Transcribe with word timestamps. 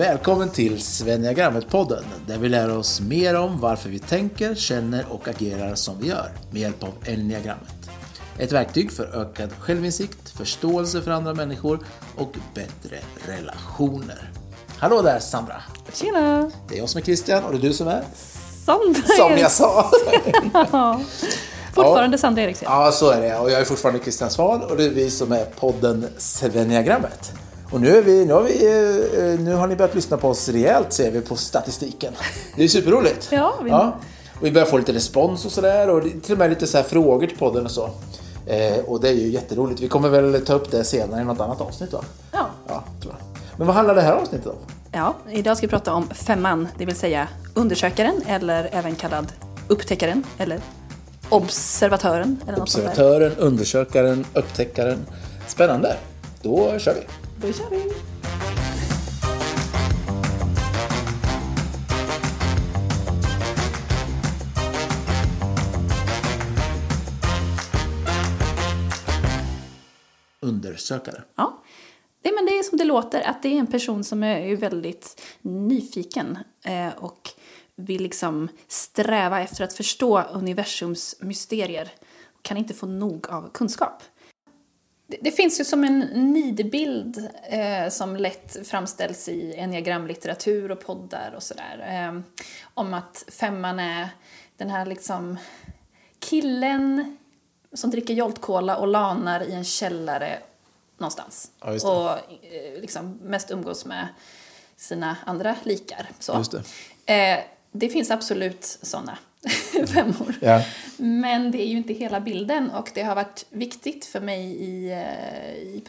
Välkommen 0.00 0.48
till 0.48 0.78
Svenniagrammet-podden 0.78 2.04
där 2.26 2.38
vi 2.38 2.48
lär 2.48 2.76
oss 2.76 3.00
mer 3.00 3.36
om 3.36 3.60
varför 3.60 3.88
vi 3.88 3.98
tänker, 3.98 4.54
känner 4.54 5.06
och 5.08 5.28
agerar 5.28 5.74
som 5.74 6.00
vi 6.00 6.08
gör 6.08 6.30
med 6.50 6.60
hjälp 6.60 6.82
av 6.82 6.92
Enneagrammet. 7.06 7.90
Ett 8.38 8.52
verktyg 8.52 8.92
för 8.92 9.20
ökad 9.20 9.52
självinsikt, 9.58 10.30
förståelse 10.30 11.02
för 11.02 11.10
andra 11.10 11.34
människor 11.34 11.78
och 12.16 12.36
bättre 12.54 12.98
relationer. 13.26 14.30
Hallå 14.78 15.02
där 15.02 15.18
Sandra! 15.18 15.62
Tjena! 15.92 16.50
Det 16.68 16.74
är 16.74 16.78
jag 16.78 16.88
som 16.88 16.98
är 16.98 17.02
Christian 17.02 17.44
och 17.44 17.52
det 17.52 17.58
är 17.58 17.68
du 17.68 17.72
som 17.72 17.88
är? 17.88 18.02
Sandra 18.66 19.02
Som 19.02 19.38
jag 19.38 19.50
sa! 19.50 19.90
ja. 20.72 21.00
Fortfarande 21.74 22.18
Sandra 22.18 22.42
Eriksson. 22.42 22.68
Ja, 22.70 22.92
så 22.92 23.10
är 23.10 23.20
det. 23.20 23.38
Och 23.38 23.50
jag 23.50 23.60
är 23.60 23.64
fortfarande 23.64 24.02
Christian 24.02 24.30
Svahn 24.30 24.62
och 24.62 24.76
det 24.76 24.84
är 24.84 24.90
vi 24.90 25.10
som 25.10 25.32
är 25.32 25.44
podden 25.44 26.06
Svenniagrammet. 26.18 27.32
Och 27.72 27.80
nu, 27.80 27.96
är 27.96 28.02
vi, 28.02 28.24
nu, 28.24 28.32
har 28.32 28.42
vi, 28.42 28.66
eh, 29.34 29.40
nu 29.40 29.54
har 29.54 29.66
ni 29.66 29.76
börjat 29.76 29.94
lyssna 29.94 30.16
på 30.16 30.28
oss 30.28 30.48
rejält 30.48 30.92
ser 30.92 31.10
vi 31.10 31.20
på 31.20 31.36
statistiken. 31.36 32.12
Det 32.56 32.64
är 32.64 32.68
superroligt. 32.68 33.28
Ja, 33.32 33.54
vi- 33.64 33.70
Och 34.40 34.46
vi 34.46 34.52
börjar 34.52 34.66
få 34.66 34.78
lite 34.78 34.92
respons 34.92 35.44
och 35.46 35.52
sådär 35.52 35.90
och 35.90 36.02
det- 36.02 36.20
till 36.20 36.32
och 36.32 36.38
med 36.38 36.50
lite 36.50 36.66
så 36.66 36.76
här 36.76 36.84
frågor 36.84 37.26
till 37.26 37.38
podden 37.38 37.64
och 37.64 37.70
så. 37.70 37.90
Eh, 38.46 38.78
och 38.86 39.00
det 39.00 39.08
är 39.08 39.12
ju 39.12 39.28
jätteroligt. 39.28 39.80
Vi 39.80 39.88
kommer 39.88 40.08
väl 40.08 40.44
ta 40.46 40.52
upp 40.54 40.70
det 40.70 40.84
senare 40.84 41.20
i 41.20 41.24
något 41.24 41.40
annat 41.40 41.60
avsnitt 41.60 41.92
va? 41.92 42.04
Ja. 42.32 42.46
Ja, 42.68 42.84
tror 43.02 43.14
jag. 43.18 43.40
Men 43.58 43.66
vad 43.66 43.76
handlar 43.76 43.94
det 43.94 44.02
här 44.02 44.12
avsnittet 44.12 44.46
om? 44.46 44.56
ja, 44.92 45.14
idag 45.30 45.56
ska 45.56 45.66
vi 45.66 45.70
prata 45.70 45.92
om 45.94 46.08
femman, 46.08 46.68
det 46.78 46.84
vill 46.86 46.96
säga 46.96 47.28
undersökaren 47.54 48.20
eller 48.28 48.68
även 48.72 48.94
kallad 48.94 49.32
upptäckaren 49.68 50.22
eller 50.38 50.60
observatören 51.28 52.40
eller 52.48 52.58
något 52.58 52.68
sånt 52.70 52.84
där. 52.84 52.90
Observatören, 52.90 53.32
undersökaren, 53.38 54.24
upptäckaren. 54.34 55.06
Spännande. 55.46 55.96
Då 56.42 56.78
kör 56.78 56.94
vi. 56.94 57.00
Då 57.42 57.52
kör 57.52 57.70
vi! 57.70 57.92
Undersökare. 70.40 71.22
Ja. 71.34 71.62
Det, 72.22 72.32
men 72.34 72.46
det 72.46 72.58
är 72.58 72.62
som 72.62 72.78
det 72.78 72.84
låter, 72.84 73.20
att 73.20 73.42
det 73.42 73.48
är 73.48 73.58
en 73.58 73.66
person 73.66 74.04
som 74.04 74.22
är 74.22 74.56
väldigt 74.56 75.22
nyfiken 75.42 76.38
eh, 76.64 76.88
och 76.96 77.30
vill 77.74 78.02
liksom 78.02 78.48
sträva 78.68 79.40
efter 79.40 79.64
att 79.64 79.72
förstå 79.72 80.22
universums 80.22 81.16
mysterier 81.20 81.92
kan 82.42 82.56
inte 82.56 82.74
få 82.74 82.86
nog 82.86 83.26
av 83.28 83.50
kunskap. 83.52 84.02
Det, 85.10 85.16
det 85.20 85.30
finns 85.30 85.60
ju 85.60 85.64
som 85.64 85.84
en 85.84 85.98
nidbild 86.32 87.28
eh, 87.42 87.88
som 87.88 88.16
lätt 88.16 88.68
framställs 88.68 89.28
i 89.28 89.54
enneagramlitteratur 89.56 90.70
och 90.70 90.80
poddar 90.80 91.32
och 91.36 91.42
sådär. 91.42 91.84
Eh, 91.88 92.20
om 92.74 92.94
att 92.94 93.24
femman 93.28 93.78
är 93.78 94.08
den 94.56 94.70
här 94.70 94.86
liksom 94.86 95.38
killen 96.18 97.16
som 97.72 97.90
dricker 97.90 98.14
Jolt 98.14 98.40
Cola 98.40 98.76
och 98.76 98.88
lanar 98.88 99.42
i 99.42 99.52
en 99.52 99.64
källare 99.64 100.38
någonstans. 100.98 101.50
Ja, 101.60 101.68
och 101.70 102.10
eh, 102.44 102.80
liksom 102.80 103.18
mest 103.22 103.50
umgås 103.50 103.84
med 103.84 104.08
sina 104.76 105.16
andra 105.24 105.56
likar. 105.62 106.08
Så. 106.18 106.42
Det. 107.04 107.14
Eh, 107.14 107.44
det 107.72 107.88
finns 107.88 108.10
absolut 108.10 108.78
sådana 108.82 109.18
femmor. 109.94 110.34
Ja. 110.40 110.64
Men 110.96 111.50
det 111.50 111.62
är 111.62 111.66
ju 111.66 111.76
inte 111.76 111.92
hela 111.92 112.20
bilden 112.20 112.70
och 112.70 112.90
det 112.94 113.02
har 113.02 113.14
varit 113.14 113.46
viktigt 113.50 114.04
för 114.04 114.20
mig 114.20 114.42
i, 114.44 114.90
eh, 114.92 115.54
i 115.56 115.82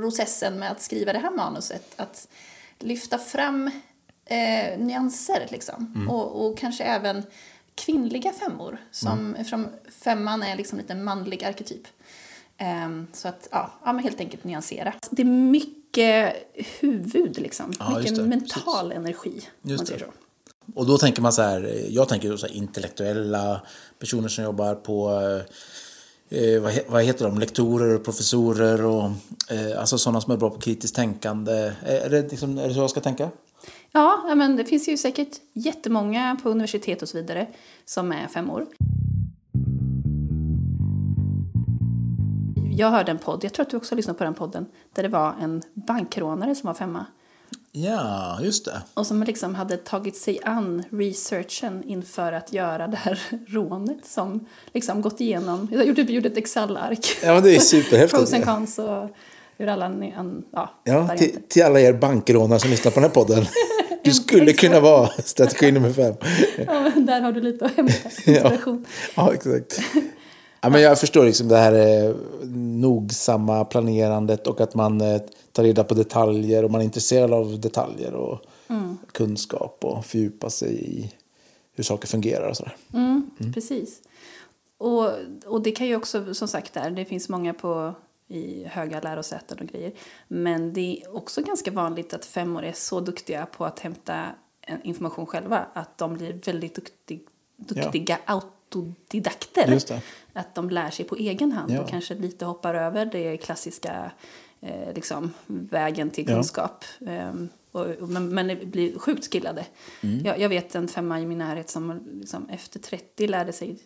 processen 0.00 0.58
med 0.58 0.70
att 0.70 0.82
skriva 0.82 1.12
det 1.12 1.18
här 1.18 1.30
manuset 1.30 1.94
att 1.96 2.28
lyfta 2.78 3.18
fram 3.18 3.70
eh, 4.24 4.78
nyanser 4.78 5.46
liksom. 5.50 6.06
Och, 6.10 6.46
och 6.46 6.58
kanske 6.58 6.84
även 6.84 7.22
kvinnliga 7.74 8.32
femmor 8.32 8.78
som, 8.90 9.34
eftersom 9.34 9.68
femman 10.04 10.42
är 10.42 10.56
liksom 10.56 10.78
lite 10.78 10.94
manlig 10.94 11.44
arketyp. 11.44 11.86
Ehm, 12.58 13.06
så 13.12 13.28
att, 13.28 13.48
ja, 13.50 13.72
ja, 13.84 13.92
men 13.92 14.04
helt 14.04 14.20
enkelt 14.20 14.44
nyansera. 14.44 14.92
Det 15.10 15.22
är 15.22 15.26
mycket 15.26 16.34
huvud 16.80 17.38
liksom, 17.40 17.72
Ja, 17.78 18.00
just 18.00 18.10
mycket 18.10 18.26
mental 18.26 18.92
energi. 18.92 19.30
om 19.30 19.40
man 19.62 19.72
Just 19.72 19.86
säger 19.86 20.00
det. 20.00 20.06
så. 20.06 20.12
Och 20.74 20.86
då 20.86 20.98
tänker 20.98 21.22
man 21.22 21.32
så 21.32 21.42
här, 21.42 21.86
jag 21.88 22.08
tänker 22.08 22.36
så 22.36 22.46
här 22.46 22.54
intellektuella 22.54 23.60
personer 23.98 24.28
som 24.28 24.44
jobbar 24.44 24.74
på, 24.74 25.10
eh, 26.28 26.60
vad, 26.62 26.78
vad 26.88 27.04
heter 27.04 27.24
de, 27.24 27.38
lektorer 27.38 27.94
och 27.94 28.04
professorer 28.04 28.84
och 28.84 29.04
eh, 29.48 29.80
alltså 29.80 29.98
sådana 29.98 30.20
som 30.20 30.32
är 30.32 30.36
bra 30.36 30.50
på 30.50 30.58
kritiskt 30.58 30.96
tänkande. 30.96 31.72
Eh, 31.86 32.04
är 32.04 32.10
det, 32.10 32.30
liksom, 32.30 32.58
är 32.58 32.68
det 32.68 32.74
så 32.74 32.80
jag 32.80 32.90
ska 32.90 33.00
tänka? 33.00 33.30
Ja, 33.92 34.34
men 34.36 34.56
det 34.56 34.64
finns 34.64 34.88
ju 34.88 34.96
säkert 34.96 35.36
jättemånga 35.52 36.36
på 36.42 36.50
universitet 36.50 37.02
och 37.02 37.08
så 37.08 37.16
vidare 37.16 37.46
som 37.84 38.12
är 38.12 38.26
femmor. 38.26 38.66
Jag 42.72 42.90
hörde 42.90 43.10
en 43.10 43.18
podd, 43.18 43.44
jag 43.44 43.52
tror 43.52 43.64
att 43.64 43.70
du 43.70 43.76
också 43.76 43.94
lyssnade 43.94 44.18
på 44.18 44.24
den 44.24 44.34
podden, 44.34 44.66
där 44.94 45.02
det 45.02 45.08
var 45.08 45.34
en 45.40 45.62
bankrånare 45.74 46.54
som 46.54 46.66
var 46.66 46.74
femma. 46.74 47.06
Ja, 47.72 48.38
just 48.42 48.64
det. 48.64 48.82
Och 48.94 49.06
som 49.06 49.22
liksom 49.22 49.54
hade 49.54 49.76
tagit 49.76 50.16
sig 50.16 50.38
an 50.44 50.82
researchen 50.90 51.82
inför 51.86 52.32
att 52.32 52.52
göra 52.52 52.86
det 52.86 52.96
här 52.96 53.20
rånet 53.48 54.06
som 54.06 54.46
liksom 54.72 55.02
gått 55.02 55.20
igenom, 55.20 55.68
jag 55.72 55.86
gjorde, 55.86 56.02
gjorde 56.02 56.28
ett 56.28 56.36
Excel-ark. 56.36 57.06
Ja, 57.22 57.34
men 57.34 57.42
det 57.42 57.56
är 57.56 57.60
superhäftigt. 57.60 58.18
Pros 58.18 58.32
and 58.32 58.44
cons 58.44 58.78
och 58.78 59.10
hur 59.58 59.66
alla 59.66 59.86
an, 59.86 60.44
ja, 60.52 60.70
Ja, 60.84 61.08
till, 61.08 61.36
till 61.48 61.62
alla 61.62 61.80
er 61.80 61.92
bankrånare 61.92 62.58
som 62.58 62.70
lyssnar 62.70 62.92
på 62.92 63.00
den 63.00 63.08
här 63.08 63.14
podden. 63.14 63.46
Du 64.04 64.12
skulle 64.14 64.52
kunna 64.52 64.80
vara 64.80 65.08
strategi 65.24 65.72
nummer 65.72 65.92
fem. 65.92 66.14
Ja, 66.66 66.90
där 66.96 67.20
har 67.20 67.32
du 67.32 67.40
lite 67.40 67.64
att 67.64 67.76
hämta 67.76 67.92
inspiration. 68.26 68.84
Ja, 69.14 69.34
exakt. 69.34 69.80
Ja, 70.60 70.68
men 70.68 70.82
jag 70.82 71.00
förstår 71.00 71.24
liksom 71.24 71.48
det 71.48 71.56
här 71.56 71.72
eh, 71.72 72.14
nogsamma 72.54 73.64
planerandet 73.64 74.46
och 74.46 74.60
att 74.60 74.74
man 74.74 75.00
eh, 75.00 75.20
tar 75.52 75.62
reda 75.62 75.84
på 75.84 75.94
detaljer 75.94 76.64
och 76.64 76.70
man 76.70 76.80
är 76.80 76.84
intresserad 76.84 77.32
av 77.32 77.60
detaljer 77.60 78.14
och 78.14 78.40
kunskap 79.12 79.78
och 79.84 80.06
fördjupa 80.06 80.50
sig 80.50 80.84
i 80.98 81.12
hur 81.72 81.84
saker 81.84 82.08
fungerar 82.08 82.48
och 82.48 82.56
sådär. 82.56 82.76
Mm, 82.94 83.30
Precis. 83.54 84.02
Och, 84.78 85.10
och 85.46 85.62
det 85.62 85.70
kan 85.70 85.86
ju 85.86 85.96
också, 85.96 86.34
som 86.34 86.48
sagt, 86.48 86.72
där, 86.74 86.90
det 86.90 87.04
finns 87.04 87.28
många 87.28 87.54
på 87.54 87.94
i 88.28 88.64
höga 88.64 89.00
lärosäten 89.00 89.58
och 89.58 89.66
grejer. 89.66 89.92
Men 90.28 90.72
det 90.72 90.80
är 91.02 91.16
också 91.16 91.42
ganska 91.42 91.70
vanligt 91.70 92.14
att 92.14 92.24
femmor 92.24 92.64
är 92.64 92.72
så 92.72 93.00
duktiga 93.00 93.46
på 93.46 93.64
att 93.64 93.78
hämta 93.78 94.26
information 94.82 95.26
själva 95.26 95.66
att 95.72 95.98
de 95.98 96.14
blir 96.14 96.40
väldigt 96.46 96.74
duktig, 96.74 97.26
duktiga 97.56 98.18
autodidakter. 98.24 99.72
Just 99.72 99.88
det. 99.88 100.02
Att 100.32 100.54
de 100.54 100.70
lär 100.70 100.90
sig 100.90 101.04
på 101.04 101.16
egen 101.16 101.52
hand 101.52 101.72
Ja. 101.72 101.80
och 101.82 101.88
kanske 101.88 102.14
lite 102.14 102.44
hoppar 102.44 102.74
över 102.74 103.06
det 103.06 103.36
klassiska 103.36 104.12
eh, 104.62 104.94
liksom, 104.94 105.32
vägen 105.46 106.10
till 106.10 106.24
Ja. 106.28 106.34
kunskap. 106.34 106.84
Ehm, 107.06 107.48
och, 107.72 107.86
och, 107.86 108.08
men, 108.08 108.28
men 108.28 108.70
blir 108.70 108.98
sjukt 108.98 109.32
skillade. 109.32 109.66
Mm. 110.00 110.24
Jag, 110.24 110.40
jag 110.40 110.48
vet 110.48 110.74
en 110.74 110.88
femma 110.88 111.20
i 111.20 111.26
min 111.26 111.38
närhet 111.38 111.70
som 111.70 112.00
liksom, 112.20 112.48
efter 112.48 112.78
30 112.80 113.26
lärde 113.26 113.52
sig 113.52 113.78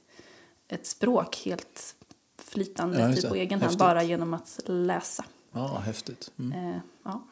ett 0.69 0.87
språk 0.87 1.43
helt 1.45 1.95
flytande 2.43 3.01
Ja, 3.01 3.15
typ, 3.15 3.29
på 3.29 3.35
egen 3.35 3.63
hand 3.63 3.79
bara 3.79 4.03
genom 4.03 4.35
att 4.35 4.61
läsa. 4.67 5.25
Ja, 5.53 5.83
häftigt. 5.87 6.31
Mm. 6.39 6.71
Eh, 6.71 6.77
ja. 7.05 7.25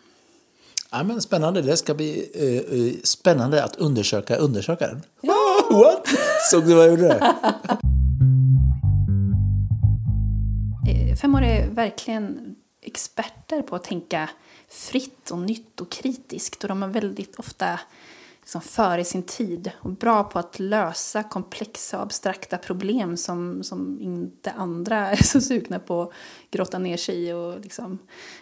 Ja, 0.91 1.03
men 1.03 1.21
spännande. 1.23 1.63
Det 1.63 1.77
ska 1.77 1.95
bli 1.95 2.31
eh, 2.35 2.79
eh, 2.79 2.95
spännande 3.05 3.65
att 3.65 3.77
undersöka 3.77 4.37
undersökaren. 4.37 5.03
Ah, 5.23 5.75
what? 5.75 6.07
Såg 6.51 6.67
du 6.67 6.75
vad 6.75 6.85
jag 6.85 6.91
gjorde? 6.91 7.35
Eh, 10.89 11.17
Femmor 11.17 11.43
är 11.43 11.69
verkligen 11.71 12.57
experter 12.83 13.63
på 13.63 13.77
att 13.77 13.85
tänka 13.85 14.31
fritt 14.69 15.31
och 15.31 15.39
nytt 15.39 15.81
och 15.81 15.91
kritiskt 15.91 16.63
och 16.65 16.69
de 16.69 16.83
är 16.83 16.89
väldigt 16.89 17.37
ofta 17.37 17.81
liksom 18.43 18.61
före 18.61 19.05
sin 19.05 19.23
tid 19.23 19.71
och 19.81 19.91
bra 19.91 20.25
på 20.25 20.39
att 20.39 20.59
lösa 20.59 21.23
komplexa 21.23 21.97
och 21.97 22.03
abstrakta 22.03 22.59
problem 22.59 23.17
som, 23.17 23.63
som 23.63 23.99
inte 24.01 24.51
andra 24.51 24.97
är 25.11 25.23
så 25.23 25.41
sugna 25.41 25.79
på 25.79 26.03
att 26.03 26.13
grotta 26.51 26.79
ner 26.79 26.97
sig 26.97 27.29
i. 27.29 27.33
Och 27.33 27.61
liksom, 27.61 27.99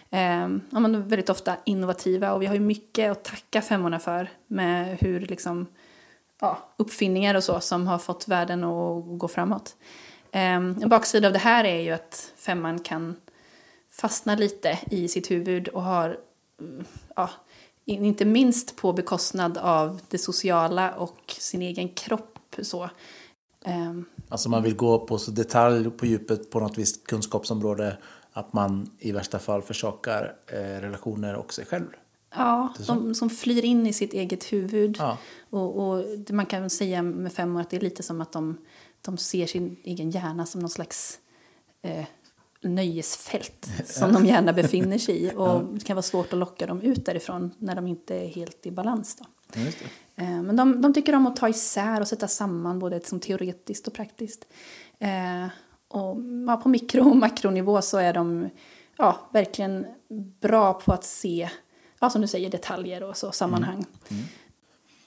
eh, 0.09 0.47
ja, 0.69 0.79
men 0.79 0.95
är 0.95 0.99
väldigt 0.99 1.29
ofta 1.29 1.57
innovativa 1.65 2.33
och 2.33 2.41
vi 2.41 2.45
har 2.45 2.53
ju 2.53 2.59
mycket 2.59 3.11
att 3.11 3.23
tacka 3.23 3.61
femmorna 3.61 3.99
för 3.99 4.29
med 4.47 4.97
hur 5.01 5.19
liksom, 5.19 5.67
ja, 6.39 6.57
uppfinningar 6.77 7.35
och 7.35 7.43
så 7.43 7.59
som 7.59 7.87
har 7.87 7.97
fått 7.97 8.27
världen 8.27 8.63
att 8.63 9.03
gå 9.19 9.27
framåt. 9.27 9.75
Eh, 10.31 10.41
en 10.41 10.89
baksida 10.89 11.27
av 11.27 11.33
det 11.33 11.39
här 11.39 11.63
är 11.63 11.79
ju 11.81 11.91
att 11.91 12.33
femman 12.37 12.79
kan 12.79 13.15
fastna 13.91 14.35
lite 14.35 14.79
i 14.91 15.07
sitt 15.07 15.31
huvud 15.31 15.67
och 15.67 15.81
har, 15.83 16.17
mm, 16.59 16.85
ja, 17.15 17.29
in- 17.85 18.05
inte 18.05 18.25
minst 18.25 18.75
på 18.75 18.93
bekostnad 18.93 19.57
av 19.57 20.01
det 20.09 20.17
sociala 20.17 20.95
och 20.95 21.35
sin 21.39 21.61
egen 21.61 21.89
kropp. 21.89 22.37
Så. 22.61 22.89
Ehm, 23.65 24.05
Alltså 24.29 24.49
man 24.49 24.63
vill 24.63 24.75
gå 24.75 24.99
på 24.99 25.17
så 25.17 25.31
detalj 25.31 25.89
på 25.91 26.05
djupet 26.05 26.49
på 26.51 26.59
något 26.59 26.77
visst 26.77 27.07
kunskapsområde 27.07 27.97
att 28.33 28.53
man 28.53 28.91
i 28.99 29.11
värsta 29.11 29.39
fall 29.39 29.61
försakar 29.61 30.35
eh, 30.47 30.55
relationer 30.57 31.35
och 31.35 31.53
sig 31.53 31.65
själv. 31.65 31.85
Ja, 32.35 32.73
de 32.87 33.15
som 33.15 33.29
flyr 33.29 33.65
in 33.65 33.87
i 33.87 33.93
sitt 33.93 34.13
eget 34.13 34.43
huvud. 34.53 34.95
Ja. 34.99 35.17
Och, 35.49 35.77
och 35.89 36.05
man 36.29 36.45
kan 36.45 36.69
säga 36.69 37.01
med 37.01 37.33
femmor 37.33 37.61
att 37.61 37.69
det 37.69 37.77
är 37.77 37.81
lite 37.81 38.03
som 38.03 38.21
att 38.21 38.31
de, 38.31 38.57
de 39.01 39.17
ser 39.17 39.47
sin 39.47 39.77
egen 39.83 40.11
hjärna 40.11 40.45
som 40.45 40.61
någon 40.61 40.69
slags 40.69 41.19
eh, 41.81 42.05
nöjesfält 42.61 43.69
som 43.85 44.13
de 44.13 44.25
gärna 44.25 44.53
befinner 44.53 44.97
sig 44.97 45.23
i. 45.23 45.31
Och 45.35 45.63
det 45.63 45.85
kan 45.85 45.95
vara 45.95 46.03
svårt 46.03 46.33
att 46.33 46.39
locka 46.39 46.65
dem 46.65 46.81
ut 46.81 47.05
därifrån 47.05 47.51
när 47.57 47.75
de 47.75 47.87
inte 47.87 48.15
är 48.15 48.27
helt 48.27 48.65
i 48.65 48.71
balans. 48.71 49.15
Då. 49.15 49.25
Eh, 50.15 50.41
Men 50.41 50.55
de, 50.55 50.81
de 50.81 50.93
tycker 50.93 51.15
om 51.15 51.27
att 51.27 51.35
ta 51.35 51.49
isär 51.49 52.01
och 52.01 52.07
sätta 52.07 52.27
samman 52.27 52.79
både 52.79 53.01
som 53.05 53.19
teoretiskt 53.19 53.87
och 53.87 53.93
praktiskt. 53.93 54.45
Eh, 54.99 55.47
och 55.87 56.17
på 56.63 56.69
mikro 56.69 57.09
och 57.09 57.15
makronivå 57.15 57.81
så 57.81 57.97
är 57.97 58.13
de 58.13 58.49
ja, 58.97 59.29
verkligen 59.31 59.85
bra 60.41 60.73
på 60.73 60.93
att 60.93 61.03
se, 61.03 61.49
ja, 61.99 62.09
som 62.09 62.21
du 62.21 62.27
säger, 62.27 62.49
detaljer 62.49 63.03
och 63.03 63.17
så, 63.17 63.31
sammanhang. 63.31 63.85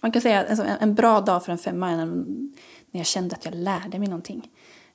Man 0.00 0.12
kan 0.12 0.22
säga 0.22 0.40
att 0.40 0.50
alltså, 0.50 0.64
en, 0.64 0.76
en 0.80 0.94
bra 0.94 1.20
dag 1.20 1.44
för 1.44 1.52
en 1.52 1.58
femma 1.58 1.90
är 1.90 1.96
när, 1.96 2.06
när 2.06 3.00
jag 3.00 3.06
kände 3.06 3.36
att 3.36 3.44
jag 3.44 3.54
lärde 3.54 3.98
mig 3.98 4.08
någonting. 4.08 4.50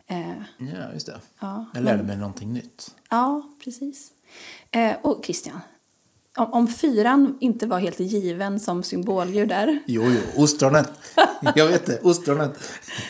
Eh, 0.09 0.41
Ja, 0.57 0.93
just 0.93 1.05
det. 1.05 1.19
Ja, 1.39 1.65
jag 1.73 1.83
lärde 1.83 2.03
mig 2.03 2.17
någonting 2.17 2.53
nytt. 2.53 2.95
Ja, 3.09 3.41
precis. 3.63 4.11
Eh, 4.71 4.95
och 5.01 5.25
Christian, 5.25 5.59
om, 6.37 6.53
om 6.53 6.67
fyran 6.67 7.37
inte 7.39 7.67
var 7.67 7.79
helt 7.79 7.99
given 7.99 8.59
som 8.59 8.83
symboldjur 8.83 9.45
där, 9.45 9.79
Jo, 9.85 10.03
jo, 10.05 10.43
ostronet. 10.43 10.91
Jag 11.55 11.67
vet 11.67 11.85
det, 11.85 11.99
ostronet. 12.01 12.51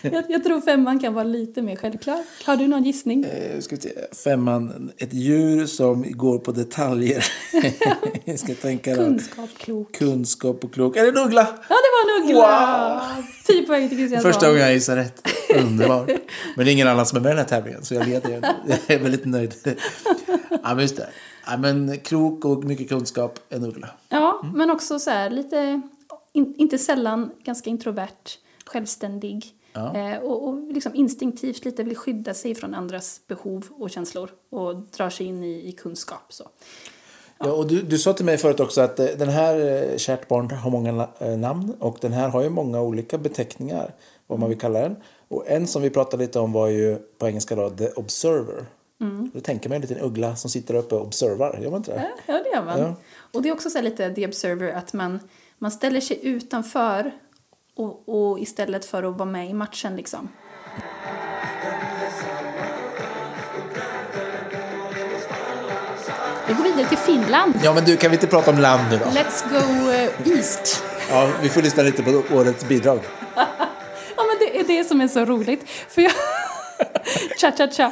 jag, 0.02 0.24
jag 0.30 0.44
tror 0.44 0.62
femman 0.62 1.00
kan 1.00 1.14
vara 1.14 1.24
lite 1.24 1.62
mer 1.62 1.76
självklar. 1.76 2.24
Har 2.46 2.56
du 2.56 2.68
någon 2.68 2.84
gissning? 2.84 3.24
Eh, 3.26 3.60
ska 3.60 3.78
se. 3.78 3.92
Femman, 4.24 4.92
ett 4.98 5.14
djur 5.14 5.66
som 5.66 6.06
går 6.12 6.40
på 6.40 6.52
detaljer. 6.52 7.26
jag 8.26 8.40
ska 8.40 8.54
tänka. 8.56 8.96
Kunskap, 8.96 9.50
klok. 9.58 9.96
Kunskap 9.96 10.64
och 10.64 10.74
klok. 10.74 10.98
Är 10.98 11.04
det 11.04 11.10
en 11.10 11.26
uggla? 11.26 11.48
Ja, 11.70 11.76
det 11.76 11.90
var 11.96 12.18
en 12.18 12.24
uggla! 12.24 13.02
Tio 13.46 13.66
poäng 13.66 13.90
till 13.90 13.98
Christian 13.98 14.22
Första 14.22 14.48
gången 14.48 14.62
jag 14.62 14.74
gissar 14.74 14.96
rätt. 14.96 15.28
Underbart. 15.56 16.08
Men 16.56 16.66
det 16.66 16.72
är 16.72 16.74
ingen 16.74 16.88
annan 16.88 17.06
som 17.06 17.18
är 17.18 17.22
med 17.22 17.30
i 17.30 17.36
den 17.36 17.38
här 17.38 17.46
tävlingen, 17.46 17.86
så 17.86 17.94
jag 17.94 18.08
leder. 18.08 18.56
Jag 18.68 18.80
är 18.88 19.00
väldigt 19.00 19.26
nöjd. 19.26 19.54
Ja, 20.50 20.60
men 20.64 20.80
just 20.80 20.98
det. 20.98 21.08
Ja, 21.50 21.58
men 21.58 21.98
klok 21.98 22.46
och 22.46 22.64
mycket 22.64 22.90
kunskap, 22.90 23.40
en 23.50 23.66
uggla. 23.66 23.90
Ja, 24.10 24.42
men 24.56 24.70
också 24.70 25.00
så 25.00 25.10
här 25.10 25.30
lite, 25.30 25.82
in, 26.34 26.56
inte 26.58 26.78
sällan 26.78 27.32
ganska 27.44 27.70
introvert, 27.70 28.38
självständig. 28.66 29.56
Eh, 29.74 30.18
och 30.18 30.48
och 30.48 30.74
liksom 30.74 30.96
instinktivt 30.96 31.66
lite 31.66 31.84
vill 31.84 31.98
skydda 31.98 32.34
sig 32.34 32.56
från 32.56 32.74
andras 32.74 33.22
behov 33.28 33.66
och 33.72 33.90
känslor 33.90 34.30
och 34.50 34.76
drar 34.76 35.10
sig 35.10 35.26
in 35.26 35.44
i, 35.44 35.68
i 35.68 35.72
kunskap. 35.72 36.26
Så. 36.30 36.44
Ja, 37.38 37.52
och 37.52 37.68
du, 37.68 37.82
du 37.82 37.98
sa 37.98 38.14
till 38.14 38.26
mig 38.26 38.38
förut 38.38 38.60
också 38.60 38.82
att 38.82 39.00
eh, 39.00 39.06
den 39.06 39.30
här 39.30 39.84
eh, 39.92 39.98
Kärt 39.98 40.28
barn 40.28 40.52
har 40.52 40.72
många 40.72 41.08
eh, 41.20 41.38
namn 41.38 41.74
och 41.80 41.98
den 42.02 42.14
här 42.14 42.30
har 42.30 42.44
ju 42.44 42.50
många 42.50 42.82
olika 42.82 43.18
beteckningar, 43.18 43.94
vad 44.28 44.40
man 44.40 44.50
vill 44.50 44.60
kalla 44.60 44.80
den. 44.80 44.96
Och 45.28 45.44
en 45.48 45.68
som 45.68 45.82
vi 45.82 45.90
pratade 45.90 46.24
lite 46.24 46.40
om 46.40 46.52
var 46.52 46.68
ju 46.68 46.96
på 46.96 47.28
engelska 47.28 47.56
då, 47.56 47.70
The 47.70 47.90
Observer. 47.90 48.66
Då 49.34 49.40
tänker 49.40 49.70
man 49.70 49.76
en 49.76 49.82
liten 49.82 50.00
uggla 50.00 50.36
som 50.36 50.50
sitter 50.50 50.74
uppe 50.74 50.96
och 50.96 51.02
observar, 51.02 51.60
gör 51.62 51.72
man 51.72 51.78
inte 51.78 51.92
det? 51.92 52.12
Ja, 52.26 52.42
det 52.44 52.50
gör 52.50 52.66
man. 52.66 52.80
Ja. 52.80 52.96
Och 53.34 53.42
det 53.42 53.50
är 53.50 53.54
också 53.54 53.70
så 53.70 53.82
lite 53.82 54.14
the 54.14 54.28
observer 54.28 54.72
att 54.72 54.94
man, 54.94 55.20
man 55.58 55.72
ställer 55.72 56.02
sig 56.02 56.20
utanför 56.24 57.12
och, 57.76 58.10
och 58.10 58.40
istället 58.40 58.86
för 58.86 59.04
att 59.04 59.18
vara 59.18 59.30
med 59.30 59.50
i 59.50 59.54
matchen 59.54 59.96
liksom. 59.96 60.30
Vi 66.48 66.54
går 66.54 66.64
vidare 66.64 66.88
till 66.88 66.98
Finland. 66.98 67.54
Ja, 67.64 67.74
men 67.74 67.86
du, 67.86 67.98
kan 67.98 68.12
vi 68.12 68.16
inte 68.16 68.28
prata 68.28 68.52
om 68.52 68.60
land 68.60 68.92
nu 68.92 68.98
då? 68.98 69.06
Let's 69.06 69.50
go 69.50 69.92
eh, 69.92 70.38
east. 70.38 70.84
Ja, 71.10 71.30
vi 71.42 71.50
får 71.50 71.62
lyssna 71.62 71.84
lite 71.84 72.04
på 72.04 72.24
årets 72.36 72.68
bidrag. 72.68 73.00
Ja, 74.16 74.26
men 74.28 74.38
det 74.40 74.60
är 74.60 74.64
det 74.78 74.84
som 74.84 75.02
är 75.02 75.08
så 75.08 75.26
roligt. 75.26 75.70
För 75.70 76.02
jag... 76.02 76.12
cha, 77.42 77.52
cha, 77.58 77.68
cha. 77.68 77.92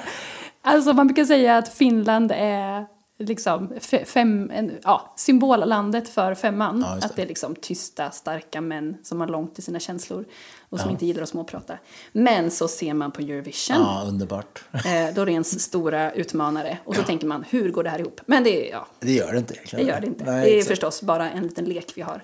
Alltså 0.68 0.94
man 0.94 1.08
brukar 1.08 1.26
säga 1.26 1.58
att 1.58 1.70
Finland 1.74 2.32
är 2.36 2.86
liksom 3.20 3.70
fe- 3.74 4.06
fem, 4.06 4.52
ja, 4.84 5.14
symbollandet 5.18 6.10
för 6.10 6.36
femman. 6.36 6.86
Ja, 6.88 6.96
det. 6.96 7.06
att 7.06 7.16
det 7.16 7.22
är 7.22 7.28
liksom 7.28 7.56
tysta, 7.56 8.12
starka 8.12 8.62
män 8.62 8.98
som 9.04 9.20
har 9.20 9.28
långt 9.28 9.56
till 9.56 9.64
sina 9.64 9.80
känslor 9.80 10.26
och 10.70 10.80
som 10.80 10.92
inte 10.92 11.06
gillar 11.06 11.24
att 11.24 11.30
småprata. 11.30 11.78
Men 12.12 12.52
så 12.52 12.68
ser 12.68 12.94
man 12.94 13.12
på 13.12 13.22
Eurovision, 13.22 13.78
Ja, 13.80 14.04
underbart. 14.08 14.64
eh, 14.74 14.82
då 15.16 15.22
är 15.22 15.26
det 15.26 15.32
ens 15.32 15.62
stora 15.62 16.12
utmanare. 16.12 16.78
Och 16.86 16.96
så 16.96 17.04
tänker 17.04 17.28
man, 17.28 17.46
hur 17.50 17.70
går 17.72 17.84
det 17.84 17.90
här 17.90 18.00
ihop? 18.00 18.22
Men 18.26 18.44
det, 18.44 18.68
ja, 18.70 18.88
Det 19.00 19.12
gör 19.14 19.32
det 19.32 19.38
inte 19.38 19.54
det 19.72 19.82
gör 19.82 20.02
det 20.02 20.08
inte. 20.08 20.24
Nej, 20.26 20.42
det 20.46 20.54
är 20.54 20.58
exakt. 20.58 20.70
förstås 20.70 21.02
bara 21.02 21.32
en 21.32 21.44
liten 21.44 21.66
lek 21.66 21.92
vi 21.96 22.02
har. 22.02 22.24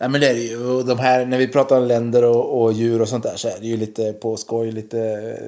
Ja. 0.00 0.08
Nej, 0.08 0.10
men 0.10 0.20
det 0.20 0.28
är 0.28 0.34
det 0.34 0.40
ju. 0.40 0.82
De 0.82 0.98
här, 0.98 1.26
när 1.26 1.38
vi 1.38 1.48
pratar 1.48 1.78
om 1.80 1.86
länder 1.86 2.24
och, 2.24 2.62
och 2.62 2.72
djur 2.72 3.00
och 3.02 3.08
sånt 3.08 3.22
där 3.24 3.36
så 3.36 3.48
är 3.48 3.54
det 3.60 3.66
ju 3.66 3.76
lite 3.76 4.12
på 4.12 4.36
skoj. 4.36 4.72
Lite, 4.72 4.98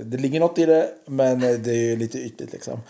det 0.05 0.17
ligger 0.17 0.41
något 0.41 0.59
i 0.59 0.67
det, 0.67 0.89
men 1.07 1.41
det 1.41 1.71
är 1.71 1.91
ju 1.91 1.97
lite 1.97 2.19
ytligt 2.19 2.53
liksom. 2.53 2.81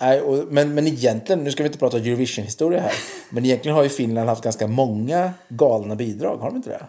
Nej, 0.00 0.20
och, 0.20 0.44
men, 0.50 0.74
men 0.74 0.86
egentligen, 0.86 1.44
nu 1.44 1.50
ska 1.50 1.62
vi 1.62 1.66
inte 1.66 1.78
prata 1.78 1.96
Eurovision-historia 1.96 2.80
här, 2.80 2.92
men 3.30 3.44
egentligen 3.44 3.76
har 3.76 3.82
ju 3.82 3.88
Finland 3.88 4.28
haft 4.28 4.44
ganska 4.44 4.66
många 4.66 5.32
galna 5.48 5.94
bidrag, 5.96 6.36
har 6.36 6.50
de 6.50 6.56
inte 6.56 6.70
det? 6.70 6.82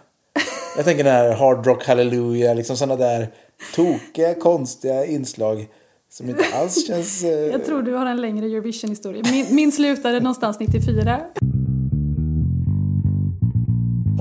Jag 0.77 0.86
tänker 0.86 1.03
den 1.03 1.13
här 1.13 1.31
Hard 1.33 1.65
Rock 1.68 1.86
Hallelujah, 1.88 2.56
liksom 2.56 2.77
sådana 2.77 2.95
där 2.95 3.27
tokiga, 3.75 4.33
konstiga 4.33 5.06
inslag 5.06 5.68
som 6.12 6.30
inte 6.30 6.44
alls 6.53 6.88
känns... 6.88 7.24
eh, 7.24 7.30
Jag 7.31 7.65
tror 7.65 7.81
du 7.81 7.94
har 7.94 8.06
en 8.06 8.21
längre 8.21 8.45
Eurovision-historia. 8.45 9.24
Min, 9.31 9.56
min 9.56 9.71
slutade 9.71 10.19
någonstans 10.19 10.59
94. 10.59 11.19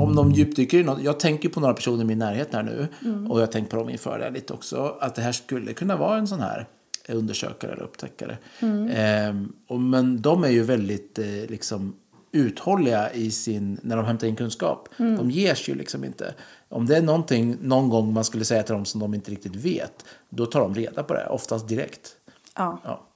Om 0.00 0.14
de 0.14 0.32
djupdyker 0.32 0.78
i 0.78 0.82
något. 0.82 1.02
Jag 1.02 1.20
tänker 1.20 1.48
på 1.48 1.60
några 1.60 1.74
personer 1.74 2.02
i 2.02 2.06
min 2.06 2.18
närhet 2.18 2.48
här 2.52 2.62
nu. 2.62 2.88
Och 3.28 3.40
jag 3.40 3.52
tänkt 3.52 3.70
på 3.70 3.76
dem 3.76 3.90
inför 3.90 4.18
det 4.18 4.30
lite 4.30 4.52
också. 4.52 4.96
Att 5.00 5.14
det 5.14 5.22
här 5.22 5.32
skulle 5.32 5.72
kunna 5.72 5.96
vara 5.96 6.18
en 6.18 6.28
sån 6.28 6.40
här 6.40 6.66
undersökare 7.08 7.72
eller 7.72 7.82
upptäckare. 7.82 8.38
Ehm, 8.90 9.52
och, 9.66 9.80
men 9.80 10.22
de 10.22 10.44
är 10.44 10.48
ju 10.48 10.62
väldigt 10.62 11.18
eh, 11.18 11.26
liksom 11.26 11.94
uthålliga 12.32 13.12
i 13.12 13.30
sin, 13.30 13.80
när 13.82 13.96
de 13.96 14.04
hämtar 14.04 14.26
in 14.26 14.36
kunskap. 14.36 14.88
De 14.96 15.30
ges 15.30 15.68
ju 15.68 15.74
liksom 15.74 16.04
inte. 16.04 16.34
Om 16.68 16.86
det 16.86 16.96
är 16.96 17.02
någonting 17.02 17.56
någon 17.60 17.88
gång 17.88 18.12
man 18.12 18.24
skulle 18.24 18.44
säga 18.44 18.62
till 18.62 18.74
dem 18.74 18.84
som 18.84 19.00
de 19.00 19.14
inte 19.14 19.30
riktigt 19.30 19.56
vet, 19.56 20.04
då 20.28 20.46
tar 20.46 20.60
de 20.60 20.74
reda 20.74 21.02
på 21.02 21.14
det, 21.14 21.26
oftast 21.26 21.68
direkt. 21.68 22.16
Ja. 22.56 22.80
Ja. 22.84 23.06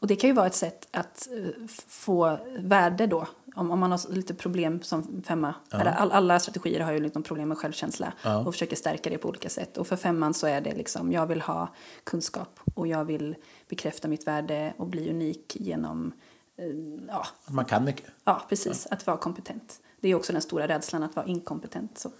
Och 0.00 0.06
det 0.06 0.16
kan 0.16 0.30
ju 0.30 0.34
vara 0.34 0.46
ett 0.46 0.54
sätt 0.54 0.88
att 0.90 1.28
eh, 1.36 1.66
få 1.88 2.38
värde 2.58 3.06
då. 3.06 3.26
Om, 3.54 3.70
om 3.70 3.78
man 3.78 3.90
har 3.90 4.12
lite 4.12 4.34
problem 4.34 4.82
som 4.82 5.22
femma. 5.26 5.54
Eller 5.72 5.92
All, 5.92 6.12
alla 6.12 6.40
strategier 6.40 6.80
har 6.80 6.92
ju 6.92 7.00
liksom 7.00 7.22
problem 7.22 7.48
med 7.48 7.58
självkänsla. 7.58 8.12
Och 8.46 8.54
försöker 8.54 8.76
stärka 8.76 9.10
det 9.10 9.18
på 9.18 9.28
olika 9.28 9.48
sätt. 9.48 9.76
Och 9.78 9.86
för 9.86 9.96
femman 9.96 10.34
så 10.34 10.46
är 10.46 10.60
det 10.60 10.74
liksom, 10.74 11.12
jag 11.12 11.26
vill 11.26 11.40
ha 11.40 11.68
kunskap. 12.04 12.60
Och 12.74 12.86
jag 12.86 13.04
vill 13.04 13.36
bekräfta 13.68 14.08
mitt 14.08 14.26
värde 14.26 14.74
och 14.76 14.86
bli 14.86 15.10
unik 15.10 15.56
genom, 15.60 16.12
eh, 16.56 16.66
ja, 17.08 17.26
Att 17.46 17.52
Man 17.54 17.64
kan 17.64 17.84
mycket. 17.84 18.06
ja 18.24 18.42
precis, 18.48 18.86
att 18.90 19.06
vara 19.06 19.16
kompetent. 19.16 19.80
Det 20.00 20.08
är 20.08 20.14
också 20.14 20.32
den 20.32 20.42
stora 20.42 20.68
rädslan 20.68 21.02
att 21.02 21.16
vara 21.16 21.26
inkompetent. 21.26 21.98
Så. 21.98 22.10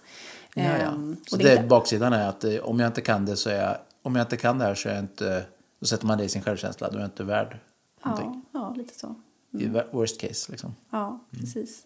Ja, 0.53 0.63
ja. 0.63 0.69
Ehm, 0.69 1.17
Så 1.27 1.37
det, 1.37 1.43
det 1.43 1.51
är 1.57 1.67
baksidan 1.67 2.13
är 2.13 2.29
att 2.29 2.43
eh, 2.43 2.55
om 2.57 2.79
jag 2.79 2.89
inte 2.89 3.01
kan 3.01 3.25
det 3.25 3.37
så 3.37 3.49
är 3.49 3.61
jag, 3.61 3.77
om 4.01 4.15
jag 4.15 4.23
inte 4.23 4.37
kan 4.37 4.57
det 4.59 4.65
här 4.65 4.75
så 4.75 4.89
är 4.89 4.93
jag 4.93 5.03
inte, 5.03 5.45
då 5.79 5.85
sätter 5.85 6.05
man 6.07 6.17
det 6.17 6.23
i 6.23 6.29
sin 6.29 6.41
självkänsla, 6.41 6.89
då 6.89 6.95
är 6.95 6.99
jag 6.99 7.07
inte 7.07 7.23
värd 7.23 7.57
någonting. 8.05 8.45
ja, 8.51 8.59
ja, 8.59 8.73
lite 8.77 8.99
så. 8.99 9.15
I 9.53 9.67
worst 9.91 10.21
case 10.21 10.51
liksom. 10.51 10.75
Ja, 10.89 11.19
precis. 11.31 11.83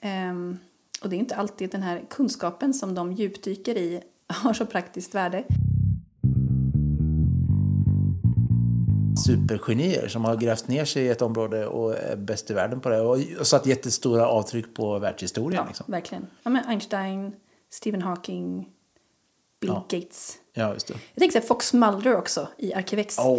Ehm, 0.00 0.58
och 1.02 1.08
det 1.10 1.16
är 1.16 1.18
inte 1.18 1.36
alltid 1.36 1.70
den 1.70 1.82
här 1.82 2.02
kunskapen 2.10 2.74
som 2.74 2.94
de 2.94 3.12
djupdyker 3.12 3.78
i 3.78 4.00
har 4.26 4.52
så 4.54 4.66
praktiskt 4.66 5.14
värde. 5.14 5.44
Supergenier 9.26 10.08
som 10.08 10.24
har 10.24 10.36
grävt 10.36 10.68
ner 10.68 10.84
sig 10.84 11.02
i 11.04 11.08
ett 11.08 11.22
område 11.22 11.66
och 11.66 11.96
är 11.98 12.16
bäst 12.16 12.50
i 12.50 12.54
världen 12.54 12.80
på 12.80 12.88
det 12.88 13.00
och 13.00 13.46
satt 13.46 13.66
jättestora 13.66 14.26
avtryck 14.28 14.74
på 14.74 14.98
världshistorien. 14.98 15.60
Ja, 15.62 15.66
Liksom. 15.68 15.86
verkligen. 15.88 16.26
Ja, 16.42 16.50
men 16.50 16.64
Einstein, 16.64 17.32
Stephen 17.70 18.02
Hawking, 18.02 18.68
Bill 19.60 19.70
Ja. 19.70 19.84
Gates. 19.88 20.34
Ja, 20.52 20.72
just 20.72 20.86
det. 20.86 20.94
Jag 21.14 21.20
tänkte 21.20 21.38
säga 21.40 21.48
Fox 21.48 21.72
Mulder 21.72 22.16
också 22.16 22.48
i 22.58 22.74
Arkivex. 22.74 23.16
Åh. 23.18 23.38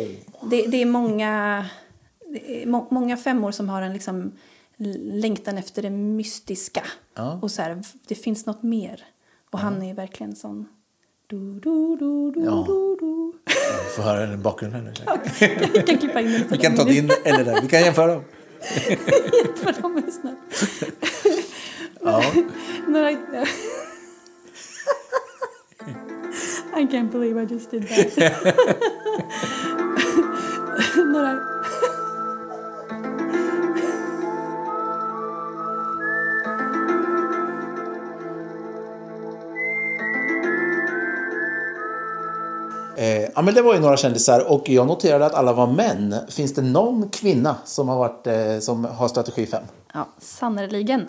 Det, 0.49 0.67
det 0.67 0.81
är 0.81 0.85
många, 0.85 1.65
må, 2.65 2.87
många 2.91 3.17
femmor 3.17 3.51
som 3.51 3.69
har 3.69 3.81
en 3.81 3.93
liksom 3.93 4.31
längtan 4.99 5.57
efter 5.57 5.81
det 5.81 5.89
mystiska. 5.89 6.83
Ja. 7.15 7.39
Och 7.41 7.51
så 7.51 7.61
här, 7.61 7.81
det 8.07 8.15
finns 8.15 8.45
något 8.45 8.63
mer. 8.63 9.03
Och 9.49 9.59
han 9.59 9.81
är 9.83 9.93
verkligen 9.93 10.35
sån... 10.35 10.65
Du, 11.27 11.59
du, 11.59 11.95
du, 11.97 12.31
du, 12.31 12.41
Ja. 12.45 12.63
du, 12.67 12.97
du. 12.99 13.31
Vi 13.45 13.95
får 13.95 14.03
höra 14.03 14.25
den 14.25 14.41
bakgrunden. 14.41 14.83
nu. 14.83 14.91
Vi 15.73 15.81
kan 15.87 15.97
klippa 15.97 16.21
in 16.21 16.31
den. 16.31 16.43
Vi 16.49 16.57
kan 16.57 16.75
ta 16.75 16.83
din 16.83 17.11
eller 17.23 17.43
den. 17.45 17.57
Vi 17.61 17.67
kan 17.67 17.81
jämföra 17.81 18.13
dem. 18.13 18.23
För 19.55 19.81
de 19.81 19.97
är 19.97 20.11
snart. 20.11 20.37
Ja. 22.03 22.23
Några... 22.87 23.11
I 26.77 26.87
can't 26.87 27.11
believe 27.11 27.43
I 27.43 27.45
just 27.45 27.71
did 27.71 27.87
that. 27.89 28.77
Ja, 43.35 43.41
men 43.41 43.53
det 43.53 43.61
var 43.61 43.73
ju 43.73 43.79
några 43.79 43.97
kändisar 43.97 44.51
och 44.51 44.69
jag 44.69 44.87
noterade 44.87 45.25
att 45.25 45.33
alla 45.33 45.53
var 45.53 45.67
män. 45.67 46.15
Finns 46.29 46.53
det 46.53 46.61
någon 46.61 47.09
kvinna 47.09 47.55
som 47.65 47.89
har, 47.89 47.97
varit, 47.97 48.27
eh, 48.27 48.59
som 48.59 48.85
har 48.85 49.07
strategi 49.07 49.45
5? 49.45 49.63
Ja, 49.93 50.07
sannerligen. 50.19 51.01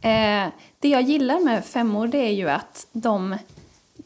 Eh, 0.00 0.48
det 0.80 0.88
jag 0.88 1.02
gillar 1.02 1.40
med 1.40 1.64
femmor 1.64 2.06
det 2.06 2.18
är 2.18 2.32
ju 2.32 2.50
att 2.50 2.86
de... 2.92 3.36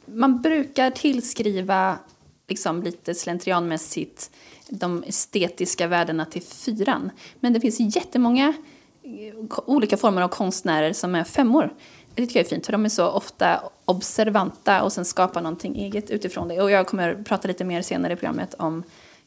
Man 0.05 0.43
brukar 0.43 0.91
tillskriva 0.91 1.99
liksom 2.49 2.83
lite 2.83 3.15
slentrianmässigt 3.15 4.31
de 4.69 5.05
estetiska 5.07 5.87
värdena 5.87 6.25
till 6.25 6.43
fyran. 6.43 7.11
Men 7.41 7.53
det 7.53 7.61
finns 7.61 7.97
jättemånga 7.97 8.55
eh, 9.03 9.61
olika 9.67 9.97
former 9.97 10.23
av 10.23 10.29
konstnärer 10.29 10.93
som 10.93 11.15
är 11.15 11.25
femmor. 11.25 11.73
Det 12.19 12.27
tycker 12.27 12.41
jag 12.41 12.47
är 12.47 12.51
fint, 12.51 12.67
för 12.67 12.73
de 12.73 12.85
är 12.85 12.89
så 12.89 13.07
ofta 13.11 13.61
observanta 13.85 14.83
och 14.83 14.93
sen 14.93 15.05
skapar 15.05 15.41
någonting 15.41 15.77
eget 15.77 16.11
utifrån 16.11 16.49
det. 16.49 16.61
Och 16.63 16.71
jag 16.71 16.87
kommer 16.87 17.15
prata 17.15 17.49
lite 17.49 17.65
mer 17.65 17.83
senare 17.83 18.13
i 18.13 18.17
programmet 18.17 18.55
om 18.55 18.83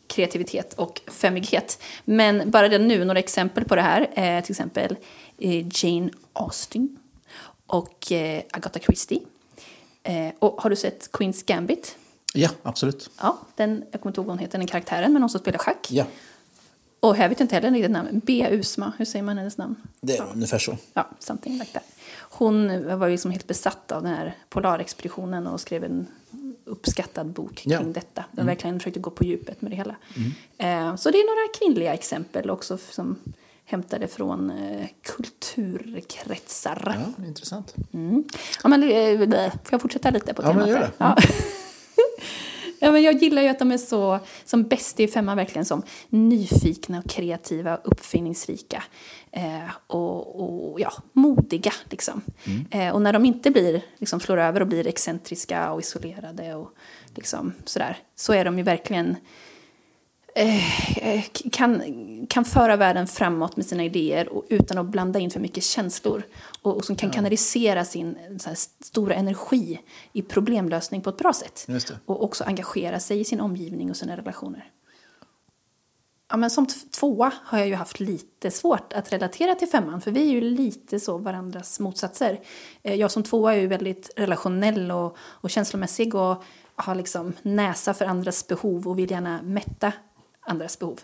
kreativitet 0.07 0.73
och 0.73 1.01
femmighet. 1.07 1.81
Men 2.05 2.51
bara 2.51 2.69
redan 2.69 2.87
nu, 2.87 3.05
några 3.05 3.19
exempel 3.19 3.65
på 3.65 3.75
det 3.75 3.81
här. 3.81 4.01
Eh, 4.13 4.43
till 4.43 4.51
exempel 4.51 4.95
eh, 5.37 5.65
Jane 5.73 6.09
Austen 6.33 6.97
och 7.67 8.11
eh, 8.11 8.43
Agatha 8.51 8.79
Christie. 8.79 9.19
Eh, 10.03 10.29
och 10.39 10.61
har 10.61 10.69
du 10.69 10.75
sett 10.75 11.11
Queens 11.11 11.43
Gambit? 11.43 11.97
Ja, 12.33 12.49
absolut. 12.63 13.09
Ja, 13.21 13.37
den, 13.55 13.83
jag 13.91 14.01
kommer 14.01 14.11
inte 14.11 14.19
ihåg 14.21 14.25
vad 14.27 14.35
hon 14.35 14.39
heter, 14.39 14.57
den 14.57 14.67
karaktären, 14.67 15.13
men 15.13 15.21
hon 15.21 15.29
som 15.29 15.39
spelar 15.39 15.59
schack. 15.59 15.87
Ja, 15.91 16.05
Och 16.99 17.15
här 17.15 17.29
vet 17.29 17.39
jag 17.39 17.45
inte 17.45 17.55
heller 17.55 17.71
riktigt 17.71 17.91
namn. 17.91 18.21
Bea 18.25 18.49
Usma, 18.51 18.93
hur 18.97 19.05
säger 19.05 19.23
man 19.23 19.37
hennes 19.37 19.57
namn? 19.57 19.75
det 20.01 20.17
är 20.17 20.31
ungefär 20.33 20.57
så. 20.59 20.77
Ja, 20.93 21.09
something 21.19 21.53
like 21.53 21.71
that. 21.73 21.83
Hon 22.45 22.87
var 22.99 23.07
ju 23.07 23.11
liksom 23.11 23.31
helt 23.31 23.47
besatt 23.47 23.91
av 23.91 24.03
den 24.03 24.13
här 24.13 24.35
polarexpeditionen 24.49 25.47
och 25.47 25.59
skrev 25.61 25.83
en 25.83 26.07
uppskattad 26.65 27.27
bok 27.27 27.55
kring 27.55 27.71
Ja. 27.73 27.79
Mm. 27.79 27.93
detta. 27.93 28.25
Den 28.31 28.45
verkligen 28.45 28.79
försökte 28.79 28.99
gå 28.99 29.09
på 29.09 29.23
djupet 29.23 29.61
med 29.61 29.71
det 29.71 29.75
hela. 29.75 29.95
Eh, 30.57 30.95
så 30.95 31.11
det 31.11 31.17
är 31.17 31.25
några 31.25 31.53
kvinnliga 31.59 31.93
exempel 31.93 32.49
också 32.49 32.77
som 32.77 33.15
hämtade 33.65 34.07
från 34.07 34.49
eh, 34.49 34.87
kulturkretsar. 35.03 36.95
Ja, 37.17 37.25
intressant. 37.25 37.75
Mm. 37.93 38.23
Ja, 38.63 38.69
men, 38.69 38.83
eh, 38.83 39.51
får 39.51 39.71
jag 39.71 39.81
fortsätta 39.81 40.09
lite 40.09 40.33
på 40.33 40.43
Ja, 40.43 40.53
men 40.53 40.65
temat? 40.65 40.69
gör 40.69 40.77
här? 40.77 40.87
det. 40.87 40.93
Ja. 40.97 41.17
Ja, 42.81 42.91
men 42.91 43.01
jag 43.01 43.13
gillar 43.13 43.41
ju 43.41 43.47
att 43.47 43.59
de 43.59 43.71
är 43.71 43.77
så, 43.77 44.19
som 44.45 44.63
bäst 44.63 44.99
i 44.99 45.07
femman 45.07 45.37
verkligen, 45.37 45.65
som 45.65 45.83
nyfikna 46.09 46.99
och 46.99 47.09
kreativa 47.09 47.75
och 47.75 47.91
uppfinningsrika. 47.91 48.83
Eh, 49.31 49.69
och, 49.87 50.71
och 50.71 50.79
ja, 50.79 50.93
modiga 51.13 51.73
liksom. 51.89 52.21
Mm. 52.43 52.65
Eh, 52.71 52.93
och 52.93 53.01
när 53.01 53.13
de 53.13 53.25
inte 53.25 53.51
blir, 53.51 53.81
liksom 53.97 54.19
slår 54.19 54.37
över 54.37 54.61
och 54.61 54.67
blir 54.67 54.87
excentriska 54.87 55.71
och 55.71 55.79
isolerade 55.79 56.55
och 56.55 56.69
liksom 57.15 57.53
sådär, 57.65 57.97
så 58.15 58.33
är 58.33 58.45
de 58.45 58.57
ju 58.57 58.63
verkligen 58.63 59.15
eh, 60.35 61.23
kan, 61.51 61.83
kan 62.29 62.45
föra 62.45 62.75
världen 62.75 63.07
framåt 63.07 63.57
med 63.57 63.65
sina 63.65 63.83
idéer 63.83 64.29
och 64.29 64.45
utan 64.49 64.77
att 64.77 64.85
blanda 64.85 65.19
in 65.19 65.31
för 65.31 65.39
mycket 65.39 65.63
känslor. 65.63 66.23
Och, 66.61 66.75
och 66.75 66.85
som 66.85 66.95
kan 66.95 67.09
kanalisera 67.09 67.85
sin 67.85 68.17
stora 68.81 69.15
energi 69.15 69.81
i 70.13 70.21
problemlösning 70.21 71.01
på 71.01 71.09
ett 71.09 71.17
bra 71.17 71.33
sätt. 71.33 71.65
Och 72.05 72.23
också 72.23 72.43
engagera 72.43 72.99
sig 72.99 73.19
i 73.19 73.23
sin 73.23 73.41
omgivning 73.41 73.89
och 73.89 73.97
sina 73.97 74.17
relationer. 74.17 74.71
Ja, 76.29 76.37
men 76.37 76.49
som 76.49 76.67
tvåa 76.99 77.33
har 77.43 77.57
jag 77.57 77.67
ju 77.67 77.75
haft 77.75 77.99
lite 77.99 78.51
svårt 78.51 78.93
att 78.93 79.13
relatera 79.13 79.55
till 79.55 79.67
femman, 79.67 80.01
för 80.01 80.11
vi 80.11 80.21
är 80.21 80.31
ju 80.31 80.41
lite 80.41 80.99
så 80.99 81.17
varandras 81.17 81.79
motsatser. 81.79 82.39
Eh, 82.83 82.95
Jag 82.95 83.11
som 83.11 83.23
tvåa 83.23 83.55
är 83.55 83.59
ju 83.59 83.67
väldigt 83.67 84.09
relationell 84.15 84.91
och, 84.91 85.17
och 85.19 85.49
känslomässig 85.49 86.15
och 86.15 86.43
har 86.75 86.95
liksom 86.95 87.33
näsa 87.41 87.93
för 87.93 88.05
andras 88.05 88.47
behov 88.47 88.87
och 88.87 88.99
vill 88.99 89.11
gärna 89.11 89.41
mätta 89.41 89.93
andras 90.51 90.79
behov. 90.79 90.99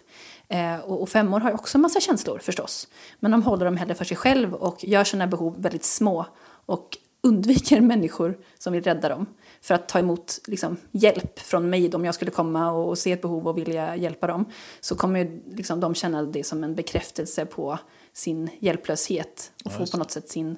Eh, 0.48 0.80
och, 0.80 1.02
och 1.02 1.10
femmor 1.10 1.40
har 1.40 1.54
också 1.54 1.78
en 1.78 1.82
massa 1.82 2.00
känslor 2.00 2.40
förstås, 2.40 2.88
men 3.20 3.32
de 3.32 3.44
håller 3.44 3.66
dem 3.66 3.78
hellre 3.78 3.96
för 3.96 4.06
sig 4.06 4.18
själv 4.18 4.54
och 4.54 4.84
gör 4.84 5.04
sina 5.04 5.28
behov 5.28 5.62
väldigt 5.62 5.84
små 5.84 6.26
och 6.66 6.98
undviker 7.22 7.82
människor 7.94 8.38
som 8.58 8.74
vill 8.74 8.84
rädda 8.84 9.10
dem 9.10 9.26
för 9.62 9.76
att 9.76 9.90
ta 9.90 10.00
emot 10.00 10.40
liksom, 10.48 10.78
hjälp 10.92 11.40
från 11.40 11.70
mig 11.70 11.96
om 11.96 12.06
jag 12.06 12.16
skulle 12.16 12.32
komma 12.32 12.72
och, 12.72 12.90
och 12.90 12.98
se 12.98 13.12
ett 13.12 13.22
behov 13.22 13.48
och 13.48 13.58
vilja 13.58 13.96
hjälpa 13.96 14.28
dem 14.28 14.46
så 14.80 14.96
kommer 14.96 15.40
liksom, 15.46 15.80
de 15.80 15.96
känna 15.96 16.24
det 16.24 16.44
som 16.44 16.64
en 16.64 16.76
bekräftelse 16.76 17.46
på 17.46 17.80
sin 18.14 18.50
hjälplöshet 18.60 19.52
och 19.66 19.72
få 19.72 19.86
på 19.86 19.98
något 19.98 20.12
sätt 20.12 20.30
sin 20.30 20.58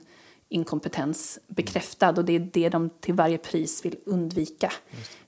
inkompetens 0.49 1.39
bekräftad 1.47 2.09
och 2.09 2.25
det 2.25 2.35
är 2.35 2.49
det 2.53 2.69
de 2.69 2.89
till 2.89 3.13
varje 3.13 3.37
pris 3.37 3.85
vill 3.85 3.95
undvika. 4.05 4.71
Ehm, 4.71 5.18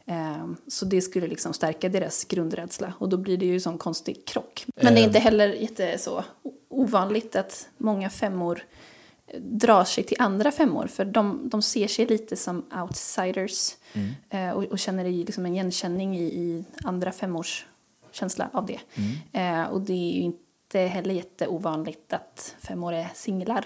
Så 0.67 0.85
det 0.85 1.01
skulle 1.01 1.27
liksom 1.27 1.53
stärka 1.53 1.89
deras 1.89 2.23
grundrädsla. 2.25 2.93
Och 2.97 3.09
då 3.09 3.17
blir 3.17 3.37
det 3.37 3.45
ju 3.45 3.59
sån 3.59 3.77
konstig 3.77 4.25
krock. 4.25 4.65
Men 4.75 4.93
det 4.93 5.01
är 5.01 5.03
inte 5.03 5.19
heller 5.19 5.47
jätte 5.47 5.97
så 5.97 6.23
ovanligt 6.69 7.35
att 7.35 7.69
många 7.77 8.09
femmor 8.09 8.63
drar 9.39 9.83
sig 9.83 10.03
till 10.03 10.17
andra 10.19 10.51
femmor. 10.51 10.87
För 10.87 11.05
de, 11.05 11.49
de 11.49 11.61
ser 11.61 11.87
sig 11.87 12.05
lite 12.05 12.35
som 12.35 12.65
outsiders. 12.81 13.75
Eh, 14.29 14.49
och, 14.49 14.63
och 14.63 14.79
känner 14.79 15.11
liksom 15.11 15.45
en 15.45 15.53
igenkänning 15.53 16.17
i, 16.17 16.23
i 16.23 16.65
andra 16.83 17.11
femmors 17.11 17.65
känsla 18.11 18.49
av 18.53 18.65
det. 18.65 18.79
Eh, 19.39 19.63
och 19.63 19.81
det 19.81 19.93
är 19.93 20.13
ju 20.13 20.21
inte 20.21 20.79
heller 20.79 21.15
jätteovanligt 21.15 22.13
att 22.13 22.55
femmor 22.59 22.93
är 22.93 23.07
singlar, 23.13 23.65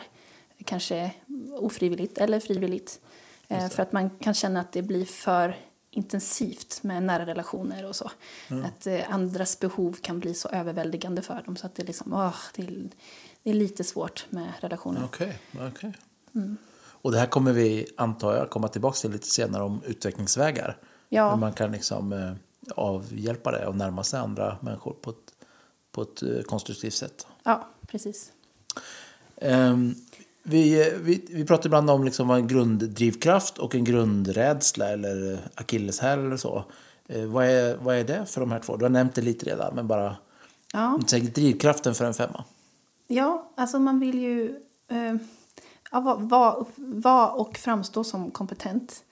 kanske 0.66 1.12
ofrivilligt 1.60 2.18
eller 2.18 2.40
frivilligt. 2.40 3.00
Eh, 3.48 3.70
för 3.70 3.84
att 3.84 3.92
man 3.92 4.10
kan 4.10 4.34
känna 4.34 4.60
att 4.60 4.72
det 4.72 4.82
blir 4.82 5.06
för 5.06 5.56
intensivt 5.96 6.84
med 6.84 7.04
nära 7.04 7.26
relationer 7.26 7.86
och 7.86 7.96
så. 7.96 8.12
Att 8.66 8.88
eh, 8.88 9.14
andras 9.14 9.60
behov 9.60 9.98
kan 10.02 10.20
bli 10.20 10.34
så 10.34 10.48
överväldigande 10.50 11.22
för 11.22 11.44
dem 11.46 11.56
så 11.56 11.66
att 11.66 11.76
det, 11.76 11.84
liksom, 11.84 12.14
åh, 12.14 12.36
det, 12.56 12.62
är, 12.64 12.90
det 13.44 13.50
är 13.50 13.54
lite 13.54 13.84
svårt 13.84 14.26
med 14.30 14.52
relationer. 14.60 15.02
Okej, 15.06 15.40
okej. 15.72 15.94
Mm. 16.36 16.58
Och 16.78 17.12
det 17.12 17.20
här 17.20 17.28
kommer 17.28 17.54
vi, 17.54 17.88
antar 17.98 18.36
jag, 18.36 18.50
komma 18.50 18.68
tillbaka 18.68 18.96
till 18.96 19.12
lite 19.12 19.28
senare 19.28 19.64
om 19.64 19.82
utvecklingsvägar. 19.86 20.78
Ja. 21.10 21.30
Hur 21.30 21.38
man 21.38 21.54
kan 21.54 21.72
liksom 21.72 22.14
eh, 22.14 22.34
avhjälpa 22.76 23.52
det 23.52 23.68
och 23.68 23.76
närma 23.76 24.04
sig 24.04 24.20
andra 24.20 24.58
människor 24.62 24.94
på 25.02 25.10
ett, 25.10 25.34
på 25.92 26.02
ett 26.02 26.24
eh, 26.24 26.42
konstruktivt 26.42 26.94
sätt. 26.94 27.28
Ja, 27.44 27.68
precis. 27.88 28.32
Ehm, 29.38 29.96
vi, 30.48 30.92
vi, 31.02 31.26
vi 31.30 31.46
pratar 31.46 31.66
ibland 31.66 31.90
om 31.90 32.04
liksom 32.04 32.30
en 32.32 32.48
grunddrivkraft 32.48 33.58
och 33.58 33.76
en 33.76 33.84
grundrädsla 33.84 34.90
eller 34.90 35.40
akilleshäl 35.56 36.20
eller 36.20 36.38
så. 36.38 36.64
Eh, 37.08 37.26
vad, 37.26 37.46
är, 37.46 37.78
vad 37.78 37.96
är 37.96 38.04
det 38.04 38.26
för 38.26 38.42
de 38.42 38.52
här 38.52 38.60
två? 38.60 38.78
Du 38.78 38.86
har 38.86 38.90
nämnt 38.90 39.16
det 39.16 39.22
lite 39.22 39.46
redan, 39.46 39.76
men 39.76 39.88
bara 39.88 40.16
Ja. 40.74 41.00
säkert 41.08 41.36
drivkraften 41.36 41.96
för 41.96 42.06
en 42.06 42.14
femma. 42.14 42.44
Ja, 43.08 43.52
alltså 43.56 43.80
man 43.80 44.00
vill 44.00 44.20
ju 44.20 44.56
eh, 44.88 45.16
vara 45.92 46.16
va, 46.16 46.66
va 46.78 47.28
och 47.30 47.58
framstå 47.58 48.04
som 48.04 48.32
kompetent. 48.32 49.04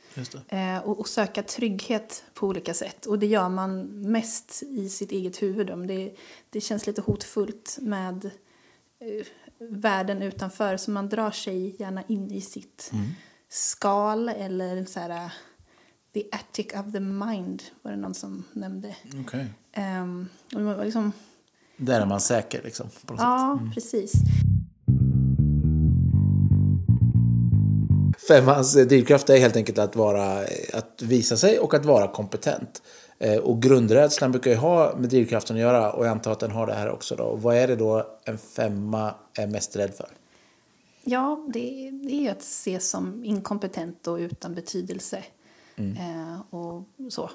Eh, 0.48 0.78
och, 0.78 1.00
och 1.00 1.08
söka 1.08 1.44
trygghet 1.44 2.24
på 2.34 2.48
olika 2.48 2.74
sätt. 2.74 3.06
Och 3.06 3.20
det 3.20 3.26
gör 3.26 3.50
man 3.50 3.82
mest 4.12 4.64
i 4.64 4.90
sitt 4.90 5.12
eget 5.12 5.42
huvud. 5.42 5.70
Om 5.70 5.88
det, 5.88 6.16
det 6.50 6.62
känns 6.62 6.88
lite 6.88 7.02
hotfullt 7.02 7.78
med 7.82 8.26
eh, 9.00 9.26
världen 9.60 10.22
utanför. 10.22 10.78
Så 10.78 10.92
man 10.92 11.10
drar 11.10 11.32
sig 11.32 11.76
gärna 11.80 12.04
in 12.08 12.32
i 12.32 12.42
sitt 12.42 12.92
skal 13.54 14.30
eller 14.30 14.86
så 14.86 15.00
här, 15.00 15.10
eh, 15.10 15.32
the 16.14 16.24
attic 16.32 16.68
of 16.74 16.94
the 16.94 17.00
mind 17.00 17.64
var 17.82 17.92
det 17.92 17.98
någon 17.98 18.14
som 18.14 18.44
nämnde. 18.54 18.96
Okej. 19.22 19.46
Ehm, 19.72 20.28
och 20.56 20.62
man 20.62 20.78
var 20.78 20.86
liksom, 20.86 21.12
Där 21.78 22.02
är 22.02 22.06
man 22.06 22.22
säker 22.22 22.62
liksom. 22.64 22.90
På 23.06 23.14
något 23.14 23.22
ja, 23.22 23.60
precis. 23.74 24.14
Femmans 28.28 28.74
drivkraft 28.74 29.30
är 29.30 29.38
helt 29.38 29.56
enkelt 29.56 29.78
att, 29.78 29.96
vara, 29.96 30.40
att 30.74 31.02
visa 31.02 31.38
sig 31.38 31.60
och 31.60 31.74
att 31.74 31.86
vara 31.86 32.08
kompetent. 32.08 32.82
Eh, 33.24 33.38
Och 33.38 33.62
grundrädslan 33.62 34.32
brukar 34.32 34.52
ju 34.52 34.58
ha 34.58 34.96
med 34.98 35.10
drivkraften 35.10 35.56
att 35.56 35.62
göra 35.62 35.92
och 35.92 36.06
jag 36.06 36.12
antar 36.12 36.32
att 36.32 36.40
den 36.40 36.52
har 36.52 36.68
det 36.68 36.74
här 36.74 36.90
också. 36.90 37.16
Då. 37.16 37.24
Och 37.24 37.42
vad 37.42 37.56
är 37.56 37.68
det 37.68 37.76
då 37.76 38.08
en 38.26 38.38
femma 38.38 39.16
är 39.34 39.48
mest 39.48 39.76
rädd 39.76 39.94
för? 39.94 40.10
Ja, 41.04 41.46
det, 41.54 41.88
är 41.88 42.22
ju 42.22 42.30
att 42.30 42.42
ses 42.42 42.90
som 42.90 43.26
inkompetent 43.26 44.08
och 44.08 44.18
utan 44.18 44.56
betydelse. 44.56 45.24
Eh, 45.76 46.56
och 46.56 46.84
så. 47.10 47.30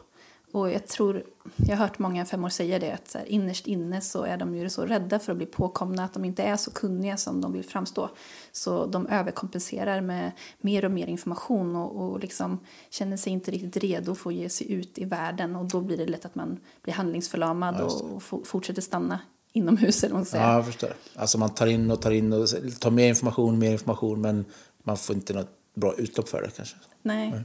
Och 0.53 0.71
jag 0.71 0.87
tror, 0.87 1.23
jag 1.57 1.77
har 1.77 1.87
hört 1.87 1.99
många 1.99 2.25
femmor 2.25 2.49
säga 2.49 2.79
det, 2.79 2.93
att 2.93 3.09
så 3.09 3.19
här, 3.19 3.27
innerst 3.27 3.67
inne 3.67 4.01
så 4.01 4.23
är 4.23 4.37
de 4.37 4.55
ju 4.55 4.71
så 4.71 4.85
rädda 4.87 5.19
för 5.19 5.33
att 5.33 5.39
bli 5.39 5.47
påkomna 5.47 6.05
att 6.05 6.15
de 6.15 6.25
inte 6.25 6.43
är 6.43 6.57
så 6.57 6.71
kunniga 6.71 7.17
som 7.17 7.41
de 7.41 7.53
vill 7.53 7.65
framstå. 7.65 8.11
Så 8.53 8.87
de 8.87 9.07
överkompenserar 9.07 10.01
med 10.01 10.33
mer 10.61 10.85
och 10.85 10.91
mer 10.91 11.07
information 11.07 11.77
och, 11.77 12.03
och 12.03 12.21
liksom 12.21 12.59
känner 12.91 13.17
sig 13.17 13.33
inte 13.33 13.51
riktigt 13.51 13.77
redo 13.77 14.15
för 14.15 14.31
att 14.31 14.37
ge 14.37 14.49
sig 14.49 14.73
ut 14.73 14.99
i 14.99 15.05
världen. 15.05 15.57
Och 15.57 15.65
då 15.65 15.81
blir 15.81 15.97
det 15.97 16.07
lätt 16.07 16.25
att 16.25 16.35
man 16.35 16.61
blir 16.83 16.95
handlingsförlamad 16.95 17.81
och, 17.81 18.15
och 18.15 18.23
for- 18.23 18.45
fortsätter 18.45 18.83
stanna 18.83 19.21
inomhus. 19.53 20.05
Eller 20.05 20.13
vad 20.13 20.19
man 20.19 20.27
säga. 20.27 20.43
Ja, 20.43 20.55
jag 20.55 20.67
förstår. 20.67 20.93
Alltså 21.15 21.39
man 21.39 21.51
tar 21.51 21.67
in 21.67 21.91
och 21.91 22.03
tar 22.03 22.11
in 22.11 22.33
och 22.33 22.49
tar 22.81 22.91
mer 22.91 23.09
information, 23.09 23.59
mer 23.59 23.73
information 23.73 24.21
men 24.21 24.45
man 24.83 24.97
får 24.97 25.17
inte 25.17 25.33
något 25.33 25.51
bra 25.75 25.95
utlopp 25.95 26.29
för 26.29 26.43
det 26.43 26.51
kanske. 26.57 26.77
Nej. 27.03 27.45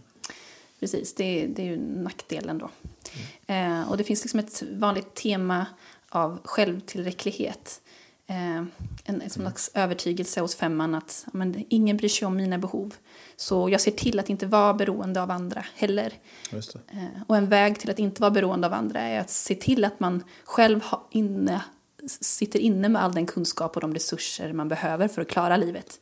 Precis. 0.83 1.15
Det, 1.15 1.47
det 1.47 1.61
är 1.61 1.65
ju 1.65 1.77
nackdelen 1.77 2.57
då. 2.57 2.69
Eh, 3.53 3.89
och 3.91 3.97
det 3.97 4.03
finns 4.03 4.23
liksom 4.23 4.39
ett 4.39 4.63
vanligt 4.71 5.13
tema 5.13 5.65
av 6.09 6.39
självtillräcklighet. 6.43 7.81
Eh, 8.27 8.57
en, 9.03 9.21
en 9.21 9.29
slags 9.29 9.71
övertygelse 9.73 10.41
hos 10.41 10.55
femman 10.55 10.95
att 10.95 11.25
men, 11.33 11.65
ingen 11.69 11.97
bryr 11.97 12.09
sig 12.09 12.25
om 12.25 12.35
mina 12.35 12.57
behov. 12.57 12.95
Så 13.35 13.69
jag 13.69 13.81
ser 13.81 13.91
till 13.91 14.19
att 14.19 14.29
inte 14.29 14.45
vara 14.45 14.73
beroende 14.73 15.21
av 15.21 15.31
andra 15.31 15.65
heller. 15.75 16.13
Eh, 16.91 17.21
och 17.27 17.37
en 17.37 17.49
väg 17.49 17.79
till 17.79 17.91
att 17.91 17.99
inte 17.99 18.21
vara 18.21 18.31
beroende 18.31 18.67
av 18.67 18.73
andra 18.73 19.01
är 19.01 19.19
att 19.19 19.29
se 19.29 19.55
till 19.55 19.85
att 19.85 19.99
man 19.99 20.23
själv 20.43 20.81
ha 20.83 21.07
inne, 21.11 21.61
sitter 22.07 22.60
inne 22.60 22.89
med 22.89 23.03
all 23.03 23.13
den 23.13 23.25
kunskap 23.25 23.75
och 23.75 23.81
de 23.81 23.93
resurser 23.93 24.53
man 24.53 24.67
behöver 24.67 25.07
för 25.07 25.22
att 25.22 25.27
klara 25.27 25.57
livet. 25.57 26.00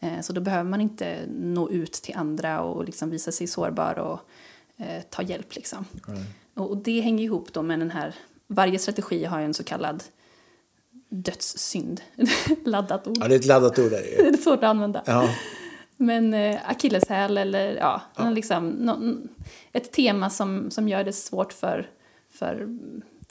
Eh, 0.00 0.20
så 0.20 0.32
då 0.32 0.40
behöver 0.40 0.70
man 0.70 0.80
inte 0.80 1.18
nå 1.28 1.70
ut 1.70 1.92
till 1.92 2.16
andra 2.16 2.60
och 2.60 2.84
liksom 2.84 3.10
visa 3.10 3.32
sig 3.32 3.46
sårbar 3.46 3.98
och 3.98 4.20
eh, 4.76 5.02
ta 5.10 5.22
hjälp. 5.22 5.54
Liksom. 5.54 5.84
Och, 6.54 6.70
och 6.70 6.76
det 6.76 7.00
hänger 7.00 7.24
ihop 7.24 7.52
då 7.52 7.62
med 7.62 7.78
den 7.78 7.90
här, 7.90 8.14
varje 8.46 8.78
strategi 8.78 9.24
har 9.24 9.38
ju 9.38 9.44
en 9.44 9.54
så 9.54 9.64
kallad 9.64 10.02
dödssynd. 11.08 12.00
Laddat 12.64 13.06
ord. 13.06 13.18
Ja, 13.20 13.28
det 13.28 13.34
är 13.34 13.38
ett 13.38 13.46
laddat 13.46 13.78
ord 13.78 13.90
där 13.90 14.02
Det 14.18 14.28
är 14.28 14.36
svårt 14.36 14.58
att 14.58 14.64
använda. 14.64 15.02
Ja, 15.06 15.28
Men 15.96 16.34
eh, 16.34 16.58
akilleshäl 16.70 17.38
eller 17.38 17.76
ja, 17.76 18.02
någon 18.18 18.34
Liksom, 18.34 18.68
någon, 18.68 19.28
ett 19.72 19.92
tema 19.92 20.30
som, 20.30 20.70
som 20.70 20.88
gör 20.88 21.04
det 21.04 21.12
svårt 21.12 21.52
för, 21.52 21.90
för 22.30 22.78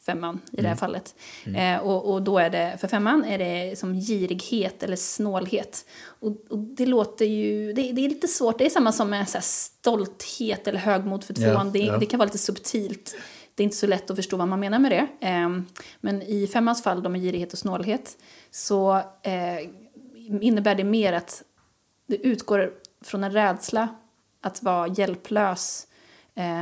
femman 0.06 0.42
i 0.52 0.62
det 0.62 0.68
här 0.68 0.76
fallet. 0.76 1.16
Eh, 1.56 1.78
och, 1.78 2.14
och 2.14 2.22
då 2.22 2.40
är 2.40 2.50
det, 2.50 2.78
för 2.80 2.88
femman 2.88 3.24
är 3.24 3.38
det 3.38 3.80
som 3.80 3.94
girighet 3.94 4.84
eller 4.84 4.96
snålhet. 4.96 5.86
Och, 6.06 6.32
och 6.50 6.58
det 6.58 6.86
låter 6.86 7.26
ju, 7.26 7.74
det, 7.74 7.92
det 7.92 8.06
är 8.06 8.10
lite 8.10 8.28
svårt, 8.28 8.58
det 8.58 8.66
är 8.66 8.70
samma 8.70 8.92
som 8.92 9.10
med 9.10 9.30
så 9.30 9.38
stolthet 9.42 10.68
eller 10.68 10.80
högmod 10.80 11.24
för 11.24 11.34
tvåan. 11.34 11.68
Ja, 11.68 11.72
det, 11.74 11.80
ja. 11.80 11.98
det 11.98 12.06
kan 12.06 12.18
vara 12.18 12.26
lite 12.26 12.38
subtilt. 12.38 13.16
Det 13.56 13.64
är 13.64 13.66
inte 13.66 13.78
så 13.78 13.88
lätt 13.88 14.10
att 14.10 14.16
förstå 14.16 14.38
vad 14.38 14.48
man 14.48 14.60
menar 14.60 14.80
med 14.80 14.92
det. 14.92 15.28
Eh, 15.28 15.50
men 16.02 16.22
i 16.22 16.48
femmans 16.48 16.84
fall, 16.84 17.04
då 17.04 17.10
med 17.10 17.22
girighet 17.22 17.54
och 17.54 17.60
snålhet, 17.60 18.18
så 18.52 18.96
eh, 19.24 19.70
innebär 20.42 20.76
det 20.76 20.84
mer 20.84 21.14
att 21.14 21.44
det 22.08 22.16
utgår 22.16 22.74
från 23.04 23.24
en 23.24 23.32
rädsla 23.32 23.88
att 24.42 24.64
vara 24.64 24.88
hjälplös 24.88 25.88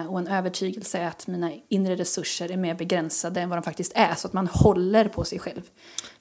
och 0.10 0.20
en 0.20 0.27
övertygelse 0.27 1.08
att 1.08 1.27
mina 1.27 1.51
inre 1.70 1.96
resurser 1.96 2.51
är 2.51 2.58
mer 2.58 2.75
begränsade 2.75 3.42
än 3.42 3.50
vad 3.50 3.58
de 3.58 3.63
faktiskt 3.63 3.92
är. 3.96 4.15
Så 4.15 4.27
att 4.27 4.34
man 4.34 4.48
håller 4.48 5.08
på 5.08 5.24
sig 5.24 5.39
själv. 5.39 5.62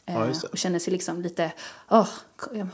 Eh, 0.06 0.14
Ja, 0.14 0.20
det. 0.24 0.44
och 0.52 0.58
känner 0.58 0.78
sig 0.78 0.92
liksom 0.92 1.22
lite, 1.22 1.52
oh, 1.90 2.08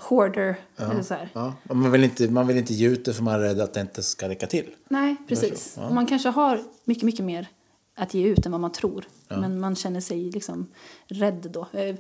hoarder. 0.01 0.57
Eller 0.77 1.03
så 1.03 1.17
ja. 1.33 1.55
Man, 1.63 1.93
vill 1.93 2.05
inte, 2.05 2.31
man 2.31 2.47
vill 2.47 2.57
inte 2.57 2.75
ge 2.75 2.89
ut 2.89 3.05
det 3.05 3.15
för 3.15 3.23
man 3.23 3.35
är 3.35 3.39
rädd 3.39 3.61
att 3.61 3.75
det 3.75 3.81
inte 3.81 4.03
ska 4.03 4.29
räcka 4.29 4.47
till. 4.47 4.71
Nej, 4.89 5.17
precis. 5.29 5.75
Ja. 5.77 5.91
Man 5.91 6.07
kanske 6.07 6.29
har 6.29 6.65
mycket, 6.85 7.05
mycket 7.05 7.25
mer 7.25 7.49
att 7.97 8.15
ge 8.15 8.27
ut 8.27 8.47
än 8.47 8.53
vad 8.53 8.61
man 8.61 8.73
tror. 8.73 9.05
Men 9.29 9.61
man 9.61 9.77
känner 9.77 10.01
sig 10.01 10.31
liksom 10.31 10.67
rädd 11.07 11.51
då. 11.51 11.67
Eh, 11.73 11.83
eh, 11.83 11.97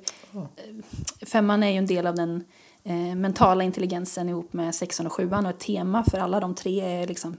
Femman 1.26 1.62
är 1.62 1.70
ju 1.70 1.76
en 1.76 1.86
del 1.86 2.06
av 2.06 2.14
den 2.14 2.44
eh, 2.88 3.14
mentala 3.14 3.64
intelligensen 3.64 4.28
ihop 4.28 4.52
med 4.52 4.74
sexan 4.74 5.06
och 5.06 5.12
sjuan. 5.12 5.46
Och 5.46 5.50
ett 5.50 5.58
tema 5.58 6.04
för 6.04 6.18
alla 6.18 6.40
de 6.40 6.54
tre 6.54 6.80
är 6.80 7.06
liksom 7.06 7.36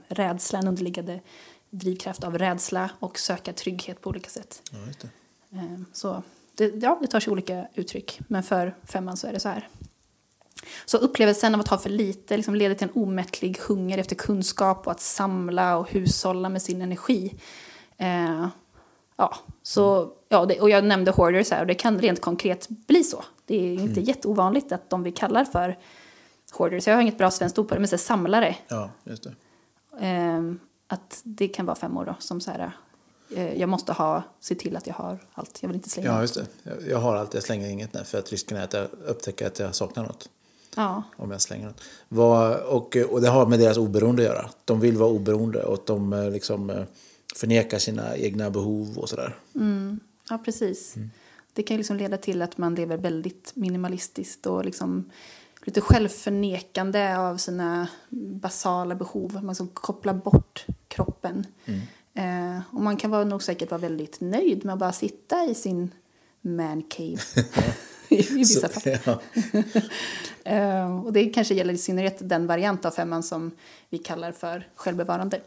en 0.52 0.68
underliggande 0.68 1.20
drivkraft 1.70 2.24
av 2.24 2.38
rädsla 2.38 2.90
och 2.98 3.18
söka 3.18 3.52
trygghet 3.52 4.00
på 4.00 4.10
olika 4.10 4.30
sätt. 4.30 4.62
Ja, 4.72 4.78
det. 5.00 5.58
Eh, 5.58 5.80
Så 5.92 6.22
det, 6.56 6.82
ja, 6.82 6.98
det 7.00 7.06
tar 7.06 7.20
sig 7.20 7.30
olika 7.32 7.66
uttryck. 7.74 8.20
Men 8.28 8.42
för 8.42 8.76
femman 8.84 9.16
så 9.16 9.26
är 9.26 9.32
det 9.32 9.40
så 9.40 9.48
här. 9.48 9.68
Så 10.84 10.98
upplevelsen 10.98 11.54
av 11.54 11.60
att 11.60 11.68
ha 11.68 11.78
för 11.78 11.90
lite 11.90 12.36
liksom 12.36 12.54
leder 12.54 12.74
till 12.74 12.88
en 12.88 13.02
omättlig 13.02 13.58
hunger 13.58 13.98
efter 13.98 14.16
kunskap 14.16 14.86
och 14.86 14.92
att 14.92 15.00
samla 15.00 15.76
och 15.76 15.90
hushålla 15.90 16.48
med 16.48 16.62
sin 16.62 16.82
energi. 16.82 17.34
Eh, 17.96 18.46
ja, 19.16 19.36
så, 19.62 20.12
ja, 20.28 20.46
det, 20.46 20.60
och 20.60 20.70
jag 20.70 20.84
nämnde 20.84 21.10
hoarders 21.10 21.50
här 21.50 21.60
och 21.60 21.66
det 21.66 21.74
kan 21.74 22.00
rent 22.00 22.20
konkret 22.20 22.68
bli 22.68 23.04
så. 23.04 23.24
Det 23.50 23.56
är 23.56 23.74
inte 23.80 24.00
jätteovanligt 24.00 24.72
att 24.72 24.90
de 24.90 25.02
vi 25.02 25.12
kallar 25.12 25.44
för 25.44 25.78
hoarders, 26.52 26.86
jag 26.86 26.94
har 26.94 27.02
inget 27.02 27.18
bra 27.18 27.30
svenskt 27.30 27.58
ord 27.58 27.68
på 27.68 27.74
det, 27.74 27.80
men 27.80 27.88
så 27.88 27.98
samlare. 27.98 28.56
Ja, 28.68 28.90
just 29.04 29.22
det. 29.22 29.34
Eh, 30.06 30.52
att 30.86 31.20
det 31.24 31.48
kan 31.48 31.66
vara 31.66 31.76
femmor 31.76 32.04
då, 32.04 32.14
som 32.18 32.40
så 32.40 32.50
här, 32.50 32.72
eh, 33.34 33.54
jag 33.60 33.68
måste 33.68 33.92
ha, 33.92 34.22
se 34.40 34.54
till 34.54 34.76
att 34.76 34.86
jag 34.86 34.94
har 34.94 35.18
allt, 35.32 35.58
jag 35.62 35.68
vill 35.68 35.76
inte 35.76 35.90
slänga. 35.90 36.08
Ja, 36.08 36.20
just 36.20 36.34
det. 36.34 36.46
Jag- 36.62 36.88
Jag 36.88 36.98
har 36.98 37.16
allt, 37.16 37.34
jag 37.34 37.42
slänger 37.42 37.68
inget 37.68 37.94
nej, 37.94 38.04
för 38.04 38.18
att 38.18 38.30
risken 38.30 38.56
är 38.56 38.64
att 38.64 38.72
jag 38.72 38.88
upptäcker 39.06 39.46
att 39.46 39.58
jag 39.58 39.74
saknar 39.74 40.02
något. 40.06 40.28
Ja. 40.76 41.02
Om 41.16 41.30
jag 41.30 41.40
slänger 41.40 41.66
något. 41.66 41.80
Vad, 42.08 42.56
och, 42.56 42.96
och 43.10 43.20
det 43.20 43.28
har 43.28 43.46
med 43.46 43.58
deras 43.58 43.76
oberoende 43.76 44.22
att 44.22 44.28
göra. 44.28 44.50
De 44.64 44.80
vill 44.80 44.96
vara 44.96 45.10
oberoende 45.10 45.62
och 45.64 45.82
de 45.86 46.12
eh, 46.12 46.30
liksom 46.30 46.70
eh, 46.70 46.82
förnekar 47.36 47.78
sina 47.78 48.16
egna 48.16 48.50
behov 48.50 48.98
och 48.98 49.08
sådär. 49.08 49.36
Ja, 50.30 50.38
precis. 50.44 50.94
Det 51.54 51.62
kan 51.62 51.74
ju 51.74 51.78
liksom 51.78 51.96
leda 51.96 52.16
till 52.16 52.42
att 52.42 52.58
man 52.58 52.74
lever 52.74 52.96
väldigt 52.96 53.52
minimalistiskt 53.54 54.46
och 54.46 54.64
liksom 54.64 55.10
lite 55.64 55.80
självförnekande 55.80 57.16
av 57.18 57.36
sina 57.36 57.88
basala 58.10 58.94
behov. 58.94 59.34
Man 59.34 59.46
liksom 59.46 59.68
kopplar 59.68 60.14
bort 60.14 60.66
kroppen. 60.88 61.46
Eh, 62.14 62.60
och 62.72 62.82
man 62.82 62.96
kan 62.96 63.10
vara 63.10 63.24
nog 63.24 63.42
säkert 63.42 63.70
vara 63.70 63.80
väldigt 63.80 64.20
nöjd 64.20 64.64
med 64.64 64.72
att 64.72 64.78
bara 64.78 64.92
sitta 64.92 65.44
i 65.44 65.54
sin 65.54 65.90
man 66.40 66.82
cave. 66.82 67.18
I, 68.08 68.22
vissa 68.34 68.68
Så- 68.68 68.80
fall. 68.80 68.98
ja. 69.04 69.20
Eh, 70.44 71.04
och 71.04 71.12
det 71.12 71.24
kanske 71.26 71.54
gäller 71.54 71.74
i 71.74 71.78
synnerhet 71.78 72.16
den 72.28 72.46
variant 72.46 72.84
av 72.84 72.90
femman 72.90 73.22
som 73.22 73.50
vi 73.90 73.98
kallar 73.98 74.32
för 74.32 74.68
självbevarande. 74.74 75.40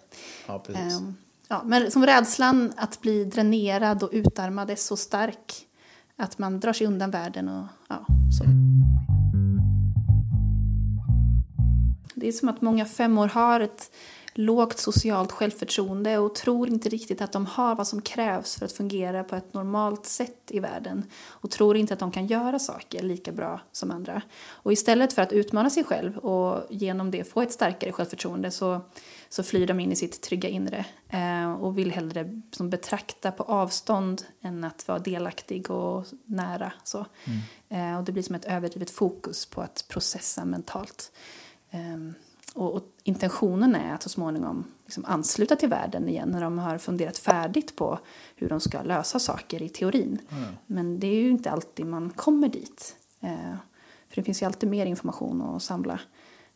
ja, 0.47 0.59
precis. 0.59 0.93
Ehm, 0.99 1.15
ja, 1.47 1.61
men 1.65 1.91
som 1.91 2.05
rädslan 2.05 2.73
att 2.77 3.01
bli 3.01 3.25
dränerad 3.25 4.03
och 4.03 4.09
utarmad 4.13 4.69
är 4.69 4.75
så 4.75 4.97
stark 4.97 5.67
att 6.17 6.37
man 6.37 6.59
drar 6.59 6.73
sig 6.73 6.87
undan 6.87 7.11
världen 7.11 7.49
och 7.49 7.65
ja, 7.89 8.05
så. 8.37 8.43
Det 12.15 12.27
är 12.27 12.31
som 12.31 12.49
att 12.49 12.61
många 12.61 12.85
femmor 12.85 13.27
har 13.27 13.59
ett 13.59 13.91
lågt 14.33 14.79
socialt 14.79 15.31
självförtroende 15.31 16.17
och 16.17 16.35
tror 16.35 16.67
inte 16.67 16.89
riktigt 16.89 17.21
att 17.21 17.31
de 17.31 17.45
har 17.45 17.75
vad 17.75 17.87
som 17.87 18.01
krävs 18.01 18.55
för 18.55 18.65
att 18.65 18.71
fungera 18.71 19.23
på 19.23 19.35
ett 19.35 19.53
normalt 19.53 20.05
sätt 20.05 20.41
i 20.47 20.59
världen 20.59 21.05
och 21.27 21.51
tror 21.51 21.77
inte 21.77 21.93
att 21.93 21.99
de 21.99 22.11
kan 22.11 22.27
göra 22.27 22.59
saker 22.59 23.03
lika 23.03 23.31
bra 23.31 23.61
som 23.71 23.91
andra. 23.91 24.21
Och 24.47 24.73
istället 24.73 25.13
för 25.13 25.21
att 25.21 25.33
utmana 25.33 25.69
sig 25.69 25.83
själv 25.83 26.17
och 26.17 26.63
genom 26.69 27.11
det 27.11 27.23
få 27.23 27.41
ett 27.41 27.51
starkare 27.51 27.91
självförtroende 27.91 28.51
så, 28.51 28.81
så 29.29 29.43
flyr 29.43 29.67
de 29.67 29.79
in 29.79 29.91
i 29.91 29.95
sitt 29.95 30.21
trygga 30.21 30.49
inre 30.49 30.85
eh, 31.09 31.53
och 31.53 31.77
vill 31.77 31.91
hellre 31.91 32.41
som 32.51 32.69
betrakta 32.69 33.31
på 33.31 33.43
avstånd 33.43 34.21
än 34.41 34.63
att 34.63 34.87
vara 34.87 34.99
delaktig 34.99 35.71
och 35.71 36.05
nära. 36.25 36.73
Så. 36.83 37.05
Eh, 37.69 37.97
och 37.97 38.03
det 38.03 38.11
blir 38.11 38.23
som 38.23 38.35
ett 38.35 38.45
överdrivet 38.45 38.91
fokus 38.91 39.45
på 39.45 39.61
att 39.61 39.85
processa 39.87 40.45
mentalt. 40.45 41.11
Ehm, 41.71 42.13
och, 42.53 42.73
och 42.73 42.92
intentionen 43.03 43.75
är 43.75 43.93
att 43.93 44.03
så 44.03 44.09
småningom 44.09 44.63
liksom 44.85 45.05
ansluta 45.05 45.55
till 45.55 45.69
världen 45.69 46.09
igen 46.09 46.29
när 46.29 46.41
de 46.41 46.57
har 46.57 46.77
funderat 46.77 47.17
färdigt 47.17 47.75
på 47.75 47.99
hur 48.35 48.49
de 48.49 48.59
ska 48.59 48.81
lösa 48.81 49.19
saker 49.19 49.61
i 49.61 49.69
teorin. 49.69 50.19
Men 50.67 50.99
det 50.99 51.07
är 51.07 51.21
ju 51.21 51.29
inte 51.29 51.51
alltid 51.51 51.85
man 51.85 52.09
kommer 52.09 52.47
dit. 52.49 52.95
Eh, 53.21 53.29
för 54.09 54.15
det 54.15 54.23
finns 54.23 54.41
ju 54.41 54.45
alltid 54.45 54.69
mer 54.69 54.85
information 54.85 55.41
att 55.41 55.63
samla. 55.63 55.99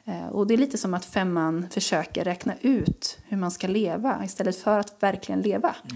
Eh, 0.06 0.28
och 0.28 0.48
det 0.48 0.54
är 0.54 0.58
lite 0.58 0.78
som 0.78 0.94
att 0.94 1.06
femman 1.06 1.68
försöker 1.72 2.24
räkna 2.24 2.54
ut 2.62 3.18
hur 3.28 3.38
man 3.38 3.52
ska 3.52 3.68
leva 3.68 4.26
istället 4.26 4.58
för 4.58 4.80
att 4.80 4.96
verkligen 5.04 5.42
leva. 5.42 5.76
Eh, 5.88 5.94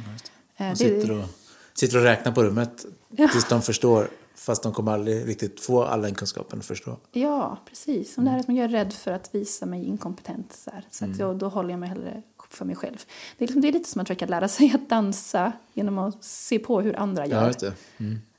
De 0.58 0.70
det- 0.70 0.76
sitter 0.76 1.12
och, 1.20 1.26
sitter 1.74 1.98
och 1.98 2.04
räknar 2.04 2.32
på 2.32 2.44
rummet 2.44 2.86
Ja. 3.10 3.28
tills 3.28 3.48
de 3.48 3.62
förstår. 3.62 4.08
Fast 4.42 4.64
de 4.64 4.74
kommer 4.74 4.92
aldrig 4.92 5.28
riktigt 5.28 5.60
få 5.60 5.84
all 5.84 6.02
den 6.02 6.16
kunskapen 6.16 6.60
att 6.60 6.66
förstå. 6.66 6.98
Ja, 7.12 7.58
precis. 7.70 8.18
Och 8.18 8.24
det 8.24 8.30
här 8.30 8.40
är 8.40 8.44
som 8.44 8.56
jag 8.56 8.66
är 8.66 8.70
rädd 8.70 8.94
för 8.94 9.12
att 9.12 9.36
visa 9.36 9.66
mig 9.66 9.86
inkompetent. 9.86 10.54
Så, 10.54 10.72
här. 10.72 10.86
så 10.92 11.06
att 11.06 11.20
jag, 11.20 11.38
då 11.38 11.48
håller 11.48 11.70
jag 11.70 11.80
mig 11.80 11.90
hellre 11.90 12.22
för 12.50 12.66
mig 12.66 12.76
själv. 12.76 12.98
Det 13.38 13.44
är, 13.44 13.48
liksom, 13.48 13.62
det 13.62 13.68
är 13.68 13.72
lite 13.72 13.90
som 13.90 14.02
att 14.02 14.08
försöka 14.08 14.26
lära 14.26 14.48
sig 14.48 14.72
att 14.76 14.90
dansa 14.90 15.52
genom 15.74 15.98
att 15.98 16.24
se 16.24 16.60
på 16.60 16.82
hur 16.82 16.96
andra 17.00 17.28
Ja, 17.28 17.36
gör. 17.36 17.48
just 17.48 17.60
det. 17.60 17.74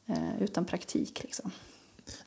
eh, 0.06 0.42
utan 0.42 0.64
praktik. 0.64 1.22
Liksom. 1.22 1.50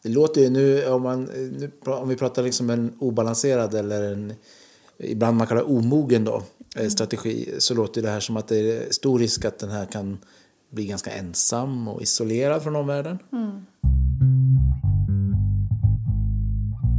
Det 0.01 0.09
låter 0.09 0.41
ju 0.41 0.49
nu, 0.49 0.85
om, 0.87 1.01
man, 1.01 1.23
nu, 1.33 1.71
om 1.83 2.09
vi 2.09 2.15
pratar 2.15 2.43
liksom 2.43 2.69
en 2.69 2.93
obalanserad 2.99 3.73
eller 3.73 4.13
en, 4.13 4.33
ibland 4.97 5.37
man 5.37 5.47
kallar 5.47 5.71
omogen 5.71 6.23
då, 6.23 6.43
eh, 6.75 6.87
strategi, 6.89 7.55
så 7.59 7.73
låter 7.73 8.01
det 8.01 8.09
här 8.09 8.19
som 8.19 8.37
att 8.37 8.47
det 8.47 8.57
är 8.57 8.91
stor 8.91 9.19
risk 9.19 9.45
att 9.45 9.59
den 9.59 9.69
här 9.71 9.85
kan 9.85 10.17
bli 10.69 10.85
ganska 10.85 11.11
ensam 11.11 11.87
och 11.87 12.01
isolerad 12.01 12.63
från 12.63 12.75
omvärlden. 12.75 13.19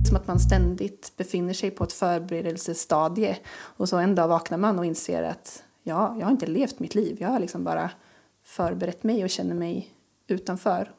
Som 0.07 0.17
att 0.17 0.27
man 0.27 0.41
ständigt 0.41 1.13
befinner 1.17 1.53
sig 1.53 1.71
på 1.71 1.85
ett 1.85 1.93
förberedelsestadie. 1.93 3.39
Och 3.53 3.89
så 3.89 3.97
en 3.97 4.15
dag 4.15 4.29
vaknar 4.29 4.59
man 4.59 4.79
och 4.79 4.85
inser 4.85 5.23
att 5.23 5.63
ja, 5.83 6.17
jag 6.19 6.27
har 6.27 6.31
inte 6.31 6.47
levt 6.47 6.79
mitt 6.79 6.95
liv. 6.95 7.17
Jag 7.21 7.29
har 7.29 7.41
liksom 7.41 7.65
bara 7.65 7.91
förberett 8.45 9.05
mig 9.05 9.25
och 9.25 9.31
känner 9.31 9.55
mig 9.55 9.91
utanför. 10.27 10.91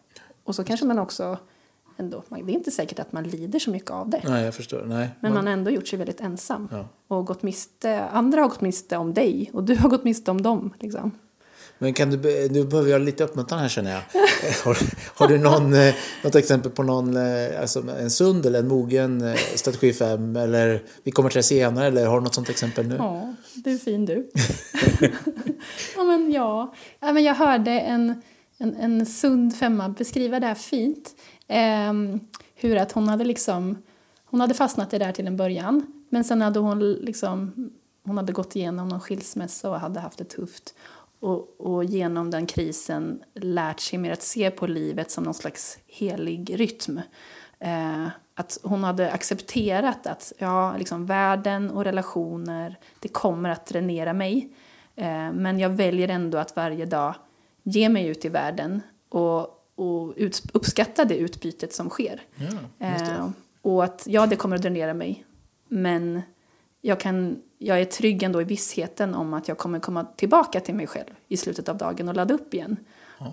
Och 0.44 0.56
så 0.56 0.64
kanske 0.64 0.86
man 0.86 1.00
också 1.00 1.38
ändå, 1.98 2.24
det 2.30 2.36
är 2.36 2.50
inte 2.50 2.72
säkert 2.72 3.00
att 3.00 3.12
man 3.12 3.24
lider 3.24 3.60
så 3.60 3.72
mycket 3.72 3.92
av 3.92 4.10
det. 4.10 4.22
Nej, 4.26 4.46
jag 4.46 4.56
förstår. 4.56 4.86
Nej. 4.86 5.10
Men 5.20 5.34
man 5.34 5.46
har 5.46 5.54
ändå 5.54 5.72
gjort 5.72 5.88
sig 5.88 6.00
väldigt 6.00 6.22
ensam. 6.22 6.70
Och 7.08 7.26
gått 7.26 7.44
miste, 7.44 8.04
andra 8.06 8.42
har 8.42 8.50
gått 8.50 8.62
miste 8.62 8.98
om 8.98 9.14
dig 9.14 9.50
och 9.54 9.64
du 9.64 9.76
har 9.76 9.90
gått 9.90 10.04
miste 10.04 10.32
om 10.32 10.42
dem. 10.42 10.74
Liksom. 10.80 11.12
Men 11.80 11.94
kan 11.94 12.10
du, 12.10 12.48
nu 12.52 12.64
behöver 12.64 12.92
jag 12.92 13.02
lite 13.02 13.24
uppmuntran 13.24 13.60
här 13.60 13.70
känner 13.70 13.92
jag. 13.92 14.02
har, 14.64 14.78
har 15.16 15.28
du 15.28 15.38
någon, 15.38 15.74
eh, 15.74 15.96
något 16.24 16.36
exempel 16.36 16.72
på 16.72 16.84
någon, 16.84 17.18
eh, 17.18 17.62
alltså 17.62 17.84
en 18.00 18.12
sund 18.12 18.46
eller 18.46 18.60
en 18.60 18.68
mogen 18.68 19.22
eh, 19.22 19.36
strategi 19.36 19.94
5 19.94 20.36
eller 20.36 20.84
vi 21.04 21.12
kommer 21.12 21.30
till 21.30 21.40
det 21.40 21.44
senare 21.44 21.88
eller 21.88 22.06
har 22.06 22.18
du 22.18 22.24
något 22.24 22.34
sånt 22.34 22.50
exempel 22.50 22.88
nu? 22.88 22.96
Ja, 22.96 23.34
du 23.56 23.74
är 23.74 23.78
fin 23.78 24.06
du. 24.06 24.30
ja, 25.96 26.04
men 26.04 26.32
ja. 26.32 26.74
ja 27.00 27.14
men 27.14 27.24
jag 27.24 27.36
hörde 27.36 27.72
en, 27.72 28.22
en, 28.58 28.76
en 28.76 29.06
sund 29.06 29.56
femma 29.56 29.90
beskriva 29.90 30.40
det 30.40 30.48
här 30.48 30.56
fint. 30.56 31.16
Ehm, 31.48 32.20
hur 32.56 32.78
att 32.78 32.92
hon 32.92 33.10
hade 33.10 33.24
liksom, 33.24 33.78
hon 34.26 34.42
hade 34.42 34.54
fastnat 34.54 34.94
i 34.94 34.98
det 34.98 35.06
där 35.06 35.12
till 35.12 35.28
en 35.28 35.38
början. 35.38 35.86
Men 36.10 36.24
sen 36.24 36.42
hade 36.42 36.60
hon 36.60 36.94
liksom, 36.94 37.54
hon 38.04 38.18
hade 38.18 38.34
gått 38.34 38.56
igenom 38.56 38.88
någon 38.88 39.00
skilsmässa 39.00 39.70
och 39.70 39.80
hade 39.80 40.00
haft 40.00 40.18
det 40.18 40.26
tufft. 40.26 40.74
Och, 41.20 41.62
och 41.62 41.84
genom 41.84 42.32
den 42.32 42.46
krisen 42.46 43.24
lärt 43.34 43.80
sig 43.80 44.00
mer 44.00 44.12
att 44.12 44.22
se 44.22 44.52
på 44.52 44.68
livet 44.68 45.12
som 45.12 45.24
någon 45.24 45.34
slags 45.34 45.80
helig 45.88 46.60
rytm. 46.60 47.02
Eh, 47.60 48.08
att 48.36 48.60
hon 48.64 48.84
hade 48.84 49.12
accepterat 49.12 50.08
att 50.08 50.34
ja, 50.38 50.78
liksom, 50.78 51.06
världen 51.06 51.72
och 51.72 51.84
relationer, 51.84 52.80
det 53.00 53.08
kommer 53.08 53.50
att 53.50 53.66
dränera 53.66 54.14
mig. 54.14 54.50
Eh, 54.96 55.32
men 55.32 55.60
jag 55.60 55.70
väljer 55.70 56.08
ändå 56.08 56.38
att 56.38 56.56
varje 56.56 56.86
dag 56.86 57.16
ge 57.64 57.90
mig 57.90 58.08
ut 58.08 58.26
i 58.26 58.30
världen 58.30 58.82
och, 59.10 59.40
och 59.76 60.14
ut, 60.16 60.44
uppskatta 60.54 61.06
det 61.06 61.18
utbytet 61.18 61.74
som 61.74 61.90
sker. 61.90 62.22
eh, 62.80 63.30
och 63.62 63.84
att 63.84 64.04
ja, 64.08 64.26
det 64.26 64.36
kommer 64.36 64.56
att 64.56 64.62
dränera 64.62 64.94
mig. 64.94 65.26
Men 65.68 66.22
jag, 66.82 67.00
kan, 67.00 67.42
jag 67.58 67.82
är 67.82 67.86
trygg 67.86 68.24
ändå 68.24 68.42
i 68.42 68.44
vissheten 68.44 69.16
om 69.16 69.34
att 69.34 69.48
jag 69.48 69.58
kommer 69.58 69.80
komma 69.80 70.04
tillbaka 70.16 70.60
till 70.60 70.76
mig 70.76 70.88
själv 70.88 71.10
i 71.28 71.38
slutet 71.38 71.70
av 71.70 71.78
dagen 71.78 72.10
och 72.10 72.16
ladda 72.16 72.34
upp 72.34 72.54
igen. 72.54 72.78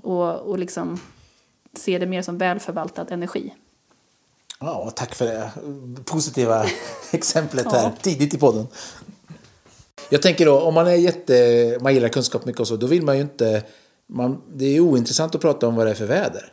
Och, 0.02 0.38
och 0.40 0.59
liksom 0.59 1.00
se 1.76 1.98
det 1.98 2.07
mer 2.07 2.22
som 2.22 2.38
välförvaltad 2.38 3.07
energi. 3.11 3.54
Ja, 4.61 4.92
tack 4.96 5.14
för 5.14 5.24
det 5.24 5.50
positiva 6.04 6.66
exemplet 7.12 7.72
här 7.72 7.83
Ja. 7.83 7.92
tidigt 8.00 8.35
i 8.35 8.38
podden. 8.38 8.66
Jag 10.11 10.22
tänker 10.22 10.46
då, 10.46 10.61
om 10.61 10.74
man 10.74 10.87
är 10.87 10.94
jätte, 10.94 11.78
man 11.80 11.94
gillar 11.94 12.09
kunskap 12.09 12.44
mycket 12.44 12.61
och 12.61 12.68
så, 12.68 12.76
då 12.76 12.87
vill 12.87 13.02
man 13.02 13.16
ju 13.16 13.22
inte, 13.22 13.62
man, 14.07 14.42
det 14.52 14.64
är 14.76 14.80
ointressant 14.80 15.35
att 15.35 15.40
prata 15.40 15.68
om 15.68 15.76
vad 15.76 15.87
det 15.87 15.90
är 15.90 15.94
för 15.94 16.07
väder. 16.07 16.52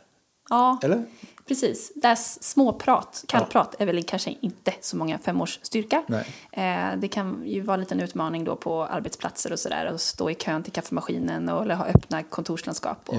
Ja, 0.50 0.78
Eller? 0.82 1.04
Precis. 1.48 1.92
Det 1.94 2.06
här 2.06 2.14
s- 2.14 2.42
småprat, 2.42 3.24
kallprat, 3.28 3.74
är 3.78 3.86
väl 3.86 4.02
kanske 4.02 4.34
inte 4.40 4.74
så 4.80 4.96
många 4.96 5.18
femårs 5.18 5.58
styrka. 5.62 6.02
Nej. 6.06 6.26
Eh, 6.52 6.96
det 6.98 7.08
kan 7.08 7.42
ju 7.46 7.60
vara 7.60 7.74
en 7.74 7.80
liten 7.80 8.00
utmaning 8.00 8.44
då 8.44 8.56
på 8.56 8.84
arbetsplatser 8.84 9.52
och 9.52 9.58
sådär. 9.58 9.86
Att 9.86 10.00
stå 10.00 10.30
i 10.30 10.34
kön 10.34 10.62
till 10.62 10.72
kaffemaskinen 10.72 11.48
och, 11.48 11.62
eller 11.62 11.74
ha 11.74 11.84
öppna 11.86 12.22
kontorslandskap. 12.22 13.08
Och 13.08 13.14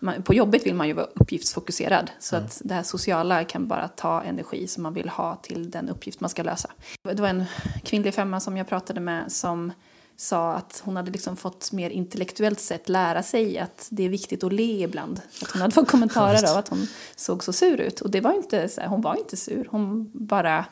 man, 0.00 0.22
på 0.22 0.34
jobbet 0.34 0.66
vill 0.66 0.74
man 0.74 0.86
ju 0.88 0.92
vara 0.92 1.06
uppgiftsfokuserad. 1.14 2.10
Så 2.18 2.36
att 2.36 2.60
det 2.64 2.74
här 2.74 2.82
sociala 2.82 3.44
kan 3.44 3.68
bara 3.68 3.88
ta 3.88 4.22
energi 4.22 4.66
som 4.68 4.82
man 4.82 4.94
vill 4.94 5.08
ha 5.08 5.36
till 5.36 5.70
den 5.70 5.88
uppgift 5.88 6.20
man 6.20 6.30
ska 6.30 6.42
lösa. 6.42 6.70
Det 7.02 7.20
var 7.22 7.28
en 7.28 7.44
kvinnlig 7.84 8.14
femma 8.14 8.40
som 8.40 8.56
jag 8.56 8.68
pratade 8.68 9.00
med 9.00 9.32
som 9.32 9.72
sa 10.20 10.52
att 10.52 10.82
hon 10.84 10.96
hade 10.96 11.10
liksom 11.10 11.36
fått 11.36 11.72
mer 11.72 11.90
intellektuellt 11.90 12.60
sett 12.60 12.88
lära 12.88 13.22
sig 13.22 13.58
att 13.58 13.88
det 13.90 14.04
är 14.04 14.08
viktigt 14.08 14.44
att 14.44 14.52
le 14.52 14.84
ibland. 14.84 15.20
Att 15.42 15.50
hon 15.50 15.62
hade 15.62 15.74
fått 15.74 15.88
kommentarer 15.88 16.50
av 16.50 16.56
att 16.56 16.68
hon 16.68 16.86
såg 17.16 17.44
så 17.44 17.52
sur 17.52 17.80
ut. 17.80 18.00
Och 18.00 18.10
det 18.10 18.20
var 18.20 18.32
inte 18.32 18.68
så 18.68 18.80
här, 18.80 18.88
hon 18.88 19.00
var 19.00 19.16
inte 19.16 19.36
sur, 19.36 19.68
hon 19.70 20.10
bara 20.14 20.64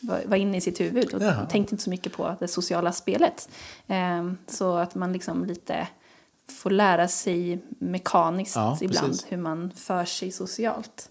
var, 0.00 0.36
inne 0.36 0.56
i 0.56 0.60
sitt 0.60 0.80
huvud 0.80 1.14
och 1.14 1.22
Jaha. 1.22 1.46
tänkte 1.46 1.74
inte 1.74 1.84
så 1.84 1.90
mycket 1.90 2.12
på 2.12 2.36
det 2.40 2.48
sociala 2.48 2.92
spelet. 2.92 3.48
Ehm, 3.86 4.38
så 4.46 4.76
att 4.76 4.94
man 4.94 5.12
liksom 5.12 5.44
lite 5.44 5.88
får 6.48 6.70
lära 6.70 7.08
sig 7.08 7.62
mekaniskt 7.78 8.56
Ja, 8.56 8.78
ibland 8.80 9.06
precis. 9.06 9.26
hur 9.28 9.36
man 9.36 9.70
för 9.76 10.04
sig 10.04 10.32
socialt. 10.32 11.10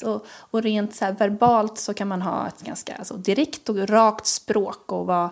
Så, 0.00 0.20
och 0.28 0.62
rent 0.62 0.94
så 0.94 1.12
verbalt 1.18 1.78
så 1.78 1.94
kan 1.94 2.08
man 2.08 2.22
ha 2.22 2.48
ett 2.48 2.62
ganska 2.62 2.96
alltså, 2.96 3.16
direkt 3.16 3.68
och 3.68 3.88
rakt 3.88 4.26
språk 4.26 4.92
och 4.92 5.06
vara 5.06 5.30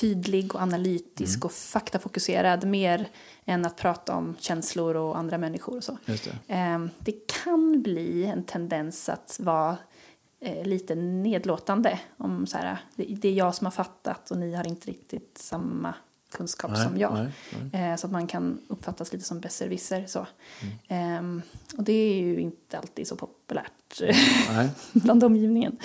tydlig 0.00 0.54
och 0.54 0.62
analytisk 0.62 1.36
Mm. 1.36 1.44
och 1.46 1.52
faktafokuserad 1.52 2.64
mer 2.66 3.08
än 3.44 3.64
att 3.66 3.76
prata 3.76 4.14
om 4.16 4.36
känslor 4.38 4.96
och 4.96 5.18
andra 5.18 5.38
människor 5.38 5.76
och 5.76 5.84
så. 5.84 5.98
Just 6.06 6.24
det. 6.24 6.54
Ehm, 6.54 6.90
det 6.98 7.14
kan 7.44 7.82
bli 7.82 8.24
en 8.24 8.44
tendens 8.44 9.08
att 9.08 9.36
vara 9.42 9.76
eh, 10.40 10.64
lite 10.66 10.94
nedlåtande. 10.94 12.00
Om 12.16 12.46
så 12.46 12.56
här, 12.58 12.78
det, 12.96 13.28
är 13.28 13.32
jag 13.32 13.54
som 13.54 13.64
har 13.66 13.72
fattat 13.72 14.30
och 14.30 14.38
ni 14.38 14.54
har 14.54 14.66
inte 14.66 14.88
riktigt 14.90 15.38
samma 15.38 15.94
kunskap 16.30 16.70
Nej, 16.70 16.84
som 16.88 16.98
jag. 16.98 17.14
nej, 17.14 17.90
Eh, 17.90 17.96
så 17.96 18.06
att 18.06 18.12
man 18.12 18.26
kan 18.26 18.58
uppfattas 18.68 19.12
lite 19.12 19.24
som 19.24 19.40
besserwisser. 19.40 20.04
Så. 20.06 20.26
Mm. 20.60 20.74
Ehm, 20.88 21.42
och 21.76 21.82
det 21.84 21.92
är 21.92 22.14
ju 22.22 22.40
inte 22.40 22.78
alltid 22.78 23.06
så 23.08 23.16
populärt 23.16 24.00
Nej. 24.50 24.70
bland 24.92 25.24
omgivningen. 25.24 25.76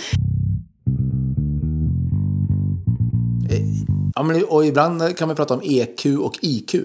Ja, 4.15 4.23
men, 4.23 4.43
och 4.45 4.65
ibland 4.65 5.17
kan 5.17 5.27
man 5.27 5.35
prata 5.35 5.53
om 5.53 5.61
EQ 5.63 6.05
och 6.05 6.39
IQ. 6.41 6.75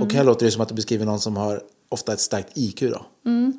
Och 0.00 0.12
här 0.12 0.24
låter 0.24 0.46
det 0.46 0.52
som 0.52 0.62
att 0.62 0.68
du 0.68 0.74
beskriver 0.74 1.06
någon 1.06 1.20
som 1.20 1.36
har 1.36 1.62
ofta 1.88 2.12
ett 2.12 2.20
starkt 2.20 2.50
IQ. 2.54 2.80
Då. 2.80 3.06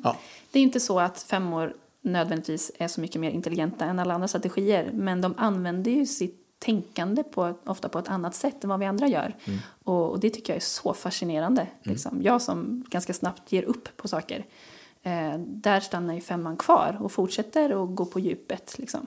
Ja. 0.04 0.16
Det 0.50 0.58
är 0.58 0.62
inte 0.62 0.80
så 0.80 1.00
att 1.00 1.22
femmor 1.22 1.74
nödvändigtvis 2.02 2.72
är 2.78 2.88
så 2.88 3.00
mycket 3.00 3.20
mer 3.20 3.30
intelligenta 3.30 3.84
än 3.84 3.98
alla 3.98 4.14
andra 4.14 4.28
strategier. 4.28 4.90
Men 4.92 5.20
de 5.20 5.34
använder 5.36 5.90
ju 5.90 6.06
sitt 6.06 6.40
tänkande 6.58 7.22
på, 7.22 7.54
ofta 7.64 7.88
på 7.88 7.98
ett 7.98 8.08
annat 8.08 8.34
sätt 8.34 8.64
än 8.64 8.70
vad 8.70 8.80
vi 8.80 8.86
andra 8.86 9.08
gör. 9.08 9.36
Och, 9.84 10.10
och 10.10 10.20
det 10.20 10.30
tycker 10.30 10.52
jag 10.52 10.56
är 10.56 10.64
så 10.64 10.94
fascinerande. 10.94 11.66
Liksom. 11.82 12.22
Jag 12.22 12.42
som 12.42 12.84
ganska 12.88 13.14
snabbt 13.14 13.52
ger 13.52 13.62
upp 13.62 13.96
på 13.96 14.08
saker. 14.08 14.46
Eh, 15.02 15.38
där 15.38 15.80
stannar 15.80 16.14
ju 16.14 16.20
femman 16.20 16.56
kvar 16.56 16.98
och 17.00 17.12
fortsätter 17.12 17.82
att 17.84 17.96
gå 17.96 18.06
på 18.06 18.20
djupet. 18.20 18.78
Liksom. 18.78 19.06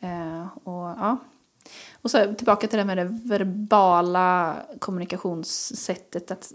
Eh, 0.00 0.46
och, 0.64 0.88
ja. 0.98 1.16
Och 2.02 2.10
så 2.10 2.34
tillbaka 2.34 2.66
till 2.66 2.78
det 2.78 2.84
med 2.84 2.96
det 2.96 3.18
verbala 3.24 4.56
kommunikationssättet. 4.78 6.30
Att 6.30 6.52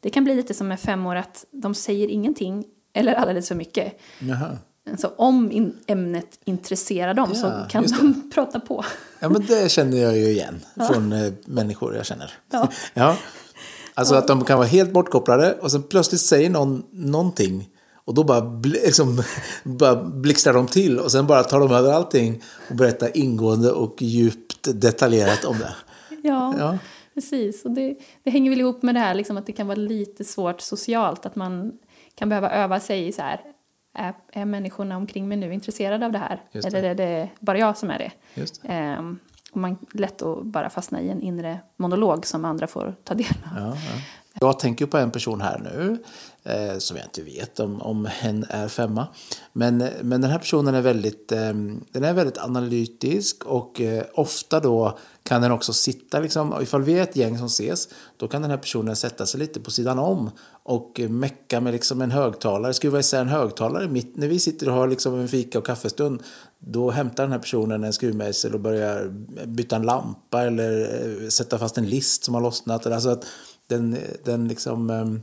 det 0.00 0.10
kan 0.10 0.24
bli 0.24 0.34
lite 0.34 0.54
som 0.54 0.68
med 0.68 0.80
femmor 0.80 1.16
att 1.16 1.44
de 1.50 1.74
säger 1.74 2.08
ingenting 2.08 2.64
eller 2.92 3.14
alldeles 3.14 3.48
för 3.48 3.54
mycket. 3.54 3.98
Jaha. 4.18 4.58
Så 4.98 5.08
om 5.08 5.52
in, 5.52 5.76
ämnet 5.86 6.38
intresserar 6.44 7.14
dem 7.14 7.34
så 7.34 7.46
Ja, 7.46 7.66
kan 7.70 7.82
just 7.82 8.00
de 8.00 8.30
prata 8.34 8.60
på. 8.60 8.84
Ja, 9.20 9.28
men 9.28 9.46
det 9.46 9.70
känner 9.70 9.96
jag 9.96 10.16
ju 10.16 10.24
igen 10.24 10.60
från 10.88 11.12
eh, 11.12 11.32
människor 11.44 11.96
jag 11.96 12.06
känner. 12.06 12.32
Ja. 12.52 12.68
ja. 12.94 13.16
Alltså 13.94 14.14
att 14.14 14.28
de 14.28 14.44
kan 14.44 14.58
vara 14.58 14.68
helt 14.68 14.92
bortkopplade 14.92 15.52
och 15.52 15.70
sen 15.70 15.82
plötsligt 15.82 16.20
säger 16.20 16.50
någon 16.50 16.82
någonting 16.90 17.68
och 18.04 18.14
då 18.14 18.24
bara, 18.24 18.40
liksom, 18.64 19.22
bara 19.64 20.04
blixtrar 20.04 20.52
de 20.54 20.66
till 20.66 20.98
och 20.98 21.12
sen 21.12 21.26
bara 21.26 21.42
tar 21.42 21.60
de 21.60 21.72
över 21.72 21.92
allting 21.92 22.42
och 22.70 22.76
berättar 22.76 23.16
ingående 23.16 23.72
och 23.72 24.02
djupt 24.02 24.80
detaljerat 24.80 25.44
om 25.44 25.58
det. 25.58 25.74
Ja, 26.22 26.54
Ja. 26.58 26.78
precis. 27.14 27.64
Och 27.64 27.70
det, 27.70 27.96
det 28.22 28.30
hänger 28.30 28.50
väl 28.50 28.60
ihop 28.60 28.82
med 28.82 28.94
det 28.94 28.98
här 29.00 29.14
liksom, 29.14 29.36
att 29.36 29.46
det 29.46 29.52
kan 29.52 29.66
vara 29.66 29.76
lite 29.78 30.24
svårt 30.24 30.60
socialt. 30.60 31.26
Att 31.26 31.36
man 31.36 31.72
kan 32.14 32.28
behöva 32.28 32.50
öva 32.50 32.80
sig 32.80 33.06
i 33.08 33.12
så 33.12 33.22
här. 33.22 33.40
Är, 33.98 34.14
är 34.32 34.44
människorna 34.44 34.96
omkring 34.96 35.28
mig 35.28 35.36
nu 35.38 35.54
intresserade 35.54 36.06
av 36.06 36.12
det 36.12 36.18
här? 36.18 36.42
Det. 36.52 36.64
Eller 36.66 36.82
är 36.82 36.94
det 36.94 37.28
bara 37.40 37.58
jag 37.58 37.76
som 37.78 37.90
är 37.90 37.98
det? 37.98 38.10
Det. 38.34 38.68
Ehm, 38.68 39.18
och 39.52 39.60
man 39.60 39.76
lätt 39.92 40.22
att 40.22 40.42
bara 40.44 40.70
fastna 40.70 41.00
i 41.00 41.10
en 41.10 41.22
inre 41.22 41.58
monolog 41.76 42.26
som 42.26 42.44
andra 42.44 42.66
får 42.66 42.94
ta 43.04 43.14
del 43.14 43.26
av. 43.44 43.62
Ja, 43.62 43.68
ja. 43.68 44.00
Jag 44.40 44.58
tänker 44.58 44.86
på 44.86 44.98
en 44.98 45.10
person 45.10 45.40
här 45.40 45.58
nu 45.58 45.98
eh, 46.44 46.78
som 46.78 46.96
jag 46.96 47.06
inte 47.06 47.22
vet 47.22 47.60
om, 47.60 47.82
om 47.82 48.06
hen 48.06 48.46
är 48.48 48.68
femma. 48.68 49.06
Men, 49.52 49.88
men 50.02 50.20
den 50.20 50.30
här 50.30 50.38
personen 50.38 50.74
är 50.74 50.80
väldigt, 50.80 51.32
eh, 51.32 51.52
den 51.92 52.04
är 52.04 52.12
väldigt 52.12 52.38
analytisk 52.38 53.44
och 53.44 53.80
eh, 53.80 54.04
ofta 54.14 54.60
då 54.60 54.98
kan 55.22 55.42
den 55.42 55.52
också 55.52 55.72
sitta, 55.72 56.20
liksom, 56.20 56.62
ifall 56.62 56.82
vi 56.82 56.98
är 56.98 57.02
ett 57.02 57.16
gäng 57.16 57.38
som 57.38 57.46
ses, 57.46 57.88
då 58.16 58.28
kan 58.28 58.42
den 58.42 58.50
här 58.50 58.58
personen 58.58 58.96
sätta 58.96 59.26
sig 59.26 59.40
lite 59.40 59.60
på 59.60 59.70
sidan 59.70 59.98
om 59.98 60.30
och 60.62 61.00
eh, 61.00 61.08
mecka 61.08 61.60
med 61.60 61.72
liksom 61.72 62.00
en 62.00 62.10
högtalare, 62.10 62.74
skruva 62.74 62.98
isär 62.98 63.20
en 63.20 63.28
högtalare 63.28 63.88
mitt 63.88 64.16
när 64.16 64.28
vi 64.28 64.38
sitter 64.38 64.68
och 64.68 64.74
har 64.74 64.88
liksom 64.88 65.14
en 65.14 65.28
fika 65.28 65.58
och 65.58 65.66
kaffestund. 65.66 66.22
Då 66.58 66.90
hämtar 66.90 67.22
den 67.22 67.32
här 67.32 67.38
personen 67.38 67.84
en 67.84 67.92
skruvmejsel 67.92 68.54
och 68.54 68.60
börjar 68.60 69.08
byta 69.46 69.76
en 69.76 69.82
lampa 69.82 70.42
eller 70.42 71.00
eh, 71.22 71.28
sätta 71.28 71.58
fast 71.58 71.78
en 71.78 71.86
list 71.86 72.24
som 72.24 72.34
har 72.34 72.40
lossnat. 72.40 72.86
Alltså 72.86 73.08
att 73.08 73.24
den, 73.66 73.98
den 74.24 74.48
liksom 74.48 74.90
ehm, 74.90 75.22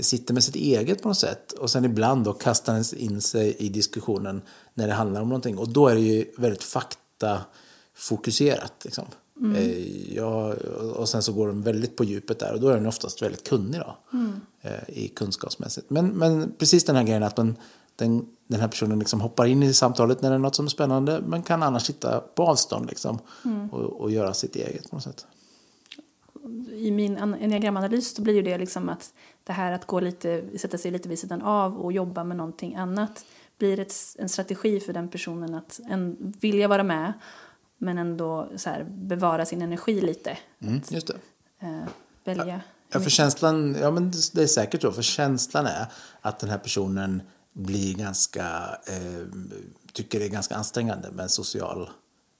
sitter 0.00 0.34
med 0.34 0.44
sitt 0.44 0.56
eget 0.56 1.02
på 1.02 1.08
något 1.08 1.18
sätt. 1.18 1.52
Och 1.52 1.70
sen 1.70 1.84
ibland 1.84 2.24
då 2.24 2.32
kastar 2.32 2.74
den 2.74 2.84
in 2.96 3.20
sig 3.20 3.56
i 3.58 3.68
diskussionen 3.68 4.42
när 4.74 4.86
det 4.86 4.92
handlar 4.92 5.20
om 5.20 5.28
någonting. 5.28 5.58
Och 5.58 5.68
då 5.68 5.88
är 5.88 5.94
det 5.94 6.00
ju 6.00 6.30
väldigt 6.36 6.62
faktafokuserat. 6.62 8.72
Liksom. 8.84 9.04
Eh, 9.56 10.14
Ja, 10.14 10.54
och 10.96 11.08
sen 11.08 11.22
så 11.22 11.32
går 11.32 11.46
den 11.46 11.62
väldigt 11.62 11.96
på 11.96 12.04
djupet 12.04 12.38
där. 12.38 12.52
Och 12.52 12.60
då 12.60 12.68
är 12.68 12.74
den 12.74 12.86
oftast 12.86 13.22
väldigt 13.22 13.48
kunnig 13.48 13.80
då. 13.80 13.96
Eh, 14.60 14.88
I 14.88 15.08
kunskapsmässigt. 15.08 15.90
Men, 15.90 16.06
men 16.06 16.52
precis 16.58 16.84
den 16.84 16.96
här 16.96 17.02
grejen 17.02 17.22
att 17.22 17.36
den, 17.36 17.56
den, 17.96 18.26
den 18.48 18.60
här 18.60 18.68
personen 18.68 18.98
liksom 18.98 19.20
hoppar 19.20 19.46
in 19.46 19.62
i 19.62 19.74
samtalet 19.74 20.22
när 20.22 20.28
det 20.30 20.34
är 20.34 20.38
något 20.38 20.54
som 20.54 20.64
är 20.64 20.70
spännande 20.70 21.22
men 21.26 21.42
kan 21.42 21.62
annars 21.62 21.82
sitta 21.82 22.20
på 22.20 22.42
avstånd 22.42 22.86
liksom, 22.88 23.18
och, 23.72 23.80
och 23.80 24.10
göra 24.10 24.34
sitt 24.34 24.56
eget 24.56 24.90
på 24.90 24.96
något 24.96 25.04
sätt. 25.04 25.26
I 26.72 26.90
min 26.90 27.16
enneagramanalys 27.16 28.14
så 28.14 28.22
blir 28.22 28.34
ju 28.34 28.42
det 28.42 28.58
liksom 28.58 28.88
att 28.88 29.14
det 29.44 29.52
här 29.52 29.72
att 29.72 29.86
gå 29.86 30.00
lite, 30.00 30.58
sätta 30.58 30.78
sig 30.78 30.90
lite 30.90 31.08
vid 31.08 31.18
sidan 31.18 31.42
av 31.42 31.78
och 31.78 31.92
jobba 31.92 32.24
med 32.24 32.36
någonting 32.36 32.74
annat 32.74 33.24
blir 33.58 33.80
ett, 33.80 33.94
en 34.18 34.28
strategi 34.28 34.80
för 34.80 34.92
den 34.92 35.08
personen 35.08 35.54
att 35.54 35.80
en, 35.88 36.34
vilja 36.40 36.68
vara 36.68 36.82
med 36.82 37.12
men 37.78 37.98
ändå 37.98 38.48
så 38.56 38.70
här, 38.70 38.84
bevara 38.84 39.46
sin 39.46 39.62
energi 39.62 40.00
lite. 40.00 40.38
Mm, 40.60 40.80
just 40.88 41.06
det. 41.06 41.16
Eh, 41.58 41.88
välja. 42.24 42.60
Ja, 42.92 43.00
för 43.00 43.10
känslan, 43.10 43.76
ja 43.80 43.90
men 43.90 44.12
det 44.32 44.42
är 44.42 44.46
säkert 44.46 44.82
så, 44.82 44.92
för 44.92 45.02
känslan 45.02 45.66
är 45.66 45.86
att 46.20 46.38
den 46.38 46.50
här 46.50 46.58
personen 46.58 47.22
blir 47.52 47.94
ganska, 47.94 48.46
eh, 48.86 49.26
tycker 49.92 50.18
det 50.18 50.24
är 50.24 50.30
ganska 50.30 50.54
ansträngande 50.54 51.10
med 51.10 51.22
en 51.22 51.28
social 51.28 51.90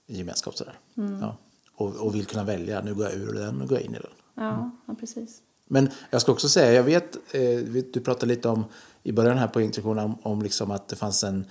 gemenskap 0.07 0.57
sådär. 0.57 0.79
Ja. 0.93 1.37
Och, 1.81 1.95
och 1.95 2.15
vill 2.15 2.25
kunna 2.25 2.43
välja, 2.43 2.81
nu 2.81 2.93
går 2.93 3.05
jag 3.05 3.13
ur 3.13 3.33
den 3.33 3.61
och 3.61 3.69
går 3.69 3.77
jag 3.77 3.85
in 3.85 3.95
i 3.95 3.97
den. 3.97 4.11
Ja, 4.35 4.71
ja, 4.87 4.95
precis. 4.99 5.41
Men 5.67 5.89
jag 6.09 6.21
ska 6.21 6.31
också 6.31 6.49
säga, 6.49 6.73
jag 6.73 6.83
vet, 6.83 7.15
eh, 7.31 7.83
du 7.93 8.01
pratade 8.05 8.25
lite 8.25 8.49
om 8.49 8.63
i 9.03 9.11
början 9.11 9.37
här 9.37 9.47
på 9.47 9.61
introduktionen 9.61 10.05
om, 10.05 10.17
om 10.23 10.41
liksom 10.41 10.71
att 10.71 10.87
det 10.87 10.95
fanns 10.95 11.23
en 11.23 11.45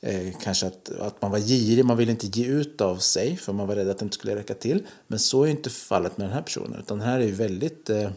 eh, 0.00 0.32
kanske 0.40 0.66
att, 0.66 0.90
att 0.90 1.22
man 1.22 1.30
var 1.30 1.38
girig, 1.38 1.84
man 1.84 1.96
ville 1.96 2.12
inte 2.12 2.26
ge 2.26 2.46
ut 2.46 2.80
av 2.80 2.96
sig 2.96 3.36
för 3.36 3.52
man 3.52 3.66
var 3.66 3.76
rädd 3.76 3.90
att 3.90 3.98
det 3.98 4.04
inte 4.04 4.14
skulle 4.14 4.36
räcka 4.36 4.54
till. 4.54 4.86
Men 5.06 5.18
så 5.18 5.44
är 5.44 5.48
inte 5.48 5.70
fallet 5.70 6.18
med 6.18 6.26
den 6.26 6.34
här 6.34 6.42
personen 6.42 6.80
utan 6.80 6.98
den 6.98 7.08
här 7.08 7.20
är 7.20 7.26
ju 7.26 7.32
väldigt 7.32 7.90
eh, 7.90 8.10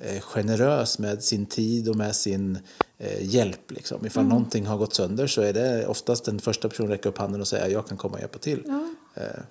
eh, 0.00 0.20
generös 0.20 0.98
med 0.98 1.24
sin 1.24 1.46
tid 1.46 1.88
och 1.88 1.96
med 1.96 2.16
sin 2.16 2.58
eh, 2.98 3.34
hjälp. 3.34 3.70
Liksom. 3.70 4.06
Ifall 4.06 4.24
någonting 4.24 4.66
har 4.66 4.76
gått 4.76 4.94
sönder 4.94 5.26
så 5.26 5.42
är 5.42 5.52
det 5.52 5.86
oftast 5.86 6.24
den 6.24 6.40
första 6.40 6.68
personen 6.68 6.90
räcker 6.90 7.08
upp 7.08 7.18
handen 7.18 7.40
och 7.40 7.48
säger 7.48 7.68
jag 7.68 7.86
kan 7.88 7.98
komma 7.98 8.14
och 8.14 8.20
hjälpa 8.20 8.38
till. 8.38 8.64
Eh, 8.68 8.86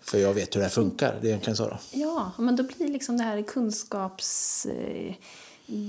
för 0.02 0.18
jag 0.18 0.34
vet 0.34 0.56
hur 0.56 0.60
det 0.60 0.66
här 0.66 0.72
funkar. 0.72 1.18
Det 1.22 1.28
är 1.28 1.30
egentligen 1.30 1.58
så 1.58 1.68
då. 1.70 1.78
Ja, 1.92 2.32
men 2.38 2.56
då 2.56 2.64
blir 2.64 2.88
liksom 2.88 3.18
det 3.18 3.24
här 3.24 3.42
kunskaps... 3.42 4.66
Eh, 4.66 5.14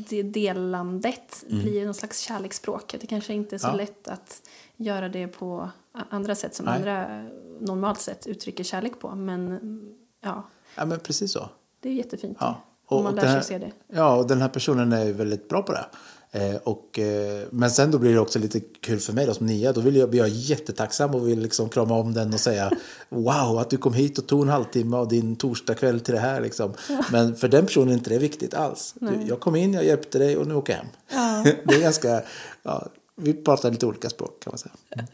det 0.09 0.23
delandet 0.23 1.45
blir 1.49 1.85
någon 1.85 1.95
slags 1.95 2.21
kärleksspråk. 2.21 2.95
Det 3.01 3.07
kanske 3.07 3.35
inte 3.35 3.57
är 3.57 3.59
så 3.59 3.67
Ja. 3.67 3.75
lätt 3.75 4.09
att 4.09 4.43
göra 4.77 5.09
det 5.09 5.27
på 5.29 5.71
andra 6.09 6.35
sätt 6.35 6.55
som 6.55 6.67
Nej. 6.67 6.77
andra 6.77 7.19
eh, 7.19 7.25
normalt 7.61 8.01
sett 8.01 8.27
uttrycker 8.27 8.65
kärlek 8.65 9.01
på. 9.01 9.15
Men 9.15 9.47
mm, 9.47 9.95
ja, 10.21 10.43
Ja 10.77 10.85
men 10.85 11.01
precis 11.01 11.33
så. 11.33 11.49
det 11.81 11.89
är 11.89 11.93
jättefint 11.93 12.37
Ja. 12.41 12.63
om 12.87 13.05
man 13.05 13.15
lär 13.15 13.23
här, 13.27 13.41
sig 13.41 13.59
se 13.61 13.67
det. 13.67 13.73
Ja, 13.97 14.17
och 14.17 14.27
den 14.27 14.41
här 14.41 14.49
personen 14.49 14.93
är 14.93 15.13
väldigt 15.13 15.49
bra 15.49 15.63
på 15.63 15.73
det. 15.73 15.85
Eh, 16.35 16.57
och, 16.57 16.99
eh, 16.99 17.47
men 17.51 17.71
sen 17.71 17.91
då 17.91 17.99
blir 17.99 18.13
det 18.13 18.21
också 18.21 18.39
lite 18.39 18.61
kul 18.61 19.01
för 19.01 19.13
mig 19.13 19.27
då, 19.27 19.35
som 19.35 19.47
nia. 19.47 19.73
Då 19.73 19.81
vill 19.81 19.97
jag, 19.97 20.11
blir 20.11 20.21
jag 20.21 20.29
jättetacksam 20.29 21.15
och 21.15 21.29
vill 21.29 21.41
liksom 21.41 21.69
krama 21.69 21.95
om 21.95 22.15
den 22.15 22.35
och 22.35 22.41
säga 22.41 22.71
wow 23.09 23.59
att 23.59 23.71
du 23.71 23.77
kom 23.77 23.95
hit 23.95 24.19
och 24.19 24.27
tog 24.27 24.43
en 24.43 24.49
halvtimme 24.49 24.97
av 24.97 25.09
din 25.09 25.37
torsdagkväll 25.37 26.01
till 26.01 26.15
det 26.15 26.21
här. 26.21 26.41
Liksom. 26.41 26.73
Men 27.13 27.37
för 27.37 27.49
den 27.49 27.67
personen 27.67 27.89
är 27.89 27.93
inte 27.93 28.11
det 28.11 28.19
viktigt 28.19 28.55
alls. 28.55 28.95
Du, 29.01 29.19
jag 29.29 29.41
kom 29.41 29.57
in, 29.57 29.75
jag 29.75 29.85
hjälpte 29.85 30.19
dig 30.19 30.37
och 30.37 30.47
nu 30.47 30.55
åker 30.55 30.73
jag 30.73 30.81
hem. 31.17 31.45
det 31.65 31.75
är 31.75 31.81
ganska, 31.81 32.23
ja, 32.63 32.87
vi 33.17 33.33
pratar 33.33 33.71
lite 33.71 33.87
olika 33.87 34.11
språk 34.11 34.43
kan 34.43 34.51
man 34.51 34.59
säga. 34.59 34.75
Mm. 34.91 35.07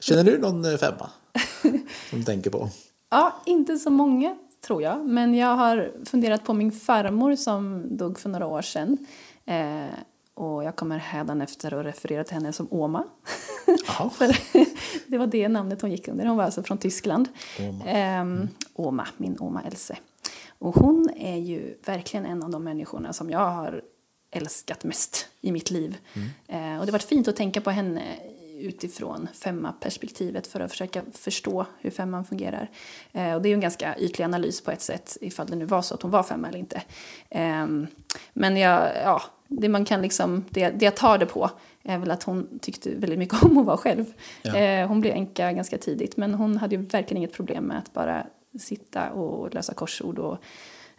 Känner 0.00 0.24
du 0.24 0.38
någon 0.38 0.64
eh, 0.64 0.76
femma 0.76 1.10
som 2.10 2.18
du 2.18 2.22
tänker 2.24 2.50
på? 2.50 2.68
Ja, 3.10 3.42
inte 3.46 3.78
så 3.78 3.90
många 3.90 4.36
tror 4.66 4.82
jag. 4.82 5.04
Men 5.06 5.34
jag 5.34 5.56
har 5.56 5.92
funderat 6.04 6.44
på 6.44 6.52
min 6.52 6.72
farmor 6.72 7.36
som 7.36 7.84
dog 7.96 8.18
för 8.18 8.28
några 8.28 8.46
år 8.46 8.62
sedan. 8.62 9.06
Eh, 9.46 9.84
och 10.34 10.64
jag 10.64 10.76
kommer 10.76 10.98
hädanefter 10.98 11.74
att 11.74 11.86
referera 11.86 12.24
till 12.24 12.34
henne 12.34 12.52
som 12.52 12.68
Oma. 12.70 13.04
För 14.12 14.36
det 15.10 15.18
var 15.18 15.26
det 15.26 15.48
namnet 15.48 15.82
hon 15.82 15.90
gick 15.90 16.08
under. 16.08 16.26
Hon 16.26 16.36
var 16.36 16.44
alltså 16.44 16.62
från 16.62 16.78
Tyskland. 16.78 17.28
Oma. 17.60 17.84
Ehm, 17.84 18.48
Oma, 18.74 19.08
min 19.16 19.36
Oma 19.40 19.62
Else. 19.62 19.96
Och 20.58 20.74
hon 20.74 21.10
är 21.16 21.36
ju 21.36 21.78
verkligen 21.86 22.26
en 22.26 22.42
av 22.42 22.50
de 22.50 22.64
människorna 22.64 23.12
som 23.12 23.30
jag 23.30 23.50
har 23.50 23.82
älskat 24.30 24.84
mest 24.84 25.28
i 25.40 25.52
mitt 25.52 25.70
liv. 25.70 25.96
Eh, 26.48 26.56
och 26.56 26.86
det 26.86 26.92
har 26.92 26.92
varit 26.92 27.02
fint 27.02 27.28
att 27.28 27.36
tänka 27.36 27.60
på 27.60 27.70
henne 27.70 28.02
utifrån 28.64 29.28
femma-perspektivet 29.34 30.46
för 30.46 30.60
att 30.60 30.70
försöka 30.70 31.02
förstå 31.12 31.66
hur 31.80 31.90
femman 31.90 32.24
fungerar. 32.24 32.70
Eh, 33.12 33.34
och 33.34 33.42
det 33.42 33.48
är 33.48 33.50
ju 33.50 33.54
en 33.54 33.60
ganska 33.60 33.98
ytlig 33.98 34.24
analys 34.24 34.60
på 34.60 34.70
ett 34.70 34.82
sätt 34.82 35.16
ifall 35.20 35.46
det 35.46 35.56
nu 35.56 35.64
var 35.64 35.82
så 35.82 35.94
att 35.94 36.02
hon 36.02 36.10
var 36.10 36.22
femma 36.22 36.48
eller 36.48 36.58
inte. 36.58 36.82
Ehm, 37.30 37.86
men 38.32 38.56
jag, 38.56 38.90
ja, 39.04 39.22
det 39.48 39.68
man 39.68 39.84
kan 39.84 40.02
liksom, 40.02 40.44
det, 40.50 40.68
det 40.68 40.84
jag 40.84 40.96
tar 40.96 41.18
det 41.18 41.26
på 41.26 41.50
är 41.82 41.98
väl 41.98 42.10
att 42.10 42.22
hon 42.22 42.58
tyckte 42.58 42.90
väldigt 42.90 43.18
mycket 43.18 43.42
om 43.42 43.58
att 43.58 43.66
vara 43.66 43.76
själv. 43.76 44.04
Ja. 44.42 44.56
Eh, 44.56 44.88
hon 44.88 45.00
blev 45.00 45.14
änka 45.14 45.52
ganska 45.52 45.78
tidigt 45.78 46.16
men 46.16 46.34
hon 46.34 46.56
hade 46.56 46.76
ju 46.76 46.82
verkligen 46.82 47.16
inget 47.16 47.32
problem 47.32 47.64
med 47.64 47.78
att 47.78 47.92
bara 47.92 48.26
sitta 48.58 49.10
och 49.10 49.54
lösa 49.54 49.74
korsord 49.74 50.18
och 50.18 50.38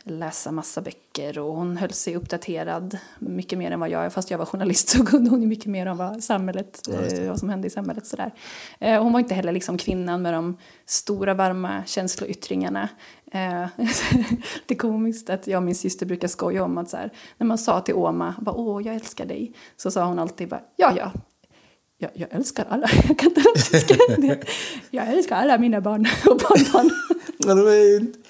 läsa 0.08 0.52
massa 0.52 0.82
böcker 0.82 1.40
och 1.40 1.56
hon 1.56 1.78
höll 1.78 1.92
sig 1.92 2.16
uppdaterad 2.16 2.98
mycket 3.20 3.60
mer 3.60 3.72
än 3.72 3.80
vad 3.80 3.90
jag 3.90 4.06
är. 4.06 4.10
Fast 4.10 4.32
jag 4.32 4.38
var 4.38 4.46
journalist 4.46 4.90
så 4.90 5.06
kunde 5.06 5.30
hon 5.30 5.42
ju 5.42 5.48
mycket 5.48 5.66
mer 5.66 5.86
om 5.86 5.98
vad, 5.98 6.24
samhället, 6.24 6.82
Ja, 6.88 6.94
eh, 6.94 7.30
vad 7.30 7.40
som 7.40 7.50
hände 7.50 7.68
i 7.68 7.70
samhället. 7.70 8.08
Sådär. 8.08 8.32
Eh, 8.80 9.04
hon 9.04 9.14
var 9.14 9.20
inte 9.20 9.34
heller 9.34 9.52
liksom 9.52 9.78
kvinnan 9.78 10.22
med 10.22 10.34
de 10.34 10.58
stora 10.86 11.34
varma 11.34 11.84
känsloyttringarna. 11.86 12.90
Eh, 13.32 13.68
det 14.66 14.74
är 14.74 14.78
komiskt 14.78 15.30
att 15.30 15.48
jag 15.48 15.58
och 15.58 15.64
min 15.64 15.76
syster 15.76 16.06
brukar 16.06 16.28
skoja 16.28 16.64
om 16.64 16.78
att 16.78 16.90
så 16.90 16.98
här, 16.98 17.12
när 17.38 17.48
man 17.48 17.58
sa 17.58 17.82
till 17.82 17.96
Oma 17.96 18.36
bara, 18.42 18.56
åh 18.56 18.86
jag 18.86 18.96
älskar 18.96 19.26
dig 19.26 19.54
så 19.78 19.92
sa 19.92 20.06
hon 20.06 20.20
alltid 20.20 20.50
bara, 20.50 20.62
ja 20.76 20.94
ja 20.98 21.12
jag, 21.98 22.12
jag 22.14 22.34
älskar 22.34 22.66
alla, 22.70 22.88
jag 23.08 23.20
kan 23.20 23.32
inte. 24.18 24.48
Jag 24.90 25.08
älskar 25.08 25.36
alla 25.36 25.58
mina 25.58 25.82
barn 25.82 26.08
och 26.26 26.38
barnbarn. 26.38 26.92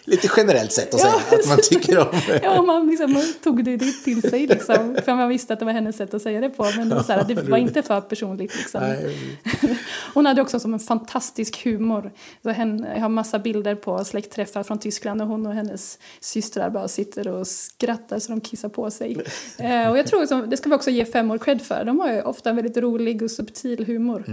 Lite 0.06 0.30
generellt 0.38 0.72
sätt 0.72 0.94
att 0.94 1.00
säga 1.00 1.13
att 1.13 1.48
man 1.48 1.58
tycker 1.70 2.00
om 2.00 2.08
Ja, 2.44 2.62
man 2.62 2.88
liksom 2.88 3.24
tog 3.44 3.63
det 3.63 3.78
till 3.78 4.22
sig 4.22 4.48
liksom. 4.48 4.98
För 5.06 5.15
man 5.15 5.30
visste 5.30 5.54
att 5.54 5.60
det 5.60 5.65
var 5.65 5.72
hennes 5.72 5.98
sätt 5.98 6.13
att 6.13 6.22
säga 6.22 6.41
det 6.41 6.50
på. 6.50 6.63
Men 6.78 6.89
det 6.89 6.96
var, 6.96 7.04
så 7.04 7.13
här, 7.13 7.24
det 7.24 7.34
var 7.34 7.58
inte 7.58 7.82
för 7.82 8.02
personligt 8.02 8.58
liksom. 8.58 8.82
Nej, 8.82 9.18
Hon 10.13 10.26
hade 10.26 10.41
också 10.41 10.60
som 10.60 10.74
en 10.74 10.80
fantastisk 10.80 11.63
humor. 11.63 12.12
Så 12.44 12.50
henne, 12.50 12.94
jag 12.94 13.02
har 13.02 13.10
massa 13.10 13.39
bilder 13.39 13.76
på 13.76 14.06
släktträffar 14.06 14.63
från 14.63 14.80
Tyskland 14.80 15.22
och 15.22 15.28
hon 15.28 15.46
och 15.46 15.54
hennes 15.54 16.00
systrar 16.20 16.70
bara 16.70 16.88
sitter 16.88 17.28
och 17.28 17.48
skrattar 17.48 18.20
så 18.20 18.32
de 18.32 18.41
kissar 18.41 18.70
på 18.70 18.91
sig. 18.91 19.18
Eh, 19.58 19.89
och 19.89 19.98
jag 19.98 20.08
tror 20.08 20.24
att 20.24 20.50
det 20.50 20.58
ska 20.58 20.70
vi 20.70 20.76
också 20.76 20.89
ge 20.89 21.06
femmor 21.06 21.38
cred 21.38 21.62
för. 21.62 21.84
De 21.86 22.00
har 22.00 22.13
ju 22.13 22.22
ofta 22.22 22.50
en 22.50 22.56
väldigt 22.56 22.78
rolig 22.78 23.22
och 23.22 23.32
subtil 23.32 23.86
humor. 23.86 24.24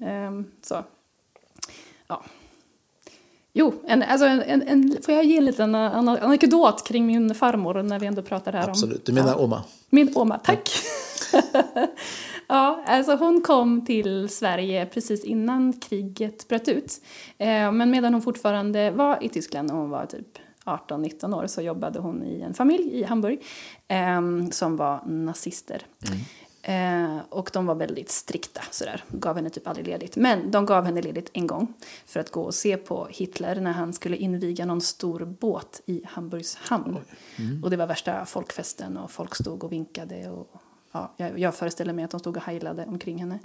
Eh, 0.00 0.30
så. 0.62 0.84
Ja. 2.06 2.22
Jo, 3.52 3.72
en, 3.86 4.02
alltså 4.02 4.26
en, 4.26 4.42
en, 4.42 4.62
en, 4.62 4.96
får 5.02 5.14
jag 5.14 5.24
ge 5.24 5.36
en 5.36 5.44
liten 5.44 5.74
an- 5.74 6.08
anekdot 6.08 6.86
kring 6.86 7.06
min 7.06 7.34
farmor 7.34 7.82
när 7.82 7.98
vi 7.98 8.06
ändå 8.06 8.22
pratar 8.22 8.52
här 8.52 8.64
om... 8.64 8.70
absolut. 8.70 9.06
Du 9.06 9.12
menar 9.12 9.28
Ja. 9.28 9.36
Oma? 9.36 9.64
Min 9.90 10.12
Oma, 10.16 10.38
tack. 10.38 10.70
ja, 12.46 12.82
alltså 12.86 13.16
hon 13.16 13.40
kom 13.42 13.84
till 13.84 14.28
Sverige 14.28 14.86
precis 14.86 15.24
innan 15.24 15.72
kriget 15.72 16.48
bröt 16.48 16.68
ut. 16.68 17.00
Eh, 17.38 17.72
men 17.72 17.90
medan 17.90 18.12
hon 18.14 18.22
fortfarande 18.22 18.90
var 18.90 19.18
i 19.24 19.28
Tyskland 19.28 19.68
när 19.68 19.74
hon 19.74 19.90
var 19.90 20.06
typ 20.06 20.38
18-19 20.64 21.36
år 21.42 21.46
så 21.46 21.62
jobbade 21.62 21.98
hon 22.00 22.22
i 22.22 22.40
en 22.40 22.54
familj 22.54 22.90
i 23.00 23.02
Hamburg 23.04 23.42
eh, 23.88 24.20
som 24.50 24.76
var 24.76 25.02
nazister. 25.06 25.82
Eh, 26.62 27.18
och 27.28 27.50
de 27.52 27.66
var 27.66 27.74
väldigt 27.74 28.10
strikta 28.10 28.60
sådär, 28.70 29.04
gav 29.08 29.36
henne 29.36 29.50
typ 29.50 29.68
aldrig 29.68 29.86
ledigt. 29.86 30.16
Men 30.16 30.50
de 30.50 30.66
gav 30.66 30.84
henne 30.84 31.02
ledigt 31.02 31.30
en 31.32 31.46
gång 31.46 31.74
för 32.06 32.20
att 32.20 32.30
gå 32.30 32.42
och 32.42 32.54
se 32.54 32.76
på 32.76 33.08
Hitler 33.10 33.60
när 33.60 33.72
han 33.72 33.92
skulle 33.92 34.16
inviga 34.16 34.66
någon 34.66 34.80
stor 34.80 35.24
båt 35.24 35.82
i 35.86 36.02
Hamburgs 36.06 36.54
hamn. 36.56 36.98
Och 37.62 37.70
det 37.70 37.76
var 37.76 37.86
värsta 37.86 38.24
folkfesten 38.24 38.96
och 38.96 39.10
folk 39.10 39.34
stod 39.34 39.64
och 39.64 39.72
vinkade 39.72 40.30
och 40.30 40.62
ja, 40.92 41.14
jag, 41.16 41.38
jag 41.38 41.54
föreställer 41.54 41.92
mig 41.92 42.04
att 42.04 42.10
de 42.10 42.20
stod 42.20 42.36
och 42.36 42.42
heilade 42.42 42.84
omkring 42.86 43.18
henne. 43.18 43.38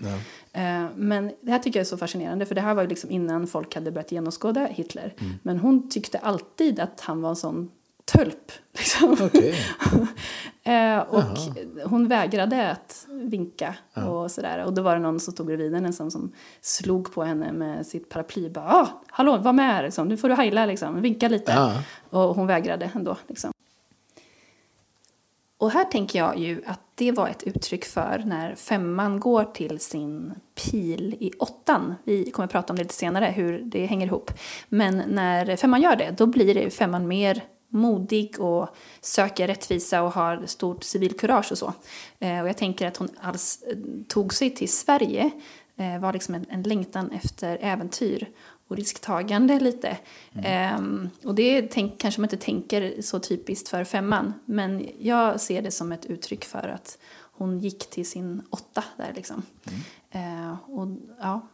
Eh, 0.54 0.86
men 0.96 1.32
det 1.42 1.52
här 1.52 1.60
tycker 1.60 1.80
jag 1.80 1.86
är 1.86 1.90
så 1.90 1.98
fascinerande 1.98 2.46
för 2.46 2.56
det 2.56 2.62
här 2.62 2.74
var 2.74 2.84
ju 2.84 2.90
liksom 2.90 3.12
innan 3.12 3.48
folk 3.48 3.76
hade 3.76 3.92
börjat 3.92 4.12
genomskåda 4.12 4.66
Hitler. 4.66 5.14
Men 5.44 5.60
hon 5.60 5.90
tyckte 5.90 6.18
alltid 6.18 6.80
att 6.80 7.02
han 7.02 7.22
var 7.22 7.30
en 7.30 7.36
sån 7.36 7.72
tölp. 8.06 8.52
Liksom. 8.74 9.18
Okej. 9.22 9.56
Eh, 10.68 11.00
och 11.00 11.24
hon 11.90 12.08
vägrade 12.08 12.72
att 12.72 13.08
vinka 13.10 13.76
och 13.94 14.32
sådär. 14.32 14.66
Och 14.66 14.74
då 14.74 14.82
var 14.82 14.96
det 14.96 15.02
någon 15.02 15.20
som 15.20 15.34
stod 15.34 15.46
bredvid 15.46 15.74
henne 15.74 15.94
som, 15.94 16.12
som 16.12 16.32
slog 16.62 17.14
på 17.14 17.24
henne 17.24 17.52
med 17.52 17.88
sitt 17.88 18.10
paraply. 18.10 18.50
Bara, 18.50 18.66
ah, 18.66 18.88
hallå, 19.08 19.38
var 19.38 19.54
med 19.54 19.66
här, 19.66 19.84
liksom. 19.84 20.08
nu 20.08 20.18
får 20.18 20.30
du 20.30 20.36
heila, 20.36 20.66
liksom. 20.66 21.02
vinka 21.02 21.28
lite. 21.28 21.52
Ja. 21.52 21.74
Och 22.10 22.36
hon 22.36 22.48
vägrade 22.48 22.92
ändå. 22.96 23.18
Liksom. 23.28 23.52
Och 25.58 25.72
här 25.72 25.84
tänker 25.84 26.20
jag 26.20 26.38
ju 26.38 26.62
att 26.66 26.80
det 26.96 27.12
var 27.12 27.28
ett 27.28 27.44
uttryck 27.44 27.86
för 27.86 28.24
när 28.26 28.56
femman 28.56 29.20
går 29.20 29.44
till 29.44 29.80
sin 29.80 30.34
pil 30.56 31.16
i 31.20 31.32
åttan. 31.40 31.96
Vi 32.04 32.32
kommer 32.32 32.46
att 32.46 32.52
prata 32.52 32.74
om 32.74 32.78
det 32.78 32.84
lite 32.84 32.96
senare, 32.96 33.26
hur 33.26 33.60
det 33.60 33.86
hänger 33.86 34.08
ihop. 34.08 34.32
Men 34.70 35.04
när 35.08 35.56
femman 35.56 35.82
gör 35.82 35.96
det, 35.96 36.16
då 36.18 36.26
blir 36.26 36.56
det 36.56 36.70
femman 36.70 37.08
mer 37.08 37.44
modig 37.76 38.40
och 38.40 38.70
söker 39.02 39.48
rättvisa 39.48 40.02
och 40.02 40.12
har 40.12 40.46
stort 40.46 40.84
civilkurage 40.84 41.52
och 41.52 41.58
så. 41.58 41.74
Eh, 42.20 42.42
och 42.42 42.50
jag 42.50 42.58
tänker 42.58 42.88
att 42.88 42.98
hon 42.98 43.10
alls 43.22 43.64
eh, 43.68 43.78
tog 44.08 44.34
sig 44.34 44.50
till 44.50 44.70
Sverige 44.70 45.32
eh, 45.76 46.00
var 46.00 46.14
liksom 46.14 46.36
en, 46.36 46.46
en 46.50 46.64
längtan 46.64 47.12
efter 47.12 47.58
äventyr 47.62 48.28
och 48.68 48.76
risktagande 48.76 49.60
lite. 49.60 49.98
Mm. 50.34 51.02
Eh, 51.02 51.28
och 51.28 51.36
det 51.36 51.62
tänk, 51.62 52.00
kanske 52.00 52.22
man 52.22 52.26
inte 52.26 52.46
tänker 52.46 53.02
så 53.02 53.20
typiskt 53.20 53.70
för 53.70 53.84
femman, 53.84 54.34
men 54.46 54.90
jag 55.00 55.42
ser 55.42 55.62
det 55.62 55.72
som 55.72 55.92
ett 55.92 56.06
uttryck 56.06 56.46
för 56.46 56.68
att 56.68 56.98
hon 57.38 57.60
gick 57.60 57.90
till 57.90 58.06
sin 58.10 58.42
åtta 58.50 58.84
där 58.98 59.14
liksom. 59.16 59.44
Mm. 60.12 60.50
Eh, 60.50 60.58
och 60.70 60.88
ja, 61.20 61.48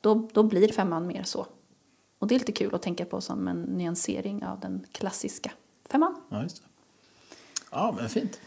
då, 0.00 0.28
då 0.32 0.42
blir 0.42 0.72
femman 0.72 1.06
mer 1.06 1.22
så. 1.22 1.46
Och 2.18 2.26
det 2.26 2.34
är 2.34 2.38
lite 2.38 2.52
kul 2.52 2.74
att 2.74 2.82
tänka 2.82 3.04
på 3.04 3.20
som 3.20 3.48
en 3.48 3.62
nyansering 3.62 4.44
av 4.44 4.60
den 4.60 4.86
klassiska 4.92 5.52
femman. 5.90 6.14
Ja, 6.30 6.42
just 6.42 6.56
det. 6.56 6.62
Ja, 7.70 7.94
men 8.00 8.08
fint. 8.08 8.40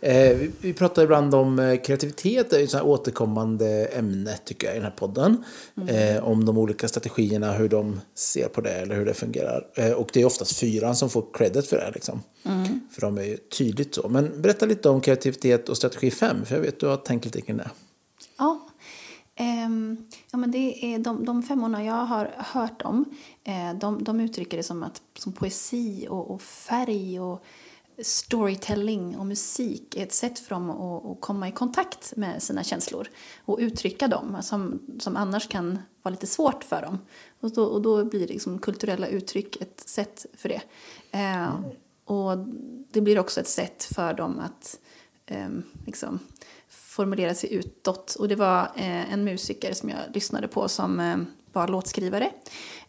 Eh, 0.00 0.36
vi, 0.36 0.50
vi, 0.60 0.72
pratar 0.72 1.02
ibland 1.02 1.34
om 1.34 1.58
eh, 1.58 1.80
kreativitet, 1.80 2.50
det 2.50 2.60
är 2.60 2.64
ett 2.64 2.82
återkommande 2.82 3.86
ämne 3.86 4.38
tycker 4.44 4.66
jag 4.66 4.76
i 4.76 4.78
den 4.78 4.84
här 4.84 4.96
podden. 4.96 5.44
Mm. 5.76 6.16
Eh, 6.16 6.24
om 6.24 6.44
de 6.44 6.58
olika 6.58 6.88
strategierna, 6.88 7.52
hur 7.52 7.68
de 7.68 8.00
ser 8.14 8.48
på 8.48 8.60
det 8.60 8.72
eller 8.72 8.94
hur 8.94 9.06
det 9.06 9.14
fungerar. 9.14 9.66
Eh, 9.74 9.92
och 9.92 10.10
det 10.12 10.20
är 10.20 10.24
oftast 10.24 10.56
fyran 10.56 10.96
som 10.96 11.10
får 11.10 11.24
credit 11.32 11.66
för 11.66 11.76
det. 11.76 11.90
Liksom. 11.94 12.22
Mm. 12.44 12.80
För 12.92 13.00
de 13.00 13.18
är 13.18 13.22
ju 13.22 13.36
tydligt 13.36 13.94
så. 13.94 14.08
Men 14.08 14.42
berätta 14.42 14.66
lite 14.66 14.88
om 14.88 15.00
kreativitet 15.00 15.68
och 15.68 15.76
strategi 15.76 16.10
5, 16.10 16.44
för 16.44 16.54
jag 16.54 16.62
vet 16.62 16.74
att 16.74 16.80
du 16.80 16.86
har 16.86 16.96
tänkt 16.96 17.24
lite 17.24 17.40
kring 17.40 17.56
det. 17.56 17.70
Ja, 18.38 18.68
Um, 19.40 20.06
ja, 20.30 20.38
men 20.38 20.50
det 20.50 20.94
är 20.94 20.98
de, 20.98 21.24
de 21.24 21.42
femmorna 21.42 21.84
jag 21.84 22.04
har 22.04 22.34
hört 22.38 22.82
om, 22.82 23.04
eh, 23.44 23.74
de, 23.74 24.04
de 24.04 24.20
uttrycker 24.20 24.56
det 24.56 24.62
som, 24.62 24.82
att, 24.82 25.02
som 25.18 25.32
poesi 25.32 26.06
och, 26.10 26.30
och, 26.30 26.42
färg 26.42 27.20
och 27.20 27.44
storytelling 28.02 29.16
och 29.16 29.26
musik 29.26 29.96
är 29.96 30.02
ett 30.02 30.12
sätt 30.12 30.38
för 30.38 30.54
dem 30.54 30.70
att, 30.70 31.06
att 31.06 31.20
komma 31.20 31.48
i 31.48 31.52
kontakt 31.52 32.16
med 32.16 32.42
sina 32.42 32.64
känslor 32.64 33.08
och 33.44 33.58
uttrycka 33.60 34.08
dem 34.08 34.36
som, 34.42 34.80
som 34.98 35.16
annars 35.16 35.48
kan 35.48 35.78
vara 36.02 36.12
lite 36.12 36.26
svårt 36.26 36.64
för 36.64 36.82
dem. 36.82 36.98
Och 37.40 37.54
då, 37.54 37.64
och 37.64 37.82
då 37.82 38.04
blir 38.04 38.28
liksom 38.28 38.58
kulturella 38.58 39.06
uttryck 39.06 39.56
ett 39.60 39.80
sätt 39.88 40.26
för 40.36 40.48
det. 40.48 40.62
Eh. 41.10 41.54
Och 42.04 42.38
det 42.92 43.00
blir 43.00 43.18
också 43.18 43.40
ett 43.40 43.48
sätt 43.48 43.84
för 43.94 44.14
dem 44.14 44.38
att 44.38 44.80
eh, 45.26 45.48
liksom, 45.86 46.18
formulera 46.94 47.34
sig 47.34 47.54
utåt. 47.54 48.14
Och 48.14 48.28
det 48.28 48.36
var 48.36 48.62
eh, 48.76 49.12
en 49.12 49.24
musiker 49.24 49.74
som 49.74 49.88
jag 49.88 49.98
lyssnade 50.14 50.48
på 50.48 50.68
som 50.68 51.00
eh, 51.00 51.16
var 51.52 51.68
låtskrivare. 51.68 52.30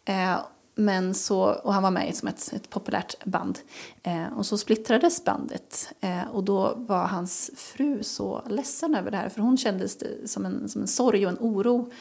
Eh, 0.05 0.35
men 0.77 1.13
så, 1.13 1.43
och 1.43 1.73
han 1.73 1.83
var 1.83 1.91
med 1.91 2.15
som 2.15 2.27
ett, 2.27 2.53
ett 2.53 2.69
populärt 2.69 3.25
band. 3.25 3.59
Och 4.35 4.45
så 4.45 4.57
splittrades 4.57 5.23
bandet. 5.23 5.93
Och 6.31 6.43
då 6.43 6.73
var 6.77 7.07
hans 7.07 7.51
fru 7.55 8.03
så 8.03 8.43
ledsen 8.49 8.95
över 8.95 9.11
det 9.11 9.17
här. 9.17 9.29
För 9.29 9.41
hon 9.41 9.57
kände 9.57 9.87
det 9.99 10.29
som 10.29 10.45
en, 10.45 10.69
som 10.69 10.81
en 10.81 10.87
sorg 10.87 11.25
och 11.25 11.31
en 11.31 11.37
oro. 11.39 11.91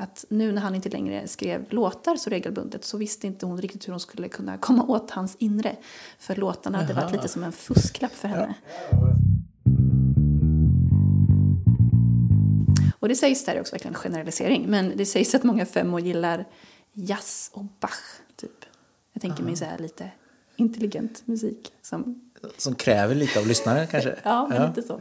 Att 0.00 0.24
nu 0.28 0.52
när 0.52 0.62
han 0.62 0.74
inte 0.74 0.88
längre 0.88 1.28
skrev 1.28 1.66
låtar 1.70 2.16
så 2.16 2.30
regelbundet 2.30 2.84
så 2.84 2.98
visste 2.98 3.26
inte 3.26 3.46
hon 3.46 3.60
riktigt 3.60 3.88
hur 3.88 3.92
hon 3.92 4.00
skulle 4.00 4.28
kunna 4.28 4.58
komma 4.58 4.84
åt 4.84 5.10
hans 5.10 5.36
inre. 5.38 5.76
För 6.18 6.36
låtarna 6.36 6.78
hade 6.78 6.94
varit 6.94 7.12
lite 7.12 7.28
som 7.28 7.42
en 7.42 7.52
fusklapp 7.52 8.12
för 8.12 8.28
henne. 8.28 8.54
Ja. 8.90 8.98
Och 13.00 13.08
det 13.08 13.14
sägs 13.16 13.44
där 13.44 13.54
är 13.54 13.60
också 13.60 13.74
verkligen 13.74 13.94
generalisering. 13.94 14.66
Men 14.68 14.92
det 14.96 15.06
sägs 15.06 15.34
att 15.34 15.42
många 15.42 15.66
femmor 15.66 16.00
gillar 16.00 16.44
jazz 16.92 17.50
och 17.52 17.64
Bach, 17.64 18.20
typ. 18.36 18.64
Jag 19.12 19.22
tänker 19.22 19.42
mig 19.42 19.56
så 19.56 19.64
här 19.64 19.78
lite 19.78 20.10
intelligent 20.56 21.22
musik. 21.24 21.72
Som, 21.82 22.30
som 22.56 22.74
kräver 22.74 23.14
lite 23.14 23.38
av 23.38 23.46
lyssnaren 23.46 23.86
kanske? 23.90 24.16
ja, 24.22 24.46
men 24.48 24.62
ja. 24.62 24.68
lite 24.68 24.82
så. 24.82 25.00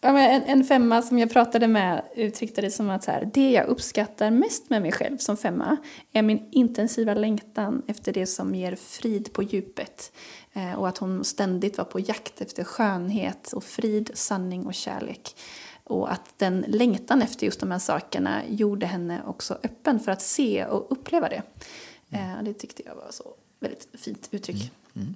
Ja, 0.00 0.12
men 0.12 0.30
en, 0.30 0.42
en, 0.42 0.64
femma 0.64 1.02
som 1.02 1.18
jag 1.18 1.32
pratade 1.32 1.68
med 1.68 2.02
uttryckte 2.16 2.60
det 2.60 2.70
som 2.70 2.90
att 2.90 3.04
så 3.04 3.10
här, 3.10 3.30
det 3.34 3.50
jag 3.50 3.66
uppskattar 3.66 4.30
mest 4.30 4.70
med 4.70 4.82
mig 4.82 4.92
själv 4.92 5.18
som 5.18 5.36
femma 5.36 5.76
är 6.12 6.22
min 6.22 6.48
intensiva 6.50 7.14
längtan 7.14 7.82
efter 7.86 8.12
det 8.12 8.26
som 8.26 8.54
ger 8.54 8.76
frid 8.76 9.32
på 9.32 9.42
djupet. 9.42 10.12
Eh, 10.52 10.72
och 10.74 10.88
att 10.88 10.98
hon 10.98 11.24
ständigt 11.24 11.78
var 11.78 11.84
på 11.84 12.00
jakt 12.00 12.40
efter 12.40 12.64
skönhet 12.64 13.52
och 13.52 13.64
frid, 13.64 14.10
sanning 14.14 14.66
och 14.66 14.74
kärlek. 14.74 15.36
Och 15.84 16.12
att 16.12 16.38
den 16.38 16.64
längtan 16.68 17.22
efter 17.22 17.46
just 17.46 17.60
de 17.60 17.70
här 17.70 17.78
sakerna 17.78 18.42
gjorde 18.48 18.86
henne 18.86 19.22
också 19.26 19.58
öppen 19.62 20.00
för 20.00 20.12
att 20.12 20.22
se 20.22 20.66
och 20.66 20.86
uppleva 20.92 21.28
det. 21.28 21.42
Mm. 22.10 22.44
Det 22.44 22.54
tyckte 22.54 22.82
jag 22.86 22.94
var 22.94 23.10
så 23.10 23.34
väldigt 23.60 23.88
fint 23.92 24.28
uttryck. 24.30 24.72
Mm. 24.94 25.06
Mm. 25.06 25.14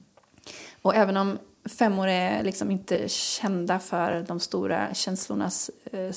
Och 0.82 0.94
även 0.94 1.16
om 1.16 1.38
femmor 1.64 2.08
är 2.08 2.42
liksom 2.42 2.70
inte 2.70 3.08
kända 3.08 3.78
för 3.78 4.24
de 4.28 4.40
stora 4.40 4.94
känslornas 4.94 5.70
eh, 5.84 6.12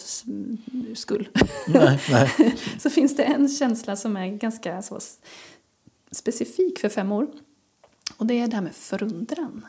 skull 0.96 1.30
nej, 1.68 2.00
nej. 2.10 2.56
så 2.80 2.90
finns 2.90 3.18
det 3.18 3.24
en 3.24 3.50
känsla 3.50 3.96
som 3.96 4.18
är 4.18 4.28
ganska 4.28 4.82
så 4.82 5.00
specifik 6.12 6.80
för 6.80 6.90
femmor. 6.90 7.28
Och 8.18 8.26
det 8.26 8.34
är 8.34 8.48
det 8.48 8.56
här 8.56 8.64
med 8.64 8.76
förundran. 8.76 9.66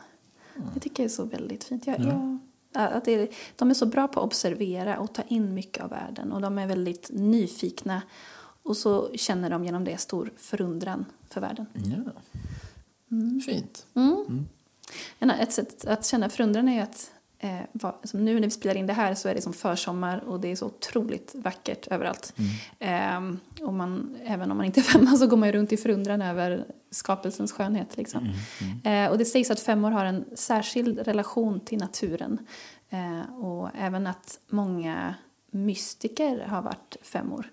Mm. 0.55 0.67
Det 0.73 0.79
tycker 0.79 1.03
jag 1.03 1.09
är 1.09 1.13
så 1.15 1.23
väldigt 1.23 1.63
fint. 1.63 1.87
Jag, 1.87 1.99
jag 1.99 2.39
att 2.73 3.05
det, 3.05 3.31
de 3.55 3.69
är 3.69 3.73
så 3.73 3.85
bra 3.85 4.07
på 4.07 4.19
att 4.19 4.25
observera 4.25 4.99
och 4.99 5.13
ta 5.13 5.21
in 5.21 5.53
mycket 5.53 5.83
av 5.83 5.89
världen 5.89 6.31
och 6.31 6.41
de 6.41 6.57
är 6.57 6.67
väldigt 6.67 7.09
nyfikna 7.13 8.01
och 8.63 8.77
så 8.77 9.09
känner 9.15 9.49
de 9.49 9.65
genom 9.65 9.83
det 9.83 9.97
stor 9.97 10.31
förundran 10.37 11.05
för 11.29 11.41
världen. 11.41 11.65
Ja. 11.73 12.11
Mm. 13.11 13.41
Fint. 13.41 13.85
Mm. 13.93 14.45
Mm. 15.19 15.39
Ett 15.39 15.53
sätt 15.53 15.85
att 15.85 16.05
känna 16.05 16.29
förundran 16.29 16.69
är 16.69 16.83
att 16.83 17.11
eh, 17.43 17.59
var, 17.71 17.89
alltså 18.01 18.17
nu 18.17 18.33
när 18.33 18.47
vi 18.47 18.49
spelar 18.49 18.75
in 18.75 18.87
det 18.87 18.93
här 18.93 19.15
så 19.15 19.29
är 19.29 19.35
det 19.35 19.41
som 19.41 19.53
försommar 19.53 20.23
och 20.27 20.39
det 20.39 20.51
är 20.51 20.55
så 20.55 20.65
otroligt 20.65 21.35
vackert 21.35 21.87
överallt. 21.87 22.33
Mm. 22.79 23.39
Eh, 23.59 23.65
och 23.67 23.73
man, 23.73 24.17
även 24.25 24.51
om 24.51 24.57
man 24.57 24.65
inte 24.65 24.79
är 24.79 24.83
femma 24.93 25.17
så 25.17 25.27
går 25.27 25.37
man 25.37 25.49
ju 25.49 25.53
runt 25.53 25.71
i 25.71 25.77
förundran 25.77 26.21
över 26.21 26.65
skapelsens 26.91 27.51
skönhet. 27.51 27.97
Liksom. 27.97 28.19
Mm, 28.23 28.35
mm. 28.83 29.05
Eh, 29.05 29.11
och 29.11 29.17
det 29.17 29.25
sägs 29.25 29.51
att 29.51 29.59
femmor 29.59 29.91
har 29.91 30.05
en 30.05 30.25
särskild 30.35 30.99
relation 30.99 31.59
till 31.59 31.79
naturen. 31.79 32.47
Eh, 32.89 33.35
och 33.35 33.69
även 33.77 34.07
att 34.07 34.39
många 34.47 35.15
mystiker 35.51 36.45
har 36.47 36.61
varit 36.61 36.97
femmor. 37.01 37.51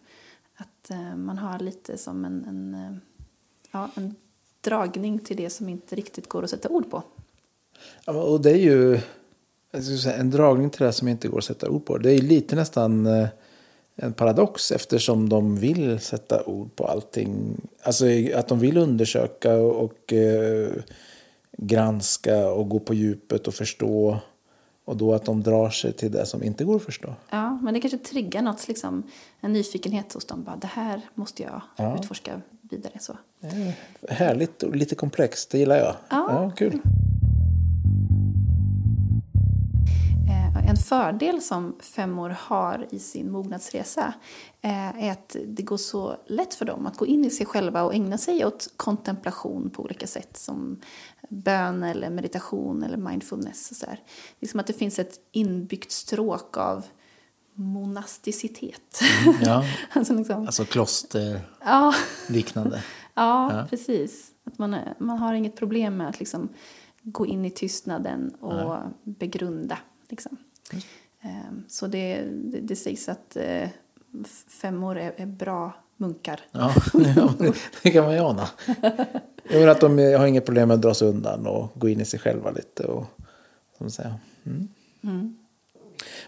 Att 0.57 0.91
eh, 0.91 1.17
man 1.17 1.39
har 1.39 1.59
lite 1.59 1.99
som 1.99 2.25
en, 2.25 2.45
en, 2.45 2.75
eh, 2.75 2.97
ja, 3.71 3.91
en 3.95 4.15
dragning 4.61 5.19
till 5.19 5.37
det 5.37 5.51
som 5.51 5.69
inte 5.69 5.97
riktigt 5.97 6.29
går 6.29 6.45
att 6.45 6.51
sätta 6.51 6.69
ord 6.69 6.91
på. 6.91 7.03
Ja, 8.05 8.23
och 8.23 8.41
det 8.41 8.51
är 8.51 8.57
ju 8.57 9.01
säga, 9.79 10.17
en 10.17 10.31
dragning 10.31 10.71
till 10.71 10.87
det 10.87 10.93
som 10.93 11.09
inte 11.09 11.29
går 11.29 11.39
att 11.39 11.45
sätta 11.45 11.69
ord 11.69 11.85
på. 11.85 11.99
Det 11.99 12.13
är 12.13 12.19
lite 12.19 12.57
nästan 12.57 13.07
eh, 13.07 13.29
en 13.97 14.13
paradox 14.13 14.73
eftersom 14.73 15.29
de 15.29 15.57
vill 15.57 16.01
sätta 16.01 16.45
ord 16.45 16.77
på 16.77 16.87
allting. 16.87 17.61
Alltså 17.83 18.05
att 18.35 18.49
de 18.49 18.59
vill 18.59 18.79
undersöka 18.79 19.55
och 19.57 20.13
eh, 20.13 20.71
granska 21.59 22.51
och 22.51 22.69
gå 22.69 22.81
på 22.81 22.95
djupet 22.95 23.49
och 23.49 23.55
förstå. 23.55 24.19
Och 24.85 24.97
då 24.97 25.15
att 25.15 25.25
de 25.25 25.43
drar 25.43 25.71
sig 25.71 25.93
till 25.93 26.13
det 26.13 26.27
som 26.27 26.43
inte 26.43 26.65
går 26.65 26.77
att 26.77 26.83
förstå. 26.83 27.15
Ja, 27.31 27.59
men 27.63 27.75
det 27.75 27.81
kanske 27.81 27.99
triggar 27.99 28.43
något, 28.43 28.69
liksom, 28.69 29.03
en 29.41 29.53
nyfikenhet 29.53 30.13
hos 30.13 30.25
dem. 30.25 30.45
Bara, 30.45 30.57
det 30.57 30.67
här 30.67 31.01
måste 31.15 31.43
jag 31.43 31.63
ja. 31.77 31.99
utforska 31.99 32.41
vidare. 32.63 32.99
Så. 33.01 33.17
Ja, 33.41 33.49
härligt 34.09 34.63
och 34.63 34.77
lite 34.77 34.95
komplext, 34.95 35.51
det 35.51 35.59
gillar 35.59 35.77
jag. 35.77 35.97
Ja, 36.09 36.27
ja 36.29 36.53
kul. 36.57 36.81
En 40.71 40.77
fördel 40.77 41.43
som 41.43 41.77
femmor 41.81 42.37
har 42.39 42.87
i 42.91 42.99
sin 42.99 43.31
mognadsresa 43.31 44.15
eh, 44.63 45.05
är 45.05 45.13
att 45.13 45.37
det 45.47 45.63
går 45.63 45.77
så 45.77 46.17
lätt 46.27 46.55
för 46.55 46.65
dem 46.65 46.87
att 46.87 46.97
gå 46.97 47.07
in 47.07 47.25
i 47.25 47.31
sig 47.31 47.47
själva 47.47 47.83
och 47.83 47.95
ägna 47.95 48.19
sig 48.19 48.45
åt 48.45 48.73
kontemplation 48.77 49.71
på 49.71 49.83
olika 49.83 50.07
sätt 50.07 50.37
som 50.37 50.81
bön 51.29 51.83
eller 51.83 52.11
meditation 52.11 52.83
eller 52.83 52.97
mindfulness. 52.97 53.71
Och 53.71 53.77
så 53.77 53.87
där. 53.87 54.01
Det 54.41 54.47
är 54.47 54.51
som 54.51 54.61
att 54.61 54.67
det 54.67 54.73
finns 54.73 54.99
ett 54.99 55.15
inbyggt 55.33 55.93
stråk 55.93 56.57
av 56.57 56.85
monasticitet. 57.55 59.01
Mm, 59.27 59.37
ja. 59.43 59.65
alltså, 59.93 60.15
liksom. 60.15 60.47
alltså 60.47 60.65
kloster 60.65 61.41
ja. 61.65 61.95
liknande. 62.29 62.85
ja, 63.15 63.59
ja, 63.59 63.67
precis. 63.71 64.31
Att 64.45 64.59
man, 64.59 64.77
man 64.99 65.19
har 65.19 65.35
inget 65.35 65.57
problem 65.57 65.97
med 65.97 66.09
att 66.09 66.19
liksom 66.21 66.49
gå 67.03 67.27
in 67.27 67.45
i 67.45 67.51
tystnaden 67.51 68.35
och 68.41 68.55
Nej. 68.55 68.79
begrunda. 69.05 69.79
Liksom. 70.09 70.37
Mm. 71.23 71.65
Så 71.69 71.87
det, 71.87 72.23
det, 72.23 72.61
det, 72.61 72.77
sägs 72.77 73.09
att 73.09 73.37
eh, 73.37 73.69
femmor 74.61 74.99
är, 74.99 75.13
är 75.17 75.27
bra 75.27 75.73
munkar. 75.97 76.41
Ja, 76.53 76.75
det 77.83 77.91
kan 77.91 78.05
man 78.05 78.15
ju 78.15 78.21
ana. 78.21 78.49
Jag 79.51 79.69
att 79.69 79.81
de 79.81 79.99
har 79.99 80.27
inget 80.27 80.47
problem 80.47 80.69
med 80.69 80.75
att 80.75 80.83
dra 80.83 80.95
sig 80.95 81.09
undan 81.09 81.47
och 81.47 81.69
gå 81.75 81.89
in 81.89 82.01
i 82.01 82.05
sig 82.05 82.21
själva 82.21 82.51
lite. 82.51 82.85
Och, 82.85 83.05
som 83.79 83.91
säger. 83.91 84.15
Mm. 84.47 84.69
Mm. 85.05 85.37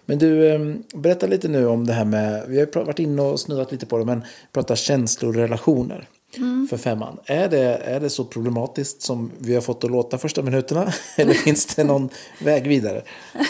Men 0.06 0.18
du, 0.18 0.52
ehm, 0.52 0.82
berätta 0.94 1.26
lite 1.26 1.48
nu 1.48 1.66
om 1.66 1.86
det 1.86 1.92
här 1.92 2.04
med, 2.04 2.44
vi 2.48 2.58
har 2.60 2.84
varit 2.84 2.98
inne 2.98 3.22
och 3.22 3.40
snuddat 3.40 3.72
lite 3.72 3.86
på 3.86 3.98
det, 3.98 4.04
men 4.04 4.24
prata 4.52 4.76
känslorelationer 4.76 6.08
mm. 6.36 6.68
för 6.70 6.76
femman. 6.76 7.18
Är 7.24 7.48
det, 7.48 7.76
är 7.84 8.00
det 8.00 8.10
så 8.10 8.24
problematiskt 8.24 9.02
som 9.02 9.30
vi 9.38 9.54
har 9.54 9.62
fått 9.62 9.84
att 9.84 9.90
låta 9.90 10.18
första 10.18 10.42
minuterna? 10.42 10.92
Eller 11.16 11.34
finns 11.34 11.66
det 11.66 11.84
någon 11.84 12.08
väg 12.44 12.68
vidare? 12.68 13.02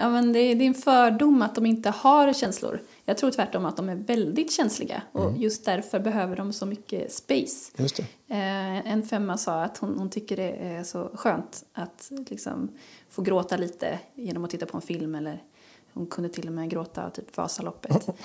Ja, 0.00 0.10
men 0.10 0.32
det, 0.32 0.38
är, 0.38 0.54
det 0.54 0.64
är 0.64 0.66
en 0.66 0.74
fördom 0.74 1.42
att 1.42 1.54
de 1.54 1.66
inte 1.66 1.90
har 1.90 2.32
känslor. 2.32 2.80
Jag 3.04 3.18
tror 3.18 3.30
tvärtom 3.30 3.64
att 3.64 3.76
de 3.76 3.88
är 3.88 3.94
väldigt 3.94 4.52
känsliga 4.52 5.02
och 5.12 5.36
just 5.36 5.64
därför 5.64 6.00
behöver 6.00 6.36
de 6.36 6.52
så 6.52 6.66
mycket 6.66 7.12
space. 7.12 7.72
Eh, 8.28 8.92
en 8.92 9.02
femma 9.02 9.38
sa 9.38 9.62
att 9.62 9.78
hon, 9.78 9.98
hon 9.98 10.10
tycker 10.10 10.36
det 10.36 10.50
är 10.50 10.82
så 10.82 11.10
skönt 11.14 11.64
att 11.72 12.10
liksom 12.28 12.68
få 13.10 13.22
gråta 13.22 13.56
lite 13.56 13.98
genom 14.14 14.44
att 14.44 14.50
titta 14.50 14.66
på 14.66 14.76
en 14.76 14.82
film 14.82 15.14
eller 15.14 15.42
hon 15.92 16.06
kunde 16.06 16.28
till 16.28 16.46
och 16.46 16.52
med 16.52 16.70
gråta 16.70 17.10
typ 17.10 17.36
Vasaloppet. 17.36 18.08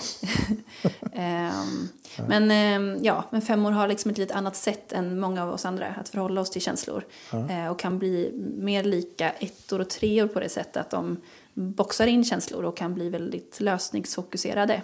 Ehm, 1.13 1.87
Men 2.27 2.51
ehm, 2.51 2.97
ja, 3.01 3.23
men 3.29 3.41
femmor 3.41 3.71
har 3.71 3.87
liksom 3.87 4.11
ett 4.11 4.17
lite 4.17 4.33
annat 4.33 4.55
sätt 4.55 4.91
än 4.91 5.19
många 5.19 5.43
av 5.43 5.49
oss 5.49 5.65
andra 5.65 5.87
att 5.87 6.09
förhålla 6.09 6.41
oss 6.41 6.49
till 6.49 6.61
känslor. 6.61 7.03
Eh, 7.49 7.67
och 7.67 7.79
kan 7.79 7.99
bli 7.99 8.31
mer 8.57 8.83
lika 8.83 9.29
ettor 9.29 9.81
och 9.81 9.89
treor 9.89 10.27
på 10.27 10.39
det 10.39 10.49
sättet 10.49 10.77
att 10.77 10.89
de 10.89 11.17
boxar 11.55 12.07
in 12.07 12.23
känslor 12.23 12.63
och 12.63 12.77
kan 12.77 12.93
bli 12.93 13.09
väldigt 13.09 13.59
lösningsfokuserade. 13.59 14.81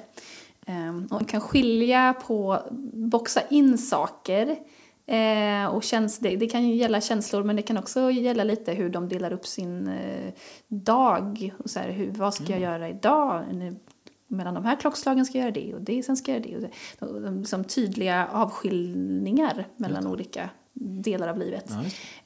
Ehm, 0.65 1.07
och 1.11 1.30
kan 1.30 1.41
skilja 1.41 2.13
på 2.13 2.59
boxa 2.93 3.41
in 3.49 3.78
saker 3.78 4.57
Eh, 5.05 5.65
och 5.65 5.84
käns 5.84 6.19
det, 6.19 6.36
det 6.36 6.47
kan 6.47 6.67
ju 6.67 6.76
gälla 6.76 7.01
känslor 7.01 7.43
men 7.43 7.55
det 7.55 7.61
kan 7.61 7.78
också 7.78 8.11
gälla 8.11 8.43
lite 8.43 8.74
hur 8.74 8.89
de 8.89 9.09
delar 9.09 9.34
upp 9.34 9.47
sin 9.47 9.88
eh, 9.88 10.34
dag. 10.67 11.53
Och 11.57 11.69
så 11.69 11.80
här, 11.80 11.89
hur, 11.89 12.11
vad 12.11 12.34
ska 12.34 12.45
jag 12.45 12.59
göra 12.59 12.89
idag? 12.89 13.43
Nu, 13.53 13.76
Mellan 14.28 14.53
de 14.53 14.65
här 14.65 14.76
klockslagen 14.76 15.26
ska 15.26 15.38
jag 15.38 15.43
göra 15.43 15.65
det 15.65 15.74
och 15.74 15.82
det, 15.82 16.03
sen 16.03 16.17
ska 16.17 16.32
jag 16.32 16.47
göra 16.47 16.59
det. 16.59 16.67
Och 16.99 17.13
det. 17.13 17.30
De, 17.30 17.45
som 17.45 17.63
tydliga 17.63 18.28
avskiljningar 18.32 19.67
mellan 19.78 20.07
olika 20.07 20.49
delar 20.82 21.27
av 21.27 21.38
livet. 21.38 21.65
Ja, 21.67 21.84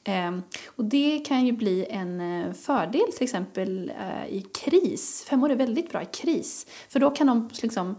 Ehm, 0.08 0.42
och 0.66 0.84
det 0.84 1.18
kan 1.18 1.46
ju 1.46 1.52
bli 1.52 1.86
en 1.90 2.20
eh, 2.20 2.52
fördel 2.52 3.12
till 3.14 3.24
exempel 3.24 3.92
eh, 4.00 4.34
i 4.34 4.40
kris. 4.40 5.24
Femmor 5.28 5.50
är 5.50 5.56
väldigt 5.56 5.90
bra 5.90 6.02
i 6.02 6.06
kris. 6.06 6.66
För 6.88 7.00
då 7.00 7.10
kan 7.10 7.26
de 7.26 7.50
liksom 7.62 7.96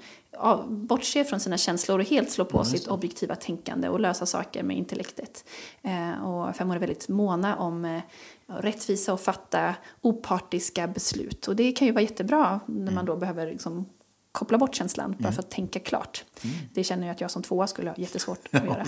bortse 0.67 1.23
från 1.23 1.39
sina 1.39 1.57
känslor 1.57 1.99
och 1.99 2.05
helt 2.05 2.31
slå 2.31 2.45
på 2.45 2.63
sitt 2.65 2.87
objektiva 2.87 3.35
tänkande 3.35 3.89
och 3.89 3.99
lösa 3.99 4.25
saker 4.25 4.63
med 4.63 4.77
intellektet. 4.77 5.45
Eh, 5.81 6.25
och 6.25 6.55
femmor 6.55 6.75
är 6.75 6.79
väldigt 6.79 7.09
måna 7.09 7.55
om 7.55 7.85
eh, 7.85 8.01
rättvisa 8.47 9.13
och 9.13 9.21
fatta 9.21 9.75
opartiska 10.01 10.87
beslut. 10.87 11.47
Och 11.47 11.55
det 11.55 11.71
kan 11.71 11.87
ju 11.87 11.93
vara 11.93 12.01
jättebra 12.01 12.59
när 12.65 12.91
man 12.91 13.05
då 13.05 13.15
behöver 13.15 13.47
liksom 13.47 13.85
koppla 14.31 14.57
bort 14.57 14.75
känslan 14.75 15.15
bara 15.19 15.31
för 15.31 15.39
att 15.39 15.51
tänka 15.51 15.79
klart. 15.79 16.25
Det 16.73 16.83
känner 16.83 17.07
jag 17.07 17.13
att 17.13 17.21
jag 17.21 17.31
som 17.31 17.41
tvåa 17.41 17.67
skulle 17.67 17.89
ha 17.89 17.97
jättesvårt 17.97 18.47
att 18.51 18.63
göra. 18.65 18.85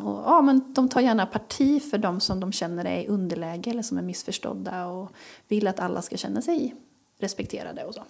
Och, 0.04 0.22
ja, 0.24 0.42
men 0.42 0.72
de 0.74 0.88
tar 0.88 1.00
gärna 1.00 1.26
parti 1.26 1.82
för 1.90 1.98
de 1.98 2.20
som 2.20 2.40
de 2.40 2.52
känner 2.52 2.84
är 2.84 3.00
i 3.00 3.06
underläge 3.08 3.70
eller 3.70 3.82
som 3.82 3.98
är 3.98 4.02
missförstådda 4.02 4.86
och 4.86 5.10
vill 5.48 5.66
att 5.66 5.80
alla 5.80 6.02
ska 6.02 6.16
känna 6.16 6.42
sig 6.42 6.74
respekterade 7.18 7.84
och 7.84 7.94
så. 7.94 8.04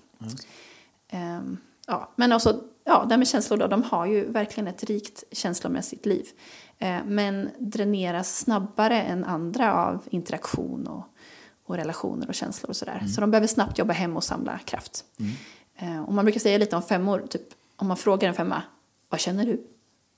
Ehm, 1.08 1.58
ja, 1.86 2.12
men 2.16 2.32
också, 2.32 2.60
ja, 2.84 3.04
det 3.04 3.10
här 3.10 3.18
med 3.18 3.28
känslor 3.28 3.58
då, 3.58 3.66
de 3.66 3.82
har 3.82 4.06
ju 4.06 4.30
verkligen 4.30 4.68
ett 4.68 4.84
rikt 4.84 5.24
känslomässigt 5.32 6.06
liv. 6.06 6.26
Eh, 6.78 6.98
men 7.06 7.50
dräneras 7.58 8.38
snabbare 8.38 9.02
än 9.02 9.24
andra 9.24 9.74
av 9.86 10.02
interaktion 10.10 10.86
och, 10.86 11.04
och 11.66 11.76
relationer 11.76 12.28
och 12.28 12.34
känslor 12.34 12.70
och 12.70 12.76
sådär. 12.76 13.04
Så 13.14 13.20
de 13.20 13.30
behöver 13.30 13.46
snabbt 13.46 13.78
jobba 13.78 13.92
hem 13.92 14.16
och 14.16 14.24
samla 14.24 14.58
kraft. 14.58 15.04
Eh, 15.76 16.02
och 16.04 16.12
man 16.14 16.24
brukar 16.24 16.40
säga 16.40 16.58
lite 16.58 16.76
om 16.76 16.82
femmor, 16.82 17.26
typ 17.30 17.42
om 17.76 17.86
man 17.88 17.96
frågar 17.96 18.28
en 18.28 18.34
femma, 18.34 18.62
vad 19.08 19.20
känner 19.20 19.46
du? 19.46 19.66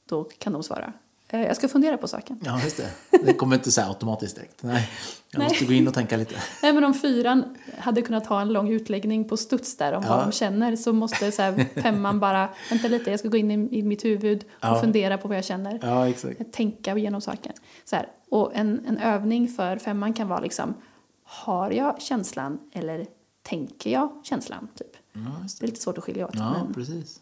Då 0.09 0.25
kan 0.25 0.53
de 0.53 0.63
svara, 0.63 0.85
"Eh, 0.85 0.93
jag 1.31 1.57
ska 1.57 1.69
fundera 1.69 1.97
på 1.99 2.09
saken. 2.09 2.41
Ja, 2.45 2.61
just 2.63 2.77
det. 2.77 2.91
Det 3.25 3.33
kommer 3.35 3.57
inte 3.57 3.73
så 3.73 3.83
automatiskt 3.83 4.37
direkt. 4.37 4.63
Nej, 4.63 4.91
jag 5.31 5.39
Nej. 5.39 5.49
måste 5.49 5.65
gå 5.65 5.73
in 5.73 5.89
och 5.89 5.95
tänka 5.95 6.17
lite. 6.17 6.35
Nej, 6.63 6.73
men 6.73 6.85
om 6.85 6.95
fyran 6.95 7.57
hade 7.79 8.03
kunnat 8.03 8.27
ha 8.27 8.41
en 8.41 8.53
lång 8.53 8.71
utläggning 8.71 9.29
på 9.29 9.37
studs 9.37 9.77
där 9.77 9.93
om 9.93 10.03
Ja. 10.07 10.17
vad 10.17 10.27
de 10.27 10.33
känner 10.33 10.77
så 10.77 10.93
måste 10.93 11.33
så 11.33 11.43
här, 11.43 11.81
femman 11.83 12.21
bara, 12.21 12.49
vänta 12.71 12.89
lite, 12.89 13.11
jag 13.11 13.21
ska 13.21 13.29
gå 13.29 13.37
in 13.37 13.51
i, 13.51 13.79
i 13.79 13.83
mitt 13.83 14.05
huvud 14.05 14.39
och 14.43 14.45
Ja. 14.61 14.81
fundera 14.81 15.19
på 15.19 15.29
vad 15.29 15.37
jag 15.37 15.45
känner. 15.45 15.79
Ja, 15.83 16.09
exakt. 16.09 16.53
Tänka 16.53 16.97
igenom 16.97 17.21
saken. 17.21 17.53
Så 17.85 17.97
här. 17.97 18.09
Och 18.31 18.51
en, 18.55 18.81
en 18.89 18.99
övning 18.99 19.49
för 19.49 19.77
femman 19.77 20.13
kan 20.13 20.29
vara 20.29 20.41
liksom, 20.41 20.75
har 21.25 21.71
jag 21.71 22.03
känslan 22.03 22.59
eller 22.73 23.07
tänker 23.43 23.91
jag 23.91 24.13
känslan? 24.25 24.69
Typ. 24.75 24.97
Ja, 25.13 25.21
just 25.43 25.61
Det 25.61 25.65
är 25.67 25.69
lite 25.69 25.81
svårt 25.83 25.99
att 25.99 26.05
skilja 26.05 26.27
åt. 26.27 26.35
Ja, 26.35 26.53
men, 26.65 26.75
precis. 26.75 27.21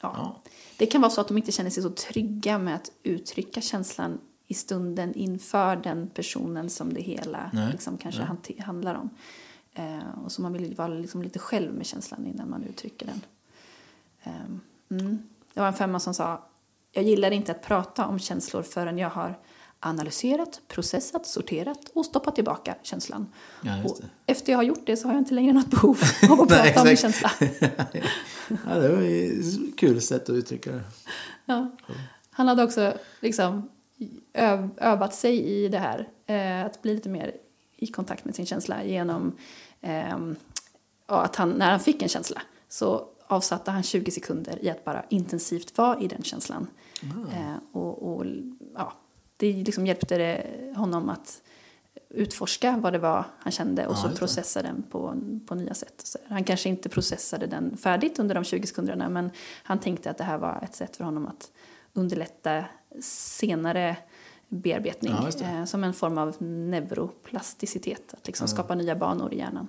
ja. 0.00 0.14
Ja. 0.16 0.42
Det 0.78 0.86
kan 0.86 1.00
vara 1.00 1.10
så 1.10 1.20
att 1.20 1.28
de 1.28 1.36
inte 1.38 1.52
känner 1.52 1.70
sig 1.70 1.82
så 1.82 1.90
trygga 1.90 2.58
med 2.58 2.74
att 2.74 2.90
uttrycka 3.02 3.60
känslan 3.60 4.18
i 4.46 4.54
stunden 4.54 5.14
inför 5.14 5.76
den 5.76 6.08
personen 6.08 6.70
som 6.70 6.92
det 6.94 7.00
hela 7.00 7.50
Nej, 7.52 7.72
liksom, 7.72 7.98
kanske 7.98 8.22
hanti- 8.22 8.62
handlar 8.62 8.94
om. 8.94 9.10
Eh, 9.74 10.24
och 10.24 10.32
så 10.32 10.42
man 10.42 10.52
vill 10.52 10.74
vara 10.74 10.88
liksom 10.88 11.22
lite 11.22 11.38
själv 11.38 11.74
med 11.74 11.86
känslan 11.86 12.26
innan 12.26 12.50
man 12.50 12.62
uttrycker 12.64 13.06
den. 13.06 13.20
Ehm, 14.22 14.60
mm. 14.90 15.18
Det 15.54 15.60
var 15.60 15.66
en 15.68 15.74
femma 15.74 16.00
som 16.00 16.14
sa 16.14 16.44
Jag 16.92 17.04
gillar 17.04 17.30
inte 17.30 17.52
att 17.52 17.62
prata 17.62 18.06
om 18.06 18.18
känslor 18.18 18.62
förrän 18.62 18.98
jag 18.98 19.10
har 19.10 19.38
analyserat, 19.80 20.60
processat, 20.68 21.26
sorterat 21.26 21.90
och 21.94 22.04
stoppat 22.04 22.34
tillbaka 22.34 22.74
känslan. 22.82 23.32
Ja, 23.62 23.96
efter 24.26 24.52
jag 24.52 24.58
har 24.58 24.62
gjort 24.62 24.86
det 24.86 24.96
så 24.96 25.08
har 25.08 25.14
jag 25.14 25.20
inte 25.20 25.34
längre 25.34 25.52
något 25.52 25.70
behov 25.70 25.98
av 26.30 26.40
att 26.40 26.48
prata 26.48 26.80
om 26.80 26.86
min 26.86 26.96
känsla. 26.96 27.30
Ja, 28.66 28.74
det 28.74 28.88
var 28.88 29.02
ett 29.02 29.78
kul 29.78 30.00
sätt 30.00 30.22
att 30.22 30.34
uttrycka 30.34 30.70
det. 30.70 30.82
Ja. 31.44 31.70
Han 32.30 32.48
hade 32.48 32.64
också 32.64 32.94
liksom 33.20 33.70
öv, 34.32 34.68
övat 34.76 35.14
sig 35.14 35.44
i 35.44 35.68
det 35.68 35.78
här. 35.78 36.08
Eh, 36.26 36.66
att 36.66 36.82
bli 36.82 36.94
lite 36.94 37.08
mer 37.08 37.32
i 37.76 37.86
kontakt 37.86 38.24
med 38.24 38.34
sin 38.34 38.46
känsla 38.46 38.84
genom 38.84 39.36
ja, 41.06 41.20
att 41.22 41.36
han, 41.36 41.50
när 41.50 41.70
han 41.70 41.80
fick 41.80 42.02
en 42.02 42.08
känsla 42.08 42.42
så 42.68 43.08
avsatte 43.26 43.70
han 43.70 43.82
20 43.82 44.10
sekunder 44.10 44.64
i 44.64 44.70
att 44.70 44.84
bara 44.84 45.04
intensivt 45.08 45.78
vara 45.78 46.00
i 46.00 46.08
den 46.08 46.22
känslan. 46.22 46.66
Eh, 47.32 47.56
och, 47.72 48.16
och 48.16 48.26
ja, 48.74 48.92
det 49.38 49.52
liksom 49.52 49.86
hjälpte 49.86 50.18
det 50.18 50.46
honom 50.76 51.08
att 51.08 51.42
utforska 52.10 52.76
vad 52.82 52.92
det 52.92 52.98
var 52.98 53.24
han 53.38 53.52
kände 53.52 53.86
och 53.86 53.96
så 53.96 54.08
processa 54.08 54.62
den 54.62 54.82
på, 54.90 55.14
på 55.46 55.54
nya 55.54 55.74
sätt. 55.74 56.00
Så 56.04 56.18
han 56.28 56.44
kanske 56.44 56.68
inte 56.68 56.88
processade 56.88 57.46
den 57.46 57.76
färdigt 57.76 58.18
under 58.18 58.34
de 58.34 58.44
20 58.44 58.66
sekunderna 58.66 59.08
men 59.08 59.30
han 59.62 59.78
tänkte 59.78 60.10
att 60.10 60.18
det 60.18 60.24
här 60.24 60.38
var 60.38 60.60
ett 60.62 60.74
sätt 60.74 60.96
för 60.96 61.04
honom 61.04 61.26
att 61.26 61.50
underlätta 61.92 62.64
senare 63.00 63.96
bearbetning. 64.48 65.14
Ja, 65.40 65.46
eh, 65.46 65.64
som 65.64 65.84
en 65.84 65.94
form 65.94 66.18
av 66.18 66.42
neuroplasticitet, 66.42 68.14
att 68.14 68.26
liksom 68.26 68.48
skapa 68.48 68.74
nya 68.74 68.96
banor 68.96 69.34
i 69.34 69.38
hjärnan. 69.38 69.68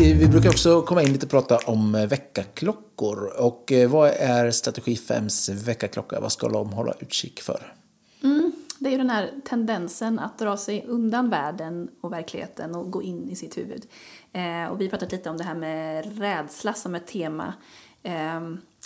Eh, 0.00 0.16
vi 0.16 0.28
brukar 0.28 0.48
också 0.48 0.82
komma 0.82 1.02
in 1.02 1.12
lite 1.12 1.26
och 1.26 1.30
prata 1.30 1.58
om 1.66 1.94
eh, 1.94 2.06
väckarklockor. 2.06 3.40
Och 3.40 3.72
eh, 3.72 3.90
vad 3.90 4.08
är 4.08 4.50
strategi 4.50 4.94
5s 4.94 5.52
väckarklocka? 5.52 6.20
Vad 6.20 6.32
ska 6.32 6.48
de 6.48 6.72
hålla 6.72 6.94
utkik 7.00 7.40
för? 7.40 7.74
Mm, 8.22 8.52
det 8.78 8.88
är 8.88 8.90
ju 8.90 8.98
den 8.98 9.10
här 9.10 9.30
tendensen 9.44 10.18
att 10.18 10.38
dra 10.38 10.56
sig 10.56 10.84
undan 10.88 11.30
världen 11.30 11.88
och 12.00 12.12
verkligheten 12.12 12.74
och 12.74 12.90
gå 12.90 13.02
in 13.02 13.30
i 13.30 13.36
sitt 13.36 13.58
huvud. 13.58 13.86
Eh, 14.32 14.64
och 14.64 14.80
vi 14.80 14.84
har 14.84 14.90
pratat 14.90 15.12
lite 15.12 15.30
om 15.30 15.36
det 15.36 15.44
här 15.44 15.54
med 15.54 16.18
rädsla 16.18 16.72
som 16.72 16.94
ett 16.94 17.06
tema. 17.06 17.54
Eh, 18.02 18.40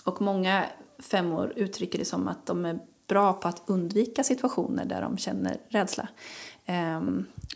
och 0.04 0.22
många 0.22 0.64
femmor 0.98 1.52
uttrycker 1.56 1.98
det 1.98 2.04
som 2.04 2.28
att 2.28 2.46
de 2.46 2.64
är 2.64 2.78
bra 3.08 3.32
på 3.32 3.48
att 3.48 3.62
undvika 3.66 4.24
situationer 4.24 4.84
där 4.84 5.02
de 5.02 5.18
känner 5.18 5.56
rädsla. 5.68 6.08
Eh, 6.64 7.00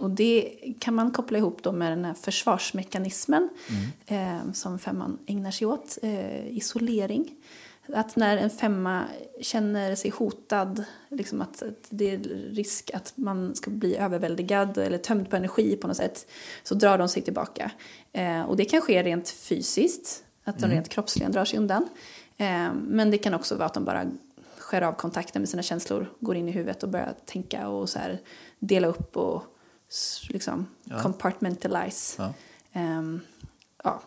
och 0.01 0.11
det 0.11 0.59
kan 0.80 0.95
man 0.95 1.11
koppla 1.11 1.38
ihop 1.38 1.62
då 1.62 1.72
med 1.72 1.92
den 1.92 2.05
här 2.05 2.14
försvarsmekanismen 2.14 3.49
eh, 4.07 4.53
som 4.53 4.78
femman 4.78 5.18
ägnar 5.26 5.51
sig 5.51 5.66
åt, 5.66 5.99
eh, 6.03 6.57
isolering. 6.57 7.34
Att 7.92 8.16
när 8.16 8.36
en 8.36 8.51
femma 8.51 9.05
känner 9.40 9.95
sig 9.95 10.11
hotad, 10.11 10.84
liksom 11.09 11.40
att, 11.40 11.62
att 11.62 11.86
det 11.88 12.11
är 12.11 12.18
risk 12.53 12.90
att 12.95 13.12
man 13.14 13.55
ska 13.55 13.70
bli 13.70 13.97
överväldigad 13.97 14.78
eller 14.78 14.99
tömd 14.99 15.30
på 15.30 15.36
energi 15.36 15.76
på 15.76 15.88
något 15.88 15.97
sätt, 15.97 16.26
så 16.62 16.74
drar 16.74 16.99
de 16.99 17.09
sig 17.09 17.22
tillbaka. 17.22 17.70
Eh, 18.12 18.42
och 18.42 18.57
det 18.57 18.64
kan 18.64 18.80
ske 18.80 19.03
rent 19.03 19.28
fysiskt, 19.28 20.24
att 20.45 20.59
de 20.59 20.70
rent 20.70 20.88
kroppsligen 20.88 21.32
drar 21.32 21.45
sig 21.45 21.59
undan. 21.59 21.88
Eh, 22.36 22.72
men 22.74 23.11
det 23.11 23.18
kan 23.18 23.34
också 23.34 23.55
vara 23.55 23.66
att 23.66 23.74
de 23.74 23.84
bara 23.84 24.07
skär 24.59 24.82
av 24.82 24.92
kontakten 24.92 25.42
med 25.42 25.49
sina 25.49 25.62
känslor, 25.62 26.12
går 26.20 26.36
in 26.36 26.49
i 26.49 26.53
huvudet 26.53 26.82
och 26.82 26.88
börjar 26.88 27.14
tänka 27.24 27.68
och 27.68 27.88
så 27.88 27.99
här 27.99 28.20
dela 28.59 28.88
upp 28.88 29.16
och 29.16 29.42
liksom 30.28 30.66
compartmentalize. 31.03 32.22
Ja. 32.22 32.32
Ehm, 32.72 33.20
ja, 33.84 34.03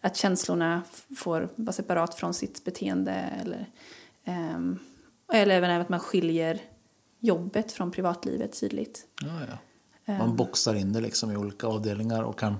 att 0.00 0.16
känslorna 0.16 0.82
får 1.16 1.48
vara 1.54 1.72
separat 1.72 2.14
från 2.14 2.34
sitt 2.34 2.64
beteende. 2.64 3.12
Eller, 3.12 3.66
ehm, 4.24 4.78
eller 5.32 5.54
även 5.54 5.80
att 5.80 5.88
man 5.88 6.00
skiljer 6.00 6.60
jobbet 7.18 7.72
från 7.72 7.90
privatlivet 7.90 8.60
tydligt. 8.60 9.06
Ja, 9.22 9.40
ja. 9.48 9.58
Man 10.18 10.36
boxar 10.36 10.74
in 10.74 10.92
det 10.92 11.00
liksom 11.00 11.30
i 11.30 11.36
olika 11.36 11.66
avdelningar 11.66 12.22
och 12.22 12.38
kan 12.38 12.56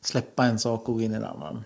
släppa 0.00 0.44
en 0.44 0.58
sak 0.58 0.88
och 0.88 0.94
gå 0.94 1.00
in 1.00 1.12
i 1.12 1.14
en 1.14 1.24
annan. 1.24 1.64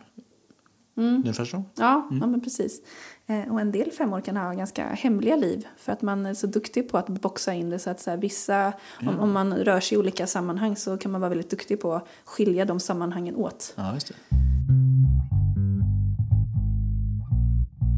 Ungefär 0.97 1.45
så. 1.45 1.65
Ja, 1.75 2.09
ja 2.21 2.27
men 2.27 2.41
precis. 2.41 2.81
Eh, 3.27 3.53
och 3.53 3.61
en 3.61 3.73
del 3.73 3.91
femmor 3.91 4.21
kan 4.21 4.37
ha 4.37 4.53
ganska 4.53 4.89
hemliga 4.89 5.37
liv 5.37 5.67
för 5.77 5.93
att 5.93 6.03
man 6.03 6.27
är 6.27 6.35
så 6.35 6.47
duktig 6.47 6.89
på 6.89 6.99
att 6.99 7.09
boxa 7.09 7.55
in 7.55 7.71
det 7.71 7.79
så 7.79 7.91
att 7.91 8.01
så 8.01 8.11
här, 8.11 8.17
vissa, 8.17 8.73
om, 9.01 9.21
om 9.21 9.33
man 9.33 9.55
rör 9.55 9.81
sig 9.81 9.97
i 9.97 9.99
olika 9.99 10.27
sammanhang 10.27 10.77
så 10.77 10.97
kan 10.97 11.11
man 11.13 11.21
vara 11.21 11.29
väldigt 11.29 11.51
duktig 11.51 11.81
på 11.81 11.95
att 11.95 12.07
skilja 12.25 12.65
de 12.65 12.81
sammanhangen 12.81 13.37
åt. 13.37 13.75
Ja, 13.77 13.95
just 13.95 14.09
det. 14.09 14.15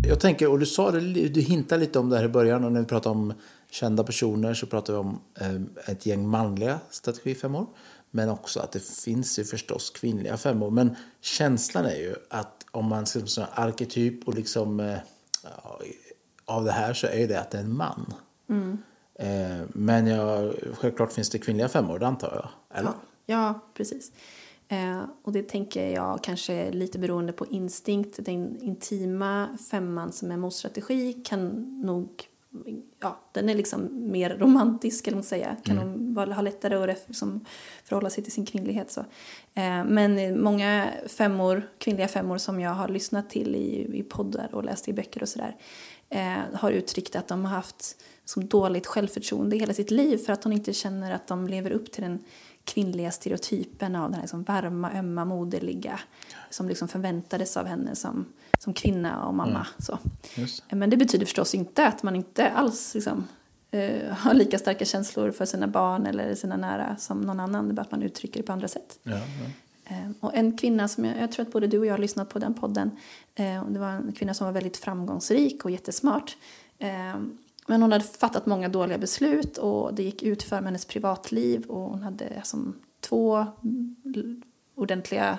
Jag 0.09 0.21
tänker, 0.21 0.51
och 0.51 0.59
du 0.59 0.67
sa 0.67 0.91
det, 0.91 1.01
du 1.29 1.41
hintade 1.41 1.81
lite 1.81 1.99
om 1.99 2.09
det 2.09 2.17
här 2.17 2.25
i 2.25 2.29
början 2.29 2.65
och 2.65 2.73
när 2.73 2.81
vi 2.81 2.87
pratade 2.87 3.19
om 3.19 3.33
kända 3.71 4.05
personer 4.05 4.55
så 4.55 4.67
pratade 4.67 4.99
vi 4.99 5.05
om 5.05 5.21
eh, 5.41 5.91
ett 5.93 6.07
gäng 6.07 6.29
manliga 6.29 6.81
strategifemmor. 6.91 7.67
Men 8.11 8.29
också 8.29 8.61
att 8.61 8.73
det 8.73 8.85
finns 8.85 9.39
ju 9.39 9.45
förstås 9.45 9.91
kvinnliga 9.91 10.37
femmor. 10.37 10.71
Men 10.71 10.97
känslan 11.21 11.85
är 11.85 11.97
ju 11.97 12.15
att 12.31 12.58
om 12.71 12.89
man 12.89 13.07
ser 13.07 13.27
som 13.27 13.43
en 13.43 13.49
arketyp 13.55 14.29
och 14.29 14.35
liksom 14.35 14.81
eh, 14.81 14.99
ja, 15.43 15.81
av 16.45 16.65
det 16.65 16.73
här 16.73 16.95
så 16.95 17.07
är 17.07 17.29
det 17.29 17.41
att 17.41 17.51
det 17.51 17.59
är 17.59 17.63
en 17.63 17.77
man. 17.77 18.15
Eh, 19.19 19.67
men 19.69 20.07
ja, 20.07 20.53
självklart 20.75 21.13
finns 21.13 21.31
det 21.31 21.39
kvinnliga 21.39 21.69
femmor, 21.69 21.99
det 21.99 22.07
antar 22.07 22.33
jag. 22.35 22.79
Eller? 22.79 22.93
Ja, 23.27 23.61
precis. 23.75 24.13
Eh, 24.69 25.03
och 25.23 25.33
det 25.33 25.43
tänker 25.43 25.91
jag 25.91 26.23
kanske 26.23 26.71
lite 26.71 26.99
beroende 26.99 27.33
på 27.33 27.47
instinkt. 27.47 28.25
Den 28.25 28.61
intima 28.61 29.59
femman 29.71 30.13
som 30.13 30.31
är 30.31 30.37
motstrategi 30.37 31.13
kan 31.13 31.49
nog, 31.81 32.09
ja, 33.01 33.21
den 33.33 33.49
är 33.49 33.55
liksom 33.55 34.11
mer 34.11 34.37
romantisk 34.39 35.07
eller 35.07 35.17
man 35.17 35.25
säga. 35.25 35.57
Kan 35.65 35.77
nog 35.77 36.15
vara- 36.15 36.35
ha 36.35 36.43
lättare 36.43 36.93
att 36.93 37.09
liksom, 37.09 37.45
förhålla 37.85 38.11
sig 38.11 38.25
till 38.25 38.33
sin 38.33 38.47
kvinnlighet 38.47 38.91
så. 38.91 39.01
Eh, 39.55 39.85
men 39.85 40.43
många 40.43 40.91
femmor, 41.07 41.69
kvinnliga 41.79 42.09
femmor 42.09 42.39
som 42.39 42.61
jag 42.61 42.71
har 42.71 42.89
lyssnat 42.89 43.31
till 43.31 43.55
i, 43.55 43.99
i 43.99 44.03
poddar 44.03 44.55
och 44.55 44.65
läst 44.65 44.89
i 44.89 44.93
böcker 44.93 45.23
och 45.23 45.29
sådär 45.29 45.57
eh, 46.09 46.39
har 46.55 46.71
uttryckt 46.71 47.17
att 47.17 47.29
de 47.29 47.45
har 47.45 47.53
haft 47.53 47.97
som 48.25 48.47
dåligt 48.47 48.87
självförtroende 48.87 49.57
hela 49.57 49.75
sitt 49.75 49.91
liv 49.91 50.19
för 50.19 50.33
att 50.33 50.43
de 50.43 50.53
inte 50.53 50.73
känner 50.73 51.13
att 51.13 51.27
de 51.27 51.49
lever 51.49 51.71
upp 51.71 51.93
till 51.93 52.03
den 52.03 52.19
kvinnliga 52.65 53.11
stereotypen 53.11 53.97
av 53.97 54.05
den 54.05 54.15
här 54.15 54.23
liksom 54.23 54.43
varma, 54.43 54.93
ömma, 54.93 55.25
moderliga 55.25 56.01
som 56.51 56.69
liksom 56.69 56.89
förväntades 56.89 57.57
av 57.57 57.67
henne 57.67 57.95
som, 57.97 58.27
som 58.59 58.75
kvinna 58.75 59.25
och 59.27 59.35
mamma. 59.35 59.67
Så. 59.79 59.99
Just. 60.35 60.65
Men 60.71 60.91
det 60.91 60.97
betyder 60.97 61.27
förstås 61.27 61.55
inte 61.55 61.87
att 61.87 62.03
man 62.03 62.17
inte 62.17 62.51
alls 62.51 62.95
liksom, 62.95 63.25
eh, 63.71 64.13
har 64.13 64.35
lika 64.35 64.59
starka 64.59 64.85
känslor 64.85 65.31
för 65.31 65.45
sina 65.45 65.67
barn 65.67 66.07
eller 66.07 66.35
sina 66.35 66.57
nära 66.57 66.97
som 66.97 67.21
någon 67.21 67.41
annan. 67.41 67.69
Det 67.69 67.73
är 67.73 67.75
bara 67.75 67.83
att 67.83 67.91
man 67.91 68.03
uttrycker 68.03 68.41
det 68.41 68.47
på 68.47 68.53
andra 68.53 68.69
sätt. 68.69 68.99
Ja, 69.03 69.11
ja. 69.13 69.51
Eh, 69.97 70.11
Och 70.21 70.35
en 70.35 70.59
kvinna 70.59 70.89
som 70.89 71.05
jag, 71.05 71.19
jag 71.19 71.33
tror 71.33 71.47
att 71.47 71.53
både 71.53 71.67
du 71.67 71.79
och 71.79 71.87
jag 71.87 71.93
har 71.93 71.99
lyssnat 71.99 72.29
på 72.29 72.39
den 72.39 72.55
podden. 72.55 72.91
Eh, 73.35 73.65
Det 73.69 73.79
var 73.79 73.89
en 73.89 74.13
kvinna 74.13 74.35
som 74.35 74.45
var 74.45 74.53
väldigt 74.53 74.77
framgångsrik 74.77 75.65
och 75.65 75.71
jättesmart. 75.71 76.37
Eh, 76.79 77.17
Men 77.71 77.83
hon 77.83 77.93
hade 77.93 78.05
fattat 78.05 78.47
många 78.47 78.69
dåliga 78.69 78.99
beslut 78.99 79.59
och 79.59 79.95
det 79.95 80.03
gick 80.03 80.23
ut 80.23 80.43
för 80.43 80.57
med 80.57 80.65
hennes 80.65 80.85
privatliv 80.85 81.65
och 81.67 81.91
hon 81.91 82.03
hade 82.03 82.41
som 82.45 82.75
två 83.01 83.37
mm, 83.65 84.43
ordentliga 84.75 85.39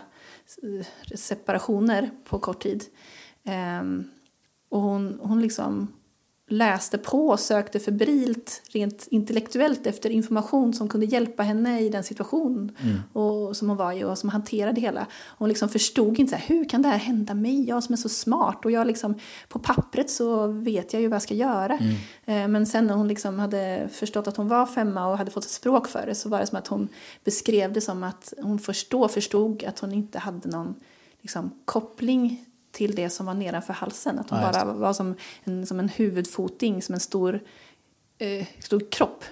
separationer 1.15 2.09
på 2.24 2.39
kort 2.39 2.63
tid. 2.63 2.84
Eh, 3.43 3.83
Och 4.69 4.81
hon, 4.81 5.19
hon 5.21 5.41
liksom 5.41 5.87
läste 6.51 6.97
på 6.97 7.27
och 7.27 7.39
sökte 7.39 7.79
febrilt 7.79 8.61
rent 8.71 9.07
intellektuellt 9.11 9.87
efter 9.87 10.09
information 10.09 10.73
som 10.73 10.87
kunde 10.87 11.05
hjälpa 11.05 11.43
henne 11.43 11.79
i 11.81 11.89
den 11.89 12.03
situation 12.03 12.71
och, 13.13 13.57
som 13.57 13.69
hon 13.69 13.77
var 13.77 13.93
i 13.93 14.03
och 14.03 14.17
som 14.17 14.29
hanterade 14.29 14.81
hela. 14.81 15.07
Hon 15.37 15.49
liksom 15.49 15.69
förstod 15.69 16.19
inte 16.19 16.29
så 16.29 16.35
här, 16.35 16.47
hur 16.47 16.69
kan 16.69 16.81
det 16.81 16.87
här 16.89 16.97
hända 16.97 17.33
mig, 17.33 17.67
jag 17.67 17.83
som 17.83 17.93
är 17.93 17.97
så 17.97 18.09
smart 18.09 18.65
och 18.65 18.71
jag 18.71 18.87
liksom, 18.87 19.15
på 19.49 19.59
pappret 19.59 20.09
så 20.09 20.47
vet 20.47 20.93
jag 20.93 21.01
ju 21.01 21.07
vad 21.07 21.15
jag 21.15 21.21
ska 21.21 21.33
göra. 21.33 21.73
Eh, 22.25 22.47
Men 22.47 22.65
sen 22.65 22.87
när 22.87 22.93
hon 22.93 23.07
liksom 23.07 23.39
hade 23.39 23.89
förstått 23.91 24.27
att 24.27 24.37
hon 24.37 24.47
var 24.47 24.65
femma 24.65 25.07
och 25.07 25.17
hade 25.17 25.31
fått 25.31 25.45
ett 25.45 25.51
språk 25.51 25.87
för 25.87 26.05
det 26.05 26.15
så 26.15 26.29
var 26.29 26.39
det 26.39 26.47
som 26.47 26.57
att 26.57 26.67
hon 26.67 26.87
beskrev 27.23 27.73
det 27.73 27.81
som 27.81 28.03
att 28.03 28.33
hon 28.41 28.59
först 28.59 28.91
då 28.91 29.07
förstod 29.07 29.63
att 29.63 29.79
hon 29.79 29.93
inte 29.93 30.19
hade 30.19 30.49
någon 30.49 30.75
liksom, 31.21 31.51
koppling 31.65 32.45
till 32.80 32.95
det 32.95 33.09
som 33.09 33.25
var 33.25 33.34
nedanför 33.34 33.73
halsen. 33.73 34.19
Att 34.19 34.30
hon 34.30 34.39
Ja, 34.39 34.51
bara 34.51 34.73
var 34.73 34.93
som 34.93 35.15
en, 35.43 35.65
som 35.65 35.80
en 35.80 35.89
huvudfoting, 35.89 36.82
som 36.82 36.93
en 36.95 36.99
stor, 37.01 37.39
eh, 38.17 38.45
stor 38.59 38.82
kropp 38.91 39.23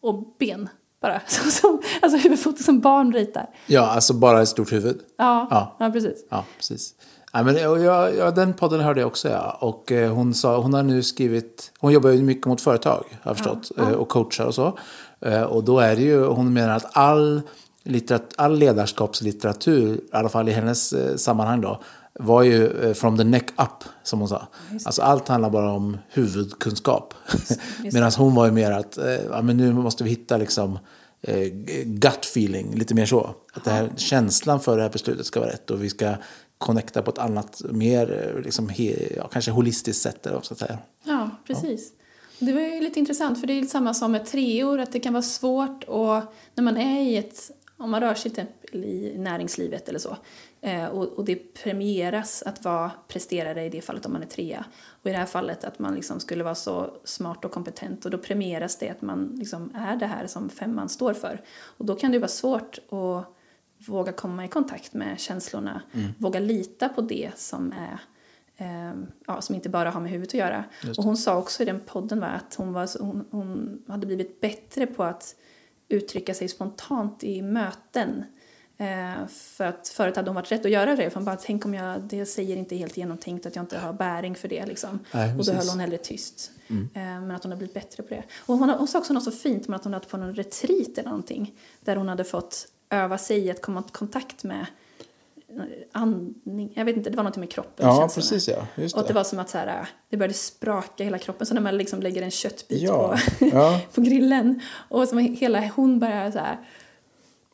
och 0.00 0.36
ben. 0.38 0.68
Bara. 1.02 1.20
Så, 1.26 1.50
som, 1.50 1.82
alltså 2.02 2.18
huvudfoting 2.18 2.64
som 2.64 2.80
barn 2.80 3.12
ritar. 3.12 3.46
ja, 3.66 3.86
alltså 3.90 4.14
bara 4.14 4.42
ett 4.42 4.48
stort 4.48 4.72
huvud. 4.72 5.00
Ja, 5.16 5.46
Ja. 5.50 5.76
ja. 5.78 5.90
precis. 5.90 6.24
Ja, 6.30 6.44
precis. 6.56 6.94
Ja, 7.32 7.42
men, 7.42 7.56
jag, 7.56 8.16
ja, 8.16 8.30
den 8.30 8.54
podden 8.54 8.80
hörde 8.80 9.00
jag 9.00 9.06
också, 9.06 9.28
ja. 9.28 9.58
Och 9.60 9.92
eh, 9.92 10.12
hon, 10.14 10.34
sa, 10.34 10.58
hon 10.60 10.74
har 10.74 10.82
nu 10.82 11.02
skrivit... 11.02 11.72
Hon 11.78 11.92
jobbar 11.92 12.10
ju 12.10 12.22
mycket 12.22 12.46
mot 12.46 12.60
företag, 12.60 13.04
har 13.22 13.30
jag 13.30 13.36
förstått. 13.36 13.70
eh, 13.78 13.88
Och 13.90 14.08
coachar 14.08 14.46
och 14.46 14.54
så. 14.54 14.78
Eh, 15.20 15.42
och 15.42 15.64
då 15.64 15.78
är 15.78 15.96
det 15.96 16.02
ju... 16.02 16.24
Hon 16.24 16.52
menar 16.52 16.76
att 16.76 16.96
all, 16.96 17.42
litterat, 17.82 18.34
all 18.36 18.58
ledarskapslitteratur, 18.58 19.94
i 19.96 20.00
alla 20.12 20.28
fall 20.28 20.48
i 20.48 20.52
hennes 20.52 20.92
eh, 20.92 21.16
sammanhang 21.16 21.60
då, 21.60 21.80
var 22.14 22.42
ju 22.42 22.66
eh, 22.66 22.94
from 22.94 23.18
the 23.18 23.24
neck 23.24 23.50
up, 23.50 23.84
som 24.02 24.18
hon 24.18 24.28
sa. 24.28 24.46
Alltså 24.84 25.02
allt 25.02 25.28
handlar 25.28 25.50
bara 25.50 25.72
om 25.72 25.98
huvudkunskap. 26.08 27.14
Medan 27.92 28.12
hon 28.16 28.34
var 28.34 28.46
ju 28.46 28.52
mer 28.52 28.70
att 28.70 28.98
eh, 28.98 29.14
ja, 29.30 29.42
men 29.42 29.56
nu 29.56 29.72
måste 29.72 30.04
vi 30.04 30.10
hitta 30.10 30.36
liksom 30.36 30.78
eh, 31.20 31.48
gut 31.84 32.24
feeling, 32.24 32.74
lite 32.74 32.94
mer 32.94 33.06
så. 33.06 33.34
Att 33.52 33.64
det 33.64 33.70
här, 33.70 33.90
känslan 33.96 34.60
för 34.60 34.76
det 34.76 34.82
här 34.82 34.90
beslutet 34.90 35.26
ska 35.26 35.40
vara 35.40 35.50
rätt 35.50 35.70
och 35.70 35.84
vi 35.84 35.90
ska 35.90 36.14
connecta 36.58 37.02
på 37.02 37.10
ett 37.10 37.18
annat, 37.18 37.62
mer 37.70 38.34
liksom, 38.44 38.68
he, 38.68 39.14
ja, 39.16 39.28
kanske 39.28 39.50
holistiskt 39.50 40.02
sätt. 40.02 40.26
Eller 40.26 40.36
man 40.36 40.44
ska 40.44 40.54
säga. 40.54 40.78
Ja, 41.04 41.30
precis. 41.46 41.92
Det 42.38 42.52
var 42.52 42.60
ju 42.60 42.80
lite 42.80 42.98
intressant 42.98 43.40
för 43.40 43.46
det 43.46 43.52
är 43.52 43.64
samma 43.64 43.94
som 43.94 44.12
med 44.12 44.26
treor 44.26 44.78
att 44.78 44.92
det 44.92 45.00
kan 45.00 45.12
vara 45.12 45.22
svårt 45.22 45.84
och 45.84 46.22
när 46.54 46.62
man 46.62 46.76
är 46.76 47.00
i 47.00 47.16
ett, 47.16 47.50
om 47.76 47.90
man 47.90 48.00
rör 48.00 48.14
sig 48.14 48.30
till 48.30 48.42
exempel 48.42 48.84
i 48.84 49.14
näringslivet 49.18 49.88
eller 49.88 49.98
så 49.98 50.16
och, 50.92 51.04
och 51.04 51.24
det 51.24 51.36
premieras 51.36 52.42
att 52.42 52.64
vara 52.64 52.90
presterare 53.08 53.64
i 53.64 53.68
det 53.68 53.80
fallet 53.80 54.06
om 54.06 54.12
man 54.12 54.22
är 54.22 54.26
trea. 54.26 54.64
Och 54.86 55.06
i 55.06 55.12
det 55.12 55.18
här 55.18 55.26
fallet 55.26 55.64
att 55.64 55.78
man 55.78 55.94
liksom 55.94 56.20
skulle 56.20 56.44
vara 56.44 56.54
så 56.54 56.96
smart 57.04 57.44
och 57.44 57.52
kompetent. 57.52 58.04
Och 58.04 58.10
då 58.10 58.18
premieras 58.18 58.76
det 58.76 58.88
att 58.88 59.02
man 59.02 59.32
liksom 59.38 59.72
är 59.74 59.96
det 59.96 60.06
här 60.06 60.26
som 60.26 60.48
femman 60.48 60.88
står 60.88 61.14
för. 61.14 61.42
Och 61.50 61.84
då 61.84 61.94
kan 61.94 62.12
det 62.12 62.18
vara 62.18 62.28
svårt 62.28 62.78
att 62.78 63.36
våga 63.88 64.12
komma 64.12 64.44
i 64.44 64.48
kontakt 64.48 64.94
med 64.94 65.20
känslorna, 65.20 65.82
våga 66.18 66.40
lita 66.40 66.88
på 66.88 67.00
det 67.00 67.30
som 67.36 67.72
är 67.72 68.00
eh, 68.56 68.94
ja, 69.26 69.40
som 69.40 69.54
inte 69.54 69.68
bara 69.68 69.90
har 69.90 70.00
med 70.00 70.10
huvudet 70.10 70.30
att 70.30 70.38
göra. 70.38 70.64
Och 70.98 71.04
hon 71.04 71.16
sa 71.16 71.38
också 71.38 71.62
i 71.62 71.66
den 71.66 71.80
podden 71.80 72.20
va, 72.20 72.26
att 72.26 72.54
hon, 72.54 72.72
var, 72.72 73.02
hon, 73.04 73.24
hon 73.30 73.82
hade 73.88 74.06
blivit 74.06 74.40
bättre 74.40 74.86
på 74.86 75.02
att 75.04 75.36
uttrycka 75.88 76.34
sig 76.34 76.48
spontant 76.48 77.24
i 77.24 77.42
möten. 77.42 78.24
Eh, 78.80 79.26
för 79.28 79.64
att 79.64 79.88
förut 79.88 80.16
hade 80.16 80.28
hon 80.30 80.34
varit 80.34 80.52
rädd 80.52 80.66
att 80.66 80.70
göra 80.72 80.96
det. 80.96 81.10
För 81.10 81.14
hon 81.14 81.24
bara, 81.24 81.36
tänk 81.36 81.64
om 81.64 81.74
jag, 81.74 82.00
det 82.00 82.26
säger 82.26 82.56
inte 82.56 82.76
helt 82.76 82.96
genomtänkt 82.96 83.46
att 83.46 83.56
jag 83.56 83.62
inte 83.62 83.78
har 83.78 83.92
bäring 83.92 84.34
för 84.34 84.48
det. 84.48 84.66
Liksom. 84.66 84.98
Nej, 85.12 85.38
och 85.38 85.44
då 85.44 85.52
höll 85.52 85.68
hon 85.68 85.80
hellre 85.80 85.98
tyst. 85.98 86.50
Eh, 86.68 86.80
men 86.94 87.30
att 87.30 87.42
hon 87.42 87.52
har 87.52 87.56
blivit 87.58 87.74
bättre 87.74 88.02
på 88.02 88.14
det. 88.14 88.22
Och 88.46 88.58
hon, 88.58 88.70
hon 88.70 88.88
sa 88.88 88.98
också 88.98 89.12
något 89.12 89.24
så 89.24 89.30
fint 89.30 89.68
om 89.68 89.74
att 89.74 89.84
hon 89.84 89.92
hade 89.94 90.06
på 90.06 90.16
någon 90.16 90.34
retreat 90.34 90.98
eller 90.98 91.08
någonting. 91.08 91.54
Där 91.80 91.96
hon 91.96 92.08
hade 92.08 92.24
fått 92.24 92.66
öva 92.90 93.18
sig 93.18 93.38
i 93.38 93.50
att 93.50 93.62
komma 93.62 93.84
i 93.88 93.90
kontakt 93.92 94.44
med 94.44 94.66
eh, 95.48 95.62
andning. 95.92 96.72
Jag 96.74 96.84
vet 96.84 96.96
inte, 96.96 97.10
det 97.10 97.16
var 97.16 97.22
någonting 97.24 97.40
med 97.40 97.50
kroppen. 97.50 97.86
Ja, 97.86 98.10
precis 98.14 98.48
ja. 98.48 98.66
Just 98.74 98.96
Och 98.96 99.02
det 99.02 99.08
det. 99.08 99.14
var 99.14 99.24
som 99.24 99.38
att 99.38 99.50
så 99.50 99.58
här, 99.58 99.88
det 100.08 100.16
började 100.16 100.34
spraka 100.34 101.04
hela 101.04 101.18
kroppen. 101.18 101.46
Så 101.46 101.54
när 101.54 101.60
man 101.60 101.76
liksom 101.76 102.00
lägger 102.00 102.22
en 102.22 102.30
köttbit 102.30 102.82
Ja, 102.82 103.16
på, 103.38 103.46
ja. 103.46 103.80
på 103.94 104.00
grillen. 104.00 104.60
Och 104.88 105.08
som 105.08 105.18
hela 105.18 105.70
hon 105.76 105.98
började 105.98 106.32
så 106.32 106.38
här. 106.38 106.58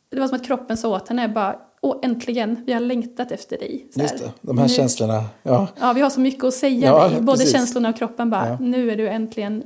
Det 0.09 0.19
var 0.19 0.27
som 0.27 0.35
att 0.35 0.45
kroppen 0.45 0.77
sa 0.77 0.89
åt 0.95 1.09
henne 1.09 1.27
bara, 1.29 1.55
åh 1.81 1.95
äntligen, 2.03 2.63
vi 2.65 2.73
har 2.73 2.79
längtat 2.79 3.31
efter 3.31 3.57
dig. 3.57 3.87
Så 3.93 4.01
Just 4.01 4.17
det, 4.17 4.31
de 4.41 4.57
här 4.57 4.67
nu- 4.67 4.73
känslorna. 4.73 5.23
Ja, 5.43 5.67
Ja, 5.79 5.93
vi 5.93 6.01
har 6.01 6.09
så 6.09 6.19
mycket 6.19 6.43
att 6.43 6.53
säga 6.53 6.87
Ja, 6.87 7.07
dig. 7.07 7.21
Både 7.21 7.37
precis. 7.37 7.51
känslorna 7.55 7.89
och 7.89 7.97
kroppen 7.97 8.29
bara, 8.29 8.47
Ja. 8.47 8.57
nu 8.61 8.91
är 8.91 8.95
du 8.97 9.09
äntligen 9.09 9.63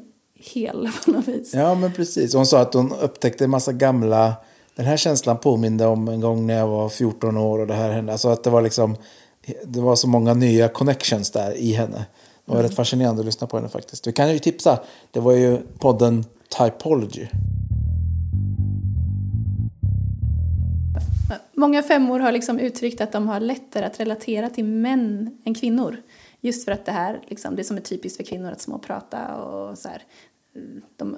hel 0.53 0.89
på 1.05 1.11
något 1.11 1.27
vis. 1.27 1.53
ja 1.53 1.75
men 1.75 1.93
precis. 1.93 2.33
Hon 2.33 2.45
sa 2.45 2.59
att 2.61 2.73
hon 2.73 2.91
upptäckte 3.01 3.43
en 3.43 3.49
massa 3.49 3.71
gamla... 3.71 4.33
Den 4.75 4.85
här 4.85 4.97
känslan 4.97 5.37
påminde 5.37 5.85
om 5.85 6.07
en 6.07 6.21
gång 6.21 6.47
när 6.47 6.57
jag 6.57 6.67
var 6.67 6.89
14 6.89 7.37
år 7.37 7.59
och 7.59 7.67
det 7.67 7.73
här 7.73 7.91
hände. 7.91 8.11
Alltså 8.11 8.29
att 8.29 8.43
det 8.43 8.49
var 8.49 8.61
liksom... 8.61 8.95
Det 9.65 9.79
var 9.81 9.95
så 9.95 10.07
många 10.07 10.33
nya 10.33 10.67
connections 10.67 11.31
där 11.31 11.53
i 11.57 11.71
henne. 11.73 12.05
Det 12.45 12.55
var 12.55 12.63
rätt 12.63 12.75
fascinerande 12.75 13.19
att 13.19 13.25
lyssna 13.25 13.47
på 13.47 13.57
henne 13.57 13.69
faktiskt. 13.69 14.07
Vi 14.07 14.11
kan 14.11 14.31
ju 14.33 14.39
tipsa. 14.39 14.79
Det 15.11 15.19
var 15.19 15.31
ju 15.33 15.57
podden 15.79 16.25
Typology. 16.57 17.27
Många 21.53 21.83
femmor 21.83 22.19
har 22.19 22.31
liksom 22.31 22.59
uttryckt 22.59 23.01
att 23.01 23.11
de 23.11 23.27
har 23.27 23.39
lättare 23.39 23.85
att 23.85 23.99
relatera 23.99 24.49
till 24.49 24.65
män 24.65 25.37
än 25.43 25.55
kvinnor. 25.55 26.01
Just 26.41 26.65
för 26.65 26.71
att 26.71 26.85
det 26.85 26.91
här, 26.91 27.21
liksom, 27.27 27.55
det 27.55 27.63
som 27.63 27.77
är 27.77 27.81
typiskt 27.81 28.17
för 28.17 28.23
kvinnor 28.23 28.51
att 28.51 28.61
småprata 28.61 29.35
och 29.35 29.77
så 29.77 29.89
här. 29.89 30.03
De 30.95 31.17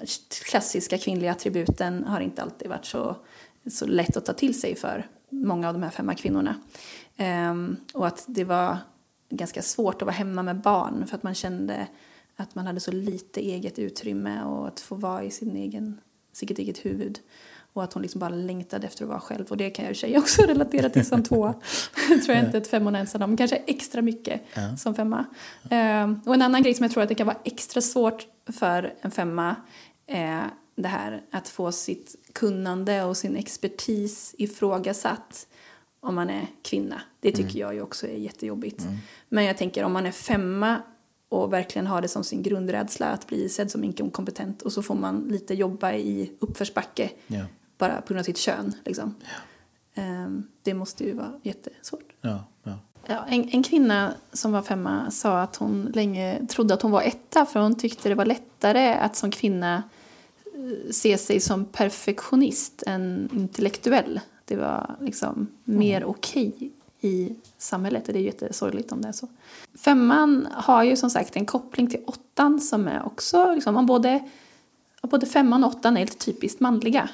klassiska 0.49 0.97
kvinnliga 0.97 1.31
attributen 1.31 2.03
har 2.03 2.21
inte 2.21 2.41
alltid 2.41 2.69
varit 2.69 2.85
så, 2.85 3.15
så 3.71 3.85
lätt 3.85 4.17
att 4.17 4.25
ta 4.25 4.33
till 4.33 4.59
sig 4.59 4.75
för 4.75 5.07
många 5.29 5.67
av 5.67 5.73
de 5.73 5.83
här 5.83 5.89
femma 5.89 6.15
kvinnorna. 6.15 6.55
Ehm, 7.17 7.77
och 7.93 8.07
att 8.07 8.25
det 8.27 8.43
var 8.43 8.77
ganska 9.29 9.61
svårt 9.61 9.95
att 9.95 10.05
vara 10.05 10.15
hemma 10.15 10.43
med 10.43 10.61
barn 10.61 11.07
för 11.07 11.15
att 11.17 11.23
man 11.23 11.35
kände 11.35 11.87
att 12.35 12.55
man 12.55 12.67
hade 12.67 12.79
så 12.79 12.91
lite 12.91 13.41
eget 13.41 13.79
utrymme 13.79 14.43
och 14.43 14.67
att 14.67 14.79
få 14.79 14.95
vara 14.95 15.23
i 15.23 15.31
sin 15.31 15.55
egen, 15.55 16.01
sitt 16.31 16.59
eget 16.59 16.85
huvud. 16.85 17.19
Och 17.73 17.83
att 17.83 17.93
hon 17.93 18.01
liksom 18.01 18.19
bara 18.19 18.29
längtade 18.29 18.87
efter 18.87 19.03
att 19.03 19.09
vara 19.09 19.19
själv. 19.19 19.45
Och 19.49 19.57
det 19.57 19.69
kan 19.69 19.85
jag 19.85 19.91
i 19.91 19.93
och 19.93 19.97
för 19.97 20.07
sig 20.07 20.17
också 20.17 20.41
relatera 20.47 20.89
till 20.89 21.05
som 21.05 21.23
två. 21.23 21.53
tror 22.25 22.35
jag 22.37 22.45
inte 22.45 22.57
att 22.57 22.67
femmorna 22.67 22.99
ensam 22.99 23.21
om. 23.21 23.37
Kanske 23.37 23.55
extra 23.55 24.01
mycket 24.01 24.41
Ja. 24.55 24.77
som 24.77 24.95
femma. 24.95 25.25
Eh, 25.69 26.11
och 26.25 26.33
en 26.33 26.41
annan 26.41 26.63
grej 26.63 26.73
som 26.73 26.83
jag 26.83 26.91
tror 26.91 27.03
att 27.03 27.09
det 27.09 27.15
kan 27.15 27.27
vara 27.27 27.37
extra 27.43 27.81
svårt 27.81 28.27
för 28.51 28.93
en 29.01 29.11
femma 29.11 29.55
är 30.07 30.43
det 30.75 30.87
här 30.87 31.21
att 31.31 31.47
få 31.49 31.71
sitt 31.71 32.15
kunnande 32.33 33.03
och 33.03 33.17
sin 33.17 33.35
expertis 33.35 34.35
ifrågasatt 34.37 35.47
om 35.99 36.15
man 36.15 36.29
är 36.29 36.47
kvinna. 36.61 37.01
Det 37.19 37.31
tycker 37.31 37.59
jag 37.59 37.73
ju 37.73 37.81
också 37.81 38.07
är 38.07 38.17
jättejobbigt. 38.17 38.85
Men 39.29 39.43
jag 39.45 39.57
tänker 39.57 39.83
om 39.83 39.93
man 39.93 40.05
är 40.05 40.11
femma 40.11 40.81
och 41.29 41.53
verkligen 41.53 41.87
har 41.87 42.01
det 42.01 42.07
som 42.07 42.23
sin 42.23 42.43
grundrädsla 42.43 43.05
att 43.07 43.27
bli 43.27 43.49
sedd 43.49 43.71
som 43.71 43.83
inkompetent 43.83 44.61
och 44.61 44.73
så 44.73 44.83
får 44.83 44.95
man 44.95 45.27
lite 45.29 45.53
jobba 45.53 45.93
i 45.93 46.31
uppförsbacke 46.39 47.09
Ja. 47.27 47.45
Bara 47.77 48.01
på 48.01 48.07
grund 48.07 48.19
av 48.19 48.23
sitt 48.23 48.37
kön. 48.37 48.73
Liksom. 48.85 49.15
Ehm, 49.93 50.47
det 50.61 50.73
måste 50.73 51.03
ju 51.03 51.13
vara 51.13 51.31
jättesvårt. 51.43 52.13
Ja, 52.21 52.43
ja. 52.63 52.79
Ja, 53.07 53.25
en, 53.27 53.49
en 53.49 53.63
kvinna 53.63 54.13
som 54.33 54.51
var 54.51 54.61
femma 54.61 55.11
sa 55.11 55.41
att 55.41 55.55
hon 55.55 55.91
länge 55.93 56.47
trodde 56.47 56.73
att 56.73 56.81
hon 56.81 56.91
var 56.91 57.01
etta 57.01 57.45
för 57.45 57.59
hon 57.59 57.75
tyckte 57.75 58.09
det 58.09 58.15
var 58.15 58.25
lättare 58.25 58.93
att 58.93 59.15
som 59.15 59.31
kvinna 59.31 59.83
eh, 60.45 60.91
se 60.91 61.17
sig 61.17 61.39
som 61.39 61.65
perfektionist 61.65 62.83
än 62.87 63.29
intellektuell. 63.33 64.19
Det 64.45 64.55
var 64.55 64.95
liksom 65.01 65.47
mer 65.63 66.05
okej 66.05 66.71
i 67.01 67.35
samhället. 67.57 68.05
Det 68.05 68.13
är 68.13 68.21
jättesorgligt 68.21 68.91
om 68.91 69.01
det 69.01 69.07
är 69.07 69.11
så. 69.11 69.27
Femman 69.85 70.47
har 70.51 70.83
ju 70.83 70.95
som 70.95 71.09
sagt 71.09 71.35
en 71.35 71.45
koppling 71.45 71.89
till 71.89 72.03
åttan 72.05 72.59
som 72.59 72.87
är 72.87 73.05
också, 73.05 73.55
liksom, 73.55 73.77
om 73.77 73.85
både, 73.85 74.29
både 75.01 75.25
femman 75.25 75.63
och 75.63 75.69
åttan 75.69 75.97
är 75.97 76.01
lite 76.01 76.17
typiskt 76.17 76.59
manliga. 76.59 77.09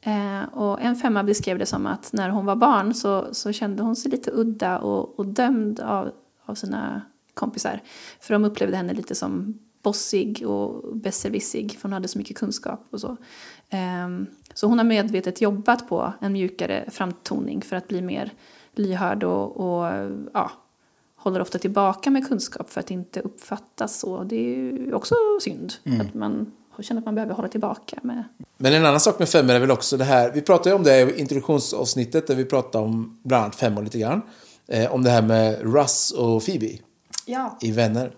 Eh, 0.00 0.42
och 0.52 0.80
en 0.80 0.96
femma 0.96 1.24
beskrev 1.24 1.58
det 1.58 1.66
som 1.66 1.86
att 1.86 2.12
när 2.12 2.28
hon 2.28 2.46
var 2.46 2.56
barn 2.56 2.94
så, 2.94 3.34
så 3.34 3.52
kände 3.52 3.82
hon 3.82 3.96
sig 3.96 4.10
lite 4.10 4.30
udda 4.34 4.78
och, 4.78 5.18
och 5.18 5.26
dömd 5.26 5.80
av, 5.80 6.10
av 6.44 6.54
sina 6.54 7.02
kompisar. 7.34 7.80
För 8.20 8.34
de 8.34 8.44
upplevde 8.44 8.76
henne 8.76 8.92
lite 8.92 9.14
som 9.14 9.58
bossig 9.82 10.46
och 10.46 10.96
besserwissig 10.96 11.72
för 11.72 11.82
hon 11.82 11.92
hade 11.92 12.08
så 12.08 12.18
mycket 12.18 12.36
kunskap 12.36 12.86
och 12.90 13.00
så. 13.00 13.16
Ehm, 13.70 14.26
så 14.54 14.66
hon 14.66 14.78
har 14.78 14.84
medvetet 14.84 15.40
jobbat 15.40 15.88
på 15.88 16.12
en 16.20 16.32
mjukare 16.32 16.84
framtoning 16.90 17.62
för 17.62 17.76
att 17.76 17.88
bli 17.88 18.02
mer 18.02 18.32
lyhörd 18.72 19.24
och, 19.24 19.56
och 19.56 19.92
ja, 20.32 20.50
håller 21.16 21.40
ofta 21.40 21.58
tillbaka 21.58 22.10
med 22.10 22.28
kunskap 22.28 22.70
för 22.70 22.80
att 22.80 22.90
inte 22.90 23.20
uppfattas 23.20 24.00
så. 24.00 24.24
Det 24.24 24.36
är 24.36 24.56
ju 24.56 24.94
också 24.94 25.14
synd 25.40 25.72
att 26.00 26.14
man 26.14 26.52
känner 26.82 27.00
att 27.00 27.04
man 27.04 27.14
behöver 27.14 27.34
hålla 27.34 27.48
tillbaka 27.48 27.98
med 28.02 28.24
Men 28.56 28.74
en 28.74 28.86
annan 28.86 29.00
sak 29.00 29.18
med 29.18 29.28
femmor 29.28 29.54
är 29.54 29.60
väl 29.60 29.70
också 29.70 29.96
det 29.96 30.04
här, 30.04 30.30
vi 30.30 30.40
pratade 30.40 30.70
ju 30.70 30.76
om 30.76 30.82
det 30.82 31.00
i 31.00 31.20
introduktionsavsnittet 31.20 32.26
där 32.26 32.34
vi 32.34 32.44
pratade 32.44 32.84
om 32.84 33.18
bland 33.22 33.44
annat 33.44 33.56
femmor 33.56 33.82
lite 33.82 33.98
grann. 33.98 34.22
Eh, 34.68 34.94
om 34.94 35.04
det 35.04 35.10
här 35.10 35.22
med 35.22 35.74
Russ 35.74 36.10
och 36.10 36.44
Phoebe 36.44 36.78
Ja. 37.26 37.58
i 37.60 37.72
Vänner. 37.72 38.10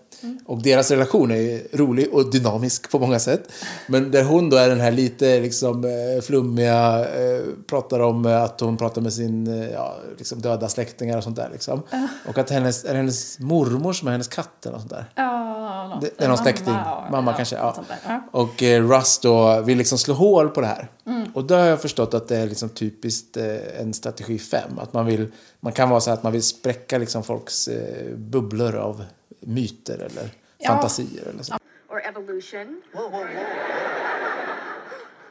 Och 0.45 0.61
deras 0.61 0.91
relation 0.91 1.31
är 1.31 1.77
rolig 1.77 2.13
och 2.13 2.31
dynamisk 2.31 2.91
på 2.91 2.99
många 2.99 3.19
sätt. 3.19 3.51
Men 3.87 4.11
där 4.11 4.23
hon 4.23 4.49
då 4.49 4.57
är 4.57 4.69
den 4.69 4.79
här 4.79 4.91
lite 4.91 5.39
liksom 5.39 5.83
eh, 5.85 6.21
flummiga, 6.21 6.99
eh, 6.99 7.43
pratar 7.67 7.99
om 7.99 8.25
eh, 8.25 8.43
att 8.43 8.59
hon 8.59 8.77
pratar 8.77 9.01
med 9.01 9.13
sin 9.13 9.69
ja, 9.73 9.95
liksom 10.17 10.41
döda 10.41 10.69
släktingar 10.69 11.17
och 11.17 11.23
sånt 11.23 11.35
där 11.35 11.49
liksom. 11.51 11.81
Och 12.27 12.37
att 12.37 12.49
hennes, 12.49 12.85
är 12.85 12.89
det 12.89 12.97
hennes 12.97 13.39
mormor 13.39 13.93
som 13.93 14.07
är 14.07 14.11
hennes 14.11 14.27
katt 14.27 14.65
eller 14.65 14.77
sånt 14.77 14.89
där. 14.89 15.05
Ja, 15.15 15.52
något. 15.87 16.01
Det 16.01 16.23
är 16.23 16.27
någon 16.27 16.37
släkting. 16.37 16.73
ja, 16.73 17.07
Mamma 17.11 17.31
ja, 17.31 17.37
kanske. 17.37 17.55
Ja. 17.55 17.83
Ja. 18.07 18.21
Och 18.31 18.63
eh, 18.63 18.87
Russ 18.89 19.19
då 19.19 19.61
vill 19.61 19.77
liksom 19.77 19.97
slå 19.97 20.13
hål 20.13 20.49
på 20.49 20.61
det 20.61 20.67
här. 20.67 20.87
Och 21.33 21.43
då 21.43 21.55
har 21.55 21.65
jag 21.65 21.81
förstått 21.81 22.13
att 22.13 22.27
det 22.27 22.37
är 22.37 22.47
liksom 22.47 22.69
typiskt 22.69 23.37
eh, 23.37 23.79
en 23.81 23.93
strategi 23.93 24.39
5. 24.39 24.79
Att 24.79 24.93
man 24.93 25.05
vill, 25.05 25.31
man 25.59 25.73
kan 25.73 25.89
vara 25.89 25.99
så 25.99 26.09
här 26.09 26.17
att 26.17 26.23
man 26.23 26.31
vill 26.31 26.43
spräcka 26.43 26.97
liksom 26.97 27.23
folks 27.23 27.67
eh, 27.67 28.15
bubblor 28.15 28.75
av 28.75 29.05
myter 29.39 29.95
eller 29.99 30.29
Ja. 30.57 30.67
fantasier 30.69 31.27
eller 31.29 31.43
så. 31.43 31.53
or 31.89 32.01
evolution. 32.05 32.81
Whoa, 32.93 33.09
whoa, 33.09 33.23
whoa. 33.23 33.27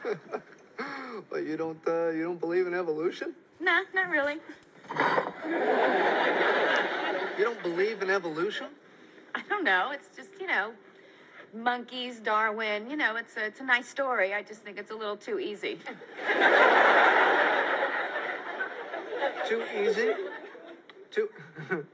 but 1.29 1.39
you 1.39 1.57
don't 1.57 1.87
uh, 1.87 1.93
you 2.15 2.27
don't 2.29 2.39
believe 2.39 2.67
in 2.67 2.73
evolution? 2.73 3.33
Nah, 3.59 3.79
not 3.93 4.11
really. 4.11 4.39
You 7.39 7.45
don't 7.45 7.63
believe 7.63 8.03
in 8.03 8.09
evolution? 8.09 8.67
I 9.39 9.41
don't 9.49 9.63
know. 9.63 9.91
It's 9.91 10.09
just 10.15 10.29
you 10.39 10.47
know, 10.47 10.71
monkeys, 11.53 12.19
Darwin. 12.19 12.89
You 12.89 12.97
know, 12.97 13.15
it's 13.15 13.37
a 13.37 13.45
it's 13.45 13.59
a 13.59 13.63
nice 13.63 13.87
story. 13.87 14.33
I 14.33 14.43
just 14.43 14.61
think 14.61 14.77
it's 14.77 14.91
a 14.91 14.95
little 14.95 15.17
too 15.17 15.39
easy. 15.39 15.79
Too 19.49 19.63
easy? 19.77 20.13
Too 21.11 21.27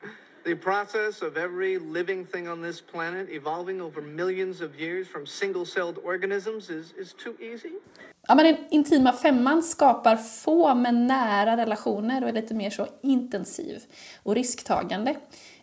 The 0.43 0.55
process 0.55 1.21
of 1.21 1.37
every 1.37 1.77
living 1.77 2.25
thing 2.25 2.47
on 2.47 2.61
this 2.61 2.81
planet 2.81 3.29
evolving 3.29 3.81
over 3.81 4.01
millions 4.01 4.61
of 4.61 4.79
years 4.79 5.07
from 5.07 5.25
single-celled 5.25 5.97
organisms 6.03 6.69
is, 6.69 6.93
is 6.97 7.13
too 7.13 7.35
easy? 7.39 7.71
Ja, 8.27 8.35
men 8.35 8.45
den 8.45 8.57
intima 8.69 9.13
femman 9.13 9.63
skapar 9.63 10.15
få 10.15 10.75
men 10.75 11.07
nära 11.07 11.57
relationer 11.57 12.23
och 12.23 12.29
är 12.29 12.33
lite 12.33 12.53
mer 12.53 12.69
så 12.69 12.87
intensiv 13.01 13.81
och 14.23 14.35
risktagande. 14.35 15.15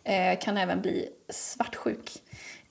Eh, 0.07 0.39
kan 0.39 0.57
även 0.57 0.81
bli 0.81 1.09
svartsjuk. 1.29 2.23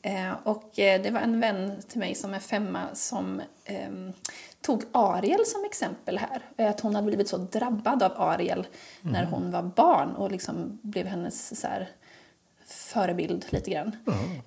Eh, 0.01 0.33
och 0.43 0.79
eh, 0.79 1.01
det 1.01 1.11
var 1.11 1.19
en 1.19 1.39
vän 1.39 1.81
till 1.87 1.99
mig 1.99 2.15
som 2.15 2.33
är 2.33 2.39
femma 2.39 2.81
som 2.93 3.41
ehm, 3.65 4.13
tog 4.61 4.83
Ariel 4.91 5.45
som 5.45 5.63
exempel 5.65 6.17
här. 6.17 6.67
Att 6.69 6.79
hon 6.79 6.95
hade 6.95 7.07
blivit 7.07 7.29
så 7.29 7.37
drabbad 7.37 8.03
av 8.03 8.11
Ariel 8.15 8.67
när 9.01 9.25
hon 9.25 9.51
var 9.51 9.63
barn 9.63 10.15
och 10.15 10.31
liksom 10.31 10.79
blev 10.81 11.05
hennes 11.05 11.59
så 11.59 11.67
här, 11.67 11.89
förebild 12.65 13.45
lite 13.49 13.71
grann. 13.71 13.95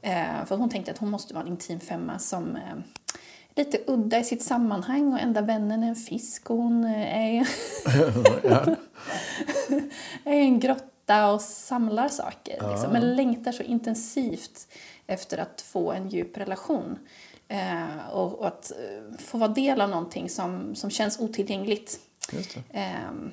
Eh, 0.03 0.45
för 0.47 0.57
hon 0.57 0.71
tänkte 0.71 0.93
att 0.93 0.99
hon 0.99 1.11
måste 1.11 1.35
vara 1.35 1.45
en 1.45 1.51
intim 1.51 1.81
femma 1.81 2.19
som 2.19 2.57
är 2.57 2.83
lite 3.55 3.79
udda 3.87 4.19
i 4.19 4.25
sitt 4.25 4.43
sammanhang 4.43 5.13
och 5.13 5.21
enda 5.21 5.41
vännen 5.41 5.83
är 5.83 5.89
en 5.89 5.97
fisk 5.97 6.51
och 6.51 6.57
hon 6.57 6.85
är, 6.85 7.41
är 10.25 10.35
i 10.35 10.41
en 10.41 10.61
grotta 10.61 10.98
och 11.11 11.41
samlar 11.41 12.09
saker. 12.09 12.69
Liksom, 12.71 12.93
men 12.93 13.17
längtar 13.17 13.53
så 13.53 13.63
intensivt 13.63 14.69
efter 15.07 15.39
att 15.39 15.61
få 15.61 15.93
en 15.93 16.09
djup 16.09 16.37
relation. 16.37 16.99
Eh, 17.49 18.09
och, 18.13 18.39
och 18.39 18.47
att 18.47 18.71
eh, 18.71 19.19
få 19.19 19.39
vara 19.39 19.49
del 19.49 19.81
av 19.81 19.91
någonting 19.91 20.29
som, 20.29 20.75
som 20.75 20.91
känns 20.91 21.21
otillgängligt. 21.21 22.01
Ehm, 22.73 23.31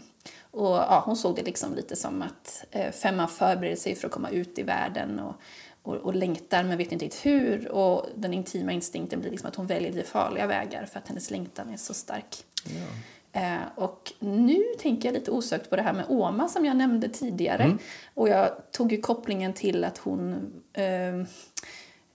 och 0.51 0.75
ja, 0.75 1.03
hon 1.05 1.17
såg 1.17 1.35
det 1.35 1.43
liksom 1.43 1.75
lite 1.75 1.95
som 1.95 2.21
att 2.21 2.65
eh, 2.71 2.91
femman 2.91 3.27
förbereder 3.27 3.75
sig 3.75 3.95
för 3.95 4.07
att 4.07 4.13
komma 4.13 4.29
ut 4.29 4.59
i 4.59 4.63
världen 4.63 5.19
och, 5.19 5.35
och, 5.83 5.95
och 5.95 6.15
längtar 6.15 6.63
men 6.63 6.77
vet 6.77 6.91
inte 6.91 7.05
riktigt 7.05 7.25
hur. 7.25 7.71
Och 7.71 8.05
den 8.15 8.33
intima 8.33 8.71
instinkten 8.71 9.19
blir 9.19 9.31
liksom 9.31 9.49
att 9.49 9.55
hon 9.55 9.67
väljer 9.67 10.03
farliga 10.03 10.47
vägar 10.47 10.85
för 10.85 10.99
att 10.99 11.07
hennes 11.07 11.31
längtan 11.31 11.69
är 11.69 11.77
så 11.77 11.93
stark. 11.93 12.45
Eh, 12.65 13.14
och 13.75 14.13
nu 14.19 14.63
tänker 14.79 15.07
jag 15.07 15.13
lite 15.13 15.31
osökt 15.31 15.69
på 15.69 15.75
det 15.75 15.81
här 15.81 15.93
med 15.93 16.05
Oma 16.09 16.47
som 16.47 16.65
jag 16.65 16.77
nämnde 16.77 17.09
tidigare. 17.09 17.63
Och 18.13 18.29
jag 18.29 18.71
tog 18.71 18.91
ju 18.91 19.01
kopplingen 19.01 19.53
till 19.53 19.83
att 19.83 19.97
hon 19.97 20.51
eh, 20.73 21.27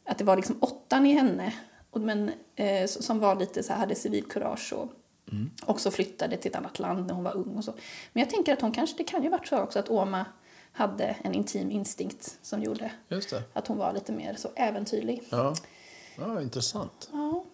att 0.04 0.18
det 0.18 0.24
var 0.24 0.36
liksom 0.36 0.56
åttan 0.60 1.06
i 1.06 1.12
henne 1.12 1.52
men, 1.92 2.30
eh, 2.56 2.86
som 2.86 3.18
var 3.18 3.36
lite 3.36 3.62
så 3.62 3.72
här, 3.72 3.80
hade 3.80 3.94
civilkurage 3.94 4.72
och 4.72 4.92
också 5.66 5.90
flyttade 5.90 6.36
till 6.36 6.50
ett 6.50 6.56
annat 6.56 6.78
land 6.78 7.06
när 7.06 7.14
hon 7.14 7.24
var 7.24 7.36
ung 7.36 7.56
och 7.56 7.64
så. 7.64 7.74
Men 8.12 8.20
jag 8.20 8.30
tänker 8.30 8.52
att 8.52 8.60
hon 8.60 8.72
kanske, 8.72 8.96
det 8.96 9.04
kan 9.04 9.22
ju 9.22 9.28
varit 9.28 9.46
så 9.46 9.58
också 9.58 9.78
att 9.78 9.90
Oma 9.90 10.24
hade 10.72 11.04
en 11.04 11.34
intim 11.34 11.70
instinkt 11.70 12.38
som 12.42 12.62
gjorde 12.62 12.90
att 13.52 13.66
hon 13.66 13.78
var 13.78 13.92
lite 13.92 14.12
mer 14.12 14.34
så 14.34 14.48
äventyrlig. 14.56 15.22
Ja. 15.30 15.54
ja, 16.18 16.42
intressant. 16.42 17.10
Ja. 17.12 17.44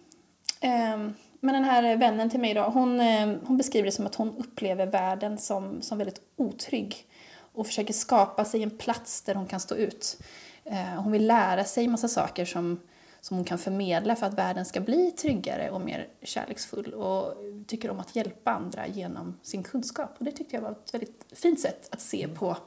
Ehm, 0.59 1.13
men 1.39 1.53
den 1.53 1.63
här 1.63 1.95
vännen 1.95 2.29
till 2.29 2.39
mig 2.39 2.53
då, 2.53 2.61
hon, 2.61 2.99
eh, 2.99 3.35
hon 3.43 3.57
beskriver 3.57 3.85
det 3.85 3.91
som 3.91 4.05
att 4.05 4.15
hon 4.15 4.37
upplever 4.37 4.85
världen 4.85 5.37
som, 5.37 5.81
som 5.81 5.97
väldigt 5.97 6.21
otrygg 6.35 7.07
och 7.53 7.67
försöker 7.67 7.93
skapa 7.93 8.45
sig 8.45 8.63
en 8.63 8.77
plats 8.77 9.21
där 9.21 9.35
hon 9.35 9.47
kan 9.47 9.59
stå 9.59 9.75
ut. 9.75 10.17
Eh, 10.63 11.01
hon 11.01 11.11
vill 11.11 11.27
lära 11.27 11.63
sig 11.63 11.85
en 11.85 11.91
massa 11.91 12.07
saker 12.07 12.45
som, 12.45 12.79
som 13.21 13.37
hon 13.37 13.43
kan 13.43 13.57
förmedla 13.57 14.15
för 14.15 14.25
att 14.25 14.33
världen 14.33 14.65
ska 14.65 14.79
bli 14.79 15.11
tryggare 15.11 15.69
och 15.69 15.81
mer 15.81 16.07
kärleksfull 16.21 16.93
och 16.93 17.33
tycker 17.67 17.91
om 17.91 17.99
att 17.99 18.15
hjälpa 18.15 18.51
andra 18.51 18.87
genom 18.87 19.39
sin 19.43 19.63
kunskap. 19.63 20.15
Och 20.17 20.25
det 20.25 20.31
tyckte 20.31 20.55
jag 20.55 20.61
var 20.61 20.71
ett 20.71 20.93
väldigt 20.93 21.25
fint 21.35 21.59
sätt 21.59 21.87
att 21.91 22.01
se 22.01 22.27
på 22.27 22.57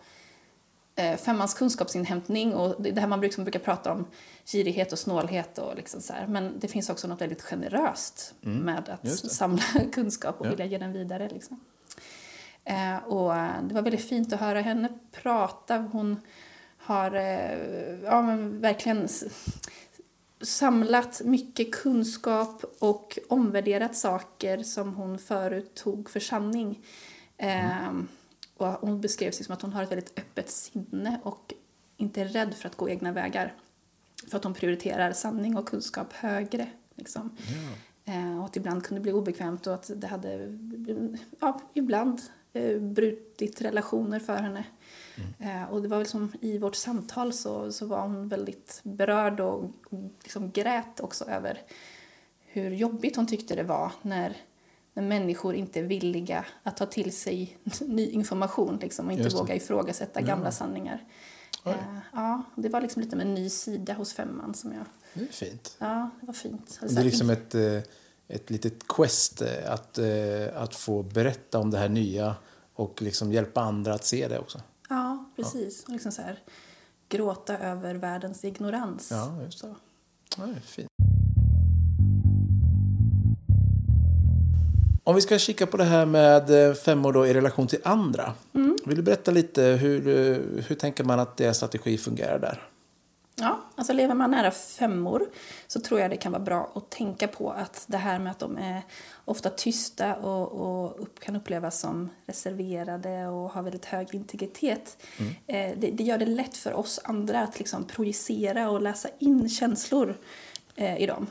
femmans 1.19 1.55
kunskapsinhämtning 1.55 2.55
och 2.55 2.83
det 2.83 3.01
här 3.01 3.07
man 3.09 3.21
brukar, 3.21 3.35
som 3.35 3.45
brukar 3.45 3.61
prata 3.61 3.93
om 3.93 4.07
girighet 4.45 4.93
och 4.93 4.99
snålhet 4.99 5.59
och 5.59 5.77
liksom 5.77 6.01
så 6.01 6.13
här. 6.13 6.27
Men 6.27 6.59
det 6.61 6.69
finns 6.69 6.91
också 6.91 7.09
något 7.09 7.21
väldigt 7.21 7.43
generöst 7.43 8.35
med 8.41 8.89
att 8.89 9.09
samla 9.09 9.63
kunskap 9.93 10.41
och 10.41 10.47
Ja. 10.47 10.51
vilja 10.51 10.65
ge 10.67 10.79
den 10.79 10.93
vidare. 10.93 11.29
Liksom. 11.33 11.61
Eh, 12.65 12.97
och 13.07 13.37
eh, 13.37 13.63
det 13.63 13.75
var 13.75 13.83
väldigt 13.83 14.09
fint 14.09 14.33
att 14.33 14.41
höra 14.41 14.61
henne 14.61 14.89
prata. 15.13 15.79
Hon 15.93 16.21
har 16.77 17.15
eh, 17.15 18.01
ja, 18.05 18.23
men 18.23 18.61
verkligen 18.61 19.09
samlat 20.43 21.21
mycket 21.25 21.73
kunskap 21.75 22.65
och 22.79 23.19
omvärderat 23.29 23.97
saker 23.97 24.63
som 24.63 24.95
hon 24.95 25.19
förut 25.19 25.75
tog 25.75 26.11
för 26.11 26.21
sanning. 26.21 26.79
Ehm, 27.39 28.09
och 28.61 28.89
hon 28.89 29.01
beskrev 29.01 29.31
sig 29.31 29.45
som 29.45 29.55
att 29.55 29.63
hon 29.63 29.73
har 29.73 29.83
ett 29.83 29.91
väldigt 29.91 30.19
öppet 30.19 30.51
sinne 30.51 31.21
och 31.23 31.55
inte 31.97 32.21
är 32.21 32.25
rädd 32.25 32.55
för 32.55 32.69
att 32.69 32.77
gå 32.77 32.89
egna 32.89 33.13
vägar. 33.13 33.55
För 34.29 34.37
att 34.37 34.45
hon 34.45 34.55
prioriterar 34.55 35.13
sanning 35.13 35.57
och 35.57 35.69
kunskap 35.69 36.13
högre. 36.13 36.69
Liksom. 36.95 37.37
Eh, 38.05 38.39
och 38.39 38.45
att 38.45 38.57
ibland 38.57 38.85
kunde 38.85 39.01
bli 39.01 39.13
obekvämt 39.13 39.67
och 39.67 39.75
att 39.75 39.91
det 39.97 40.07
hade 40.07 40.59
ja, 41.41 41.61
ibland 41.75 42.21
eh, 42.53 42.79
brutit 42.79 43.61
relationer 43.61 44.21
för 44.21 44.37
henne. 44.37 44.65
Eh, 45.39 45.65
och 45.65 45.83
det 45.83 45.89
var 45.89 45.97
väl 45.99 46.07
som 46.07 46.33
i 46.41 46.59
vårt 46.59 46.77
samtal 46.77 47.33
så, 47.33 47.73
så 47.73 47.87
var 47.87 48.03
hon 48.03 48.29
väldigt 48.29 48.81
berörd 48.83 49.41
och, 49.41 49.65
och 49.65 50.11
liksom 50.23 50.51
grät 50.51 51.01
också 51.01 51.25
över 51.25 51.63
hur 52.53 52.71
jobbigt 52.71 53.17
hon 53.17 53.27
tyckte 53.27 53.55
det 53.55 53.63
var 53.63 53.93
när, 54.03 54.37
när 55.01 55.09
människor 55.09 55.55
inte 55.55 55.81
är 55.81 55.85
villiga 55.85 56.45
att 56.63 56.77
ta 56.77 56.87
till 56.87 57.13
sig 57.13 57.59
ny 57.81 58.11
information 58.11 58.79
liksom, 58.83 59.07
och 59.07 59.13
inte 59.13 59.29
det. 59.29 59.35
våga 59.35 59.55
ifrågasätta 59.55 60.21
gamla 60.21 60.53
sanningar. 60.53 61.05
Eh, 61.67 61.75
ja, 62.13 62.43
det 62.55 62.69
var 62.69 62.81
liksom 62.81 63.03
lite 63.03 63.17
med 63.17 63.27
en 63.27 63.35
ny 63.35 63.51
sida 63.51 63.93
hos 63.93 64.13
femman 64.13 64.55
som 64.55 64.73
jag... 64.73 64.85
Det 65.15 65.23
är 65.23 65.27
fint. 65.27 65.77
Ja, 65.79 66.11
det 66.21 66.27
var 66.27 66.35
fint. 66.35 66.79
Det 66.81 67.01
är 67.01 67.05
liksom 67.05 67.31
ett, 67.31 67.55
eh, 67.55 67.83
ett 68.29 68.51
litet 68.51 68.89
quest 68.89 69.43
eh, 69.43 69.73
att, 69.73 69.99
att 70.55 70.75
få 70.75 71.03
berätta 71.03 71.59
om 71.59 71.71
det 71.71 71.79
här 71.79 71.89
nya 71.89 72.37
och 72.75 73.03
liksom 73.03 73.33
hjälpa 73.33 73.61
andra 73.61 73.95
att 73.95 74.05
se 74.05 74.29
det 74.29 74.39
också. 74.39 74.61
Ja, 74.89 75.25
precis. 75.37 75.85
Och 75.85 75.91
liksom 75.91 76.13
så 76.13 76.23
här, 76.23 76.43
gråta 77.09 77.59
över 77.59 77.95
världens 77.95 78.45
ignorans. 78.45 79.09
Ja, 79.11 79.43
just 79.43 79.63
det. 79.63 79.75
Ja, 80.37 80.47
det 80.47 80.53
är 80.53 80.61
fint. 80.61 80.91
Om 85.05 85.15
vi 85.15 85.21
ska 85.21 85.39
kika 85.39 85.67
på 85.67 85.77
det 85.77 85.85
här 85.85 86.07
med 86.07 86.69
eh, 86.69 86.75
femmor 86.75 87.13
då 87.13 87.27
i 87.27 87.35
relation 87.35 87.67
till 87.67 87.81
andra. 87.85 88.33
Vill 88.85 88.97
du 88.97 89.03
berätta 89.03 89.31
lite 89.31 89.63
hur, 89.63 90.09
eh, 90.09 90.65
hur 90.67 90.75
tänker 90.75 91.05
man 91.05 91.21
att 91.21 91.37
deras 91.37 91.57
strategi 91.57 91.99
fungerar 91.99 92.39
där? 92.39 92.63
Ja, 93.37 93.61
alltså 93.75 93.93
lever 93.93 94.15
man 94.15 94.31
nära 94.31 94.51
femmor 94.51 95.27
så 95.67 95.81
tror 95.81 96.01
jag 96.01 96.11
det 96.11 96.17
kan 96.17 96.33
vara 96.33 96.43
bra 96.43 96.73
att 96.75 96.91
tänka 96.91 97.29
på 97.29 97.51
att 97.51 97.85
det 97.87 97.97
här 97.97 98.19
med 98.19 98.31
att 98.31 98.39
de 98.39 98.59
är 98.59 98.83
ofta 99.25 99.51
tysta 99.51 100.15
och, 100.15 100.53
och 100.53 101.03
upp, 101.03 101.21
kan 101.21 101.37
upplevas 101.37 101.81
som 101.81 102.11
reserverade 102.27 103.27
och 103.27 103.51
har 103.51 103.63
väldigt 103.63 103.85
hög 103.85 104.15
integritet. 104.15 104.97
Eh, 105.47 105.71
det, 105.77 105.91
det 105.91 106.05
gör 106.05 106.19
det 106.19 106.27
lätt 106.27 106.57
för 106.57 106.73
oss 106.73 107.01
andra 107.05 107.43
att 107.43 107.59
liksom 107.59 107.85
projicera 107.85 108.71
och 108.71 108.83
läsa 108.83 109.09
in 109.19 109.49
känslor 109.49 110.17
eh, 110.77 111.03
i 111.03 111.07
dem. 111.07 111.27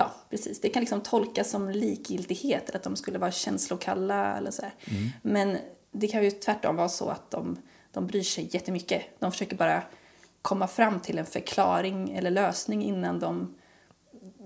Ja, 0.00 0.10
precis. 0.30 0.60
Det 0.60 0.68
kan 0.68 0.80
liksom 0.80 1.00
tolkas 1.00 1.50
som 1.50 1.70
likgiltighet 1.70 2.68
eller 2.68 2.78
att 2.78 2.84
de 2.84 2.96
skulle 2.96 3.18
vara 3.18 3.30
känslokalla 3.30 4.36
eller 4.36 4.50
så 4.50 4.62
här. 4.62 4.74
Men 5.22 5.58
det 5.92 6.08
kan 6.08 6.24
ju 6.24 6.30
tvärtom 6.30 6.76
vara 6.76 6.88
så 6.88 7.08
att 7.08 7.30
de, 7.30 7.56
de 7.92 8.06
bryr 8.06 8.22
sig 8.22 8.48
jättemycket. 8.52 9.02
De 9.18 9.32
försöker 9.32 9.56
bara 9.56 9.82
komma 10.42 10.66
fram 10.66 11.00
till 11.00 11.18
en 11.18 11.26
förklaring 11.26 12.10
eller 12.16 12.30
lösning 12.30 12.84
innan 12.84 13.18
de 13.20 13.54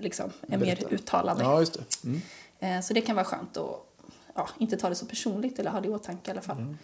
liksom 0.00 0.30
är 0.48 0.59
mer 0.59 0.66
Berätta. 0.76 0.88
uttalade. 0.88 1.42
Ja, 1.42 1.61
just 1.61 1.74
det. 1.74 2.09
Mm. 2.09 2.20
Eh, 2.59 2.80
Så 2.82 2.94
det 2.94 3.00
kan 3.00 3.16
vara 3.16 3.24
skönt 3.26 3.57
att 3.57 3.86
ja, 4.34 4.48
inte 4.59 4.76
ta 4.76 4.88
det 4.88 4.94
så 4.94 5.07
personligt 5.07 5.59
eller 5.59 5.70
ha 5.70 5.80
det 5.80 5.88
i 5.88 5.90
åtanke 5.90 6.30
i 6.30 6.32
alla 6.32 6.42
fall. 6.42 6.76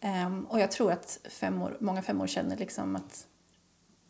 Ehm, 0.00 0.44
och 0.44 0.60
jag 0.60 0.70
tror 0.70 0.92
att 0.92 1.18
femmor, 1.30 1.76
många 1.80 2.02
femmor 2.02 2.26
känner 2.26 2.56
liksom 2.56 2.96
att 2.96 3.26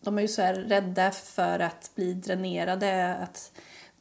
de 0.01 0.19
är 0.19 0.23
ju 0.23 0.29
så 0.29 0.43
rädda 0.43 1.11
för 1.11 1.59
att 1.59 1.91
bli 1.95 2.15
dränerade, 2.15 3.15
att 3.17 3.53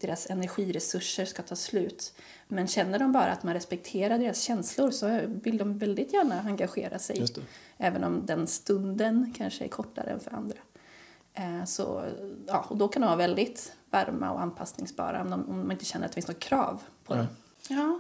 deras 0.02 0.30
energiresurser 0.30 1.26
ska 1.26 1.42
ta 1.42 1.56
slut. 1.56 2.14
Men 2.48 2.68
känner 2.68 3.00
de 3.00 3.12
bara 3.12 3.32
att 3.32 3.44
man 3.44 3.54
respekterar 3.54 4.18
deras 4.18 4.42
känslor 4.42 4.92
så 4.92 5.22
vill 5.26 5.58
de 5.58 5.78
väldigt 5.78 6.14
gärna 6.14 6.40
engagera 6.42 7.00
sig. 7.00 7.20
Just 7.20 7.36
det. 7.36 7.42
Även 7.78 8.04
om 8.04 8.26
den 8.26 8.48
stunden 8.48 9.34
kanske 9.38 9.64
är 9.64 9.70
kortare 9.70 10.10
än 10.10 10.20
för 10.20 10.34
andra. 10.36 10.58
Eh, 11.34 11.66
Så, 11.66 12.06
ja, 12.48 12.66
och 12.70 12.78
då 12.78 12.88
kan 12.88 13.02
de 13.02 13.06
vara 13.06 13.18
väldigt 13.18 13.74
varma 13.90 14.32
och 14.32 14.42
anpassningsbara 14.42 15.22
om, 15.22 15.30
de, 15.30 15.50
om 15.50 15.58
man 15.58 15.72
inte 15.72 15.86
känner 15.86 16.06
att 16.06 16.12
det 16.12 16.16
finns 16.16 16.28
något 16.28 16.40
krav 16.40 16.82
på 17.06 17.16
dem. 17.16 17.28
Ja. 17.70 18.00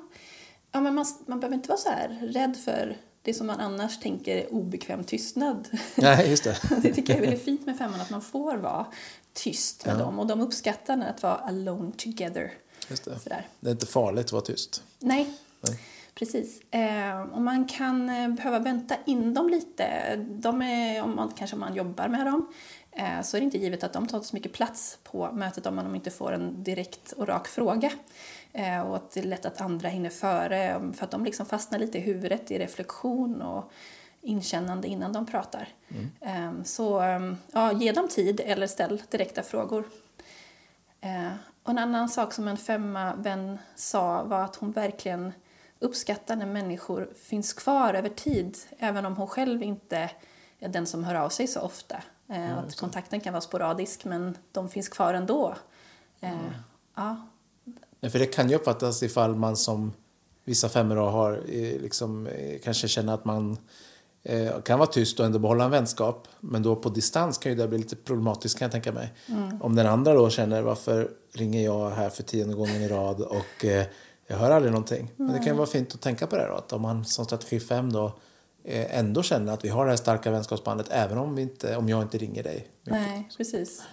Ja, 0.72 0.82
men 0.82 0.96
man, 0.96 1.06
man 1.26 1.40
behöver 1.40 1.56
inte 1.56 1.70
vara 1.70 1.78
så 1.78 1.90
här 1.90 2.08
rädd 2.22 2.58
för 2.58 2.98
det 3.22 3.34
som 3.34 3.48
man 3.48 3.60
annars 3.60 4.00
tänker 4.00 4.38
är 4.38 4.54
obekväm 4.54 5.04
tystnad. 5.04 5.70
Nej, 5.96 6.30
just 6.30 6.44
det. 6.44 6.58
det 6.82 6.94
tycker 6.94 7.14
jag 7.14 7.18
är 7.18 7.28
väldigt 7.28 7.46
fint 7.46 7.66
med 7.66 7.78
femman, 7.78 8.02
att 8.02 8.10
man 8.10 8.22
får 8.22 8.58
vara 8.58 8.86
tyst 9.34 9.86
med 9.86 9.96
Ja. 9.96 10.00
dem. 10.00 10.20
Och 10.20 10.28
de 10.28 10.42
uppskattar 10.42 11.00
att 11.10 11.24
vara 11.24 11.36
alone 11.36 11.92
together. 11.92 12.54
Just 12.90 13.06
det. 13.06 13.20
Sådär. 13.20 13.48
det 13.60 13.70
är 13.70 13.72
inte 13.72 13.86
farligt 13.86 14.26
att 14.26 14.32
vara 14.32 14.42
tyst. 14.42 14.84
Nej, 15.00 15.34
Nej. 15.62 15.80
precis. 16.16 16.62
Eh, 16.72 17.22
och 17.22 17.42
man 17.42 17.66
kan 17.68 18.10
eh, 18.10 18.30
behöva 18.30 18.60
vänta 18.60 18.96
in 19.06 19.34
dem 19.34 19.50
lite. 19.50 20.16
De 20.30 20.62
är, 20.62 21.04
om 21.04 21.16
man, 21.16 21.32
kanske 21.38 21.56
om 21.56 21.60
man 21.60 21.76
jobbar 21.76 22.08
med 22.08 22.26
dem 22.26 22.48
eh, 22.92 23.22
så 23.22 23.38
är 23.38 23.42
det 23.42 23.46
inte 23.46 23.58
givet 23.58 23.84
att 23.84 23.94
de 23.94 24.08
tar 24.08 24.22
så 24.22 24.36
mycket 24.36 24.54
plats 24.54 24.98
på 25.04 25.32
mötet 25.32 25.66
om 25.66 25.76
man 25.76 25.96
inte 25.96 26.12
får 26.12 26.32
en 26.32 26.64
direkt 26.64 27.12
och 27.12 27.28
rak 27.28 27.48
fråga. 27.48 27.92
Eh, 28.54 28.82
och 28.82 28.96
att 28.96 29.12
det 29.12 29.20
är 29.20 29.24
lätt 29.24 29.46
att 29.46 29.62
andra 29.62 29.90
hinner 29.90 30.10
före 30.10 30.92
för 30.94 31.06
att 31.06 31.12
de 31.12 31.26
liksom 31.26 31.46
fastnar 31.46 31.80
lite 31.80 31.98
i 31.98 32.02
huvudet 32.02 32.52
i 32.52 32.60
reflektion 32.60 33.42
och 33.42 33.72
inkännande 34.22 34.88
innan 34.88 35.14
de 35.14 35.26
pratar. 35.26 35.68
Eh, 36.22 36.64
så 36.64 37.02
eh, 37.02 37.34
ja, 37.52 37.72
ge 37.72 37.92
dem 37.92 38.08
tid 38.08 38.42
eller 38.46 38.68
ställ 38.68 39.02
direkta 39.10 39.44
frågor. 39.44 39.84
Eh, 41.02 41.32
och 41.64 41.70
en 41.70 41.78
annan 41.78 42.10
sak 42.10 42.34
som 42.34 42.48
en 42.48 42.58
femma 42.58 43.16
vän 43.16 43.58
sa 43.76 44.24
var 44.24 44.44
att 44.44 44.56
hon 44.56 44.72
verkligen 44.72 45.34
uppskattar 45.80 46.36
när 46.36 46.46
människor 46.46 47.10
finns 47.16 47.54
kvar 47.54 47.94
över 47.94 48.10
tid, 48.10 48.58
även 48.80 49.06
om 49.06 49.16
hon 49.16 49.28
själv 49.28 49.64
inte 49.64 50.10
är 50.60 50.70
den 50.70 50.86
som 50.86 51.04
hör 51.04 51.16
av 51.16 51.30
sig 51.30 51.48
så 51.48 51.60
ofta. 51.62 52.04
Eh, 52.28 52.58
att 52.58 52.76
kontakten 52.76 53.20
kan 53.20 53.34
vara 53.34 53.42
sporadisk, 53.42 54.06
men 54.06 54.38
de 54.52 54.70
finns 54.70 54.90
kvar 54.90 55.14
ändå. 55.14 55.56
Eh, 56.20 56.52
ja, 56.96 57.28
Nej, 58.02 58.12
för 58.12 58.20
det 58.20 58.26
kan 58.26 58.50
ju 58.50 58.56
uppfattas 58.56 59.04
ifall 59.04 59.36
man 59.36 59.58
som 59.58 59.94
vissa 60.44 60.70
femmor 60.70 60.96
har 60.96 61.34
eh, 61.34 61.82
liksom, 61.82 62.28
eh, 62.28 62.60
kanske 62.64 62.88
känner 62.88 63.14
att 63.14 63.26
man 63.26 63.58
eh, 64.24 64.62
kan 64.62 64.80
vara 64.80 64.90
tyst 64.90 65.20
och 65.20 65.26
ändå 65.26 65.40
behålla 65.40 65.66
en 65.66 65.72
vänskap. 65.72 66.28
Men 66.40 66.64
då 66.64 66.76
på 66.76 66.90
distans 66.90 67.38
kan 67.38 67.52
ju 67.52 67.58
det 67.58 67.68
bli 67.68 67.78
lite 67.78 67.96
problematiskt 67.96 68.60
kan 68.60 68.66
jag 68.66 68.72
tänka 68.72 68.92
mig. 68.92 69.14
Om 69.62 69.76
den 69.76 69.88
andra 69.88 70.14
då 70.14 70.30
känner 70.30 70.62
varför 70.62 71.12
ringer 71.34 71.64
jag 71.64 71.90
här 71.90 72.10
för 72.10 72.24
tionde 72.24 72.56
gången 72.56 72.82
i 72.82 72.88
rad 72.88 73.22
och 73.22 73.66
eh, 73.66 73.86
jag 74.28 74.38
hör 74.38 74.52
aldrig 74.52 74.72
någonting. 74.72 75.12
Men 75.16 75.28
det 75.28 75.38
kan 75.38 75.48
ju 75.48 75.54
vara 75.54 75.68
fint 75.68 75.96
att 75.96 76.02
tänka 76.02 76.28
på 76.28 76.36
det 76.36 76.48
då. 76.48 76.54
Att 76.54 76.74
om 76.74 76.82
man 76.82 77.06
som 77.06 77.26
strategi 77.26 77.60
5 77.60 77.94
då 77.94 78.06
eh, 78.64 78.98
ändå 79.00 79.24
känner 79.24 79.54
att 79.54 79.66
vi 79.66 79.70
har 79.70 79.86
det 79.86 79.92
här 79.92 79.98
starka 79.98 80.32
vänskapsbandet 80.32 80.88
även 80.90 81.18
om, 81.18 81.36
vi 81.36 81.42
inte, 81.42 81.76
om 81.76 81.90
jag 81.90 82.02
inte 82.02 82.18
ringer 82.18 82.44
dig. 82.44 82.68
nej, 82.84 83.30
precis. 83.38 83.84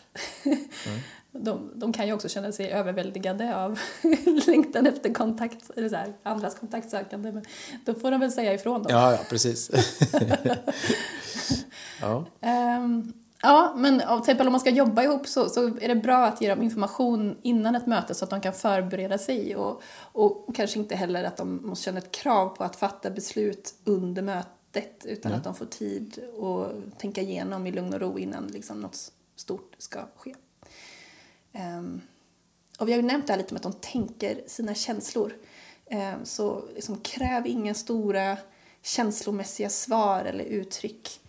De, 1.32 1.70
de 1.74 1.92
kan 1.92 2.06
ju 2.06 2.12
också 2.12 2.28
känna 2.28 2.52
sig 2.52 2.70
överväldigade 2.70 3.56
av 3.56 3.78
längtan 4.46 4.86
efter 4.86 5.14
kontakt, 5.14 5.70
eller 5.76 5.88
så 5.88 5.96
här, 5.96 6.12
andras 6.22 6.54
kontaktsökande. 6.54 7.32
Men 7.32 7.44
då 7.84 7.94
får 7.94 8.10
de 8.10 8.20
väl 8.20 8.32
säga 8.32 8.54
ifrån 8.54 8.82
då. 8.82 8.90
Ja, 8.90 9.12
ja, 9.12 9.18
precis. 9.30 9.70
ja. 12.00 12.24
Ehm, 12.40 13.12
ja, 13.42 13.74
men 13.76 13.98
till 13.98 14.18
exempel 14.18 14.46
om 14.46 14.52
man 14.52 14.60
ska 14.60 14.70
jobba 14.70 15.02
ihop 15.02 15.26
så, 15.26 15.48
så 15.48 15.66
är 15.66 15.88
det 15.88 15.94
bra 15.94 16.26
att 16.26 16.40
ge 16.40 16.48
dem 16.48 16.62
information 16.62 17.36
innan 17.42 17.74
ett 17.74 17.86
möte 17.86 18.14
så 18.14 18.24
att 18.24 18.30
de 18.30 18.40
kan 18.40 18.52
förbereda 18.52 19.18
sig 19.18 19.56
och, 19.56 19.82
och 20.00 20.54
kanske 20.54 20.78
inte 20.78 20.96
heller 20.96 21.24
att 21.24 21.36
de 21.36 21.66
måste 21.66 21.84
känna 21.84 21.98
ett 21.98 22.12
krav 22.12 22.48
på 22.48 22.64
att 22.64 22.76
fatta 22.76 23.10
beslut 23.10 23.74
under 23.84 24.22
mötet 24.22 25.04
utan 25.04 25.32
att 25.32 25.44
de 25.44 25.54
får 25.54 25.66
tid 25.66 26.18
att 26.42 26.98
tänka 26.98 27.20
igenom 27.20 27.66
i 27.66 27.72
lugn 27.72 27.94
och 27.94 28.00
ro 28.00 28.18
innan 28.18 28.46
liksom 28.46 28.80
något 28.80 29.12
stort 29.36 29.74
ska 29.78 30.00
ske. 30.16 30.34
Ehm, 31.53 32.01
och 32.78 32.88
vi 32.88 32.92
har 32.92 33.01
ju 33.01 33.07
nämnt 33.07 33.26
det 33.26 33.32
här 33.32 33.38
lite 33.38 33.55
med 33.55 33.66
att 33.66 33.72
de 33.72 33.80
tänker 33.80 34.42
sina 34.46 34.74
känslor. 34.74 35.32
Ehm, 35.86 36.24
så 36.24 36.64
liksom, 36.74 37.01
kräv 37.01 37.46
inga 37.46 37.74
stora 37.74 38.38
känslomässiga 38.82 39.70
svar 39.70 40.24
eller 40.24 40.44
uttryck. 40.44 41.20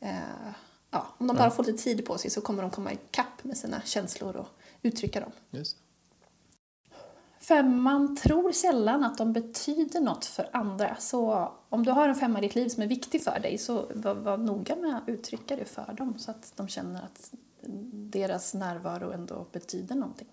Ehm, 0.00 0.52
ja, 0.90 1.06
om 1.18 1.26
de 1.26 1.36
bara 1.36 1.50
får 1.50 1.64
lite 1.64 1.82
tid 1.82 2.06
på 2.06 2.18
sig 2.18 2.30
så 2.30 2.40
kommer 2.40 2.62
de 2.62 2.70
komma 2.70 2.92
ikapp 2.92 3.44
med 3.44 3.56
sina 3.56 3.82
känslor 3.84 4.36
och 4.36 4.48
uttrycka 4.82 5.20
dem. 5.20 5.32
Just. 5.50 5.76
Femman 7.40 8.16
tror 8.16 8.52
sällan 8.52 9.04
att 9.04 9.18
de 9.18 9.32
betyder 9.32 10.00
något 10.00 10.24
för 10.24 10.48
andra. 10.52 10.96
Så 10.98 11.52
om 11.68 11.84
du 11.84 11.90
har 11.90 12.08
en 12.08 12.14
femma 12.14 12.38
i 12.38 12.42
ditt 12.42 12.54
liv 12.54 12.68
som 12.68 12.82
är 12.82 12.86
viktig 12.86 13.22
för 13.24 13.38
dig 13.40 13.58
så 13.58 13.86
var, 13.94 14.14
var 14.14 14.36
noga 14.36 14.76
med 14.76 14.96
att 14.96 15.08
uttrycka 15.08 15.56
det 15.56 15.64
för 15.64 15.92
dem 15.92 16.18
så 16.18 16.30
att 16.30 16.52
de 16.56 16.68
känner 16.68 17.02
att 17.02 17.32
deras 17.92 18.54
närvaro 18.54 19.12
ändå 19.12 19.46
betyder 19.52 19.94
någonting. 19.94 20.28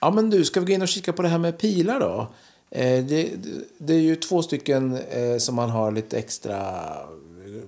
Ja, 0.00 0.10
men 0.10 0.30
du, 0.30 0.44
ska 0.44 0.60
vi 0.60 0.66
gå 0.66 0.72
in 0.72 0.82
och 0.82 0.88
kika 0.88 1.12
på 1.12 1.22
det 1.22 1.28
här 1.28 1.38
med 1.38 1.58
pilar 1.58 2.00
då? 2.00 2.26
Eh, 2.70 3.04
det, 3.04 3.32
det- 3.78 3.94
är 3.94 3.98
ju 4.00 4.16
två 4.16 4.42
stycken 4.42 4.96
eh, 4.96 5.36
som 5.38 5.54
man 5.54 5.70
har 5.70 5.92
lite 5.92 6.18
extra, 6.18 6.82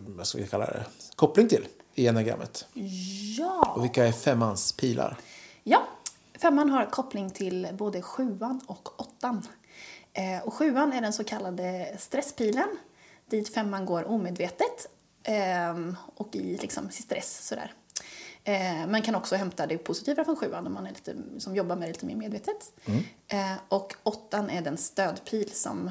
vad 0.06 0.26
ska 0.26 0.38
vi 0.38 0.46
kalla 0.46 0.66
det, 0.66 0.84
koppling 1.16 1.48
till 1.48 1.66
i 1.94 2.06
enagrammet. 2.06 2.66
Ja. 3.38 3.72
Och 3.76 3.84
vilka 3.84 4.06
är 4.06 4.12
femmans 4.12 4.72
pilar? 4.72 5.16
Ja, 5.64 5.82
femman 6.42 6.70
har 6.70 6.86
koppling 6.86 7.30
till 7.30 7.68
både 7.78 8.02
sjuan 8.02 8.60
och 8.66 9.00
åttan. 9.00 9.46
Eh, 10.12 10.46
och 10.46 10.54
sjuan 10.54 10.92
är 10.92 11.00
den 11.00 11.12
så 11.12 11.24
kallade 11.24 11.96
stresspilen, 11.98 12.68
dit 13.30 13.54
femman 13.54 13.86
går 13.86 14.08
omedvetet 14.08 14.86
ehm, 15.22 15.96
och 16.14 16.36
i 16.36 16.56
liksom 16.56 16.90
stress 16.90 17.46
sådär. 17.46 17.72
Eh, 18.44 18.86
man 18.88 19.02
kan 19.02 19.14
också 19.14 19.36
hämta 19.36 19.66
det 19.66 19.78
positiva 19.78 20.24
från 20.24 20.36
sjuan 20.36 20.66
om 20.66 20.74
man 20.74 20.86
är 20.86 20.90
lite, 20.90 21.16
som 21.38 21.56
jobbar 21.56 21.76
med 21.76 21.88
det 21.88 21.92
lite 21.92 22.06
mer 22.06 22.16
medvetet. 22.16 22.72
Eh, 23.28 23.54
och 23.68 23.94
åttan 24.02 24.50
är 24.50 24.62
den 24.62 24.76
stödpil 24.76 25.50
som 25.52 25.90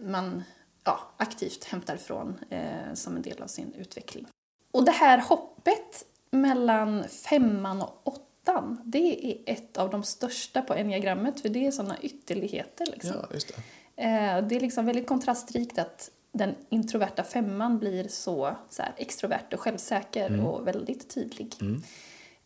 man 0.00 0.42
ja, 0.84 1.00
aktivt 1.16 1.64
hämtar 1.64 1.96
från 1.96 2.38
eh, 2.50 2.94
som 2.94 3.16
en 3.16 3.22
del 3.22 3.42
av 3.42 3.46
sin 3.46 3.74
utveckling. 3.74 4.26
Och 4.70 4.84
det 4.84 4.92
här 4.92 5.18
hoppet 5.18 6.04
mellan 6.30 7.08
femman 7.08 7.82
och 7.82 8.00
åttan, 8.04 8.80
det 8.84 9.26
är 9.26 9.52
ett 9.52 9.76
av 9.76 9.90
de 9.90 10.02
största 10.02 10.62
på 10.62 10.74
enneagrammet, 10.74 11.40
för 11.40 11.48
det 11.48 11.66
är 11.66 11.70
sådana 11.70 11.98
ytterligheter. 12.00 12.86
Liksom. 12.86 13.12
Ja, 13.14 13.28
just 13.34 13.48
det. 13.48 13.54
Eh, 14.02 14.46
det 14.46 14.56
är 14.56 14.60
liksom 14.60 14.86
väldigt 14.86 15.06
kontrastrikt 15.06 15.78
att 15.78 16.10
den 16.38 16.54
introverta 16.68 17.24
femman 17.24 17.78
blir 17.78 18.08
så, 18.08 18.56
så 18.68 18.82
här, 18.82 18.92
extrovert 18.96 19.52
och 19.52 19.60
självsäker 19.60 20.46
och 20.46 20.66
väldigt 20.66 21.14
tydlig. 21.14 21.54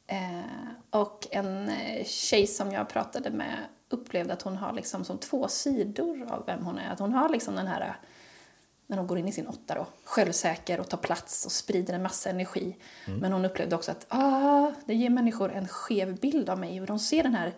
Eh, 0.07 1.01
och 1.01 1.27
en 1.31 1.69
eh, 1.69 2.05
tjej 2.05 2.47
som 2.47 2.73
jag 2.73 2.89
pratade 2.89 3.31
med 3.31 3.57
upplevde 3.89 4.33
att 4.33 4.43
hon 4.43 4.57
har 4.57 4.73
liksom 4.73 5.05
som 5.05 5.19
två 5.19 5.49
sidor 5.49 6.33
av 6.33 6.47
vem 6.47 6.65
hon 6.65 6.79
är. 6.79 6.91
Att 6.91 6.99
hon 6.99 7.13
har 7.13 7.29
liksom 7.29 7.55
den 7.55 7.67
här, 7.67 7.97
när 8.87 8.97
hon 8.97 9.07
går 9.07 9.19
in 9.19 9.29
i 9.29 9.33
sin 9.33 9.47
åtta 9.47 9.75
då, 9.75 9.87
självsäker 10.05 10.81
och 10.81 10.89
tar 10.89 10.99
plats 10.99 11.47
och 11.47 11.53
sprider 11.53 11.95
en 11.95 12.03
massa 12.03 12.31
energi. 12.31 12.77
Men 13.21 13.33
hon 13.33 13.45
upplevde 13.45 13.77
också 13.77 13.91
att 13.91 14.07
ah, 14.09 14.73
det 14.87 14.95
ger 14.95 15.11
människor 15.11 15.53
en 15.53 15.69
skev 15.69 16.21
bild 16.21 16.51
av 16.51 16.59
mig. 16.59 16.81
Och 16.81 16.87
de 16.87 16.99
ser 16.99 17.23
den 17.23 17.35
här 17.35 17.53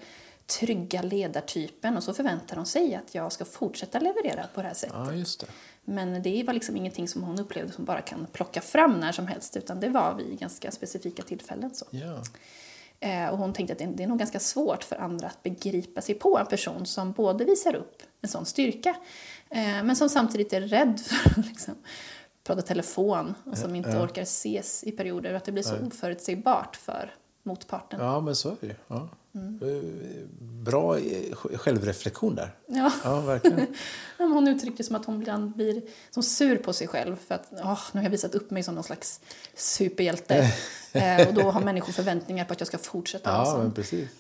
trygga 0.46 1.02
ledartypen 1.02 1.96
och 1.96 2.02
så 2.02 2.14
förväntar 2.14 2.56
de 2.56 2.66
sig 2.66 2.94
att 2.94 3.14
jag 3.14 3.32
ska 3.32 3.44
fortsätta 3.44 3.98
leverera 3.98 4.46
på 4.54 4.62
det 4.62 4.68
här 4.68 4.74
sättet. 4.74 4.96
Ja, 4.96 5.46
det. 5.46 5.46
Men 5.84 6.22
det 6.22 6.42
var 6.42 6.54
liksom 6.54 6.76
ingenting 6.76 7.08
som 7.08 7.22
hon 7.22 7.40
upplevde 7.40 7.72
som 7.72 7.84
bara 7.84 8.00
kan 8.00 8.26
plocka 8.32 8.60
fram 8.60 9.00
när 9.00 9.12
som 9.12 9.26
helst 9.26 9.56
utan 9.56 9.80
det 9.80 9.88
var 9.88 10.14
vid 10.14 10.38
ganska 10.38 10.70
specifika 10.70 11.22
tillfällen. 11.22 11.74
Så. 11.74 11.84
Ja. 11.90 12.22
Eh, 13.00 13.28
och 13.28 13.38
hon 13.38 13.52
tänkte 13.52 13.72
att 13.72 13.78
det, 13.78 13.86
det 13.86 14.02
är 14.02 14.06
nog 14.06 14.18
ganska 14.18 14.40
svårt 14.40 14.84
för 14.84 14.96
andra 14.96 15.26
att 15.26 15.42
begripa 15.42 16.00
sig 16.00 16.14
på 16.14 16.38
en 16.38 16.46
person 16.46 16.86
som 16.86 17.12
både 17.12 17.44
visar 17.44 17.74
upp 17.74 18.02
en 18.20 18.28
sån 18.28 18.46
styrka 18.46 18.96
eh, 19.50 19.82
men 19.82 19.96
som 19.96 20.08
samtidigt 20.08 20.52
är 20.52 20.60
rädd 20.60 21.00
för 21.00 21.30
att 21.40 21.46
liksom, 21.46 21.74
prata 22.44 22.62
telefon 22.62 23.34
och 23.44 23.58
som 23.58 23.74
inte 23.74 23.98
orkar 23.98 24.22
ses 24.22 24.84
i 24.84 24.92
perioder 24.92 25.30
och 25.30 25.36
att 25.36 25.44
det 25.44 25.52
blir 25.52 25.62
så 25.62 25.76
oförutsägbart 25.86 26.76
för 26.76 27.14
motparten. 27.44 28.00
ja, 28.00 28.20
men 28.20 28.36
så 28.36 28.48
är 28.48 28.56
det 28.60 28.66
ju. 28.66 28.74
Ja. 28.88 29.08
Mm. 29.34 29.60
Bra 30.38 30.98
eh, 30.98 31.34
självreflektion 31.34 32.34
där. 32.34 32.54
Ja. 32.66 32.92
Ja, 33.04 33.20
verkligen. 33.20 33.66
Hon 34.18 34.48
uttryckte 34.48 34.82
det 34.82 34.86
som 34.86 34.96
att 34.96 35.04
hon 35.04 35.22
ibland 35.22 35.56
blir 35.56 35.82
som 36.10 36.22
sur 36.22 36.56
på 36.56 36.72
sig 36.72 36.88
själv 36.88 37.16
för 37.16 37.34
att 37.34 37.48
åh, 37.52 37.80
nu 37.92 38.00
har 38.00 38.04
jag 38.04 38.10
visat 38.10 38.34
upp 38.34 38.50
mig 38.50 38.62
som 38.62 38.74
någon 38.74 38.84
slags 38.84 39.20
superhjälte. 39.54 40.50
eh, 40.92 41.28
och 41.28 41.34
då 41.34 41.42
har 41.42 41.60
människor 41.60 41.92
förväntningar 41.92 42.44
på 42.44 42.52
att 42.52 42.60
jag 42.60 42.66
ska 42.66 42.78
fortsätta 42.78 43.30
Ja. 43.30 43.70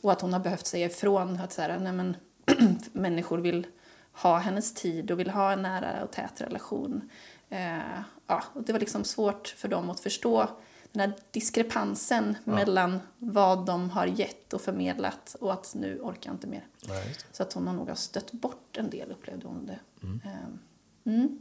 Och 0.00 0.12
att 0.12 0.20
hon 0.20 0.32
har 0.32 0.40
behövt 0.40 0.66
säga 0.66 0.86
ifrån 0.86 1.40
att 1.40 1.52
så 1.52 1.62
här, 1.62 1.78
nej, 1.78 1.92
men, 1.92 2.16
människor 2.92 3.38
vill 3.38 3.66
ha 4.12 4.38
hennes 4.38 4.74
tid 4.74 5.10
och 5.10 5.20
vill 5.20 5.30
ha 5.30 5.52
en 5.52 5.62
nära 5.62 6.04
och 6.04 6.10
tät 6.10 6.40
relation. 6.40 7.10
Eh, 7.48 7.78
ja, 8.26 8.44
och 8.52 8.62
det 8.62 8.72
var 8.72 8.80
liksom 8.80 9.04
svårt 9.04 9.54
för 9.56 9.68
dem 9.68 9.90
att 9.90 10.00
förstå 10.00 10.48
den 10.94 11.00
här 11.10 11.12
diskrepansen 11.30 12.36
mellan 12.44 13.00
vad 13.18 13.66
de 13.66 13.90
har 13.90 14.06
gett 14.06 14.52
och 14.52 14.60
förmedlat 14.60 15.36
och 15.40 15.52
att 15.52 15.74
nu 15.74 16.00
orkar 16.00 16.30
jag 16.30 16.34
inte 16.34 16.46
mer. 16.46 16.66
Nej. 16.88 17.16
Så 17.32 17.42
att 17.42 17.52
hon 17.52 17.66
har 17.66 17.74
nog 17.74 17.90
stött 17.98 18.32
bort 18.32 18.76
en 18.76 18.90
del, 18.90 19.10
upplevde 19.12 19.46
hon 19.46 19.66
det. 19.66 19.78
Ehm, 20.02 20.58
Mm. 21.06 21.38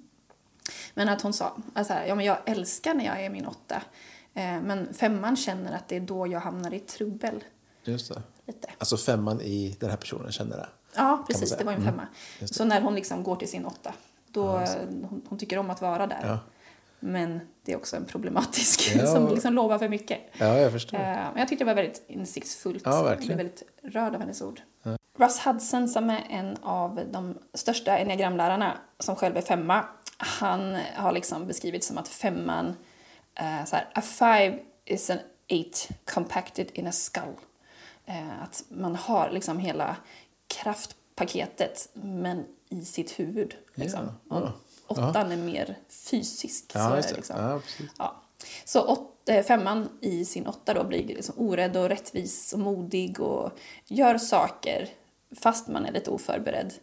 Men 0.94 1.10
att 1.10 1.22
hon 1.22 1.34
sa, 1.34 1.58
alltså 1.74 1.94
här, 1.94 2.06
ja 2.06 2.16
men 2.16 2.26
jag 2.26 2.38
älskar 2.46 2.94
när 2.94 3.06
jag 3.06 3.26
är 3.26 3.30
min 3.30 3.46
åtta. 3.46 3.82
Eh, 4.34 4.62
men 4.62 4.94
femman 4.94 5.36
känner 5.36 5.76
att 5.76 5.88
det 5.88 5.96
är 5.96 6.02
då 6.02 6.28
jag 6.28 6.40
hamnar 6.40 6.74
i 6.74 6.80
trubbel. 6.80 7.44
Just 7.84 8.14
det. 8.14 8.22
Lite. 8.46 8.70
Alltså 8.78 8.98
femman 8.98 9.42
i 9.42 9.78
den 9.80 9.90
här 9.90 9.98
personen 9.98 10.32
känner 10.32 10.58
det. 10.58 10.70
Ja, 10.96 11.24
precis. 11.28 11.58
Det 11.58 11.64
var 11.64 11.72
en 11.72 11.82
Mm. 11.82 11.94
femma. 11.94 12.08
Det. 12.40 12.48
Så 12.48 12.66
när 12.66 12.82
hon 12.82 12.96
liksom 12.96 13.24
går 13.24 13.36
till 13.36 13.50
sin 13.50 13.66
åtta, 13.66 13.94
då, 14.28 14.48
hon, 15.10 15.22
hon 15.30 15.40
tycker 15.40 15.58
om 15.58 15.70
att 15.70 15.82
vara 15.82 16.08
där. 16.08 16.22
Ja. 16.28 16.40
Men 17.06 17.40
det 17.64 17.72
är 17.72 17.76
också 17.78 17.96
en 17.96 18.06
problematisk 18.06 18.96
Ja. 18.96 19.06
som 19.14 19.28
liksom 19.28 19.54
lovar 19.54 19.80
för 19.80 19.90
mycket. 19.90 20.20
Ja, 20.38 20.58
jag 20.60 20.72
förstår. 20.72 20.98
Eh, 20.98 21.04
Men 21.04 21.38
jag 21.38 21.48
tyckte 21.48 21.64
det 21.64 21.68
var 21.68 21.76
väldigt 21.76 22.04
insiktsfullt. 22.08 22.82
Ja, 22.86 23.04
verkligen. 23.04 23.16
Jag 23.16 23.38
blev 23.38 23.38
väldigt 23.38 23.64
rörd 23.96 24.16
av 24.16 24.20
hennes 24.22 24.42
ord. 24.42 24.62
Russ 25.18 25.40
Hudson 25.40 25.88
som 25.88 26.10
är 26.10 26.24
en 26.30 26.58
av 26.62 27.02
de 27.12 27.38
största 27.54 27.98
enneagramlärarna 27.98 28.78
som 29.00 29.16
själv 29.16 29.38
är 29.38 29.42
femma. 29.42 29.86
Han 30.18 30.78
har 30.96 31.12
liksom 31.12 31.48
beskrivit 31.48 31.84
som 31.84 31.98
att 31.98 32.08
femman, 32.08 32.76
eh, 33.36 33.66
så 33.66 33.76
här, 33.76 33.90
a 33.96 34.02
five 34.02 34.60
is 34.86 35.10
an 35.10 35.18
eight 35.48 35.90
compacted 36.06 36.68
in 36.74 36.88
a 36.88 36.92
skull. 36.92 37.36
Eh, 38.06 38.44
att 38.44 38.64
man 38.70 38.96
har 38.96 39.30
liksom 39.32 39.60
hela 39.60 39.96
kraftpaketet 40.48 41.90
men 41.94 42.46
i 42.70 42.86
sitt 42.86 43.20
huvud. 43.20 43.56
Liksom. 43.76 44.06
Ja, 44.30 44.40
ja. 44.40 44.54
Åttan 44.88 45.32
är 45.32 45.38
mer 45.38 45.78
fysisk. 45.90 46.72
Ja, 46.74 47.02
så 47.02 47.16
liksom. 47.16 47.36
Ja. 47.40 47.62
Ja. 47.98 48.16
Så 48.66 48.88
åt, 48.88 49.30
eh, 49.30 49.44
femman 49.44 49.90
i 50.02 50.26
sin 50.26 50.48
åtta 50.48 50.74
då 50.74 50.84
blir 50.84 51.08
liksom 51.08 51.36
orädd 51.38 51.78
och 51.78 51.90
rättvis 51.90 52.54
och 52.54 52.60
modig 52.60 53.20
och 53.20 53.52
gör 53.88 54.18
saker 54.18 54.90
fast 55.42 55.68
man 55.68 55.86
är 55.86 55.92
lite 55.92 56.12
oförberedd. 56.12 56.74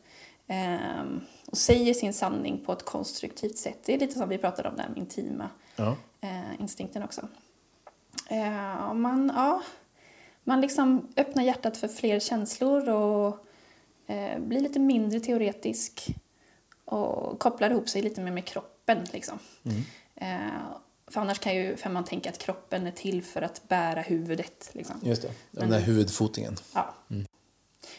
Ehm, 0.47 1.21
och 1.47 1.59
säger 1.59 1.95
sin 1.95 2.13
sanning 2.15 2.65
på 2.67 2.73
ett 2.73 2.85
konstruktivt 2.85 3.59
sätt. 3.59 3.79
Det 3.85 3.95
är 3.95 3.99
lite 3.99 4.19
som 4.19 4.29
vi 4.29 4.39
pratade 4.39 4.69
om, 4.69 4.77
den 4.77 4.97
intima 4.97 5.51
Ja. 5.77 5.97
eh, 6.21 6.61
instinkten 6.61 7.03
också. 7.03 7.29
Eh, 8.29 8.95
man, 8.95 9.33
ja, 9.37 9.63
man 10.45 10.61
liksom 10.61 11.09
öppnar 11.17 11.43
hjärtat 11.43 11.77
för 11.77 11.89
fler 11.89 12.21
känslor 12.21 12.89
och 12.89 13.47
eh, 14.07 14.39
blir 14.39 14.61
lite 14.61 14.79
mindre 14.79 15.21
teoretisk 15.21 16.15
och 16.93 17.39
kopplar 17.39 17.71
ihop 17.71 17.89
sig 17.89 18.03
lite 18.03 18.21
mer 18.21 18.33
med 18.33 18.45
kroppen. 18.45 19.07
Liksom. 19.13 19.39
Eh, 20.15 20.39
för 21.07 21.21
annars 21.21 21.39
kan 21.39 21.55
ju 21.55 21.77
femman 21.77 22.05
tänka 22.05 22.31
att 22.31 22.39
kroppen 22.39 22.87
är 22.87 22.91
till 22.91 23.25
för 23.25 23.43
att 23.43 23.69
bära 23.69 24.01
huvudet. 24.01 24.71
Liksom. 24.73 24.97
Just 25.03 25.23
det. 25.23 25.31
Den 25.51 25.71
där 25.71 25.81
huvudfotingen. 25.81 26.57
Ja. 26.75 26.95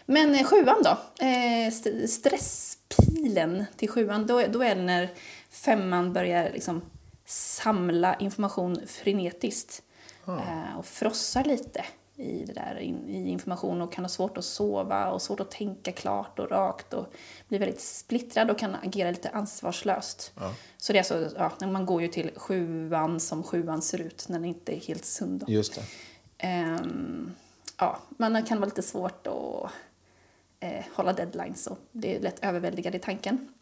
Men 0.06 0.36
eh, 0.36 0.44
sjuan 0.44 0.84
då? 0.84 1.26
Eh, 1.26 1.68
st- 1.68 2.08
stresspilen 2.08 3.66
till 3.76 3.90
sjuan, 3.90 4.28
då, 4.28 4.42
då 4.48 4.62
är 4.64 4.76
det 4.76 4.82
när 4.82 5.10
femman 5.50 6.14
börjar 6.14 6.52
liksom 6.54 6.82
samla 7.26 8.16
information 8.16 8.82
frenetiskt 8.88 9.82
eh, 10.28 10.78
och 10.78 10.86
frossar 10.86 11.44
lite 11.44 11.86
i 12.22 12.46
det 12.46 12.54
där 12.54 12.80
in, 12.80 13.10
i 13.10 13.30
information 13.30 13.82
och 13.82 13.94
kan 13.94 14.04
ha 14.04 14.10
svårt 14.10 14.38
att 14.38 14.46
sova 14.46 15.12
och 15.12 15.22
svårt 15.22 15.40
att 15.40 15.52
tänka 15.52 15.92
klart 15.92 16.40
och 16.40 16.52
rakt 16.52 16.94
och 16.94 17.14
blir 17.48 17.60
väldigt 17.60 17.82
splittrad 17.82 18.52
och 18.52 18.60
kan 18.60 18.76
agera 18.76 19.12
lite 19.12 19.30
ansvarslöst. 19.30 20.34
Så 20.78 20.94
det 20.94 21.00
är 21.00 21.16
alltså, 21.16 21.52
ja, 21.60 21.68
man 21.68 21.86
går 21.86 22.02
ju 22.02 22.08
till 22.08 22.32
sjuan 22.36 23.20
som 23.20 23.44
sjuan 23.44 23.82
ser 23.82 24.02
ut 24.02 24.26
när 24.30 24.40
den 24.40 24.46
inte 24.46 24.76
är 24.76 24.80
helt 24.80 25.06
sund. 25.06 25.40
Då. 25.40 25.52
Just. 25.52 25.80
Ehm, 26.38 27.32
ja, 27.78 27.98
man 28.10 28.44
kan 28.44 28.58
vara 28.58 28.66
lite 28.66 28.82
svårt 28.82 29.28
att 29.28 29.72
eh, 30.60 30.86
hålla 30.94 31.14
deadlines 31.14 31.68
och 31.68 31.78
det 31.92 32.16
är 32.16 32.20
lätt 32.20 32.44
överväldigad 32.44 32.96
i 32.96 33.00
tanken. 33.00 33.54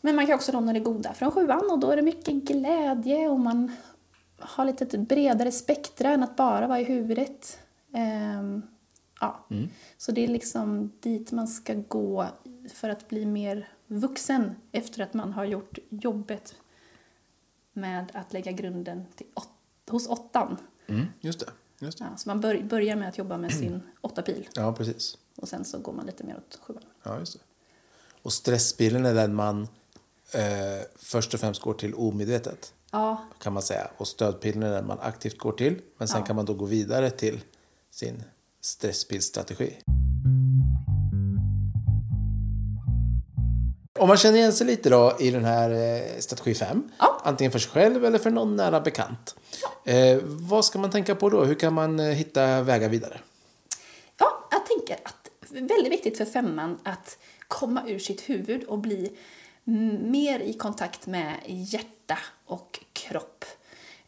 Men 0.00 0.16
man 0.16 0.26
kan 0.26 0.34
också 0.34 0.52
låna 0.52 0.72
det 0.72 0.80
goda 0.80 1.14
från 1.14 1.30
sjuan 1.30 1.70
och 1.70 1.78
då 1.78 1.90
är 1.90 1.96
det 1.96 2.02
mycket 2.02 2.34
glädje 2.34 3.28
och 3.28 3.40
man 3.40 3.76
har 4.38 4.64
lite 4.64 4.84
ett 4.84 5.08
bredare 5.08 5.52
spektra 5.52 6.10
än 6.10 6.22
att 6.22 6.36
bara 6.36 6.66
vara 6.66 6.80
i 6.80 6.84
huvudet. 6.84 7.58
Ehm, 7.92 8.62
ja. 9.20 9.46
Så 9.98 10.12
det 10.12 10.24
är 10.24 10.28
liksom 10.28 10.92
dit 11.00 11.32
man 11.32 11.48
ska 11.48 11.74
gå 11.74 12.26
för 12.74 12.88
att 12.88 13.08
bli 13.08 13.26
mer 13.26 13.68
vuxen 13.86 14.54
efter 14.72 15.02
att 15.02 15.14
man 15.14 15.32
har 15.32 15.44
gjort 15.44 15.78
jobbet 15.88 16.54
med 17.72 18.10
att 18.14 18.32
lägga 18.32 18.52
grunden 18.52 19.04
till 19.16 19.26
åt, 19.34 19.48
hos 19.90 20.06
åttan. 20.08 20.56
Mm, 20.86 21.06
just 21.20 21.40
det. 21.40 21.46
Just 21.78 21.98
det. 21.98 22.04
Ja, 22.10 22.16
så 22.16 22.28
man 22.28 22.40
bör, 22.40 22.62
börjar 22.62 22.96
med 22.96 23.08
att 23.08 23.18
jobba 23.18 23.36
med 23.38 23.52
sin 23.52 23.82
åtta 24.00 24.22
pil 24.22 24.48
Ja, 24.54 24.72
precis. 24.72 25.18
och 25.36 25.48
sen 25.48 25.64
så 25.64 25.78
går 25.78 25.92
man 25.92 26.06
lite 26.06 26.24
mer 26.24 26.36
åt 26.36 26.58
sjuan. 26.62 26.82
Ja, 27.02 27.18
just 27.18 27.32
det. 27.32 27.38
Och 28.22 28.32
stresspilen 28.32 29.06
är 29.06 29.14
den 29.14 29.34
man 29.34 29.62
eh, 30.34 30.84
först 30.96 31.34
och 31.34 31.40
främst 31.40 31.62
går 31.62 31.74
till 31.74 31.94
omedvetet. 31.94 32.74
Ja, 32.90 33.24
kan 33.38 33.52
man 33.52 33.62
säga. 33.62 33.90
Och 33.96 34.08
stödpilen 34.08 34.62
är 34.62 34.70
den 34.70 34.86
man 34.86 34.98
aktivt 35.00 35.38
går 35.38 35.52
till. 35.52 35.80
Men 35.98 36.08
sen 36.08 36.20
Ja. 36.20 36.26
kan 36.26 36.36
man 36.36 36.44
då 36.44 36.54
gå 36.54 36.64
vidare 36.64 37.10
till 37.10 37.40
sin 37.92 38.22
stresspilsstrategi. 38.60 39.76
om 43.98 44.08
man 44.08 44.16
känner 44.16 44.38
igen 44.38 44.52
sig 44.52 44.66
lite 44.66 44.90
då 44.90 45.16
i 45.20 45.30
den 45.30 45.44
här 45.44 45.70
eh, 45.70 46.18
strategi 46.18 46.54
5, 46.54 46.90
Ja. 46.98 47.20
antingen 47.24 47.52
för 47.52 47.58
sig 47.58 47.70
själv 47.70 48.04
eller 48.04 48.18
för 48.18 48.30
någon 48.30 48.56
nära 48.56 48.80
bekant. 48.80 49.34
Eh, 49.84 50.18
vad 50.24 50.64
ska 50.64 50.78
man 50.78 50.90
tänka 50.90 51.14
på 51.14 51.28
då? 51.30 51.44
Hur 51.44 51.54
kan 51.54 51.72
man 51.74 52.00
eh, 52.00 52.06
hitta 52.06 52.62
vägar 52.62 52.88
vidare? 52.88 53.20
Ja, 54.18 54.48
jag 54.50 54.66
tänker 54.66 54.96
att 55.04 55.30
det 55.50 55.58
är 55.58 55.68
väldigt 55.68 55.92
viktigt 55.92 56.18
för 56.18 56.24
femman 56.24 56.78
att 56.82 57.18
komma 57.48 57.82
ur 57.88 57.98
sitt 57.98 58.20
huvud 58.28 58.64
och 58.64 58.78
bli 58.78 59.12
mer 60.00 60.40
i 60.40 60.52
kontakt 60.52 61.06
med 61.06 61.34
hjärta 61.46 62.18
och 62.46 62.80
kropp. 62.92 63.44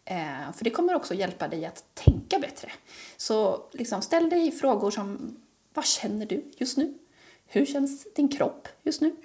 Eh, 0.05 0.53
för 0.53 0.65
det 0.65 0.71
kommer 0.71 0.95
också 0.95 1.15
hjälpa 1.15 1.49
dig 1.49 1.67
att 1.67 1.85
tänka 1.95 2.39
bättre. 2.39 2.73
Så 3.17 3.65
liksom, 3.73 4.03
ställ 4.03 4.31
dig 4.31 4.53
frågor 4.53 4.91
som 4.91 5.37
vad 5.75 5.85
känner 5.85 6.27
du 6.27 6.45
just 6.57 6.77
nu? 6.77 6.95
Hur 7.47 7.67
känns 7.67 8.07
din 8.15 8.29
kropp 8.29 8.69
just 8.83 9.01
nu? 9.01 9.17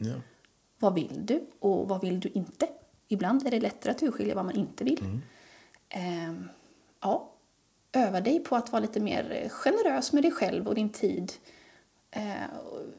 Vad 0.80 0.93
vill 0.93 1.25
du 1.25 1.43
och 1.59 1.88
vad 1.88 2.01
vill 2.01 2.19
du 2.19 2.30
inte? 2.34 2.67
Ibland 3.07 3.47
är 3.47 3.51
det 3.51 3.59
lättare 3.59 3.91
att 3.91 4.03
urskilja 4.03 4.36
vad 4.36 4.45
man 4.45 4.55
inte 4.55 4.84
vill. 4.84 4.99
Ehm, 5.89 6.49
ja, 7.01 7.32
öva 7.91 8.21
dig 8.21 8.39
på 8.39 8.55
att 8.55 8.71
vara 8.71 8.82
lite 8.82 8.99
mer 8.99 9.32
eh, 9.43 9.49
generös 9.49 10.13
med 10.13 10.23
dig 10.23 10.32
själv 10.32 10.67
och 10.67 10.75
din 10.75 10.89
tid 10.89 11.34
eh, 12.11 12.34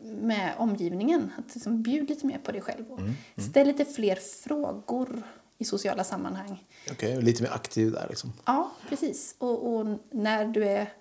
med 0.03 0.55
omgivningen. 0.59 1.31
Att 1.39 1.55
liksom 1.55 1.83
bjud 1.83 2.09
lite 2.09 2.27
mer 2.27 2.39
på 2.39 2.53
dig 2.53 2.61
själv. 2.61 2.93
Och 2.93 3.01
Ställ 3.43 3.67
lite 3.67 3.85
fler 3.85 4.17
frågor 4.17 5.23
i 5.61 5.65
sociala 5.65 6.05
sammanhang. 6.05 6.65
Okej, 6.91 7.17
och 7.17 7.23
lite 7.23 7.43
mer 7.43 7.51
aktiv 7.51 7.93
där 7.93 8.07
liksom. 8.09 8.33
Ja, 8.47 8.71
precis. 8.89 9.35
Och, 9.39 9.75
och 9.75 9.87
när 10.11 10.45
du 10.45 10.65
är 10.65 10.93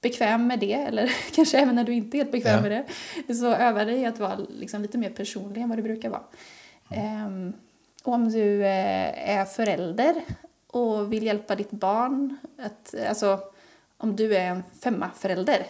bekväm 0.00 0.46
med 0.46 0.58
det, 0.58 0.72
eller 0.74 1.12
kanske 1.34 1.58
även 1.58 1.74
när 1.74 1.84
du 1.84 1.94
inte 1.94 2.16
är 2.16 2.18
helt 2.18 2.32
bekväm 2.32 2.54
Ja. 2.64 2.68
med 2.70 2.84
det, 3.26 3.34
så 3.34 3.46
öva 3.46 3.84
dig 3.84 4.04
att 4.06 4.18
vara 4.18 4.36
liksom 4.36 4.82
lite 4.82 4.98
mer 4.98 5.10
personlig 5.10 5.60
än 5.62 5.68
vad 5.68 5.78
du 5.78 5.82
brukar 5.82 6.10
vara. 6.10 6.22
Ehm, 6.90 7.52
och 8.04 8.12
om 8.12 8.28
du 8.30 8.62
eh, 8.64 9.30
är 9.38 9.44
förälder 9.44 10.14
och 10.66 11.12
vill 11.12 11.22
hjälpa 11.26 11.54
ditt 11.56 11.70
barn, 11.70 12.36
att, 12.58 12.94
alltså 13.08 13.40
om 13.96 14.16
du 14.16 14.36
är 14.36 14.46
en 14.46 14.62
femma-förälder, 14.82 15.66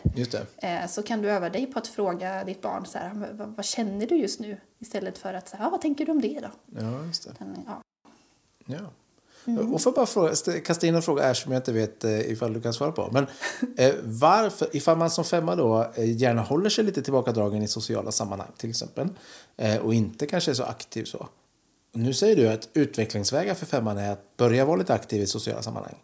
eh, 0.56 0.86
så 0.88 1.02
kan 1.02 1.22
du 1.22 1.30
öva 1.30 1.50
dig 1.50 1.66
på 1.66 1.78
att 1.78 1.86
fråga 1.88 2.44
ditt 2.44 2.62
barn 2.62 2.86
så 2.86 2.98
här, 2.98 3.10
vad, 3.32 3.48
vad 3.48 3.64
känner 3.64 4.06
du 4.06 4.16
just 4.16 4.40
nu? 4.40 4.56
Istället 4.78 5.18
för 5.18 5.34
att 5.34 5.48
säga, 5.48 5.66
ah, 5.66 5.70
vad 5.70 5.80
tänker 5.80 6.06
du 6.06 6.12
om 6.12 6.20
det 6.20 6.40
då? 6.40 6.80
Ja, 6.80 7.04
just 7.06 7.24
det. 7.24 7.34
Den, 7.38 7.56
ja. 7.66 7.82
Ja. 8.66 8.78
Mm. 9.46 9.74
Och 9.74 9.80
får 9.82 9.92
bara 9.92 10.06
fråga, 10.06 10.30
st- 10.32 10.60
kasta 10.60 10.86
in 10.86 10.94
en 10.94 11.02
fråga 11.02 11.22
här 11.22 11.34
som 11.34 11.52
jag 11.52 11.60
inte 11.60 11.72
vet 11.72 12.04
eh, 12.04 12.20
ifall 12.20 12.52
du 12.52 12.60
kan 12.60 12.74
svara 12.74 12.92
på. 12.92 13.08
Men 13.12 13.26
eh, 13.76 13.94
varför, 14.02 14.68
ifall 14.76 14.96
man 14.98 15.10
som 15.10 15.24
femma 15.24 15.56
då 15.56 15.92
eh, 15.94 16.16
gärna 16.16 16.42
håller 16.42 16.70
sig 16.70 16.84
lite 16.84 17.02
tillbakadragen 17.02 17.62
i 17.62 17.68
sociala 17.68 18.12
sammanhang 18.12 18.50
till 18.56 18.70
exempel 18.70 19.08
eh, 19.56 19.76
och 19.76 19.94
inte 19.94 20.26
kanske 20.26 20.50
är 20.50 20.54
så 20.54 20.62
aktiv 20.64 21.04
så. 21.04 21.28
Nu 21.92 22.12
säger 22.14 22.36
du 22.36 22.48
att 22.48 22.68
utvecklingsvägar 22.74 23.54
för 23.54 23.66
femman 23.66 23.98
är 23.98 24.12
att 24.12 24.36
börja 24.36 24.64
vara 24.64 24.76
lite 24.76 24.94
aktiv 24.94 25.22
i 25.22 25.26
sociala 25.26 25.62
sammanhang. 25.62 25.94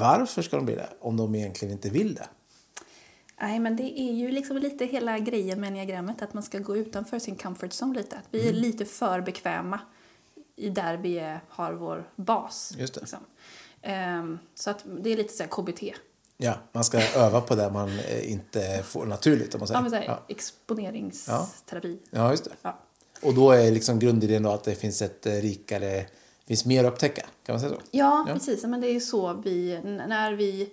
Varför 0.00 0.42
ska 0.42 0.56
de 0.56 0.64
bli 0.66 0.74
det 0.74 0.88
om 1.00 1.16
de 1.16 1.34
egentligen 1.34 1.72
inte 1.72 1.90
vill 1.90 2.14
det? 2.14 2.28
Nej, 3.40 3.58
men 3.60 3.76
det 3.76 4.00
är 4.00 4.12
ju 4.12 4.30
liksom 4.30 4.56
lite 4.56 4.84
hela 4.84 5.18
grejen 5.18 5.60
med 5.60 5.66
enneagrammet, 5.68 6.22
att 6.22 6.34
man 6.34 6.42
ska 6.42 6.58
gå 6.58 6.76
utanför 6.76 7.18
sin 7.18 7.36
comfort 7.36 7.70
zone 7.82 7.94
lite. 7.98 8.16
Att 8.16 8.24
vi 8.30 8.40
Mm. 8.42 8.54
är 8.54 8.60
lite 8.60 8.84
för 8.84 9.20
bekväma 9.20 9.80
i 10.56 10.68
där 10.70 10.96
vi 10.96 11.18
är, 11.18 11.40
har 11.48 11.72
vår 11.72 12.10
bas. 12.16 12.72
Just 12.78 12.94
det. 12.94 13.00
Liksom. 13.00 13.18
Ehm, 13.82 14.38
så 14.54 14.70
att 14.70 14.84
det 15.00 15.10
är 15.12 15.16
lite 15.16 15.32
så 15.36 15.42
här 15.42 15.50
KBT. 15.50 15.82
Ja, 16.36 16.54
man 16.72 16.84
ska 16.84 17.00
öva 17.16 17.40
på 17.40 17.54
det 17.54 17.70
man 17.70 17.98
eh, 17.98 18.32
inte 18.32 18.82
får 18.82 19.06
naturligt 19.06 19.54
om 19.54 19.58
man 19.58 19.68
säger. 19.68 19.78
Ja, 19.78 19.82
men 19.82 19.90
så 19.90 19.96
här, 19.96 20.04
Ja. 20.04 20.22
exponeringsterapi. 20.28 21.98
ja, 22.10 22.30
just 22.30 22.44
det. 22.44 22.50
Ja. 22.62 22.78
Och 23.22 23.34
då 23.34 23.50
är 23.50 23.70
liksom 23.70 23.98
grundidén 23.98 24.42
då 24.42 24.50
att 24.50 24.64
det 24.64 24.74
finns 24.74 25.02
ett 25.02 25.26
eh, 25.26 25.32
rikare, 25.32 26.06
finns 26.46 26.64
mer 26.64 26.84
att 26.84 26.92
upptäcka. 26.92 27.26
Kan 27.46 27.52
man 27.52 27.60
säga 27.60 27.72
så? 27.72 27.80
Ja, 27.90 28.24
Ja. 28.28 28.34
precis. 28.34 28.64
Men 28.64 28.80
det 28.80 28.86
är 28.88 29.00
så 29.00 29.32
vi, 29.32 29.80
när 30.08 30.32
vi 30.32 30.70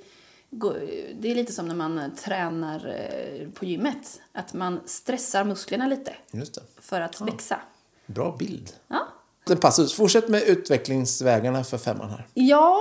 går, 0.50 0.74
det 1.20 1.32
är 1.32 1.36
lite 1.36 1.54
som 1.54 1.68
när 1.68 1.76
man 1.76 2.12
tränar 2.24 2.88
eh, 2.88 3.50
på 3.50 3.66
gymmet. 3.66 4.22
Att 4.32 4.54
man 4.54 4.80
stressar 4.86 5.44
musklerna 5.44 5.88
lite 5.88 6.16
Just 6.32 6.54
det. 6.56 6.62
för 6.82 7.02
att 7.02 7.22
växa. 7.22 7.60
Bra 8.06 8.36
bild. 8.40 8.72
Ja, 8.88 9.08
En 9.50 9.58
passus. 9.58 9.94
Fortsätt 9.94 10.28
med 10.30 10.44
utvecklingsvägarna 10.44 11.64
för 11.64 11.78
femman 11.78 12.10
här. 12.10 12.28
Ja, 12.34 12.80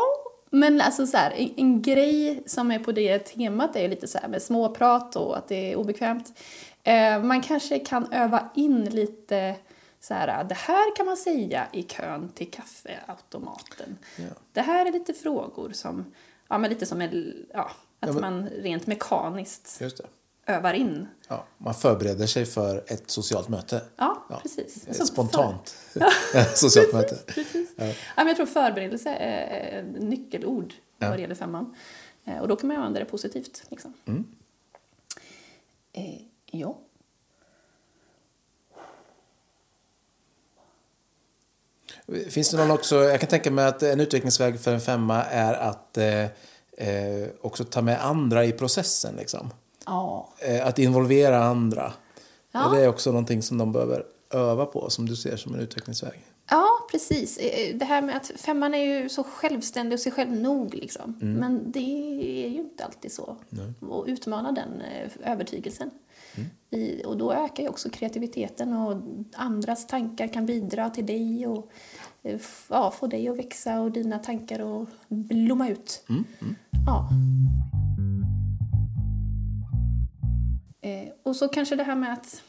men 0.50 0.80
alltså 0.80 1.06
så 1.06 1.16
här, 1.16 1.30
en, 1.30 1.50
en 1.56 1.82
grej 1.82 2.42
som 2.46 2.70
är 2.70 2.78
på 2.78 2.92
det 2.92 3.18
temat 3.18 3.76
är 3.76 3.88
lite 3.88 4.08
så 4.08 4.18
här 4.18 4.28
med 4.28 4.42
småprat 4.42 5.16
och 5.16 5.36
att 5.36 5.48
det 5.48 5.72
är 5.72 5.76
obekvämt. 5.76 6.38
Eh, 6.82 7.22
man 7.22 7.42
kanske 7.42 7.78
kan 7.78 8.12
öva 8.12 8.50
in 8.54 8.84
lite 8.84 9.56
så 10.00 10.14
här, 10.14 10.44
det 10.44 10.54
här 10.54 10.96
kan 10.96 11.06
man 11.06 11.16
säga 11.16 11.66
i 11.72 11.82
kön 11.82 12.28
till 12.34 12.50
kaffeautomaten. 12.50 13.98
Ja. 14.16 14.24
Det 14.52 14.60
här 14.60 14.86
är 14.86 14.92
lite 14.92 15.12
frågor 15.14 15.70
som, 15.72 16.12
ja 16.48 16.58
men 16.58 16.70
lite 16.70 16.86
som 16.86 17.00
en, 17.00 17.34
ja, 17.52 17.60
att 18.00 18.08
Ja, 18.08 18.12
men- 18.12 18.20
man 18.20 18.48
rent 18.48 18.86
mekaniskt 18.86 19.78
Just 19.80 19.96
det. 19.98 20.04
Övar 20.46 20.74
in. 20.74 21.08
Ja, 21.28 21.44
man 21.58 21.74
förbereder 21.74 22.26
sig 22.26 22.46
för 22.46 22.84
ett 22.86 23.10
socialt 23.10 23.48
möte. 23.48 23.82
Ja, 23.96 24.26
Ja, 24.30 24.38
precis. 24.42 24.88
Ett 24.88 25.06
spontant 25.06 25.74
socialt 26.54 26.92
möte. 26.92 27.16
Precis. 27.26 27.70
Ja. 27.76 27.84
men 28.16 28.26
jag 28.26 28.36
tror 28.36 28.46
förberedelse 28.46 29.10
är 29.10 29.82
nyckelord 29.82 30.74
Ja. 30.98 31.08
vad 31.08 31.18
det 31.18 31.22
gäller 31.22 31.34
femman. 31.34 31.74
Eh, 32.24 32.38
Och 32.38 32.48
då 32.48 32.56
kan 32.56 32.68
man 32.68 32.76
använda 32.76 32.98
det 33.00 33.04
positivt. 33.06 33.62
Liksom. 33.68 33.94
Mm. 34.04 34.24
Eh, 35.92 36.20
ja. 36.46 36.78
Finns 42.30 42.50
det 42.50 42.56
någon 42.56 42.70
också, 42.70 42.96
jag 42.96 43.20
kan 43.20 43.28
tänka 43.28 43.50
mig 43.50 43.64
att 43.66 43.82
en 43.82 44.00
utvecklingsväg 44.00 44.60
för 44.60 44.74
en 44.74 44.80
femma 44.80 45.24
är 45.24 45.54
att 45.54 45.98
eh, 45.98 46.24
eh, 46.88 47.28
också 47.40 47.64
ta 47.64 47.82
med 47.82 48.04
andra 48.04 48.44
i 48.44 48.52
processen. 48.52 49.16
Liksom. 49.16 49.50
Ja. 49.86 50.28
Eh, 50.38 50.66
att 50.66 50.78
involvera 50.78 51.44
andra. 51.44 51.92
Ja. 52.52 52.68
Det 52.68 52.84
är 52.84 52.88
också 52.88 53.10
någonting 53.10 53.42
som 53.42 53.58
de 53.58 53.72
behöver 53.72 54.04
öva 54.30 54.66
på, 54.66 54.90
som 54.90 55.06
du 55.06 55.16
ser 55.16 55.36
som 55.36 55.54
en 55.54 55.60
utvecklingsväg. 55.60 56.24
ja, 56.50 56.66
precis. 56.90 57.38
Eh, 57.38 57.76
Det 57.76 57.84
här 57.84 58.02
med 58.02 58.16
att 58.16 58.26
femman 58.36 58.74
är 58.74 59.02
ju 59.02 59.08
så 59.08 59.24
självständig 59.24 59.96
och 59.96 60.00
sig 60.00 60.12
själv 60.12 60.32
nog. 60.32 60.74
Liksom. 60.74 61.18
Mm. 61.22 61.34
Men 61.34 61.70
det 61.72 62.44
är 62.44 62.48
ju 62.48 62.58
inte 62.60 62.84
alltid 62.84 63.12
så. 63.12 63.36
Och 63.80 64.04
utmana 64.08 64.52
den 64.52 64.80
eh, 64.80 65.32
övertygelsen. 65.32 65.90
Mm. 66.34 66.48
I, 66.70 67.02
och 67.06 67.16
då 67.16 67.32
ökar 67.32 67.62
ju 67.62 67.68
också 67.68 67.90
kreativiteten 67.90 68.72
och 68.72 68.96
andras 69.36 69.86
tankar 69.86 70.26
kan 70.28 70.46
bidra 70.46 70.90
till 70.90 71.06
dig 71.06 71.46
och 71.46 71.70
eh, 72.22 72.40
ja, 72.68 72.90
få 72.90 73.06
dig 73.06 73.28
att 73.28 73.38
växa 73.38 73.80
och 73.80 73.90
dina 73.92 74.18
tankar 74.18 74.82
att 74.82 74.88
blomma 75.08 75.68
ut. 75.68 76.04
Mm, 76.08 76.24
Ja. 76.86 77.08
Eh, 80.82 81.08
och 81.22 81.36
så 81.36 81.48
kanske 81.48 81.76
det 81.76 81.82
här 81.82 81.96
med 81.96 82.12
att 82.12 82.42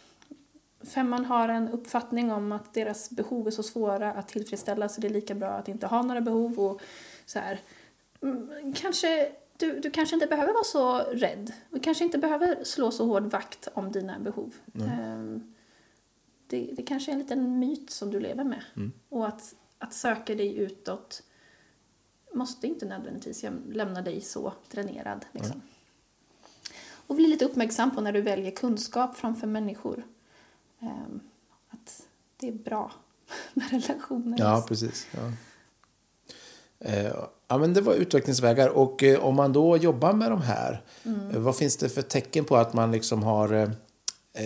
femman 0.83 1.25
har 1.25 1.49
en 1.49 1.69
uppfattning 1.69 2.31
om 2.31 2.51
att 2.51 2.73
deras 2.73 3.09
behov 3.09 3.47
är 3.47 3.51
så 3.51 3.63
svåra 3.63 4.13
att 4.13 4.27
tillfredsställa 4.27 4.89
så 4.89 5.01
det 5.01 5.07
är 5.07 5.13
lika 5.13 5.35
bra 5.35 5.49
att 5.49 5.67
inte 5.67 5.87
ha 5.87 6.01
några 6.01 6.21
behov 6.21 6.59
och 6.59 6.81
så 7.25 7.39
här. 7.39 7.59
Mm, 8.21 8.73
kanske, 8.73 9.31
du, 9.57 9.79
du 9.79 9.91
kanske 9.91 10.15
inte 10.15 10.27
behöver 10.27 10.53
vara 10.53 10.63
så 10.63 10.97
rädd. 10.97 11.53
Du 11.69 11.79
kanske 11.79 12.03
inte 12.03 12.17
behöver 12.17 12.63
slå 12.63 12.91
så 12.91 13.05
hård 13.05 13.23
vakt 13.23 13.67
om 13.73 13.91
dina 13.91 14.19
behov. 14.19 14.55
Ehm, 14.75 15.53
det, 16.47 16.69
det 16.73 16.83
kanske 16.83 17.11
är 17.11 17.13
en 17.13 17.19
liten 17.19 17.59
myt 17.59 17.89
som 17.89 18.11
du 18.11 18.19
lever 18.19 18.43
med. 18.43 18.63
Och 19.09 19.27
att, 19.27 19.55
att 19.77 19.93
söka 19.93 20.35
dig 20.35 20.57
utåt 20.57 21.23
måste 22.33 22.67
inte 22.67 22.85
nödvändigtvis 22.85 23.45
lämna 23.69 24.01
dig 24.01 24.21
så 24.21 24.53
dränerad. 24.71 25.25
Liksom. 25.31 25.61
Och 27.07 27.15
bli 27.15 27.27
lite 27.27 27.45
uppmärksam 27.45 27.95
på 27.95 28.01
när 28.01 28.11
du 28.11 28.21
väljer 28.21 28.51
kunskap 28.51 29.15
framför 29.15 29.47
människor. 29.47 30.03
Ehm, 30.79 31.19
att 31.69 32.03
det 32.37 32.47
är 32.47 32.51
bra 32.51 32.91
med 33.53 33.71
relationer. 33.71 34.37
Ja, 34.39 34.65
precis. 34.67 35.07
Ja. 35.11 35.31
Eh, 36.83 37.13
ja, 37.47 37.57
men 37.57 37.73
det 37.73 37.81
var 37.81 37.93
utvecklingsvägar. 37.93 38.69
Och 38.69 39.03
eh, 39.03 39.25
om 39.25 39.35
man 39.35 39.53
då 39.53 39.77
jobbar 39.77 40.13
med 40.13 40.31
de 40.31 40.41
här, 40.41 40.81
eh, 41.03 41.39
vad 41.39 41.55
finns 41.55 41.77
det 41.77 41.89
för 41.89 42.01
tecken 42.01 42.45
på 42.45 42.55
att 42.55 42.73
man 42.73 42.91
liksom 42.91 43.23
har 43.23 43.71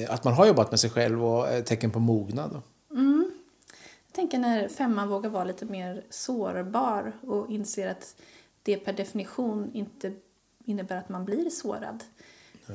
att 0.09 0.23
man 0.23 0.33
har 0.33 0.45
jobbat 0.45 0.71
med 0.71 0.79
sig 0.79 0.89
själv 0.89 1.25
och 1.25 1.65
tecken 1.65 1.91
på 1.91 1.99
mognad? 1.99 2.51
Då? 2.51 2.61
Jag 4.05 4.13
tänker 4.13 4.39
när 4.39 4.67
femman 4.67 5.09
vågar 5.09 5.29
vara 5.29 5.43
lite 5.43 5.65
mer 5.65 6.03
sårbar 6.09 7.11
och 7.21 7.49
inser 7.49 7.87
att 7.87 8.15
det 8.63 8.77
per 8.77 8.93
definition 8.93 9.71
inte 9.73 10.13
innebär 10.65 10.97
att 10.97 11.09
man 11.09 11.25
blir 11.25 11.49
sårad. 11.49 12.03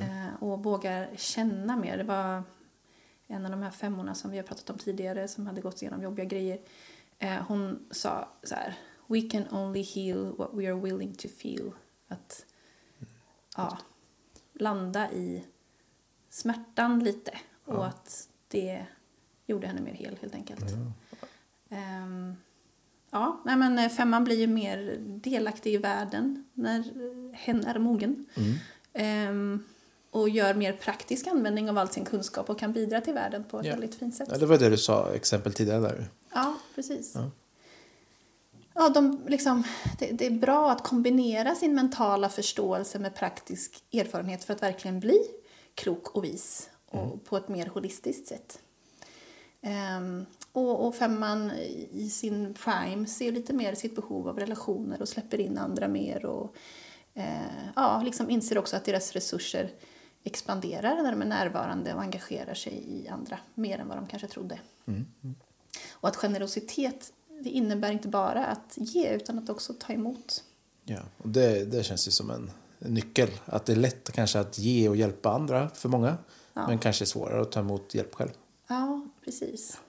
Eh, 0.01 0.43
och 0.43 0.63
vågar 0.63 1.09
känna 1.15 1.77
mer. 1.77 1.97
Det 1.97 2.03
var 2.03 2.43
en 3.27 3.45
av 3.45 3.51
de 3.51 3.61
här 3.61 3.71
femmorna 3.71 4.15
som 4.15 4.31
vi 4.31 4.37
har 4.37 4.43
pratat 4.43 4.69
om 4.69 4.77
tidigare 4.77 5.27
som 5.27 5.47
hade 5.47 5.61
gått 5.61 5.81
igenom 5.81 6.01
jobbiga 6.01 6.25
grejer. 6.25 6.59
Eh, 7.19 7.41
hon 7.47 7.85
sa 7.91 8.29
så 8.43 8.55
här, 8.55 8.75
We 9.07 9.21
can 9.21 9.45
only 9.51 9.81
heal 9.81 10.35
what 10.37 10.49
we 10.53 10.67
are 10.71 10.81
willing 10.81 11.13
to 11.13 11.27
feel. 11.27 11.71
Att 12.07 12.45
ja, 13.57 13.77
landa 14.53 15.11
i 15.11 15.45
smärtan 16.29 17.03
lite 17.03 17.39
och 17.65 17.87
att 17.87 18.29
det 18.47 18.85
gjorde 19.45 19.67
henne 19.67 19.81
mer 19.81 19.93
hel 19.93 20.17
helt 20.21 20.35
enkelt. 20.35 20.65
Ehm, 21.69 22.35
ja, 23.11 23.41
nej 23.45 23.55
men 23.55 23.79
eh, 23.79 23.89
femman 23.89 24.23
blir 24.23 24.39
ju 24.39 24.47
mer 24.47 24.97
delaktig 24.99 25.73
i 25.73 25.77
världen 25.77 26.45
när 26.53 26.83
hen 27.35 27.65
är 27.65 27.79
mogen. 27.79 28.25
Ehm, 28.93 29.63
och 30.13 30.29
gör 30.29 30.53
mer 30.53 30.73
praktisk 30.73 31.27
användning 31.27 31.69
av 31.69 31.77
all 31.77 31.89
sin 31.89 32.05
kunskap 32.05 32.49
och 32.49 32.59
kan 32.59 32.73
bidra 32.73 33.01
till 33.01 33.13
världen 33.13 33.43
på 33.43 33.59
ett 33.59 33.65
Ja. 33.65 33.71
väldigt 33.71 33.95
fint 33.95 34.15
sätt. 34.15 34.27
Ja, 34.31 34.37
det 34.37 34.45
var 34.45 34.57
det 34.57 34.69
du 34.69 34.77
sa 34.77 35.13
exempel 35.13 35.53
tidigare 35.53 35.81
där. 35.81 36.05
Ja, 36.33 36.53
precis. 36.75 37.15
Ja. 38.73 38.89
de, 38.89 39.21
liksom, 39.27 39.63
det, 39.99 40.11
det 40.11 40.25
är 40.25 40.31
bra 40.31 40.71
att 40.71 40.83
kombinera 40.83 41.55
sin 41.55 41.75
mentala 41.75 42.29
förståelse 42.29 42.99
med 42.99 43.15
praktisk 43.15 43.83
erfarenhet 43.93 44.43
för 44.43 44.53
att 44.53 44.63
verkligen 44.63 44.99
bli 44.99 45.19
klok 45.75 46.15
och 46.15 46.23
vis 46.23 46.69
och 46.85 47.25
på 47.25 47.37
ett 47.37 47.47
mer 47.49 47.65
holistiskt 47.65 48.27
sätt. 48.27 48.59
Ehm, 49.61 50.25
och, 50.51 50.87
och 50.87 50.95
femman 50.95 51.51
i 51.91 52.09
sin 52.09 52.53
prime 52.53 53.07
ser 53.07 53.31
lite 53.31 53.53
mer 53.53 53.75
sitt 53.75 53.95
behov 53.95 54.27
av 54.29 54.39
relationer 54.39 55.01
och 55.01 55.09
släpper 55.09 55.39
in 55.39 55.57
andra 55.57 55.87
mer 55.87 56.25
och 56.25 56.55
eh, 57.13 57.71
ja, 57.75 58.01
liksom 58.05 58.29
inser 58.29 58.57
också 58.57 58.75
att 58.75 58.85
deras 58.85 59.11
resurser 59.11 59.71
expanderar 60.23 61.03
när 61.03 61.11
de 61.11 61.21
är 61.21 61.25
närvarande 61.25 61.93
och 61.93 62.01
engagerar 62.01 62.53
sig 62.53 62.83
i 62.87 63.07
andra 63.07 63.39
mer 63.53 63.79
än 63.79 63.87
vad 63.87 63.97
de 63.97 64.07
kanske 64.07 64.27
trodde. 64.27 64.59
Och 65.91 66.09
att 66.09 66.15
generositet 66.15 67.13
det 67.43 67.49
innebär 67.49 67.91
inte 67.91 68.07
bara 68.07 68.45
att 68.45 68.73
ge 68.75 69.09
utan 69.09 69.39
att 69.39 69.49
också 69.49 69.73
ta 69.73 69.93
emot. 69.93 70.43
Ja, 70.83 70.99
och 71.17 71.29
det, 71.29 71.65
det 71.65 71.83
känns 71.83 72.07
ju 72.07 72.11
som 72.11 72.29
en, 72.29 72.51
nyckel. 72.79 73.29
Att 73.45 73.65
det 73.65 73.71
är 73.71 73.77
lätt 73.77 74.11
kanske 74.11 74.39
att 74.39 74.57
ge 74.57 74.89
och 74.89 74.95
hjälpa 74.95 75.31
andra 75.31 75.69
för 75.69 75.89
många. 75.89 76.17
Men 76.53 76.79
kanske 76.79 77.05
svårare 77.05 77.41
att 77.41 77.51
ta 77.51 77.59
emot 77.59 77.95
hjälp 77.95 78.15
själv. 78.15 78.29
Ja, 78.67 79.05
precis. 79.23 79.79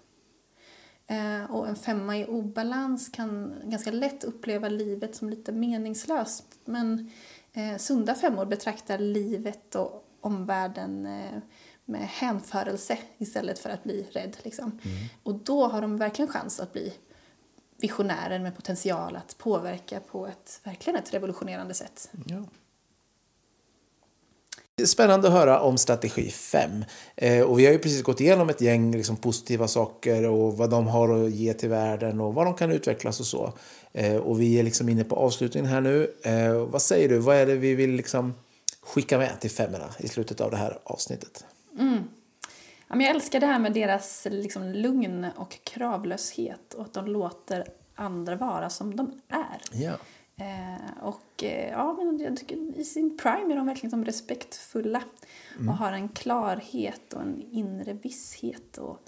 Eh, 1.07 1.51
och 1.51 1.69
en 1.69 1.77
femma 1.77 2.19
i 2.19 2.27
obalans 2.27 3.09
kan 3.09 3.55
ganska 3.65 3.91
lätt 3.91 4.25
uppleva 4.25 4.69
livet 4.69 5.17
som 5.17 5.31
lite 5.31 5.53
meningslöst. 5.53 6.45
Men 6.65 7.11
eh, 7.53 7.77
sunda 7.79 8.15
femmor 8.15 8.45
betraktar 8.45 8.99
livet 8.99 9.75
och 9.75 10.04
omvärlden 10.25 11.07
eh, 11.07 11.41
med 11.85 12.09
hänförelse 12.09 12.99
istället 13.19 13.59
för 13.59 13.71
att 13.71 13.85
bli 13.85 14.07
rädd. 14.13 14.37
Liksom. 14.43 14.79
Och 15.23 15.35
då 15.35 15.69
har 15.69 15.81
de 15.81 15.99
verkligen 15.99 16.33
chans 16.33 16.61
att 16.61 16.73
bli 16.73 16.93
visionärer 17.81 18.39
med 18.39 18.57
potential 18.57 19.17
att 19.17 19.39
påverka 19.39 20.01
på 20.01 20.27
ett 20.27 20.61
verkligen 20.65 20.99
ett 20.99 21.15
revolutionerande 21.15 21.75
sätt. 21.75 22.11
Ja. 22.27 22.45
Det 24.77 24.83
är 24.83 24.87
Spännande 24.87 25.29
att 25.29 25.35
höra 25.35 25.61
om 25.61 25.79
strategi 25.79 26.31
5. 26.31 26.85
Eh, 27.17 27.43
och 27.43 27.59
vi 27.59 27.67
har 27.67 27.73
ju 27.73 27.79
precis 27.79 28.03
gått 28.03 28.21
igenom 28.21 28.49
ett 28.49 28.61
gäng 28.61 28.93
liksom, 28.93 29.17
positiva 29.17 29.69
saker 29.69 30.25
och 30.25 30.57
vad 30.57 30.71
de 30.71 30.87
har 30.87 31.25
att 31.25 31.31
ge 31.31 31.55
till 31.55 31.69
världen 31.69 32.21
och 32.21 32.35
vad 32.35 32.47
de 32.47 32.55
kan 32.55 32.73
utvecklas 32.73 33.21
och 33.21 33.27
så. 33.27 33.53
Eh, 33.93 34.17
och 34.17 34.41
vi 34.41 34.59
är 34.59 34.63
liksom 34.63 34.89
inne 34.89 35.05
på 35.05 35.17
avslutningen 35.17 35.71
här 35.71 35.81
nu. 35.81 36.11
Eh, 36.23 36.55
vad 36.55 36.83
säger 36.83 37.09
du? 37.09 37.19
Vad 37.19 37.37
är 37.37 37.47
det 37.47 37.55
vi 37.55 37.75
vill 37.75 37.91
liksom 37.91 38.35
skicka 38.85 39.19
med 39.19 39.41
till 39.41 39.51
femmorna 39.51 39.91
i 39.99 40.09
slutet 40.09 40.41
av 40.41 40.51
det 40.51 40.57
här 40.57 40.79
avsnittet? 40.85 41.45
Ja, 42.89 42.97
men 42.97 43.01
jag 43.01 43.15
älskar 43.15 43.41
det 43.41 43.47
här 43.47 43.59
med 43.59 43.73
deras 43.73 44.27
liksom, 44.31 44.69
lugn 44.69 45.27
och 45.37 45.59
kravlöshet 45.65 46.75
och 46.75 46.85
att 46.85 46.93
de 46.93 47.07
låter 47.07 47.69
andra 47.95 48.37
vara 48.37 48.71
som 48.71 48.97
de 48.97 49.21
är. 49.29 49.61
Ja. 49.73 49.93
Eh, 50.37 51.03
och 51.03 51.45
eh, 51.45 51.71
ja, 51.71 51.93
men 51.93 52.19
jag 52.19 52.37
tycker 52.37 52.79
i 52.79 52.85
sin 52.85 53.19
prime 53.19 53.53
är 53.53 53.57
de 53.57 53.67
verkligen 53.67 53.91
som 53.91 54.05
respektfulla 54.05 55.03
och 55.69 55.77
har 55.77 55.93
en 55.93 56.09
klarhet 56.09 57.13
och 57.13 57.23
en 57.23 57.43
inre 57.51 57.93
visshet 57.93 58.79
och 58.79 58.99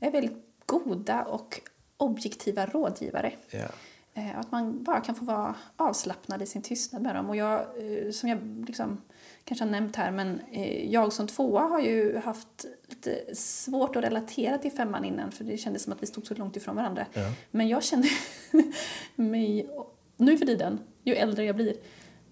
är 0.00 0.10
väldigt 0.10 0.46
goda 0.66 1.24
och 1.24 1.60
objektiva 1.96 2.66
rådgivare. 2.66 3.32
Ja. 3.50 3.68
Eh, 4.14 4.38
att 4.38 4.52
man 4.52 4.84
bara 4.84 5.00
kan 5.00 5.14
få 5.14 5.24
vara 5.24 5.54
avslappnad 5.76 6.42
i 6.42 6.46
sin 6.46 6.62
tystnad 6.62 7.02
med 7.02 7.14
dem. 7.14 7.28
Och 7.28 7.36
jag, 7.36 7.60
eh, 7.60 8.10
som 8.10 8.28
jag 8.28 8.64
liksom, 8.66 9.00
kanske 9.44 9.64
har 9.64 9.70
nämnt 9.70 9.96
här, 9.96 10.10
men 10.10 10.40
eh, 10.52 10.90
jag 10.92 11.12
som 11.12 11.26
tvåa 11.26 11.62
har 11.62 11.80
ju 11.80 12.18
haft 12.18 12.66
lite 12.88 13.36
svårt 13.36 13.96
att 13.96 14.04
relatera 14.04 14.58
till 14.58 14.72
femman 14.72 15.04
innan 15.04 15.32
för 15.32 15.44
det 15.44 15.56
kändes 15.56 15.82
som 15.82 15.92
att 15.92 16.02
vi 16.02 16.06
stod 16.06 16.26
så 16.26 16.34
långt 16.34 16.56
ifrån 16.56 16.76
varandra. 16.76 17.06
Men 17.50 17.68
jag 17.68 17.82
känner 17.82 18.10
mig, 19.20 19.68
nu 20.16 20.38
för 20.38 20.46
tiden, 20.46 20.78
ju 21.04 21.14
äldre 21.14 21.44
jag 21.44 21.56
blir, 21.56 21.74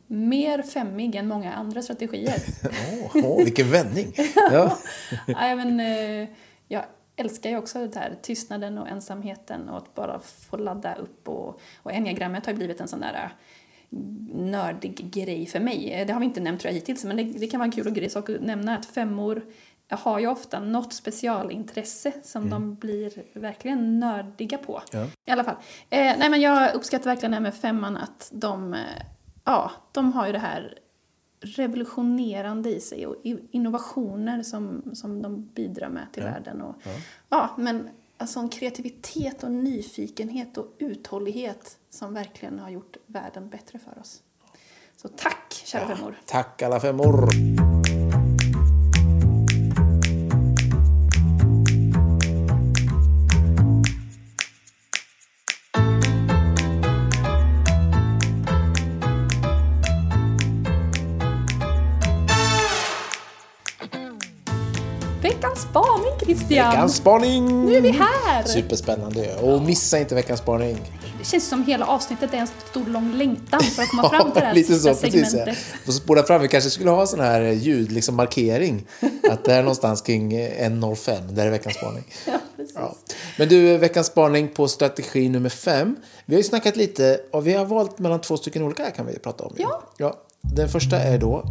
mer 0.06 0.62
femmig 0.62 1.14
än 1.14 1.28
många 1.28 1.52
andra 1.52 1.82
strategier. 1.82 2.42
Åh, 3.14 3.24
åh, 3.24 3.44
vilken 3.44 3.70
vändning! 3.70 4.12
Ja. 4.50 4.78
Nej, 5.26 5.56
men, 5.56 5.80
eh, 5.80 6.28
jag 6.68 6.84
älskar 7.16 7.50
ju 7.50 7.56
också 7.56 7.86
det 7.86 7.98
här 7.98 8.16
tystnaden 8.22 8.78
och 8.78 8.88
ensamheten 8.88 9.68
och 9.68 9.76
att 9.76 9.94
bara 9.94 10.20
få 10.20 10.56
ladda 10.56 10.94
upp. 10.94 11.28
Och, 11.28 11.60
och 11.82 11.92
enneagrammet 11.92 12.46
har 12.46 12.52
ju 12.52 12.56
blivit 12.56 12.80
en 12.80 12.88
sån 12.88 13.00
där 13.00 13.32
nördig 14.32 15.10
grej 15.10 15.46
för 15.46 15.60
mig. 15.60 16.04
Det 16.06 16.12
har 16.12 16.20
vi 16.20 16.26
inte 16.26 16.40
nämnt 16.40 16.60
tror 16.60 16.68
jag 16.72 16.74
hittills, 16.74 17.04
men 17.04 17.16
det, 17.16 17.22
det 17.22 17.46
kan 17.46 17.60
vara 17.60 17.66
en 17.66 17.72
kul 17.72 17.90
grej 17.90 18.10
sak 18.10 18.30
att 18.30 18.40
nämna 18.40 18.76
att 18.76 18.86
femmor 18.86 19.42
har 19.96 20.18
ju 20.18 20.26
ofta 20.26 20.60
något 20.60 20.92
specialintresse 20.92 22.12
som 22.22 22.50
de 22.50 22.74
blir 22.74 23.38
verkligen 23.38 24.00
nördiga 24.00 24.58
på. 24.58 24.82
Ja. 24.92 25.06
I 25.26 25.30
alla 25.30 25.44
fall. 25.44 25.56
Eh, 25.90 26.18
nej, 26.18 26.30
men 26.30 26.40
jag 26.40 26.74
uppskattar 26.74 27.10
verkligen 27.10 27.30
det 27.30 27.36
här 27.36 27.42
med 27.42 27.54
femman 27.54 27.96
att 27.96 28.30
de, 28.32 28.74
eh, 28.74 28.80
ja, 29.44 29.70
de 29.92 30.12
har 30.12 30.26
ju 30.26 30.32
det 30.32 30.38
här 30.38 30.78
revolutionerande 31.40 32.70
i 32.70 32.80
sig 32.80 33.06
och 33.06 33.16
innovationer 33.50 34.42
som, 34.42 34.82
som 34.94 35.22
de 35.22 35.46
bidrar 35.54 35.88
med 35.88 36.06
till 36.12 36.22
världen. 36.22 36.62
Och, 36.62 36.76
ja. 37.28 37.50
men 37.58 37.88
alltså 38.20 38.40
en 38.40 38.48
kreativitet 38.48 39.42
och 39.42 39.50
nyfikenhet 39.50 40.58
och 40.58 40.66
uthållighet 40.78 41.78
som 41.90 42.14
verkligen 42.14 42.58
har 42.58 42.70
gjort 42.70 42.96
världen 43.06 43.48
bättre 43.48 43.78
för 43.78 44.00
oss. 44.00 44.22
Så 44.96 45.08
tack, 45.08 45.62
kära 45.64 45.96
femmor. 45.96 46.20
Tack 46.26 46.62
alla 46.62 46.80
femmor! 46.80 47.28
Christian! 66.30 66.70
Veckans 66.70 66.96
spaning! 66.96 67.66
Nu 67.66 67.76
är 67.76 67.80
vi 67.80 67.90
här! 67.90 68.44
Superspännande. 68.44 69.36
Och 69.36 69.62
missa 69.62 69.98
inte 69.98 70.14
veckans 70.14 70.40
spaning. 70.40 70.76
Det 71.18 71.24
känns 71.24 71.48
som 71.48 71.64
hela 71.64 71.86
avsnittet 71.86 72.34
är 72.34 72.38
en 72.38 72.46
stor 72.70 72.86
lång 72.86 73.12
längtan 73.12 73.60
för 73.60 73.82
att 73.82 73.88
komma 73.88 74.08
fram 74.10 74.32
till 74.32 74.40
det 74.40 74.46
här 74.46 74.54
lite 74.54 74.74
så, 74.74 74.94
precis. 74.94 75.14
Ja. 75.14 75.24
segmentet. 75.24 75.58
Spola 75.94 76.22
fram. 76.22 76.42
Vi 76.42 76.48
kanske 76.48 76.70
skulle 76.70 76.90
ha 76.90 77.06
sån 77.06 77.20
här 77.20 77.40
ljud, 77.40 77.92
liksom 77.92 78.16
markering. 78.16 78.86
Att 79.30 79.44
det 79.44 79.54
är 79.54 79.62
någonstans 79.62 80.02
kring 80.02 80.32
1.05, 80.32 81.32
där 81.32 81.46
är 81.46 81.50
veckans 81.50 81.76
spaning. 81.76 82.04
Ja. 82.26 82.38
Ja. 82.74 82.94
Men 83.38 83.48
du, 83.48 83.76
veckans 83.78 84.06
spaning 84.06 84.48
på 84.48 84.68
strategi 84.68 85.28
nummer 85.28 85.48
fem. 85.48 85.96
Vi 86.24 86.34
har 86.34 86.40
ju 86.40 86.44
snackat 86.48 86.76
lite 86.76 87.20
och 87.32 87.46
vi 87.46 87.52
har 87.52 87.64
valt 87.64 87.98
mellan 87.98 88.20
två 88.20 88.36
stycken 88.36 88.62
olika 88.62 88.90
kan 88.90 89.06
vi 89.06 89.18
prata 89.18 89.44
om. 89.44 89.54
Ja. 89.56 89.82
ja. 89.96 90.20
Den 90.40 90.68
första 90.68 90.96
är 90.96 91.18
då 91.18 91.44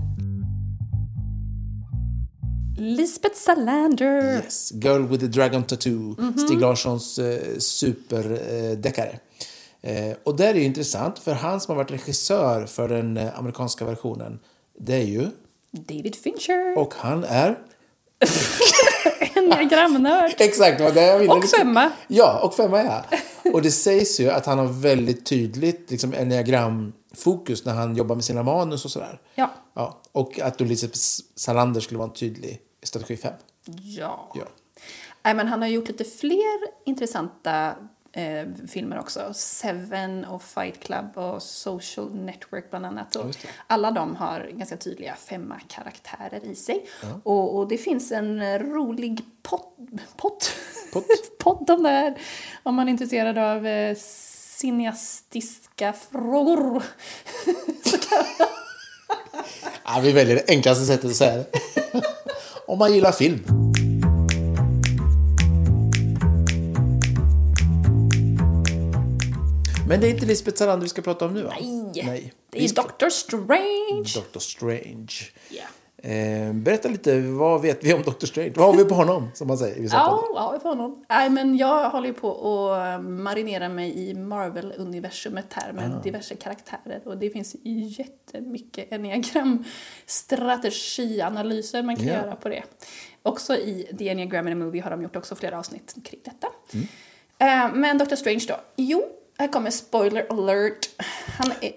Lisbeth 2.79 3.35
Salander. 3.35 4.33
yes, 4.45 4.71
Girl 4.71 5.01
with 5.07 5.19
the 5.23 5.27
Dragon 5.27 5.63
Tattoo, 5.63 6.15
Mhm. 6.17 6.37
Stig 6.37 6.59
Larssons 6.61 7.19
eh, 7.19 7.57
superdeckare. 7.57 9.19
Eh, 9.81 10.17
och 10.23 10.35
där 10.37 10.47
är 10.49 10.53
ju 10.55 10.63
intressant, 10.63 11.19
för 11.19 11.33
han 11.33 11.61
som 11.61 11.75
har 11.75 11.83
varit 11.83 11.91
regissör 11.91 12.65
för 12.65 12.87
den 12.89 13.17
eh, 13.17 13.39
amerikanska 13.39 13.85
versionen, 13.85 14.39
det 14.79 14.93
är 14.95 15.03
ju, 15.05 15.27
David 15.71 16.15
Fincher. 16.15 16.77
och 16.77 16.93
han 16.97 17.23
är 17.23 17.59
Enneagramnörd. 19.35 20.33
Exakt, 20.37 20.81
vad 20.81 20.93
det 20.95 21.19
ville. 21.19 21.33
Och 21.33 21.43
femma. 21.45 21.91
Ja, 22.07 22.39
och 22.43 22.53
femma 22.55 22.83
ja. 22.83 23.05
Och 23.53 23.61
det 23.61 23.71
sägs 23.71 24.19
ju 24.19 24.29
att 24.29 24.45
han 24.45 24.57
har 24.59 24.65
väldigt 24.65 25.25
tydligt 25.25 25.91
liksom, 25.91 26.13
enneagramfokus 26.13 27.65
när 27.65 27.73
han 27.73 27.95
jobbar 27.95 28.15
med 28.15 28.23
sina 28.25 28.43
manus 28.43 28.85
och 28.85 28.91
sådär. 28.91 29.21
Ja. 29.35 29.53
Ja, 29.73 30.01
och 30.11 30.39
att 30.39 30.61
Elisabeth 30.61 30.99
Salander 31.35 31.81
skulle 31.81 31.97
vara 31.97 32.09
en 32.09 32.13
tydlig 32.15 32.59
strategi 32.83 33.17
5. 33.17 33.33
Ja. 33.81 34.31
Ja. 34.35 34.45
Nej, 35.23 35.33
men 35.33 35.47
han 35.47 35.61
har 35.61 35.69
gjort 35.69 35.87
lite 35.87 36.03
fler 36.03 36.59
intressanta 36.85 37.75
eh, 38.11 38.47
filmer 38.67 38.99
också. 38.99 39.33
Seven 39.33 40.25
och 40.25 40.43
Fight 40.43 40.79
Club 40.79 41.17
och 41.17 41.43
Social 41.43 42.15
Network 42.15 42.69
bland 42.69 42.85
annat. 42.85 43.15
Och 43.15 43.25
det. 43.25 43.37
alla 43.67 43.91
de 43.91 44.15
har 44.15 44.49
ganska 44.53 44.77
tydliga 44.77 45.15
femma 45.15 45.59
karaktärer 45.67 46.45
i 46.45 46.55
sig. 46.55 46.85
Och, 47.23 47.57
och 47.57 47.67
det 47.67 47.77
finns 47.77 48.11
en 48.11 48.59
rolig 48.59 49.21
pott, 49.41 49.77
pott, 50.17 50.51
Pott. 50.93 51.05
podd 51.39 51.69
om 51.69 51.83
det 51.83 51.89
här. 51.89 52.21
Om 52.63 52.75
man 52.75 52.87
är 52.87 52.91
intresserad 52.91 53.37
av 53.37 53.67
eh, 53.67 53.95
cineastiska 53.95 55.93
frågor. 55.93 56.83
Ja, 59.83 59.99
vi 60.03 60.11
väljer 60.11 60.35
det 60.35 60.49
enklaste 60.49 60.85
sättet 60.85 61.05
att 61.05 61.15
säga 61.15 61.37
det. 61.37 61.45
om 62.69 62.79
man 62.79 62.93
gillar 62.93 63.11
film. 63.11 63.39
Men 69.87 69.99
det 70.01 70.07
är 70.07 70.09
inte 70.09 70.25
Lisbeth 70.25 70.57
Salander 70.57 70.83
vi 70.83 70.89
ska 70.89 71.01
prata 71.01 71.25
om 71.25 71.33
nu 71.33 71.43
va? 71.43 71.53
Nej, 71.61 72.03
Nej. 72.05 72.33
det 72.49 72.63
är 72.63 72.69
Dr. 72.69 73.09
Strange. 73.09 74.23
Dr. 74.33 74.39
Strange. 74.39 75.13
Yeah. 75.51 75.67
Eh, 76.03 76.53
berätta 76.53 76.89
lite, 76.89 77.21
vad 77.21 77.61
vet 77.61 77.83
vi 77.83 77.93
om 77.93 78.01
Doctor 78.01 78.27
Strange? 78.27 78.53
Vad 78.55 78.65
har 78.67 78.83
vi 78.83 78.89
på 78.89 78.95
honom, 78.95 79.29
som 79.33 79.47
man 79.47 79.57
säger 79.57 79.77
i 79.77 79.81
vissa 79.81 79.95
Ja, 79.95 80.59
får 80.61 80.69
honom. 80.69 81.05
Nej, 81.09 81.29
men 81.29 81.57
jag 81.57 81.89
håller 81.89 82.07
ju 82.07 82.13
på 82.13 82.71
att 82.73 83.03
marinera 83.03 83.69
mig 83.69 84.09
i 84.09 84.13
Marvel-universumet 84.13 85.53
här 85.53 85.73
med 85.73 85.91
Ah. 85.95 86.01
diverse 86.03 86.35
karaktärer. 86.35 87.01
Och 87.05 87.17
det 87.17 87.29
finns 87.29 87.55
jättemycket 87.99 88.91
enneagram 88.93 89.63
strategianalyser 90.05 91.83
man 91.83 91.95
kan 91.95 92.07
Ja. 92.07 92.13
göra 92.13 92.35
på 92.35 92.49
det. 92.49 92.63
Också 93.23 93.55
i 93.55 93.95
The 93.97 94.09
Enneagram 94.09 94.47
in 94.47 94.53
a 94.53 94.65
Movie 94.65 94.81
har 94.81 94.91
de 94.91 95.01
gjort 95.01 95.15
också 95.15 95.35
flera 95.35 95.59
avsnitt 95.59 95.95
kring 96.05 96.19
detta. 96.25 96.47
Mm. 96.73 96.87
Eh, 97.69 97.75
men 97.79 97.97
Dr. 97.97 98.15
Strange 98.15 98.45
då? 98.47 98.55
Jo, 98.75 99.03
här 99.37 99.47
kommer 99.47 99.71
spoiler 99.71 100.25
alert. 100.29 100.89
Han 101.37 101.51
är, 101.61 101.73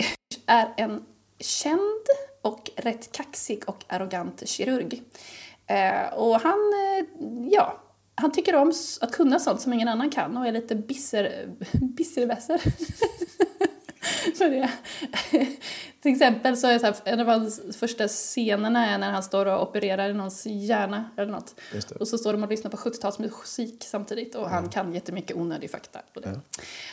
är 0.47 0.69
en 0.77 1.03
känd 1.41 2.07
och 2.43 2.71
rätt 2.77 3.13
kaxig 3.13 3.63
och 3.67 3.85
arrogant 3.89 4.49
kirurg. 4.49 5.03
Eh, 5.67 6.15
och 6.15 6.41
han, 6.41 6.73
eh, 6.73 7.05
ja, 7.51 7.83
han 8.15 8.33
tycker 8.33 8.55
om 8.55 8.73
att 9.01 9.13
kunna 9.13 9.39
sånt 9.39 9.61
som 9.61 9.73
ingen 9.73 9.89
annan 9.89 10.11
kan 10.11 10.37
och 10.37 10.47
är 10.47 10.53
lite 10.53 10.75
bisser, 10.75 11.49
bisservässer. 11.73 12.63
Till 16.03 16.13
exempel 16.13 16.57
så 16.57 16.67
är 16.67 16.79
så 16.79 16.87
här, 16.87 16.95
en 17.05 17.21
av 17.21 17.27
hans 17.27 17.61
första 17.77 18.09
scenerna 18.09 18.87
är 18.87 18.99
när 18.99 19.11
han 19.11 19.23
står 19.23 19.47
och 19.47 19.69
opererar 19.69 20.11
i 20.11 20.15
någons 20.15 20.47
hjärna 20.47 21.11
eller 21.17 21.33
något. 21.33 21.55
Och 22.01 22.09
så 22.09 22.19
står 22.19 22.33
de 22.33 22.43
och 22.43 22.51
lyssnar 22.51 22.71
på 22.71 22.77
70-talsmusik 22.77 23.85
samtidigt 23.85 24.35
och 24.35 24.51
han 24.51 24.69
kan 24.69 24.95
jättemycket 24.95 25.37
onödig 25.37 25.71
fakta. 25.71 26.01
Det. 26.15 26.41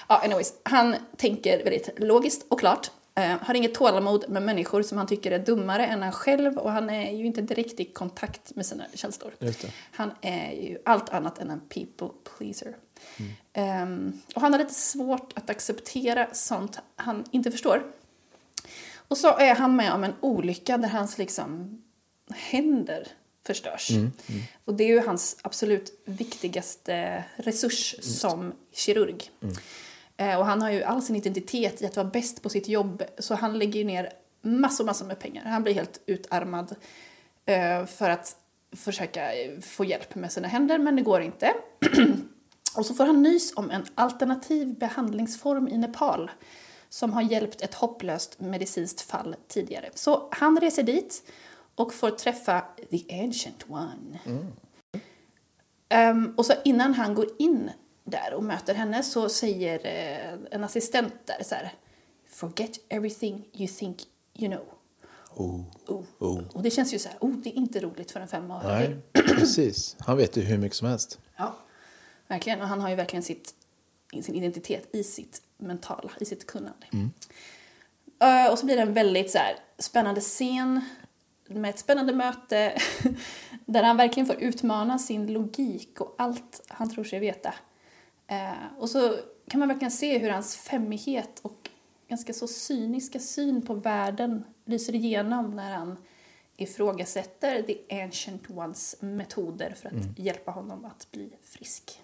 Ja, 0.09 0.21
anyways, 0.23 0.53
han 0.63 0.95
tänker 1.17 1.63
väldigt 1.63 1.99
logiskt 1.99 2.45
och 2.49 2.59
klart. 2.59 2.91
Eh, 3.19 3.37
har 3.41 3.53
inget 3.53 3.73
tålamod 3.73 4.29
med 4.29 4.43
människor 4.43 4.81
som 4.81 4.97
han 4.97 5.07
tycker 5.07 5.31
är 5.31 5.39
dummare 5.39 5.85
än 5.85 6.01
han 6.01 6.11
själv 6.11 6.57
och 6.57 6.71
han 6.71 6.89
är 6.89 7.11
ju 7.11 7.25
inte 7.25 7.41
direkt 7.41 7.79
i 7.79 7.85
kontakt 7.85 8.55
med 8.55 8.65
sina 8.65 8.83
känslor. 8.93 9.33
Han 9.91 10.11
är 10.21 10.51
ju 10.51 10.77
allt 10.85 11.09
annat 11.09 11.39
än 11.39 11.49
en 11.49 11.59
people 11.59 12.09
pleaser. 12.37 12.75
Ehm, 13.53 14.21
och 14.35 14.41
han 14.41 14.51
har 14.53 14.59
lite 14.59 14.73
svårt 14.73 15.33
att 15.35 15.49
acceptera 15.49 16.27
sånt 16.33 16.79
han 16.95 17.25
inte 17.31 17.51
förstår. 17.51 17.83
Och 18.95 19.17
så 19.17 19.37
är 19.37 19.55
han 19.55 19.75
med 19.75 19.93
om 19.93 20.03
en 20.03 20.13
olycka 20.19 20.77
där 20.77 20.87
hans 20.89 21.17
liksom 21.17 21.81
händer 22.31 23.07
förstörs. 23.45 23.89
Och 24.65 24.73
det 24.73 24.83
är 24.83 24.87
ju 24.87 24.99
hans 24.99 25.37
absolut 25.41 26.01
viktigaste 26.05 27.23
resurs 27.35 27.95
som 28.01 28.53
kirurg. 28.73 29.31
Eh, 30.19 30.39
och 30.39 30.45
han 30.45 30.61
har 30.61 30.71
ju 30.71 30.83
all 30.83 31.01
sin 31.01 31.15
identitet 31.15 31.81
i 31.81 31.85
att 31.85 31.95
vara 31.95 32.07
bäst 32.07 32.41
på 32.41 32.49
sitt 32.49 32.67
jobb 32.67 33.03
så 33.17 33.35
han 33.35 33.59
lägger 33.59 33.85
ner 33.85 34.13
massor, 34.41 34.83
massor 34.83 35.05
med 35.05 35.19
pengar. 35.19 35.45
Han 35.45 35.63
blir 35.63 35.73
helt 35.73 36.01
utarmad 36.05 36.75
eh, 37.45 37.85
för 37.85 38.09
att 38.09 38.35
försöka 38.75 39.31
få 39.61 39.85
hjälp 39.85 40.15
med 40.15 40.31
sina 40.31 40.47
händer 40.47 40.77
men 40.77 40.95
det 40.95 41.01
går 41.01 41.21
inte. 41.21 41.53
Och 42.75 42.85
så 42.85 42.93
får 42.93 43.05
han 43.05 43.21
nys 43.21 43.53
om 43.55 43.71
en 43.71 43.85
alternativ 43.95 44.79
behandlingsform 44.79 45.67
i 45.67 45.77
Nepal 45.77 46.31
som 46.89 47.13
har 47.13 47.21
hjälpt 47.21 47.61
ett 47.61 47.73
hopplöst 47.73 48.39
medicinskt 48.39 49.01
fall 49.01 49.35
tidigare. 49.47 49.89
Så 49.93 50.29
han 50.31 50.59
reser 50.59 50.83
dit 50.83 51.23
och 51.75 51.93
får 51.93 52.09
träffa 52.09 52.63
the 52.91 53.23
ancient 53.23 53.65
one. 53.67 54.19
Ehm, 55.89 56.33
och 56.37 56.45
så 56.45 56.53
innan 56.63 56.93
han 56.93 57.15
går 57.15 57.27
in 57.39 57.71
där 58.10 58.34
och 58.34 58.44
möter 58.44 58.73
henne 58.73 59.03
så 59.03 59.30
säger 59.30 59.80
eh, 59.86 60.40
en 60.52 60.64
assistent 60.64 61.14
där 61.26 61.44
så 61.44 61.56
här 61.56 61.73
Forget 62.30 62.80
everything 62.90 63.45
you 63.53 63.68
think 63.68 64.03
you 64.36 64.52
know. 64.52 64.65
Oh. 65.36 65.61
Oh. 66.19 66.41
Och 66.53 66.64
det 66.64 66.72
känns 66.72 66.94
ju 66.94 66.99
så 66.99 67.10
här, 67.10 67.18
oh, 67.22 67.31
det 67.31 67.49
är 67.49 67.53
inte 67.53 67.80
roligt 67.80 68.11
för 68.11 68.19
en 68.19 68.27
femåring. 68.27 68.68
Nej, 68.68 68.98
precis. 69.14 69.95
Han 69.99 70.18
vet 70.18 70.38
ju 70.38 70.41
hur 70.41 70.57
mycket 70.57 70.77
som 70.77 70.88
helst. 70.88 71.19
Ja, 71.38 71.56
verkligen. 72.27 72.61
Och 72.61 72.68
han 72.68 72.81
har 72.81 72.90
ju 72.90 72.95
verkligen 72.95 73.23
sitt, 73.23 73.53
sin 74.22 74.36
identitet 74.36 74.95
i 74.95 75.03
sitt 75.03 75.41
mentala, 75.57 76.11
i 76.19 76.26
sitt 76.26 76.48
kunnande. 76.48 76.88
Eh, 78.22 78.52
och 78.52 78.60
så 78.60 78.65
blir 78.65 78.76
det 78.76 78.81
en 78.81 78.94
väldigt 78.94 79.31
så 79.31 79.38
här, 79.38 79.56
spännande 79.77 80.22
scen 80.22 80.81
med 81.48 81.69
ett 81.69 81.80
spännande 81.80 82.14
möte 82.14 82.81
där 83.65 83.84
han 83.84 83.98
verkligen 83.98 84.27
får 84.27 84.36
utmana 84.36 84.99
sin 84.99 85.34
logik 85.34 86.02
och 86.02 86.15
allt 86.18 86.61
han 86.68 86.90
tror 86.90 87.03
sig 87.03 87.19
veta. 87.19 87.53
Eh, 88.30 88.53
och 88.77 88.89
så 88.89 89.19
kan 89.49 89.60
man 89.60 89.68
verkligen 89.69 89.91
se 89.91 90.18
hur 90.18 90.30
hans 90.30 90.56
femmighet 90.56 91.39
och 91.41 91.69
ganska 92.10 92.34
så 92.34 92.47
cyniska 92.47 93.19
syn 93.19 93.61
på 93.61 93.73
världen 93.73 94.43
lyser 94.65 94.95
igenom 94.95 95.56
när 95.56 95.76
han 95.76 95.97
ifrågasätter 96.57 97.61
the 97.61 98.01
ancient 98.03 98.49
ones 98.49 98.95
metoder 98.99 99.73
för 99.81 99.88
att 99.88 100.19
hjälpa 100.19 100.51
honom 100.51 100.85
att 100.85 101.11
bli 101.11 101.34
frisk. 101.43 102.01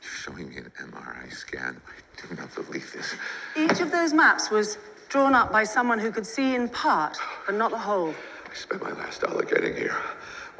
Showing 0.00 0.48
me 0.48 0.58
an 0.58 0.70
MRI 0.90 1.30
scan. 1.30 1.80
I 1.98 2.22
do 2.22 2.42
not 2.42 2.54
believe 2.54 2.86
this. 2.92 3.14
Each 3.56 3.80
of 3.80 3.90
those 3.90 4.14
maps 4.14 4.50
was 4.50 4.78
drawn 5.08 5.34
up 5.34 5.52
by 5.52 5.66
someone 5.66 5.98
who 5.98 6.12
could 6.12 6.26
see 6.26 6.54
in 6.54 6.68
part, 6.68 7.16
but 7.46 7.54
not 7.54 7.70
the 7.70 7.78
whole. 7.78 8.10
I 8.10 8.56
spent 8.56 8.82
my 8.82 8.92
last 8.92 9.22
dollar 9.22 9.44
getting 9.44 9.74
here. 9.74 9.96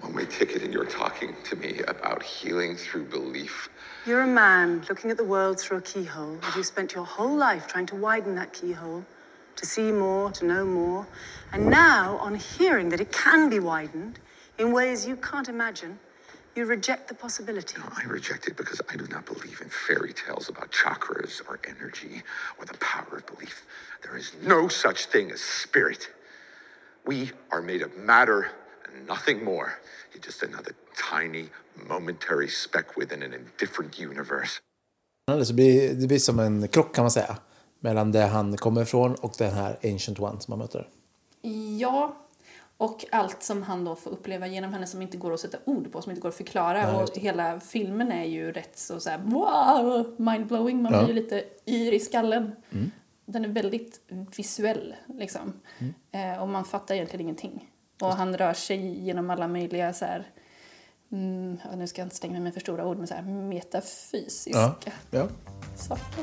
One 0.01 0.15
way 0.15 0.25
ticket, 0.27 0.63
and 0.63 0.73
you're 0.73 0.91
talking 0.99 1.37
to 1.51 1.57
me 1.57 1.81
about 1.87 2.23
healing 2.23 2.77
through 2.77 3.05
belief. 3.11 3.69
You're 4.07 4.21
a 4.21 4.27
man 4.27 4.85
looking 4.87 5.11
at 5.11 5.17
the 5.17 5.25
world 5.25 5.59
through 5.59 5.79
a 5.79 5.81
keyhole, 5.81 6.39
and 6.43 6.55
you've 6.55 6.67
spent 6.67 6.93
your 6.95 7.07
whole 7.07 7.35
life 7.35 7.67
trying 7.67 7.87
to 7.87 7.97
widen 7.97 8.35
that 8.35 8.53
keyhole, 8.53 9.07
to 9.57 9.65
see 9.65 9.91
more, 9.93 10.31
to 10.33 10.45
know 10.45 10.67
more. 10.67 11.07
And 11.51 11.71
now, 11.71 12.19
on 12.19 12.35
hearing 12.35 12.91
that 12.91 13.01
it 13.01 13.11
can 13.13 13.49
be 13.49 13.59
widened 13.59 14.19
in 14.59 14.73
ways 14.73 15.07
you 15.07 15.17
can't 15.17 15.49
imagine, 15.49 16.01
you 16.55 16.67
reject 16.67 17.09
the 17.09 17.15
possibility. 17.15 17.79
No, 17.79 17.89
I 17.97 18.05
reject 18.05 18.47
it 18.47 18.59
because 18.59 18.83
I 18.91 18.97
do 18.97 19.07
not 19.07 19.25
believe 19.25 19.63
in 19.63 19.71
fairy 19.71 20.13
tales 20.13 20.51
about 20.51 20.71
chakras 20.71 21.41
or 21.49 21.59
energy 21.67 22.25
or 22.59 22.67
the 22.67 22.77
power 22.77 23.17
of 23.17 23.27
belief. 23.27 23.65
There 24.03 24.19
is 24.19 24.33
no 24.43 24.69
such 24.69 25.07
thing 25.07 25.31
as 25.31 25.41
spirit. 25.41 26.11
We 27.07 27.33
are 27.51 27.63
made 27.63 27.81
of 27.81 27.97
matter 27.97 28.51
and 28.85 29.07
nothing 29.07 29.43
more. 29.43 29.79
You're 30.13 30.21
just 30.21 30.43
another 30.43 30.73
tiny, 31.13 31.45
momentary 31.89 32.49
speck 32.49 32.87
within 32.97 33.23
an 33.23 33.35
indifferent 33.35 34.01
universe. 34.01 34.61
Det 35.49 35.53
blir, 35.55 35.95
det 35.95 36.07
blir 36.07 36.19
som 36.19 36.39
en 36.39 36.69
krock 36.69 36.95
kan 36.95 37.05
man 37.05 37.11
säga. 37.11 37.39
Mellan 37.81 38.13
det 38.13 38.21
han 38.27 38.57
kommer 38.57 38.83
ifrån 38.83 39.15
och 39.15 39.33
den 39.39 39.53
här 39.55 39.79
Ancient 39.85 40.21
One 40.21 40.41
som 40.41 40.53
han 40.53 40.59
möter. 40.59 40.89
Ja, 41.79 42.17
och 42.77 43.05
allt 43.13 43.43
som 43.43 43.63
han 43.63 43.85
då 43.85 43.97
får 43.97 44.11
uppleva 44.11 44.47
genom 44.47 44.73
henne 44.73 44.87
som 44.87 45.03
inte 45.03 45.17
går 45.17 45.35
att 45.35 45.41
sätta 45.41 45.59
ord 45.65 45.93
på, 45.93 46.03
som 46.03 46.11
inte 46.11 46.21
går 46.23 46.29
att 46.29 46.35
förklara. 46.35 46.97
och 47.03 47.19
hela 47.19 47.61
filmen 47.61 48.13
är 48.13 48.25
ju 48.25 48.53
rätt 48.53 48.79
så, 48.79 49.01
så 49.01 49.11
här, 49.11 49.19
wow, 49.19 50.15
mindblowing. 50.19 50.83
Man 50.83 50.93
Ja. 50.93 50.99
blir 51.05 51.15
ju 51.17 51.23
lite 51.23 51.45
yr 51.67 51.93
i 51.93 52.01
skallen. 52.01 52.53
Den 53.27 53.45
är 53.45 53.49
väldigt 53.49 54.01
visuell, 54.37 54.95
liksom. 55.09 55.53
Eh, 56.11 56.43
och 56.43 56.49
man 56.49 56.65
fattar 56.65 56.95
egentligen 56.95 57.21
ingenting. 57.21 57.71
Och 58.01 58.15
han 58.17 58.37
rör 58.37 58.53
sig 58.55 59.05
genom 59.05 59.31
alla 59.31 59.49
möjliga 59.49 59.93
så 59.93 60.05
här, 60.05 60.27
mm, 61.13 61.59
ja, 61.65 61.77
nu 61.77 61.87
ska 61.87 62.01
jag 62.01 62.07
inte 62.07 62.17
stänga 62.17 62.33
mig 62.33 62.41
med 62.41 62.53
för 62.55 62.61
stora 62.61 62.87
ord, 62.87 62.99
men 62.99 63.07
så 63.07 63.15
här 63.15 63.23
metafysiska 63.23 64.59
Ja. 64.59 64.75
ja. 65.11 65.27
saker. 65.77 66.05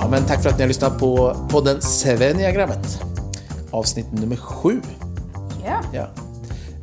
ja, 0.00 0.08
men 0.10 0.26
tack 0.26 0.42
för 0.42 0.48
att 0.50 0.56
ni 0.56 0.62
har 0.62 0.68
lyssnat 0.68 0.98
på 0.98 1.36
podden 1.50 1.82
Sveniagrammet. 1.82 3.00
Avsnitt 3.70 4.12
nummer 4.12 4.36
sju. 4.36 4.80
Ja. 5.64 5.80
Ja. 5.92 6.06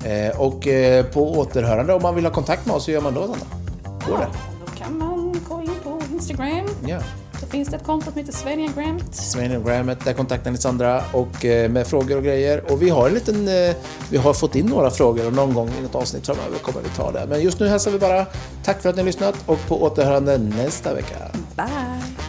Eh, 0.10 0.42
och 0.42 0.68
eh, 0.68 1.06
på 1.06 1.32
återhörande, 1.40 1.94
om 1.94 2.02
man 2.02 2.16
vill 2.16 2.26
ha 2.26 2.32
kontakt 2.32 2.66
med 2.66 2.76
oss, 2.76 2.88
hur 2.88 2.94
gör 2.94 3.02
man 3.02 3.14
då? 3.14 3.22
Går 4.08 4.18
det? 4.18 4.28
Då 4.66 4.72
kan 4.84 4.98
man 4.98 5.36
gå 5.50 5.62
in 5.62 5.72
på 5.84 6.02
Instagram. 6.14 6.68
Ja. 6.88 7.00
Finns 7.52 7.70
det 7.70 7.76
ett 7.76 7.84
konto 7.84 8.12
som 8.12 8.20
heter 8.20 8.34
Sveniagram. 8.34 9.00
Sveniagrammet, 9.12 10.06
där 10.06 10.14
kontaktar 10.14 10.52
ni 10.52 10.58
Sandra 10.58 11.04
och 11.14 11.46
eh, 11.46 11.70
med 11.70 11.88
frågor 11.88 12.18
och 12.18 12.24
grejer. 12.24 12.72
Och 12.72 12.82
vi 12.82 12.90
har 12.90 13.08
en 13.08 13.14
liten, 13.14 13.48
eh, 13.48 13.76
vi 14.12 14.18
har 14.18 14.34
fått 14.34 14.56
in 14.56 14.66
några 14.66 14.92
frågor 14.92 15.28
och 15.28 15.34
någon 15.34 15.54
gång 15.54 15.70
i 15.80 15.82
något 15.82 15.96
avsnitt 15.96 16.26
framöver 16.26 16.58
kommer 16.58 16.82
vi 16.82 16.90
ta 16.90 17.12
det. 17.12 17.26
Men 17.30 17.42
just 17.42 17.60
nu 17.60 17.68
hälsar 17.68 17.92
vi 17.92 18.00
bara 18.00 18.26
tack 18.64 18.82
för 18.82 18.90
att 18.90 18.96
ni 18.96 19.02
har 19.02 19.06
lyssnat 19.06 19.36
och 19.46 19.68
på 19.68 19.84
återhörande 19.84 20.38
nästa 20.38 20.94
vecka. 20.94 21.16
Bye! 21.56 22.29